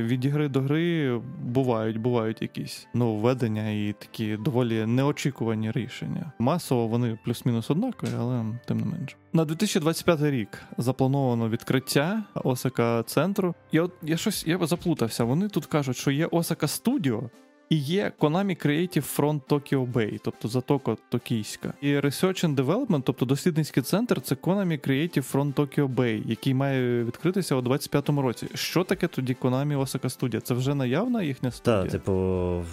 від 0.01 0.25
гри 0.25 0.47
до 0.47 0.61
гри 0.61 1.17
бувають 1.43 1.97
бувають 1.97 2.41
якісь 2.41 2.87
нововведення 2.93 3.69
і 3.69 3.95
такі 3.99 4.37
доволі 4.37 4.85
неочікувані 4.85 5.71
рішення. 5.71 6.31
Масово 6.39 6.87
вони 6.87 7.19
плюс-мінус 7.25 7.71
однакові, 7.71 8.09
але 8.19 8.45
тим 8.65 8.79
не 8.79 8.85
менше. 8.85 9.15
На 9.33 9.45
2025 9.45 10.21
рік 10.21 10.63
заплановано 10.77 11.49
відкриття 11.49 12.23
Осака 12.33 13.03
центру. 13.03 13.55
Я 13.71 13.83
от 13.83 13.91
я 14.01 14.17
щось 14.17 14.47
я 14.47 14.65
заплутався. 14.65 15.23
Вони 15.23 15.47
тут 15.47 15.65
кажуть, 15.65 15.97
що 15.97 16.11
є 16.11 16.25
Осака 16.25 16.67
Студіо, 16.67 17.29
і 17.71 17.77
є 17.77 18.11
Konami 18.19 18.65
Creative 18.65 19.17
Front 19.17 19.41
Tokyo 19.49 19.91
Bay, 19.91 20.19
тобто 20.23 20.47
затока 20.47 20.97
Токійська. 21.09 21.73
І 21.81 21.87
Research 21.87 22.45
and 22.45 22.55
Development, 22.55 23.01
тобто 23.05 23.25
дослідницький 23.25 23.83
центр, 23.83 24.21
це 24.21 24.35
Konami 24.35 24.87
Creative 24.87 25.31
Front 25.31 25.53
Tokyo 25.53 25.95
Bay, 25.95 26.21
який 26.25 26.53
має 26.53 27.03
відкритися 27.03 27.55
у 27.55 27.61
25-му 27.61 28.21
році. 28.21 28.47
Що 28.53 28.83
таке 28.83 29.07
тоді 29.07 29.35
Konami 29.41 29.79
Osaka 29.79 30.19
Studio? 30.19 30.39
Це 30.39 30.53
вже 30.53 30.75
наявна 30.75 31.23
їхня 31.23 31.51
студія? 31.51 31.81
Так, 31.81 31.91
типу, 31.91 32.13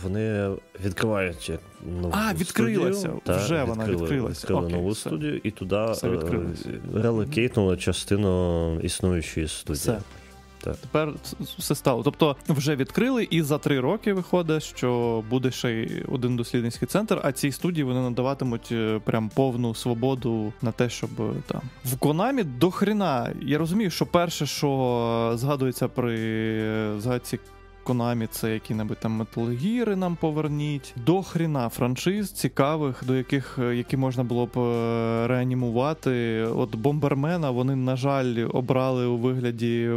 вони 0.03 0.51
відкривають 0.85 1.53
нову 2.01 2.15
А, 2.17 2.35
відкрилася. 2.35 2.99
Студію, 2.99 3.39
вже 3.39 3.65
вона 3.65 3.87
відкрилася. 3.87 4.41
Відкрили 4.41 4.63
Окей, 4.63 4.77
нову 4.77 4.91
все. 4.91 5.01
студію 5.01 5.41
і 5.43 5.51
туди 5.51 5.77
е, 5.77 5.97
релокейтнули 6.95 7.77
частину 7.77 8.81
існуючої 8.81 9.49
студії. 9.49 9.75
Все. 9.81 10.01
Так. 10.61 10.77
Тепер 10.77 11.15
все 11.59 11.75
стало. 11.75 12.03
Тобто 12.03 12.37
вже 12.49 12.77
відкрили, 12.77 13.29
і 13.31 13.43
за 13.43 13.59
три 13.59 13.81
роки 13.81 14.13
виходить, 14.13 14.63
що 14.63 15.23
буде 15.31 15.51
ще 15.51 15.71
й 15.71 16.05
один 16.09 16.37
дослідницький 16.37 16.89
центр, 16.89 17.21
а 17.25 17.33
цій 17.33 17.53
студії 17.53 17.85
вони 17.85 18.01
надаватимуть 18.01 18.69
е, 18.73 19.01
прям 19.05 19.29
повну 19.29 19.75
свободу 19.75 20.53
на 20.63 20.73
те, 20.73 20.89
щоб 20.89 21.11
е, 21.21 21.33
там 21.47 21.61
в 21.85 21.97
Конамі 21.99 22.43
до 22.43 22.71
хрена. 22.71 23.33
Я 23.43 23.59
розумію, 23.59 23.91
що 23.91 24.07
перше, 24.07 24.47
що 24.47 25.33
згадується 25.37 25.89
при 25.89 27.01
згадці. 27.01 27.39
Конамі, 27.89 28.27
це 28.27 28.55
які-небудь 28.55 29.01
там 29.01 29.13
металогіри 29.13 29.97
нам 29.97 30.17
поверніть. 30.17 30.95
До 31.07 31.23
хріна 31.23 31.69
франшиз 31.69 32.33
цікавих, 32.33 33.05
до 33.07 33.15
яких 33.15 33.59
е, 33.59 33.77
які 33.77 33.97
можна 33.97 34.25
було 34.25 34.47
б 34.47 34.57
реанімувати. 35.29 36.43
От 36.43 36.77
бомбермена 36.77 37.51
вони, 37.51 37.77
на 37.77 37.97
жаль, 37.97 38.49
обрали 38.53 39.07
у 39.07 39.17
вигляді 39.17 39.91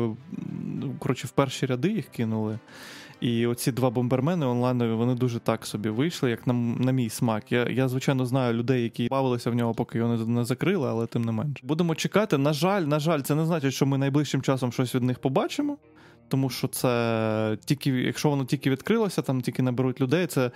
коротше, 0.99 1.27
в 1.27 1.31
перші 1.31 1.65
ряди 1.65 1.91
їх 1.91 2.07
кинули. 2.07 2.59
І 3.21 3.47
оці 3.47 3.71
два 3.71 3.89
бомбермени 3.89 4.45
онлайнові 4.45 4.93
вони 4.93 5.15
дуже 5.15 5.39
так 5.39 5.65
собі 5.65 5.89
вийшли, 5.89 6.29
як 6.29 6.47
на 6.47 6.53
на 6.53 6.91
мій 6.91 7.09
смак. 7.09 7.51
Я, 7.51 7.69
я 7.69 7.87
звичайно, 7.87 8.25
знаю 8.25 8.53
людей, 8.53 8.83
які 8.83 9.07
бавилися 9.07 9.51
в 9.51 9.55
нього, 9.55 9.73
поки 9.73 9.97
його 9.97 10.17
не, 10.17 10.25
не 10.25 10.45
закрили, 10.45 10.89
але 10.89 11.07
тим 11.07 11.21
не 11.21 11.31
менше. 11.31 11.63
Будемо 11.63 11.95
чекати. 11.95 12.37
На 12.37 12.53
жаль, 12.53 12.81
на 12.81 12.99
жаль, 12.99 13.21
це 13.21 13.35
не 13.35 13.45
значить, 13.45 13.73
що 13.73 13.85
ми 13.85 13.97
найближчим 13.97 14.41
часом 14.41 14.71
щось 14.71 14.95
від 14.95 15.03
них 15.03 15.19
побачимо 15.19 15.77
тому 16.31 16.49
що 16.49 16.67
це 16.67 17.57
тільки, 17.65 17.89
якщо 17.89 18.29
воно 18.29 18.45
тільки 18.45 18.69
відкрилося, 18.69 19.21
там 19.21 19.41
тільки 19.41 19.63
наберуть 19.63 20.01
людей. 20.01 20.27
Це 20.27 20.51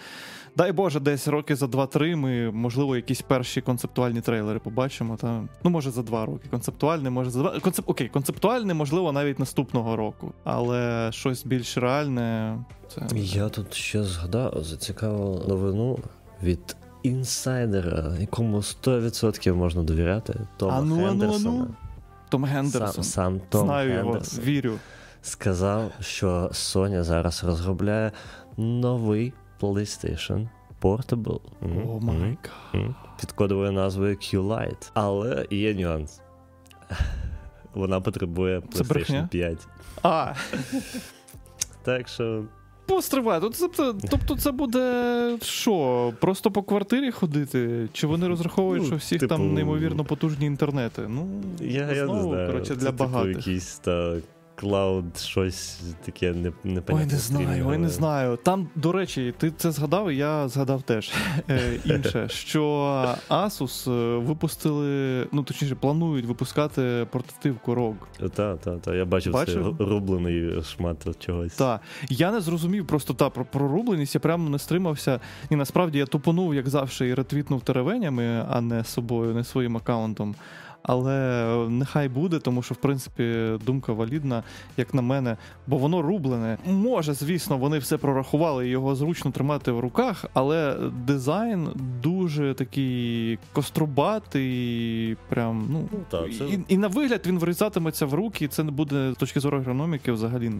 дай 0.56 0.72
Боже, 0.72 1.00
десь 1.00 1.28
роки 1.28 1.56
за 1.56 1.66
2-3 1.66 2.16
ми, 2.16 2.52
можливо, 2.52 2.96
якісь 2.96 3.22
перші 3.22 3.62
концептуальні 3.62 4.22
трейлери 4.22 4.60
побачимо. 4.60 5.18
Та, 5.22 5.44
Ну, 5.64 5.70
може, 5.72 5.92
за 5.92 6.04
2 6.04 6.26
роки. 6.26 6.48
Концептуальний, 6.52 7.12
може 7.12 7.30
за 7.30 7.40
2. 7.40 7.60
Концеп... 7.60 7.90
Окей, 7.90 8.10
концептуальний, 8.10 8.76
можливо, 8.76 9.12
навіть 9.12 9.40
наступного 9.40 9.96
року. 9.96 10.32
Але 10.44 11.12
щось 11.12 11.46
більш 11.46 11.78
реальне. 11.78 12.58
Це... 12.94 13.02
Я 13.16 13.50
тут 13.50 13.74
ще 13.74 14.04
згадав 14.04 14.64
зацікаву 14.64 15.44
новину 15.48 16.00
від. 16.44 16.76
Інсайдера, 17.04 18.14
якому 18.20 18.58
100% 18.58 19.54
можна 19.54 19.84
довіряти, 19.84 20.40
Тома 20.58 20.78
ану, 20.78 20.96
Хендерсона. 20.96 21.50
Ану, 21.50 21.60
ану. 21.60 21.76
Том 22.30 22.46
Гендерсон. 22.46 23.04
Сам, 23.04 23.04
сам 23.04 23.42
Том 23.50 23.66
Знаю 23.66 23.90
Хендерсон. 23.90 24.40
його, 24.40 24.52
вірю 24.52 24.74
сказав, 25.26 25.92
що 26.00 26.28
Sony 26.54 27.04
зараз 27.04 27.44
розробляє 27.44 28.12
новий 28.58 29.34
PlayStation 29.62 30.48
Portable. 30.82 31.40
Oh 31.62 32.00
my 32.00 32.38
God. 32.74 32.82
Під 33.20 33.32
кодовою 33.32 33.72
назвою 33.72 34.16
Q-Lite. 34.16 34.92
Але 34.94 35.46
є 35.50 35.74
нюанс. 35.74 36.22
Вона 37.74 38.02
потребує 38.02 38.60
PlayStation 38.60 39.28
5. 39.28 39.68
А. 40.04 40.34
Так 41.84 42.08
що. 42.08 42.44
Постривай, 42.88 43.42
тобто, 43.42 43.96
тобто 44.10 44.36
це 44.36 44.52
буде 44.52 45.38
що? 45.42 46.14
Просто 46.20 46.52
по 46.52 46.64
квартирі 46.64 47.12
ходити? 47.12 47.90
Чи 47.94 48.08
вони 48.08 48.28
розраховують, 48.28 48.84
ну, 48.84 48.88
що 48.88 48.96
всіх 48.96 49.20
типу... 49.20 49.36
там 49.36 49.54
неймовірно 49.54 50.06
потужні 50.06 50.46
інтернети? 50.46 51.02
Ну, 51.08 51.28
я, 51.60 51.92
я 51.92 52.06
не 52.06 52.22
знаю. 52.22 52.48
коротше, 52.48 52.76
для 52.76 52.86
це, 52.86 52.92
багатих. 52.92 53.36
Типу, 53.36 53.50
якісь 53.50 53.78
так 53.78 54.24
клауд, 54.56 55.18
щось 55.18 55.80
таке 56.06 56.34
непонятне. 56.64 56.96
Ой, 56.96 57.06
не 57.06 57.18
знаю, 57.18 57.68
ой, 57.68 57.78
не 57.78 57.90
знаю. 57.90 58.38
Там, 58.44 58.68
до 58.76 58.92
речі, 58.92 59.34
ти 59.38 59.52
це 59.52 59.72
згадав, 59.72 60.12
і 60.12 60.16
я 60.16 60.48
згадав 60.48 60.82
теж 60.82 61.12
е, 61.50 61.80
інше, 61.86 62.28
що 62.30 62.64
Asus 63.30 63.92
е, 63.92 64.18
випустили, 64.18 65.28
ну 65.32 65.44
точніше, 65.44 65.76
планують 65.76 66.26
випускати 66.26 67.08
портативку 67.12 67.76
ROG. 67.76 67.96
Так, 68.30 68.60
так, 68.60 68.82
так. 68.82 68.96
Я 68.96 69.06
бачив, 69.06 69.34
бачив? 69.34 69.76
це 69.78 69.86
рублений 69.86 70.64
шмат 70.64 71.26
чогось. 71.26 71.56
Так. 71.56 71.82
Я 72.10 72.32
не 72.32 72.42
зрозумів 72.42 72.88
просто 72.88 73.14
та 73.14 73.30
про, 73.30 73.46
про 73.46 73.68
рубленість, 73.68 74.16
я 74.16 74.22
прямо 74.22 74.50
не 74.50 74.60
стримався. 74.60 75.20
І 75.50 75.56
насправді 75.56 75.98
я 75.98 76.06
тупонув, 76.06 76.56
як 76.56 76.70
завжди, 76.70 77.08
і 77.08 77.14
ретвітнув 77.14 77.62
теревенями, 77.62 78.46
а 78.50 78.62
не 78.62 78.84
собою, 78.84 79.34
не 79.34 79.44
своїм 79.44 79.78
аккаунтом. 79.78 80.36
Але 80.88 81.46
нехай 81.70 82.10
буде, 82.10 82.40
тому 82.40 82.62
що 82.62 82.74
в 82.74 82.78
принципі 82.78 83.52
думка 83.66 83.94
валідна, 83.94 84.44
як 84.78 84.94
на 84.94 85.02
мене, 85.02 85.38
бо 85.68 85.78
воно 85.78 86.02
рублене. 86.02 86.58
Може, 86.66 87.14
звісно, 87.14 87.58
вони 87.58 87.78
все 87.78 87.98
прорахували 87.98 88.68
і 88.68 88.70
його 88.70 88.96
зручно 88.96 89.32
тримати 89.32 89.72
в 89.72 89.80
руках, 89.80 90.26
але 90.34 90.78
дизайн 91.08 91.70
дуже 92.04 92.54
такий 92.54 93.40
кострубатий, 93.54 95.18
прям 95.30 95.68
ну, 95.72 95.90
ну 95.92 96.00
так, 96.10 96.34
це... 96.34 96.44
і, 96.44 96.60
і 96.68 96.78
на 96.78 96.88
вигляд 96.88 97.22
він 97.26 97.40
врізатиметься 97.40 98.06
в 98.06 98.14
руки, 98.14 98.46
і 98.46 98.48
це 98.48 98.64
не 98.64 98.72
буде 98.72 99.12
з 99.14 99.16
точки 99.16 99.40
зору 99.40 99.58
ергономіки 99.58 100.12
взагалі 100.12 100.52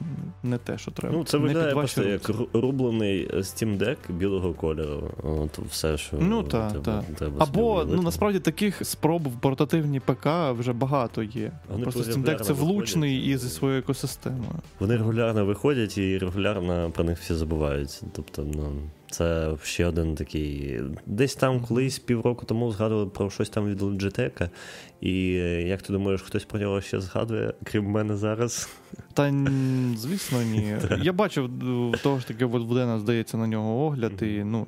не 0.44 0.58
те, 0.58 0.78
що 0.78 0.92
треба. 0.92 1.18
Ну 1.18 1.24
це 1.24 1.38
виглядає 1.38 1.74
просто 1.74 2.04
як 2.04 2.32
рублений 2.54 3.30
Steam 3.34 3.78
Deck 3.78 3.98
білого 4.10 4.54
кольору. 4.54 5.12
От 5.24 5.60
все, 5.70 5.98
що 5.98 6.18
ну, 6.20 6.44
та, 6.44 6.70
треба, 6.70 6.84
та. 6.84 7.16
треба 7.16 7.36
або 7.40 7.86
ну 7.90 8.02
насправді 8.02 8.40
таких 8.40 8.86
спроб 8.86 9.28
в 9.28 9.40
портативній 9.40 10.00
ПК 10.16 10.28
вже 10.60 10.74
багато 10.74 11.24
є. 11.24 11.52
Вони 11.70 11.84
Просто 11.84 12.02
Steam 12.02 12.24
Deck 12.24 12.40
це 12.40 12.54
влучний 12.54 13.18
і 13.18 13.38
зі 13.38 13.50
своєю 13.50 13.80
екосистемою. 13.80 14.52
Вони 14.80 14.98
регулярно 14.98 15.46
виходять 15.46 15.98
і 15.98 16.18
регулярно 16.18 16.92
про 16.92 17.04
них 17.04 17.20
всі 17.20 17.34
забувають. 17.34 18.02
Тобто, 18.14 18.44
ну 18.56 18.72
Це 19.10 19.52
ще 19.64 19.86
один 19.86 20.16
такий. 20.16 20.80
Десь 21.06 21.36
там 21.36 21.60
колись 21.60 22.00
півроку 22.00 22.46
тому 22.46 22.72
згадували 22.72 23.08
про 23.08 23.30
щось 23.30 23.50
там 23.50 23.66
від 23.66 23.82
Logitech, 23.82 24.50
і 25.02 25.28
як 25.68 25.82
ти 25.82 25.94
думаєш, 25.94 26.22
хтось 26.22 26.46
про 26.46 26.60
нього 26.60 26.82
ще 26.82 27.02
згадує, 27.02 27.54
крім 27.64 27.86
мене 27.86 28.16
зараз? 28.16 28.70
Та 29.14 29.34
звісно, 29.98 30.44
ні. 30.44 30.76
Я 31.02 31.14
бачив 31.14 31.50
того 32.04 32.20
ж 32.20 32.28
таки, 32.28 32.46
Водена, 32.46 33.00
здається, 33.00 33.38
на 33.38 33.48
нього 33.48 33.86
огляд, 33.86 34.22
і 34.22 34.44
ну 34.44 34.66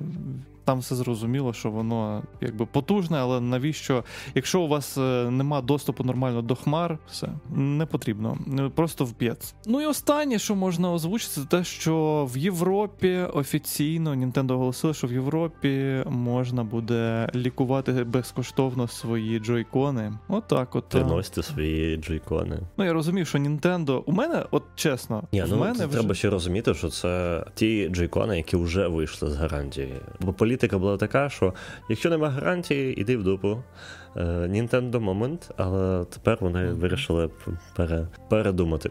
там 0.68 0.78
все 0.78 0.94
зрозуміло, 0.94 1.52
що 1.52 1.70
воно 1.70 2.22
якби 2.40 2.66
потужне, 2.66 3.18
але 3.18 3.40
навіщо? 3.40 4.04
Якщо 4.34 4.60
у 4.60 4.68
вас 4.68 4.98
е, 4.98 5.30
нема 5.30 5.60
доступу 5.60 6.04
нормально 6.04 6.42
до 6.42 6.54
хмар, 6.54 6.98
все 7.10 7.28
не 7.50 7.86
потрібно. 7.86 8.38
Просто 8.74 9.04
вп'єц. 9.04 9.54
Ну 9.66 9.80
і 9.80 9.86
останнє, 9.86 10.38
що 10.38 10.54
можна 10.54 10.92
озвучити, 10.92 11.32
це 11.34 11.44
те, 11.44 11.64
що 11.64 12.28
в 12.32 12.38
Європі 12.38 13.16
офіційно 13.34 14.10
Nintendo 14.10 14.52
оголосили, 14.52 14.94
що 14.94 15.06
в 15.06 15.12
Європі 15.12 16.02
можна 16.06 16.64
буде 16.64 17.30
лікувати 17.34 17.92
безкоштовно 17.92 18.88
свої 18.88 19.38
джойкони. 19.38 20.12
Отак, 20.28 20.76
от. 20.76 20.88
Приносьте 20.88 21.42
свої 21.42 21.96
джойкони. 21.96 22.58
Ну 22.76 22.84
я 22.84 22.92
розумів, 22.92 23.26
що 23.26 23.38
Nintendo... 23.38 24.02
У 24.06 24.12
мене, 24.12 24.44
от 24.50 24.62
чесно, 24.74 25.22
Ні, 25.32 25.42
в 25.42 25.48
ну, 25.48 25.58
мене 25.58 25.86
вже... 25.86 25.98
треба 25.98 26.14
ще 26.14 26.30
розуміти, 26.30 26.74
що 26.74 26.88
це 26.88 27.44
ті 27.54 27.88
джойкони, 27.88 28.36
які 28.36 28.56
вже 28.56 28.88
вийшли 28.88 29.30
з 29.30 29.36
гарантії. 29.36 29.94
Бо 30.20 30.32
політика 30.58 30.78
була 30.78 30.96
така, 30.96 31.28
що 31.28 31.54
якщо 31.88 32.10
нема 32.10 32.30
гарантії, 32.30 33.00
іди 33.00 33.16
в 33.16 33.22
дупу. 33.22 33.62
Е, 34.16 34.22
Nintendo 34.24 35.00
момент, 35.00 35.50
але 35.56 36.04
тепер 36.04 36.38
вони 36.40 36.72
вирішили 36.72 37.30
пере, 37.76 38.08
передумати. 38.28 38.90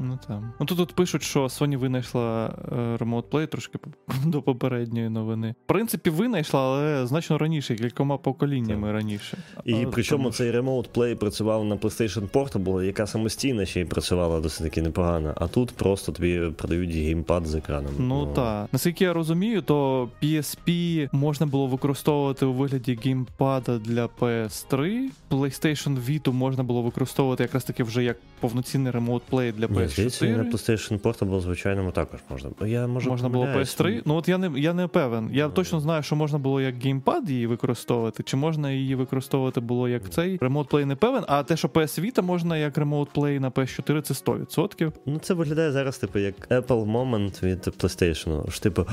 Ну 0.00 0.18
там. 0.26 0.52
Ну 0.60 0.66
тут 0.66 0.78
тут 0.78 0.92
пишуть, 0.92 1.22
що 1.22 1.44
Sony 1.44 1.76
винайшла 1.76 2.54
е, 2.72 2.74
Remote 2.74 3.22
Play 3.22 3.46
трошки 3.46 3.78
до 4.24 4.42
попередньої 4.42 5.08
новини. 5.08 5.54
В 5.64 5.68
принципі, 5.68 6.10
винайшла, 6.10 6.60
але 6.60 7.06
значно 7.06 7.38
раніше, 7.38 7.76
кількома 7.76 8.18
поколіннями 8.18 8.88
так. 8.88 8.96
раніше. 8.96 9.38
І 9.64 9.74
але 9.74 9.86
причому 9.86 10.22
тому, 10.22 10.32
цей 10.32 10.52
Remote 10.52 10.88
Play 10.94 11.14
працював 11.14 11.64
на 11.64 11.76
PlayStation 11.76 12.30
Portable, 12.30 12.82
яка 12.82 13.06
самостійно 13.06 13.64
ще 13.64 13.80
й 13.80 13.84
працювала 13.84 14.40
досить 14.40 14.64
таки 14.64 14.82
непогано. 14.82 15.34
А 15.36 15.48
тут 15.48 15.70
просто 15.70 16.12
тобі 16.12 16.40
продають 16.56 16.94
геймпад 16.94 17.46
з 17.46 17.54
екраном. 17.54 17.92
Ну, 17.98 18.26
ну. 18.26 18.32
так. 18.34 18.68
Наскільки 18.72 19.04
я 19.04 19.12
розумію, 19.12 19.62
то 19.62 20.08
PSP 20.22 21.08
можна 21.12 21.46
було 21.46 21.66
використовувати 21.66 22.46
у 22.46 22.52
вигляді 22.52 22.98
геймпада 23.04 23.78
для 23.78 24.06
PS3. 24.06 25.08
PlayStation 25.30 26.04
Vita 26.04 26.32
можна 26.32 26.62
було 26.62 26.82
використовувати 26.82 27.42
якраз 27.42 27.64
таки 27.64 27.82
вже 27.82 28.04
як 28.04 28.16
повноцінний 28.40 28.92
Remote 28.92 29.20
Play 29.30 29.52
для 29.52 29.66
PS4. 29.66 29.89
Здається, 29.90 30.26
на 30.26 30.44
PlayStation 30.44 31.00
Portable, 31.00 31.40
звичайному 31.40 31.90
також 31.90 32.20
можна. 32.30 32.50
Я 32.66 32.86
може 32.86 33.10
Можна 33.10 33.28
було 33.28 33.44
PS3. 33.44 34.02
Ну 34.04 34.14
от 34.14 34.28
я 34.28 34.38
не 34.38 34.60
я 34.60 34.74
не 34.74 34.86
певен. 34.86 35.30
Я 35.32 35.46
mm. 35.46 35.52
точно 35.52 35.80
знаю, 35.80 36.02
що 36.02 36.16
можна 36.16 36.38
було 36.38 36.60
як 36.60 36.82
геймпад 36.82 37.30
її 37.30 37.46
використовувати, 37.46 38.22
чи 38.22 38.36
можна 38.36 38.70
її 38.70 38.94
використовувати 38.94 39.60
було 39.60 39.88
як 39.88 40.10
цей 40.10 40.38
Remote 40.38 40.68
Play 40.68 40.84
не 40.84 40.96
певен, 40.96 41.24
а 41.28 41.42
те, 41.42 41.56
що 41.56 41.68
PS 41.68 42.00
Vita 42.00 42.22
можна 42.22 42.56
як 42.56 42.78
Remote 42.78 43.08
Play 43.14 43.38
на 43.38 43.50
PS4, 43.50 44.02
це 44.02 44.14
100%. 44.14 44.92
Ну 45.06 45.18
це 45.18 45.34
виглядає 45.34 45.72
зараз, 45.72 45.98
типу, 45.98 46.18
як 46.18 46.48
Apple 46.48 46.92
Moment 46.92 47.44
від 47.44 47.58
PlayStation. 47.60 48.50
Що, 48.50 48.60
типу, 48.60 48.86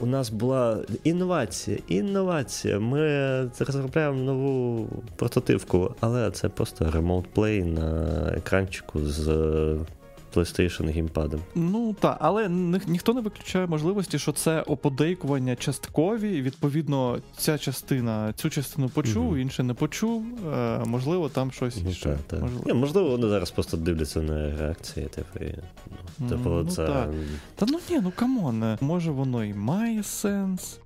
у 0.00 0.06
нас 0.06 0.30
була 0.30 0.78
інновація, 1.04 1.78
інновація. 1.88 2.78
Ми 2.78 3.00
розробляємо 3.58 4.18
нову 4.18 4.88
прототипку, 5.16 5.94
але 6.00 6.30
це 6.30 6.48
просто 6.48 6.84
Remote 6.84 7.24
Play 7.34 7.64
на 7.64 8.10
екранчику 8.36 9.06
з 9.06 9.19
PlayStation 10.34 10.92
геймпадом. 10.92 11.40
Ну 11.54 11.96
так, 12.00 12.16
але 12.20 12.48
ні, 12.48 12.80
ніхто 12.86 13.14
не 13.14 13.20
виключає 13.20 13.66
можливості, 13.66 14.18
що 14.18 14.32
це 14.32 14.60
оподейкування 14.62 15.56
часткові. 15.56 16.42
Відповідно, 16.42 17.18
ця 17.36 17.58
частина 17.58 18.32
цю 18.36 18.50
частину 18.50 18.88
почув, 18.88 19.34
mm-hmm. 19.34 19.38
інше 19.38 19.62
не 19.62 19.74
почув. 19.74 20.24
Е, 20.54 20.84
Можливо, 20.86 21.28
там 21.28 21.50
щось 21.50 21.78
ну, 21.84 21.92
ще. 21.92 22.16
Так. 22.26 22.40
Можливо. 22.40 22.64
Ні, 22.66 22.72
можливо, 22.72 23.08
вони 23.08 23.28
зараз 23.28 23.50
просто 23.50 23.76
дивляться 23.76 24.22
на 24.22 24.56
реакції. 24.56 25.06
Типу, 25.06 25.44
ну, 26.18 26.28
типу 26.28 26.50
ну, 26.50 26.66
це... 26.66 26.86
Так. 26.86 27.10
Та 27.54 27.66
ну 27.68 27.80
ні, 27.90 28.00
ну 28.02 28.12
come 28.16 28.51
on, 28.51 28.78
може 28.80 29.10
воно 29.10 29.44
і 29.44 29.54
має 29.54 30.02
сенс. 30.02 30.78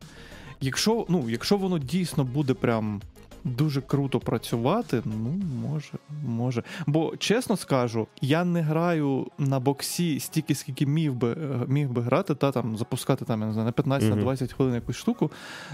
Якщо 0.60 1.06
ну, 1.08 1.30
якщо 1.30 1.56
воно 1.56 1.78
дійсно 1.78 2.24
буде 2.24 2.54
прям 2.54 3.00
дуже 3.44 3.80
круто 3.80 4.20
працювати. 4.20 5.02
Ну, 5.04 5.40
може, 5.68 5.92
може. 6.26 6.62
Бо 6.86 7.16
чесно 7.16 7.56
скажу, 7.56 8.06
я 8.20 8.44
не 8.44 8.60
граю 8.60 9.26
на 9.38 9.60
боксі 9.60 10.20
стільки, 10.20 10.54
скільки 10.54 10.86
міг 10.86 11.12
би 11.12 11.36
міг 11.68 11.88
би 11.88 12.02
грати, 12.02 12.34
та 12.34 12.52
там 12.52 12.76
запускати 12.76 13.24
там, 13.24 13.40
я 13.40 13.46
не 13.46 13.52
знаю, 13.52 13.72
на 13.76 13.98
15-20 13.98 14.00
mm-hmm. 14.00 14.54
хвилин 14.54 14.74
якусь 14.74 14.96
штуку. 14.96 15.30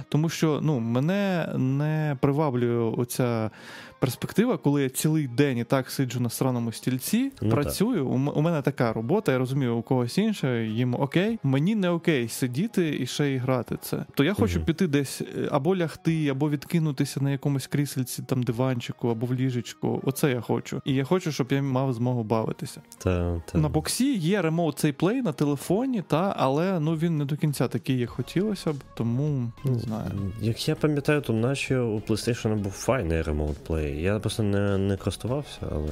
Тому 0.09 0.29
що 0.29 0.61
ну, 0.63 0.81
мене 0.81 1.49
не 1.57 2.17
приваблює 2.21 2.95
оця 2.97 3.51
перспектива, 4.01 4.57
коли 4.57 4.83
я 4.83 4.89
цілий 4.89 5.29
день 5.29 5.59
і 5.59 5.65
так 5.65 5.91
сиджу 5.91 6.21
на 6.21 6.31
сраному 6.31 6.73
стільці, 6.73 7.33
ну, 7.43 7.51
працюю. 7.51 8.09
У, 8.09 8.15
у 8.15 8.41
мене 8.41 8.63
така 8.63 8.93
робота, 8.93 9.33
я 9.33 9.39
розумію, 9.39 9.77
у 9.77 9.83
когось 9.83 10.19
інше, 10.19 10.67
їм 10.67 10.95
окей. 10.95 11.39
Мені 11.43 11.75
не 11.75 11.91
окей 11.91 12.29
сидіти 12.29 12.99
і 13.01 13.07
ще 13.07 13.29
й 13.29 13.37
грати 13.37 13.77
це. 13.83 14.05
То 14.15 14.25
я 14.25 14.35
хочу 14.35 14.59
mm-hmm. 14.59 14.65
піти 14.65 14.87
десь 14.87 15.21
е, 15.21 15.49
або 15.51 15.77
лягти, 15.77 16.29
або 16.29 16.51
відкинутися 16.51 17.21
на 17.21 17.31
якомусь 17.31 17.67
крісельці, 17.67 18.23
там 18.23 18.43
диванчику, 18.43 19.09
або 19.09 19.27
в 19.27 19.35
ліжечку. 19.35 20.01
Оце 20.05 20.31
я 20.31 20.41
хочу. 20.41 20.83
І 20.85 20.95
я 20.95 21.05
хочу, 21.05 21.33
щоб 21.33 21.47
я 21.51 21.63
мав 21.63 21.93
змогу 21.93 22.23
бавитися. 22.23 22.81
Та, 22.99 23.43
та. 23.53 23.59
На 23.59 23.69
боксі 23.69 24.15
є 24.15 24.43
ремоут 24.43 24.79
цей 24.79 24.93
плей 24.93 25.23
на 25.23 25.33
телефоні, 25.33 26.03
та 26.09 26.35
але 26.37 26.81
ну 26.81 26.97
він 26.97 27.19
не 27.19 27.25
до 27.25 27.37
кінця 27.37 27.69
такий, 27.69 27.99
як 27.99 28.11
хотілося 28.11 28.73
б, 28.73 28.77
тому 28.95 29.53
не 29.65 29.79
знаю. 29.79 30.11
Як 30.41 30.69
я 30.69 30.75
пам'ятаю, 30.75 31.21
то 31.21 31.33
наче 31.33 31.81
у 31.81 31.99
PlayStation 31.99 32.57
був 32.57 32.73
файний 32.73 33.23
ремоут 33.23 33.57
плей. 33.57 33.90
Я 33.97 34.19
просто 34.19 34.43
не 34.43 34.79
не 34.79 34.97
користувався, 34.97 35.59
але 35.73 35.89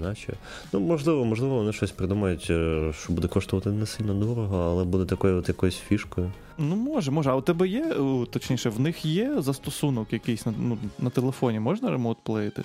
наче. 0.00 0.32
Ну, 0.72 0.80
можливо, 0.80 1.24
можливо, 1.24 1.56
вони 1.56 1.72
щось 1.72 1.90
придумають, 1.90 2.46
е, 2.50 2.92
що 3.00 3.12
буде 3.12 3.28
коштувати 3.28 3.70
не 3.70 3.86
сильно 3.86 4.14
дорого, 4.14 4.58
але 4.58 4.84
буде 4.84 5.04
такою 5.04 5.38
от 5.38 5.48
якоюсь 5.48 5.76
фішкою. 5.76 6.32
Ну, 6.58 6.76
може, 6.76 7.10
може. 7.10 7.30
А 7.30 7.34
у 7.34 7.40
тебе 7.40 7.68
є, 7.68 7.96
точніше, 8.30 8.70
в 8.70 8.80
них 8.80 9.04
є 9.04 9.42
застосунок 9.42 10.12
якийсь 10.12 10.46
на 10.46 10.54
ну, 10.58 10.78
на 10.98 11.10
телефоні, 11.10 11.60
можна 11.60 11.90
ремонт 11.90 12.18
плеїти? 12.22 12.62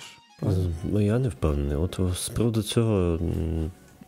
Ну, 0.82 1.00
я 1.00 1.18
не 1.18 1.28
впевнений. 1.28 1.76
От 1.76 2.00
з 2.14 2.28
приводу 2.28 2.62
цього. 2.62 3.18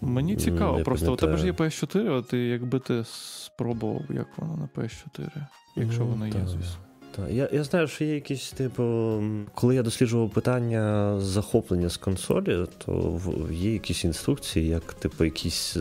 Мені 0.00 0.36
цікаво, 0.36 0.78
не 0.78 0.84
просто 0.84 1.12
у 1.12 1.16
тебе 1.16 1.36
ж 1.36 1.46
є 1.46 1.52
PS4, 1.52 2.12
от 2.12 2.32
і 2.32 2.38
якби 2.48 2.78
ти 2.78 3.04
спробував, 3.06 4.02
як 4.10 4.26
воно 4.36 4.56
на 4.56 4.82
PS4, 4.82 5.28
якщо 5.76 6.00
ну, 6.00 6.06
воно 6.06 6.26
є, 6.26 6.34
звісно. 6.46 6.83
Так, 7.16 7.30
я 7.30 7.48
я 7.52 7.64
знаю, 7.64 7.88
що 7.88 8.04
є 8.04 8.14
якісь, 8.14 8.50
типу, 8.50 9.22
коли 9.54 9.74
я 9.74 9.82
досліджував 9.82 10.30
питання 10.30 11.14
захоплення 11.20 11.88
з 11.88 11.96
консолі, 11.96 12.66
то 12.78 13.20
є 13.50 13.72
якісь 13.72 14.04
інструкції, 14.04 14.68
як, 14.68 14.92
типу, 14.92 15.24
якийсь 15.24 15.76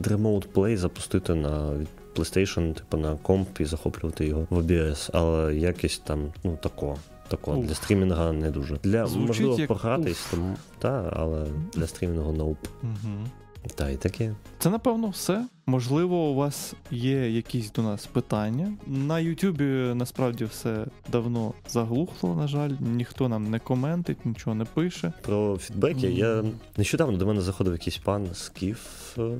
Remote 0.00 0.44
Play 0.54 0.76
запустити 0.76 1.34
на 1.34 1.72
PlayStation, 2.16 2.74
типу, 2.74 2.96
на 2.96 3.16
комп 3.16 3.60
і 3.60 3.64
захоплювати 3.64 4.26
його 4.26 4.46
в 4.50 4.58
OBS, 4.58 5.10
але 5.12 5.56
якість 5.56 6.04
там, 6.04 6.32
ну, 6.44 6.58
тако. 6.62 6.96
Тако, 7.28 7.56
для 7.56 7.74
стрімінга 7.74 8.32
не 8.32 8.50
дуже. 8.50 8.76
Для 8.82 9.06
Звучить 9.06 9.28
можливо 9.28 9.58
як... 9.58 9.68
погратись, 9.68 10.26
тому 10.30 10.56
та, 10.78 11.12
але 11.16 11.46
для 11.74 11.86
стрімінгу 11.86 12.32
ноуп. 12.32 12.58
Угу. 12.82 13.26
Та 13.74 13.90
і 13.90 13.96
таке. 13.96 14.34
Це 14.58 14.70
напевно 14.70 15.08
все. 15.08 15.44
Можливо, 15.66 16.16
у 16.16 16.34
вас 16.34 16.74
є 16.90 17.30
якісь 17.30 17.72
до 17.72 17.82
нас 17.82 18.06
питання. 18.06 18.72
На 18.86 19.20
Ютубі 19.20 19.64
насправді 19.94 20.44
все 20.44 20.84
давно 21.12 21.52
заглухло, 21.68 22.34
на 22.34 22.48
жаль, 22.48 22.70
ніхто 22.80 23.28
нам 23.28 23.50
не 23.50 23.58
коментить, 23.58 24.26
нічого 24.26 24.56
не 24.56 24.64
пише. 24.64 25.12
Про 25.22 25.58
фідбеки. 25.58 26.06
Mm. 26.06 26.10
Я 26.10 26.44
нещодавно 26.76 27.18
до 27.18 27.26
мене 27.26 27.40
заходив 27.40 27.72
якийсь 27.72 27.96
пан 27.96 28.26
Скіф, 28.34 28.78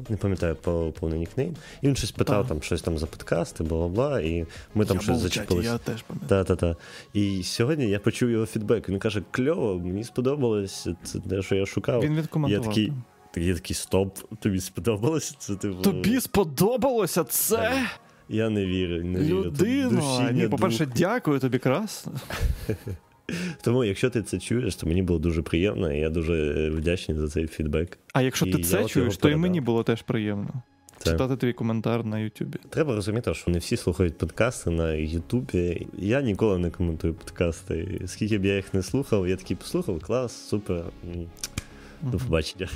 не 0.08 0.16
пам'ятаю 0.16 0.56
по 0.56 0.92
повний 1.00 1.18
нікнейм. 1.18 1.56
І 1.82 1.86
він 1.86 1.96
щось 1.96 2.10
питав 2.10 2.48
там 2.48 2.62
щось 2.62 2.82
там 2.82 2.98
за 2.98 3.06
подкасти, 3.06 3.64
бла 3.64 3.88
бла 3.88 4.20
І 4.20 4.46
ми 4.74 4.84
там 4.84 4.96
я 4.96 5.02
щось 5.02 5.18
зачепилися. 5.18 5.72
Я 5.72 5.78
теж 5.78 6.02
пам'ятаю. 6.02 6.44
Та-та-та. 6.44 6.76
І 7.12 7.42
сьогодні 7.42 7.88
я 7.88 7.98
почув 7.98 8.30
його 8.30 8.46
фідбек. 8.46 8.88
Він 8.88 8.98
каже: 8.98 9.22
кльово, 9.30 9.78
мені 9.78 10.04
сподобалось. 10.04 10.88
Це 11.02 11.18
те, 11.18 11.42
що 11.42 11.54
я 11.54 11.66
шукав. 11.66 12.02
Він 12.02 12.16
відкоментував. 12.16 12.64
Я 12.64 12.68
такий, 12.68 12.92
такий 13.30 13.54
такий 13.54 13.76
стоп, 13.76 14.18
тобі 14.40 14.60
сподобалося 14.60 15.34
це? 15.38 15.56
Типу... 15.56 15.82
Тобі 15.82 16.20
сподобалося 16.20 17.24
це? 17.24 17.86
Я 18.28 18.50
не 18.50 18.66
вірю. 18.66 19.04
не 19.04 19.20
вірю. 19.20 19.44
Людино! 19.44 20.30
Ні, 20.32 20.48
по-перше, 20.48 20.88
дякую 20.96 21.38
тобі 21.38 21.58
красно. 21.58 22.12
Тому, 23.62 23.84
якщо 23.84 24.10
ти 24.10 24.22
це 24.22 24.38
чуєш, 24.38 24.76
то 24.76 24.86
мені 24.86 25.02
було 25.02 25.18
дуже 25.18 25.42
приємно, 25.42 25.92
і 25.92 25.98
я 25.98 26.10
дуже 26.10 26.70
вдячний 26.70 27.18
за 27.18 27.28
цей 27.28 27.46
фідбек. 27.46 27.98
А 28.12 28.22
якщо 28.22 28.46
і 28.46 28.52
ти 28.52 28.62
це 28.62 28.84
чуєш, 28.84 29.16
то 29.16 29.30
і 29.30 29.36
мені 29.36 29.60
було 29.60 29.82
теж 29.82 30.02
приємно. 30.02 30.62
Це. 30.98 31.10
Читати 31.10 31.36
твій 31.36 31.52
коментар 31.52 32.04
на 32.04 32.18
Ютубі. 32.18 32.58
Треба 32.70 32.94
розуміти, 32.94 33.34
що 33.34 33.50
не 33.50 33.58
всі 33.58 33.76
слухають 33.76 34.18
подкасти 34.18 34.70
на 34.70 34.92
Ютубі. 34.92 35.86
Я 35.98 36.22
ніколи 36.22 36.58
не 36.58 36.70
коментую 36.70 37.14
подкасти. 37.14 38.00
Скільки 38.06 38.38
б 38.38 38.44
я 38.44 38.56
їх 38.56 38.74
не 38.74 38.82
слухав, 38.82 39.28
я 39.28 39.36
такий 39.36 39.56
послухав, 39.56 40.00
клас, 40.00 40.48
супер. 40.48 40.84
До 42.02 42.18
побачення. 42.18 42.68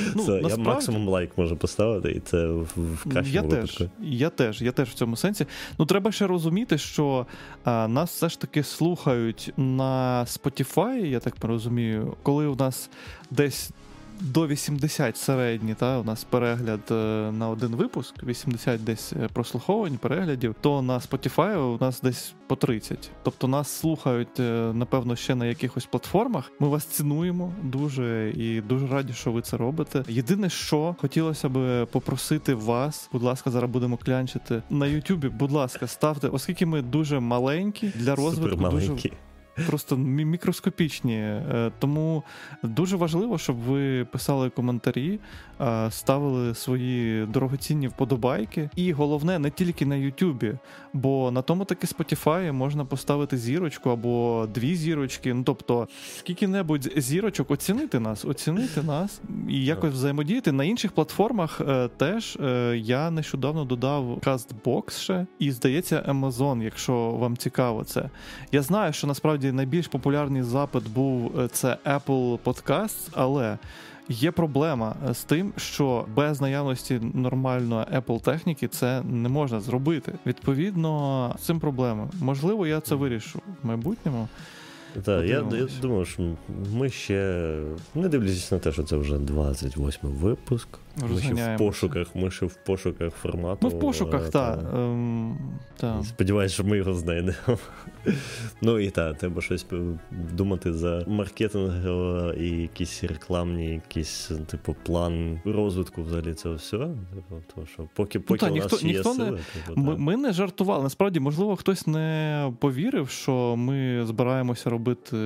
Ну, 0.16 0.24
Це, 0.24 0.40
Я 0.48 0.56
максимум 0.56 1.08
лайк 1.08 1.30
можу 1.38 1.56
поставити, 1.56 2.10
і 2.12 2.20
це 2.20 2.46
в, 2.46 2.66
в 2.76 3.02
кращому 3.02 3.34
Я 3.34 3.42
випадку. 3.42 3.66
теж, 3.76 3.88
я 4.02 4.28
теж, 4.30 4.62
я 4.62 4.72
теж 4.72 4.88
в 4.88 4.94
цьому 4.94 5.16
сенсі. 5.16 5.46
Ну, 5.78 5.86
треба 5.86 6.12
ще 6.12 6.26
розуміти, 6.26 6.78
що 6.78 7.26
а, 7.64 7.88
нас 7.88 8.10
все 8.10 8.28
ж 8.28 8.40
таки 8.40 8.62
слухають 8.62 9.52
на 9.56 10.24
Spotify, 10.24 11.06
я 11.06 11.20
так 11.20 11.34
розумію, 11.42 12.16
коли 12.22 12.46
у 12.46 12.56
нас 12.56 12.90
десь 13.30 13.70
до 14.22 14.46
80 14.46 15.16
середні, 15.16 15.74
та, 15.74 15.98
у 15.98 16.04
нас 16.04 16.24
перегляд 16.24 16.80
е, 16.90 16.94
на 17.32 17.48
один 17.48 17.76
випуск, 17.76 18.22
80 18.24 18.84
десь 18.84 19.12
е, 19.12 19.28
прослуховувань, 19.32 19.98
переглядів, 19.98 20.54
то 20.60 20.82
на 20.82 20.98
Spotify 20.98 21.56
у 21.56 21.78
нас 21.80 22.00
десь 22.00 22.34
по 22.46 22.56
30. 22.56 23.10
Тобто 23.22 23.48
нас 23.48 23.68
слухають, 23.68 24.40
е, 24.40 24.72
напевно, 24.74 25.16
ще 25.16 25.34
на 25.34 25.46
якихось 25.46 25.86
платформах. 25.86 26.52
Ми 26.60 26.68
вас 26.68 26.84
цінуємо 26.84 27.52
дуже 27.62 28.30
і 28.36 28.60
дуже 28.60 28.86
раді, 28.86 29.12
що 29.12 29.32
ви 29.32 29.42
це 29.42 29.56
робите. 29.56 30.04
Єдине, 30.08 30.50
що 30.50 30.96
хотілося 31.00 31.48
б 31.48 31.86
попросити 31.92 32.54
вас, 32.54 33.08
будь 33.12 33.22
ласка, 33.22 33.50
зараз 33.50 33.70
будемо 33.70 33.96
клянчити 33.96 34.62
на 34.70 34.86
Ютубі. 34.86 35.28
Будь 35.28 35.52
ласка, 35.52 35.86
ставте, 35.86 36.28
оскільки 36.28 36.66
ми 36.66 36.82
дуже 36.82 37.20
маленькі 37.20 37.92
для 37.96 38.14
розвитку, 38.14 38.68
дуже. 38.70 38.96
Просто 39.66 39.96
мікроскопічні. 39.96 41.16
Е, 41.16 41.72
Тому 41.78 42.22
дуже 42.62 42.96
важливо, 42.96 43.38
щоб 43.38 43.56
ви 43.56 44.04
писали 44.04 44.50
коментарі, 44.50 45.20
е, 45.60 45.90
ставили 45.90 46.54
свої 46.54 47.26
дорогоцінні 47.26 47.88
вподобайки. 47.88 48.70
І 48.76 48.92
головне, 48.92 49.38
не 49.38 49.50
тільки 49.50 49.86
на 49.86 49.96
Ютубі, 49.96 50.54
бо 50.92 51.30
на 51.30 51.42
тому 51.42 51.64
таки 51.64 51.86
Spotify 51.86 52.52
можна 52.52 52.84
поставити 52.84 53.38
зірочку 53.38 53.90
або 53.90 54.46
дві 54.54 54.76
зірочки. 54.76 55.34
Ну 55.34 55.42
тобто, 55.42 55.88
скільки-небудь 56.18 56.92
зірочок 56.96 57.50
оцінити 57.50 58.00
нас, 58.00 58.24
оцінити 58.24 58.82
нас 58.82 59.20
і 59.48 59.64
якось 59.64 59.92
взаємодіяти. 59.92 60.52
На 60.52 60.64
інших 60.64 60.92
платформах 60.92 61.60
е, 61.60 61.88
теж 61.88 62.38
я 62.74 63.10
нещодавно 63.10 63.64
додав 63.64 64.18
Castbox 64.18 64.90
ще, 64.90 65.26
і 65.38 65.50
здається, 65.52 66.04
Amazon, 66.08 66.62
якщо 66.62 66.94
вам 67.10 67.36
цікаво 67.36 67.84
це. 67.84 68.10
Я 68.52 68.62
знаю, 68.62 68.92
що 68.92 69.06
насправді 69.06 69.41
найбільш 69.44 69.88
популярний 69.88 70.42
запит 70.42 70.88
був 70.88 71.40
е, 71.40 71.48
це 71.48 71.76
Apple 71.84 72.38
Podcasts, 72.38 73.08
але 73.12 73.58
є 74.08 74.30
проблема 74.30 74.94
е, 75.10 75.14
з 75.14 75.24
тим, 75.24 75.52
що 75.56 76.06
без 76.16 76.40
наявності 76.40 77.00
нормальної 77.14 77.84
Apple 77.84 78.20
техніки 78.20 78.68
це 78.68 79.02
не 79.02 79.28
можна 79.28 79.60
зробити. 79.60 80.12
Відповідно, 80.26 81.34
з 81.38 81.42
цим 81.42 81.60
проблема. 81.60 82.08
Можливо, 82.20 82.66
я 82.66 82.80
це 82.80 82.94
вирішу 82.94 83.40
в 83.62 83.66
майбутньому. 83.66 84.28
Так, 85.02 85.24
я, 85.24 85.44
я 85.52 85.68
думаю, 85.82 86.04
що 86.04 86.22
ми 86.72 86.88
ще, 86.88 87.48
не 87.94 88.08
дивлячись 88.08 88.52
на 88.52 88.58
те, 88.58 88.72
що 88.72 88.82
це 88.82 88.96
вже 88.96 89.18
28 89.18 90.10
випуск. 90.10 90.68
Ми 90.96 91.20
ще 91.20 91.34
в 91.34 91.58
пошуках, 91.58 92.06
ми 92.14 92.30
ще 92.30 92.46
в 92.46 92.54
пошуках 92.54 93.14
формату. 93.14 93.68
Ми 93.68 93.74
в 93.74 93.80
пошуках, 93.80 94.26
е, 94.26 94.30
так. 94.30 94.62
та. 94.62 94.78
Ем, 94.78 95.38
та. 95.76 96.02
Сподіваюсь, 96.04 96.52
що 96.52 96.64
ми 96.64 96.76
його 96.76 96.94
знайдемо. 96.94 97.36
ну 98.62 98.78
і 98.78 98.90
так, 98.90 99.18
треба 99.18 99.42
щось 99.42 99.66
е, 99.72 99.76
думати 100.32 100.72
за 100.72 101.04
маркетинг 101.06 101.86
е, 101.86 102.34
і 102.40 102.48
якісь 102.48 103.04
рекламні, 103.04 103.70
якийсь, 103.70 104.30
типу, 104.46 104.76
план 104.82 105.40
розвитку 105.44 106.02
взагалі 106.02 106.34
цього 106.34 106.54
всього. 106.54 106.84
Типу, 107.14 107.42
тому 107.54 107.66
що 107.66 107.88
поки, 107.94 108.20
поки 108.20 108.40
та, 108.40 108.52
у 108.52 108.54
нас 108.56 108.72
ніхто- 108.72 108.86
є 108.86 108.92
ніхто 108.92 109.14
не- 109.14 109.30
типу, 109.30 109.40
Ми, 109.76 109.96
ми 109.96 110.16
не 110.16 110.32
жартували. 110.32 110.82
Насправді, 110.82 111.20
можливо, 111.20 111.56
хтось 111.56 111.86
не 111.86 112.52
повірив, 112.58 113.08
що 113.08 113.56
ми 113.56 114.06
збираємося 114.06 114.70
робити, 114.70 115.16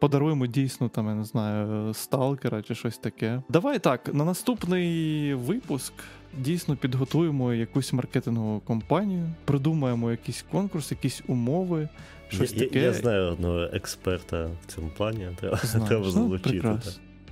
подаруємо 0.00 0.46
дійсно 0.46 0.88
там, 0.88 1.06
я 1.06 1.14
не 1.14 1.24
знаю, 1.24 1.94
сталкера 1.94 2.62
чи 2.62 2.74
щось 2.74 2.98
таке. 2.98 3.42
Давай 3.48 3.78
так, 3.78 4.14
на 4.14 4.24
наступний 4.24 5.07
випуск 5.34 5.92
дійсно 6.38 6.76
підготуємо 6.76 7.54
якусь 7.54 7.92
маркетингову 7.92 8.60
компанію, 8.60 9.24
придумаємо 9.44 10.10
якийсь 10.10 10.44
конкурс, 10.50 10.90
якісь 10.90 11.22
умови, 11.26 11.88
щось 12.28 12.52
я, 12.52 12.58
таке. 12.58 12.78
я, 12.78 12.84
я 12.84 12.92
знаю 12.92 13.32
одного 13.32 13.60
експерта 13.72 14.44
в 14.66 14.72
цьому 14.74 14.88
плані, 14.96 15.28
треба, 15.40 15.56
Знаєш, 15.62 15.88
треба 15.88 16.04
ну, 16.04 16.10
залучити. 16.10 16.60
так. 16.60 16.80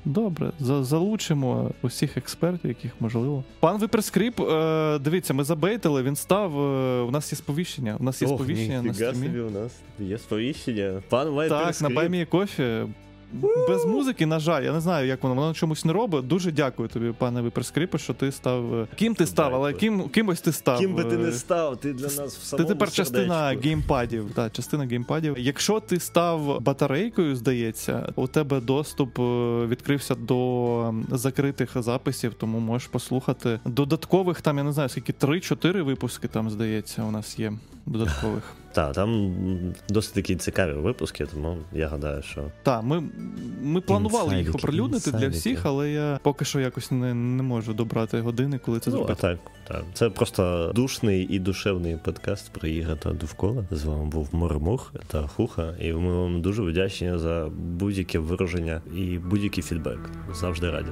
Добре, 0.05 0.53
за- 0.61 0.85
залучимо 0.85 1.70
усіх 1.82 2.16
експертів, 2.16 2.69
яких 2.69 2.93
можливо. 3.01 3.44
Пан 3.61 3.78
Виперскрип, 3.78 4.40
е, 4.40 4.98
дивіться, 4.98 5.35
ми 5.35 5.44
забейтили, 5.44 6.03
він 6.03 6.16
став. 6.16 6.59
Е, 6.61 7.01
у 7.03 7.11
нас 7.11 7.32
є 7.32 7.36
сповіщення. 7.36 7.97
У 8.01 8.03
нас 8.05 8.23
є 8.23 8.28
Ох, 8.28 8.35
сповіщення 8.35 8.82
на 8.82 8.94
стрімі. 8.94 9.27
собі 9.27 9.40
у 9.40 9.51
нас 9.51 9.73
є 9.98 10.19
сповіщення. 10.19 11.03
Пан 11.09 11.28
Вайтер 11.28 11.66
Так, 11.66 11.81
на 11.81 11.89
Баймі 11.90 12.24
кофі. 12.24 12.62
Без 13.69 13.85
музики, 13.85 14.27
на 14.27 14.39
жаль, 14.39 14.63
я 14.63 14.73
не 14.73 14.81
знаю, 14.81 15.07
як 15.07 15.23
воно, 15.23 15.35
воно 15.35 15.55
чомусь 15.55 15.85
не 15.85 15.93
робить. 15.93 16.27
Дуже 16.27 16.53
дякую 16.53 16.89
тобі, 16.89 17.13
пане 17.19 17.41
Виперскрипе, 17.41 17.99
що 17.99 18.15
ти 18.15 18.33
став. 18.33 18.75
е, 18.75 18.87
Ким 18.97 19.15
ти 19.15 19.27
став, 19.27 19.55
але 19.55 19.73
ким, 19.73 20.09
кимось 20.09 20.41
ти 20.41 20.53
став. 20.53 20.79
Ким 20.79 20.95
би 20.95 21.05
ти 21.05 21.15
е, 21.15 21.19
не 21.19 21.33
став, 21.33 21.77
ти 21.77 21.93
для 21.93 22.05
нас 22.05 22.37
в 22.37 22.41
Ти 22.41 22.47
самому 22.47 22.69
тепер 22.69 22.93
частина 22.93 23.57
геймпадів. 23.63 24.31
Так, 24.35 24.53
частина 24.53 24.85
геймпадів. 24.87 25.35
Якщо 25.39 25.81
ти 25.81 26.01
став 26.01 26.61
батарейкою, 26.63 27.37
здається, 27.37 28.13
у 28.17 28.27
тебе 28.27 28.61
доступ 28.61 29.19
е, 29.19 29.23
відкрився 29.67 30.15
до 30.15 30.95
закритих 31.11 31.71
записів, 31.83 32.35
тому 32.35 32.59
можеш 32.61 32.89
послухати 32.89 33.61
додаткових 33.65 34.41
там, 34.41 34.59
я 34.59 34.65
не 34.65 34.73
знаю, 34.73 34.89
скільки 34.89 35.13
3-4 35.13 35.83
випуски 35.83 36.29
там, 36.29 36.51
здається, 36.51 37.03
у 37.05 37.11
нас 37.11 37.39
є 37.39 37.53
додаткових. 37.87 38.45
Так, 38.77 38.93
там 38.93 39.35
досить 39.89 40.15
такі 40.15 40.37
цікаві 40.37 40.73
випуски, 40.73 41.27
тому 41.27 41.57
я 41.73 41.89
гадаю, 41.89 42.23
що 42.23 42.45
Так, 42.63 42.83
ми, 42.83 43.03
ми 43.63 43.81
планували 43.81 44.37
їх 44.37 44.47
Інсайдики, 44.47 44.59
оприлюднити 44.59 45.13
для 45.13 45.29
всіх, 45.29 45.67
але 45.67 45.91
я 45.91 46.19
поки 46.23 46.45
що 46.45 46.61
якось 46.61 46.91
не, 46.91 47.15
не 47.15 47.43
можу 47.43 47.75
добрати 47.75 48.21
години, 48.21 48.59
коли 48.59 48.81
це 48.81 48.91
ну, 48.91 48.97
зробити. 48.97 49.21
так, 49.21 49.39
так. 49.69 49.85
Це 49.95 50.11
просто 50.11 50.73
душний 50.75 51.27
і 51.31 51.39
душевний 51.39 51.97
подкаст 52.05 52.51
про 52.53 52.69
ігри 52.69 52.97
та 53.03 53.13
довкола. 53.13 53.65
З 53.71 53.85
вами 53.85 54.05
був 54.05 54.29
Моремух 54.33 54.93
та 55.07 55.27
Хуха, 55.27 55.75
і 55.81 55.93
ми 55.93 56.15
вам 56.15 56.43
дуже 56.43 56.63
вдячні 56.63 57.19
за 57.19 57.49
будь-яке 57.57 58.19
вираження 58.19 58.81
і 58.97 59.19
будь-який 59.19 59.65
фідбек. 59.65 59.99
Завжди 60.35 60.71
раді. 60.71 60.91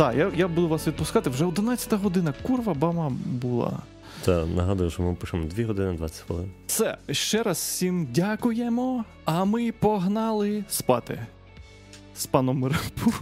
Так, 0.00 0.16
я, 0.16 0.32
я 0.36 0.48
буду 0.48 0.68
вас 0.68 0.86
відпускати. 0.86 1.30
Вже 1.30 1.44
11 1.44 1.92
година. 1.92 2.34
Курва 2.42 2.74
бама 2.74 3.12
була. 3.26 3.72
Та 4.24 4.46
нагадую, 4.46 4.90
що 4.90 5.02
ми 5.02 5.14
пишемо 5.14 5.44
2 5.44 5.66
години 5.66 5.92
20 5.92 6.20
хвилин. 6.26 6.50
Все, 6.66 6.96
ще 7.10 7.42
раз 7.42 7.56
всім 7.56 8.08
дякуємо, 8.14 9.04
а 9.24 9.44
ми 9.44 9.72
погнали 9.72 10.64
спати. 10.68 11.26
З 12.16 12.26
паном 12.26 12.58
Мирампу. 12.58 13.12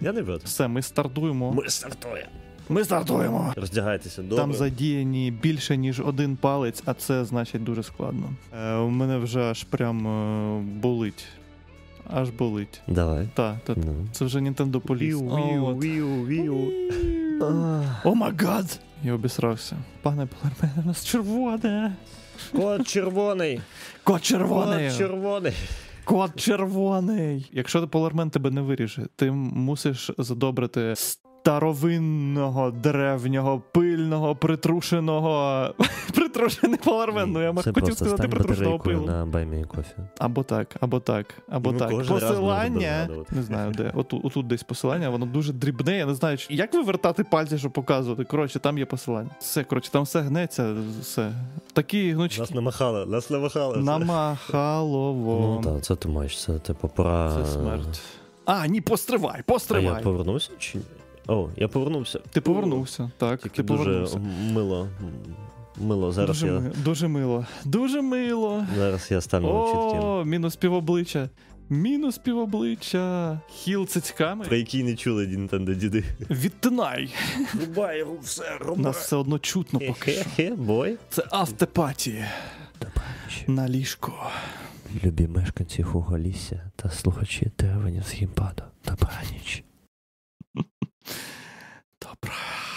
Я 0.00 0.12
не 0.12 0.22
проти. 0.22 0.44
Все, 0.44 0.68
ми 0.68 0.82
стартуємо. 0.82 1.52
Ми 1.52 1.68
стартуємо. 1.68 2.30
Ми 2.68 2.84
стартуємо. 2.84 3.52
Роздягайтеся 3.56 4.22
добре. 4.22 4.36
Там 4.36 4.54
задіяні 4.54 5.30
більше, 5.30 5.76
ніж 5.76 6.00
один 6.00 6.36
палець, 6.36 6.82
а 6.84 6.94
це 6.94 7.24
значить 7.24 7.64
дуже 7.64 7.82
складно. 7.82 8.30
Е, 8.58 8.74
у 8.74 8.88
мене 8.88 9.18
вже 9.18 9.40
аж 9.40 9.64
прям 9.64 10.06
е, 10.06 10.62
болить. 10.80 11.24
Аж 12.10 12.30
болить. 12.30 12.80
Давай. 12.88 13.28
Та, 13.34 13.58
та, 13.66 13.74
Ну. 13.76 13.94
це 14.12 14.24
вже 14.24 14.38
Nintendo 14.38 14.80
Police. 14.80 15.32
О, 15.32 15.36
віу, 15.52 15.64
от. 15.66 15.84
віу, 15.84 16.26
віу. 16.26 16.70
О 18.04 18.14
май 18.14 18.32
гад! 18.38 18.80
Я 19.04 19.14
обісрався. 19.14 19.76
Пане 20.02 20.26
Полермене, 20.26 20.82
у 20.84 20.86
нас 20.86 21.04
червоне. 21.04 21.96
Кот 22.52 22.86
червоний. 22.88 23.60
Кот 24.04 24.22
червоний. 24.22 24.88
Кот 24.88 24.98
червоний. 24.98 25.52
Кот 26.04 26.36
червоний. 26.40 27.50
Якщо 27.52 27.88
полармен 27.88 28.30
тебе 28.30 28.50
не 28.50 28.60
виріже, 28.60 29.06
ти 29.16 29.30
мусиш 29.32 30.10
задобрити 30.18 30.94
старовинного, 31.42 32.70
древнього, 32.70 33.62
пильного, 33.72 34.36
притрушеного. 34.36 35.66
Притрушений 36.14 36.78
полармен. 36.84 37.32
Ну 37.32 37.42
я 37.42 37.54
Це 37.62 37.72
хотів 37.72 37.94
сказати 37.94 38.28
притрушеного 38.28 38.78
пилу. 38.78 39.06
на 39.06 39.26
баймі 39.26 39.64
кофі. 39.64 39.90
Або 40.18 40.42
так, 40.42 40.76
або 40.80 41.00
так, 41.00 41.26
або 41.48 41.72
Ну, 41.72 41.78
так. 41.78 41.90
Посилання. 42.08 43.08
Не 43.30 43.42
знаю 43.42 43.72
де. 43.72 43.92
Отут, 43.94 44.24
отут 44.24 44.46
десь 44.46 44.62
посилання, 44.62 45.08
воно 45.10 45.26
дуже 45.26 45.52
дрібне. 45.52 45.96
Я 45.96 46.06
не 46.06 46.14
знаю, 46.14 46.38
чи- 46.38 46.54
як 46.54 46.74
вивертати 46.74 47.24
пальці, 47.24 47.58
щоб 47.58 47.72
показувати. 47.72 48.24
Коротше, 48.24 48.58
там 48.58 48.78
є 48.78 48.84
посилання. 48.84 49.30
Все, 49.40 49.64
коротше, 49.64 49.90
там 49.90 50.02
все 50.02 50.20
гнеться, 50.20 50.74
все. 51.00 51.32
Такі 51.72 52.12
гнучки. 52.12 52.40
Нас 52.40 52.50
намахали, 52.50 53.06
нас 53.06 53.30
намахали. 53.30 53.76
Намахалово. 53.76 55.60
Ну 55.64 55.72
так, 55.72 55.84
це 55.84 55.96
ти 55.96 56.08
маєш, 56.08 56.42
це 56.44 56.58
типу 56.58 56.88
пора. 56.88 57.32
Це 57.44 57.52
смерть. 57.52 58.00
А, 58.44 58.66
ні, 58.66 58.80
постривай, 58.80 59.32
А 59.34 59.36
я 59.38 59.42
постривай. 59.46 60.02
чи 60.58 60.78
ні? 60.78 60.84
О, 61.28 61.48
я 61.56 61.68
повернувся. 61.68 62.18
Ти 62.32 62.40
повернувся, 62.40 63.10
так. 63.18 63.42
Тільки 63.42 63.56
ти 63.56 63.62
дуже 63.62 63.84
повернувся. 63.84 64.18
мило. 64.52 64.88
Мило. 65.80 66.12
Зараз 66.12 66.28
дуже, 66.40 66.46
я 66.46 66.60
ми- 66.60 66.72
дуже 66.84 67.08
мило. 67.08 67.46
Дуже 67.64 68.02
мило. 68.02 68.66
зараз 68.76 69.08
я 69.10 69.20
стану 69.20 69.66
чітким. 69.66 70.08
О, 70.08 70.24
мінус 70.24 70.56
півобличчя. 70.56 71.28
Мінус 71.68 72.18
півобличчя. 72.18 73.40
Хіл 73.50 73.86
цицьками. 73.86 74.44
Про 74.44 74.56
які 74.56 74.84
не 74.84 74.94
чули 74.96 75.26
Nintendo 75.26 75.74
діди. 75.76 76.04
Відтинай. 76.30 77.14
Рубай 77.60 77.98
його 77.98 78.16
все, 78.22 78.58
Нас 78.76 78.96
все 78.96 79.16
одно 79.16 79.38
чутно 79.38 79.80
поки 79.80 80.12
що. 80.36 80.56
Бой. 80.56 80.96
Це 81.10 81.24
автопатія. 81.30 82.26
На 83.46 83.68
ліжко. 83.68 84.12
Любі 85.04 85.28
мешканці 85.28 85.82
Хуголісся 85.82 86.70
та 86.76 86.90
слухачі 86.90 87.50
теревенів 87.56 88.02
з 88.06 88.12
гімпаду. 88.14 88.62
Добраніч. 88.88 89.64
Bra. 92.22 92.71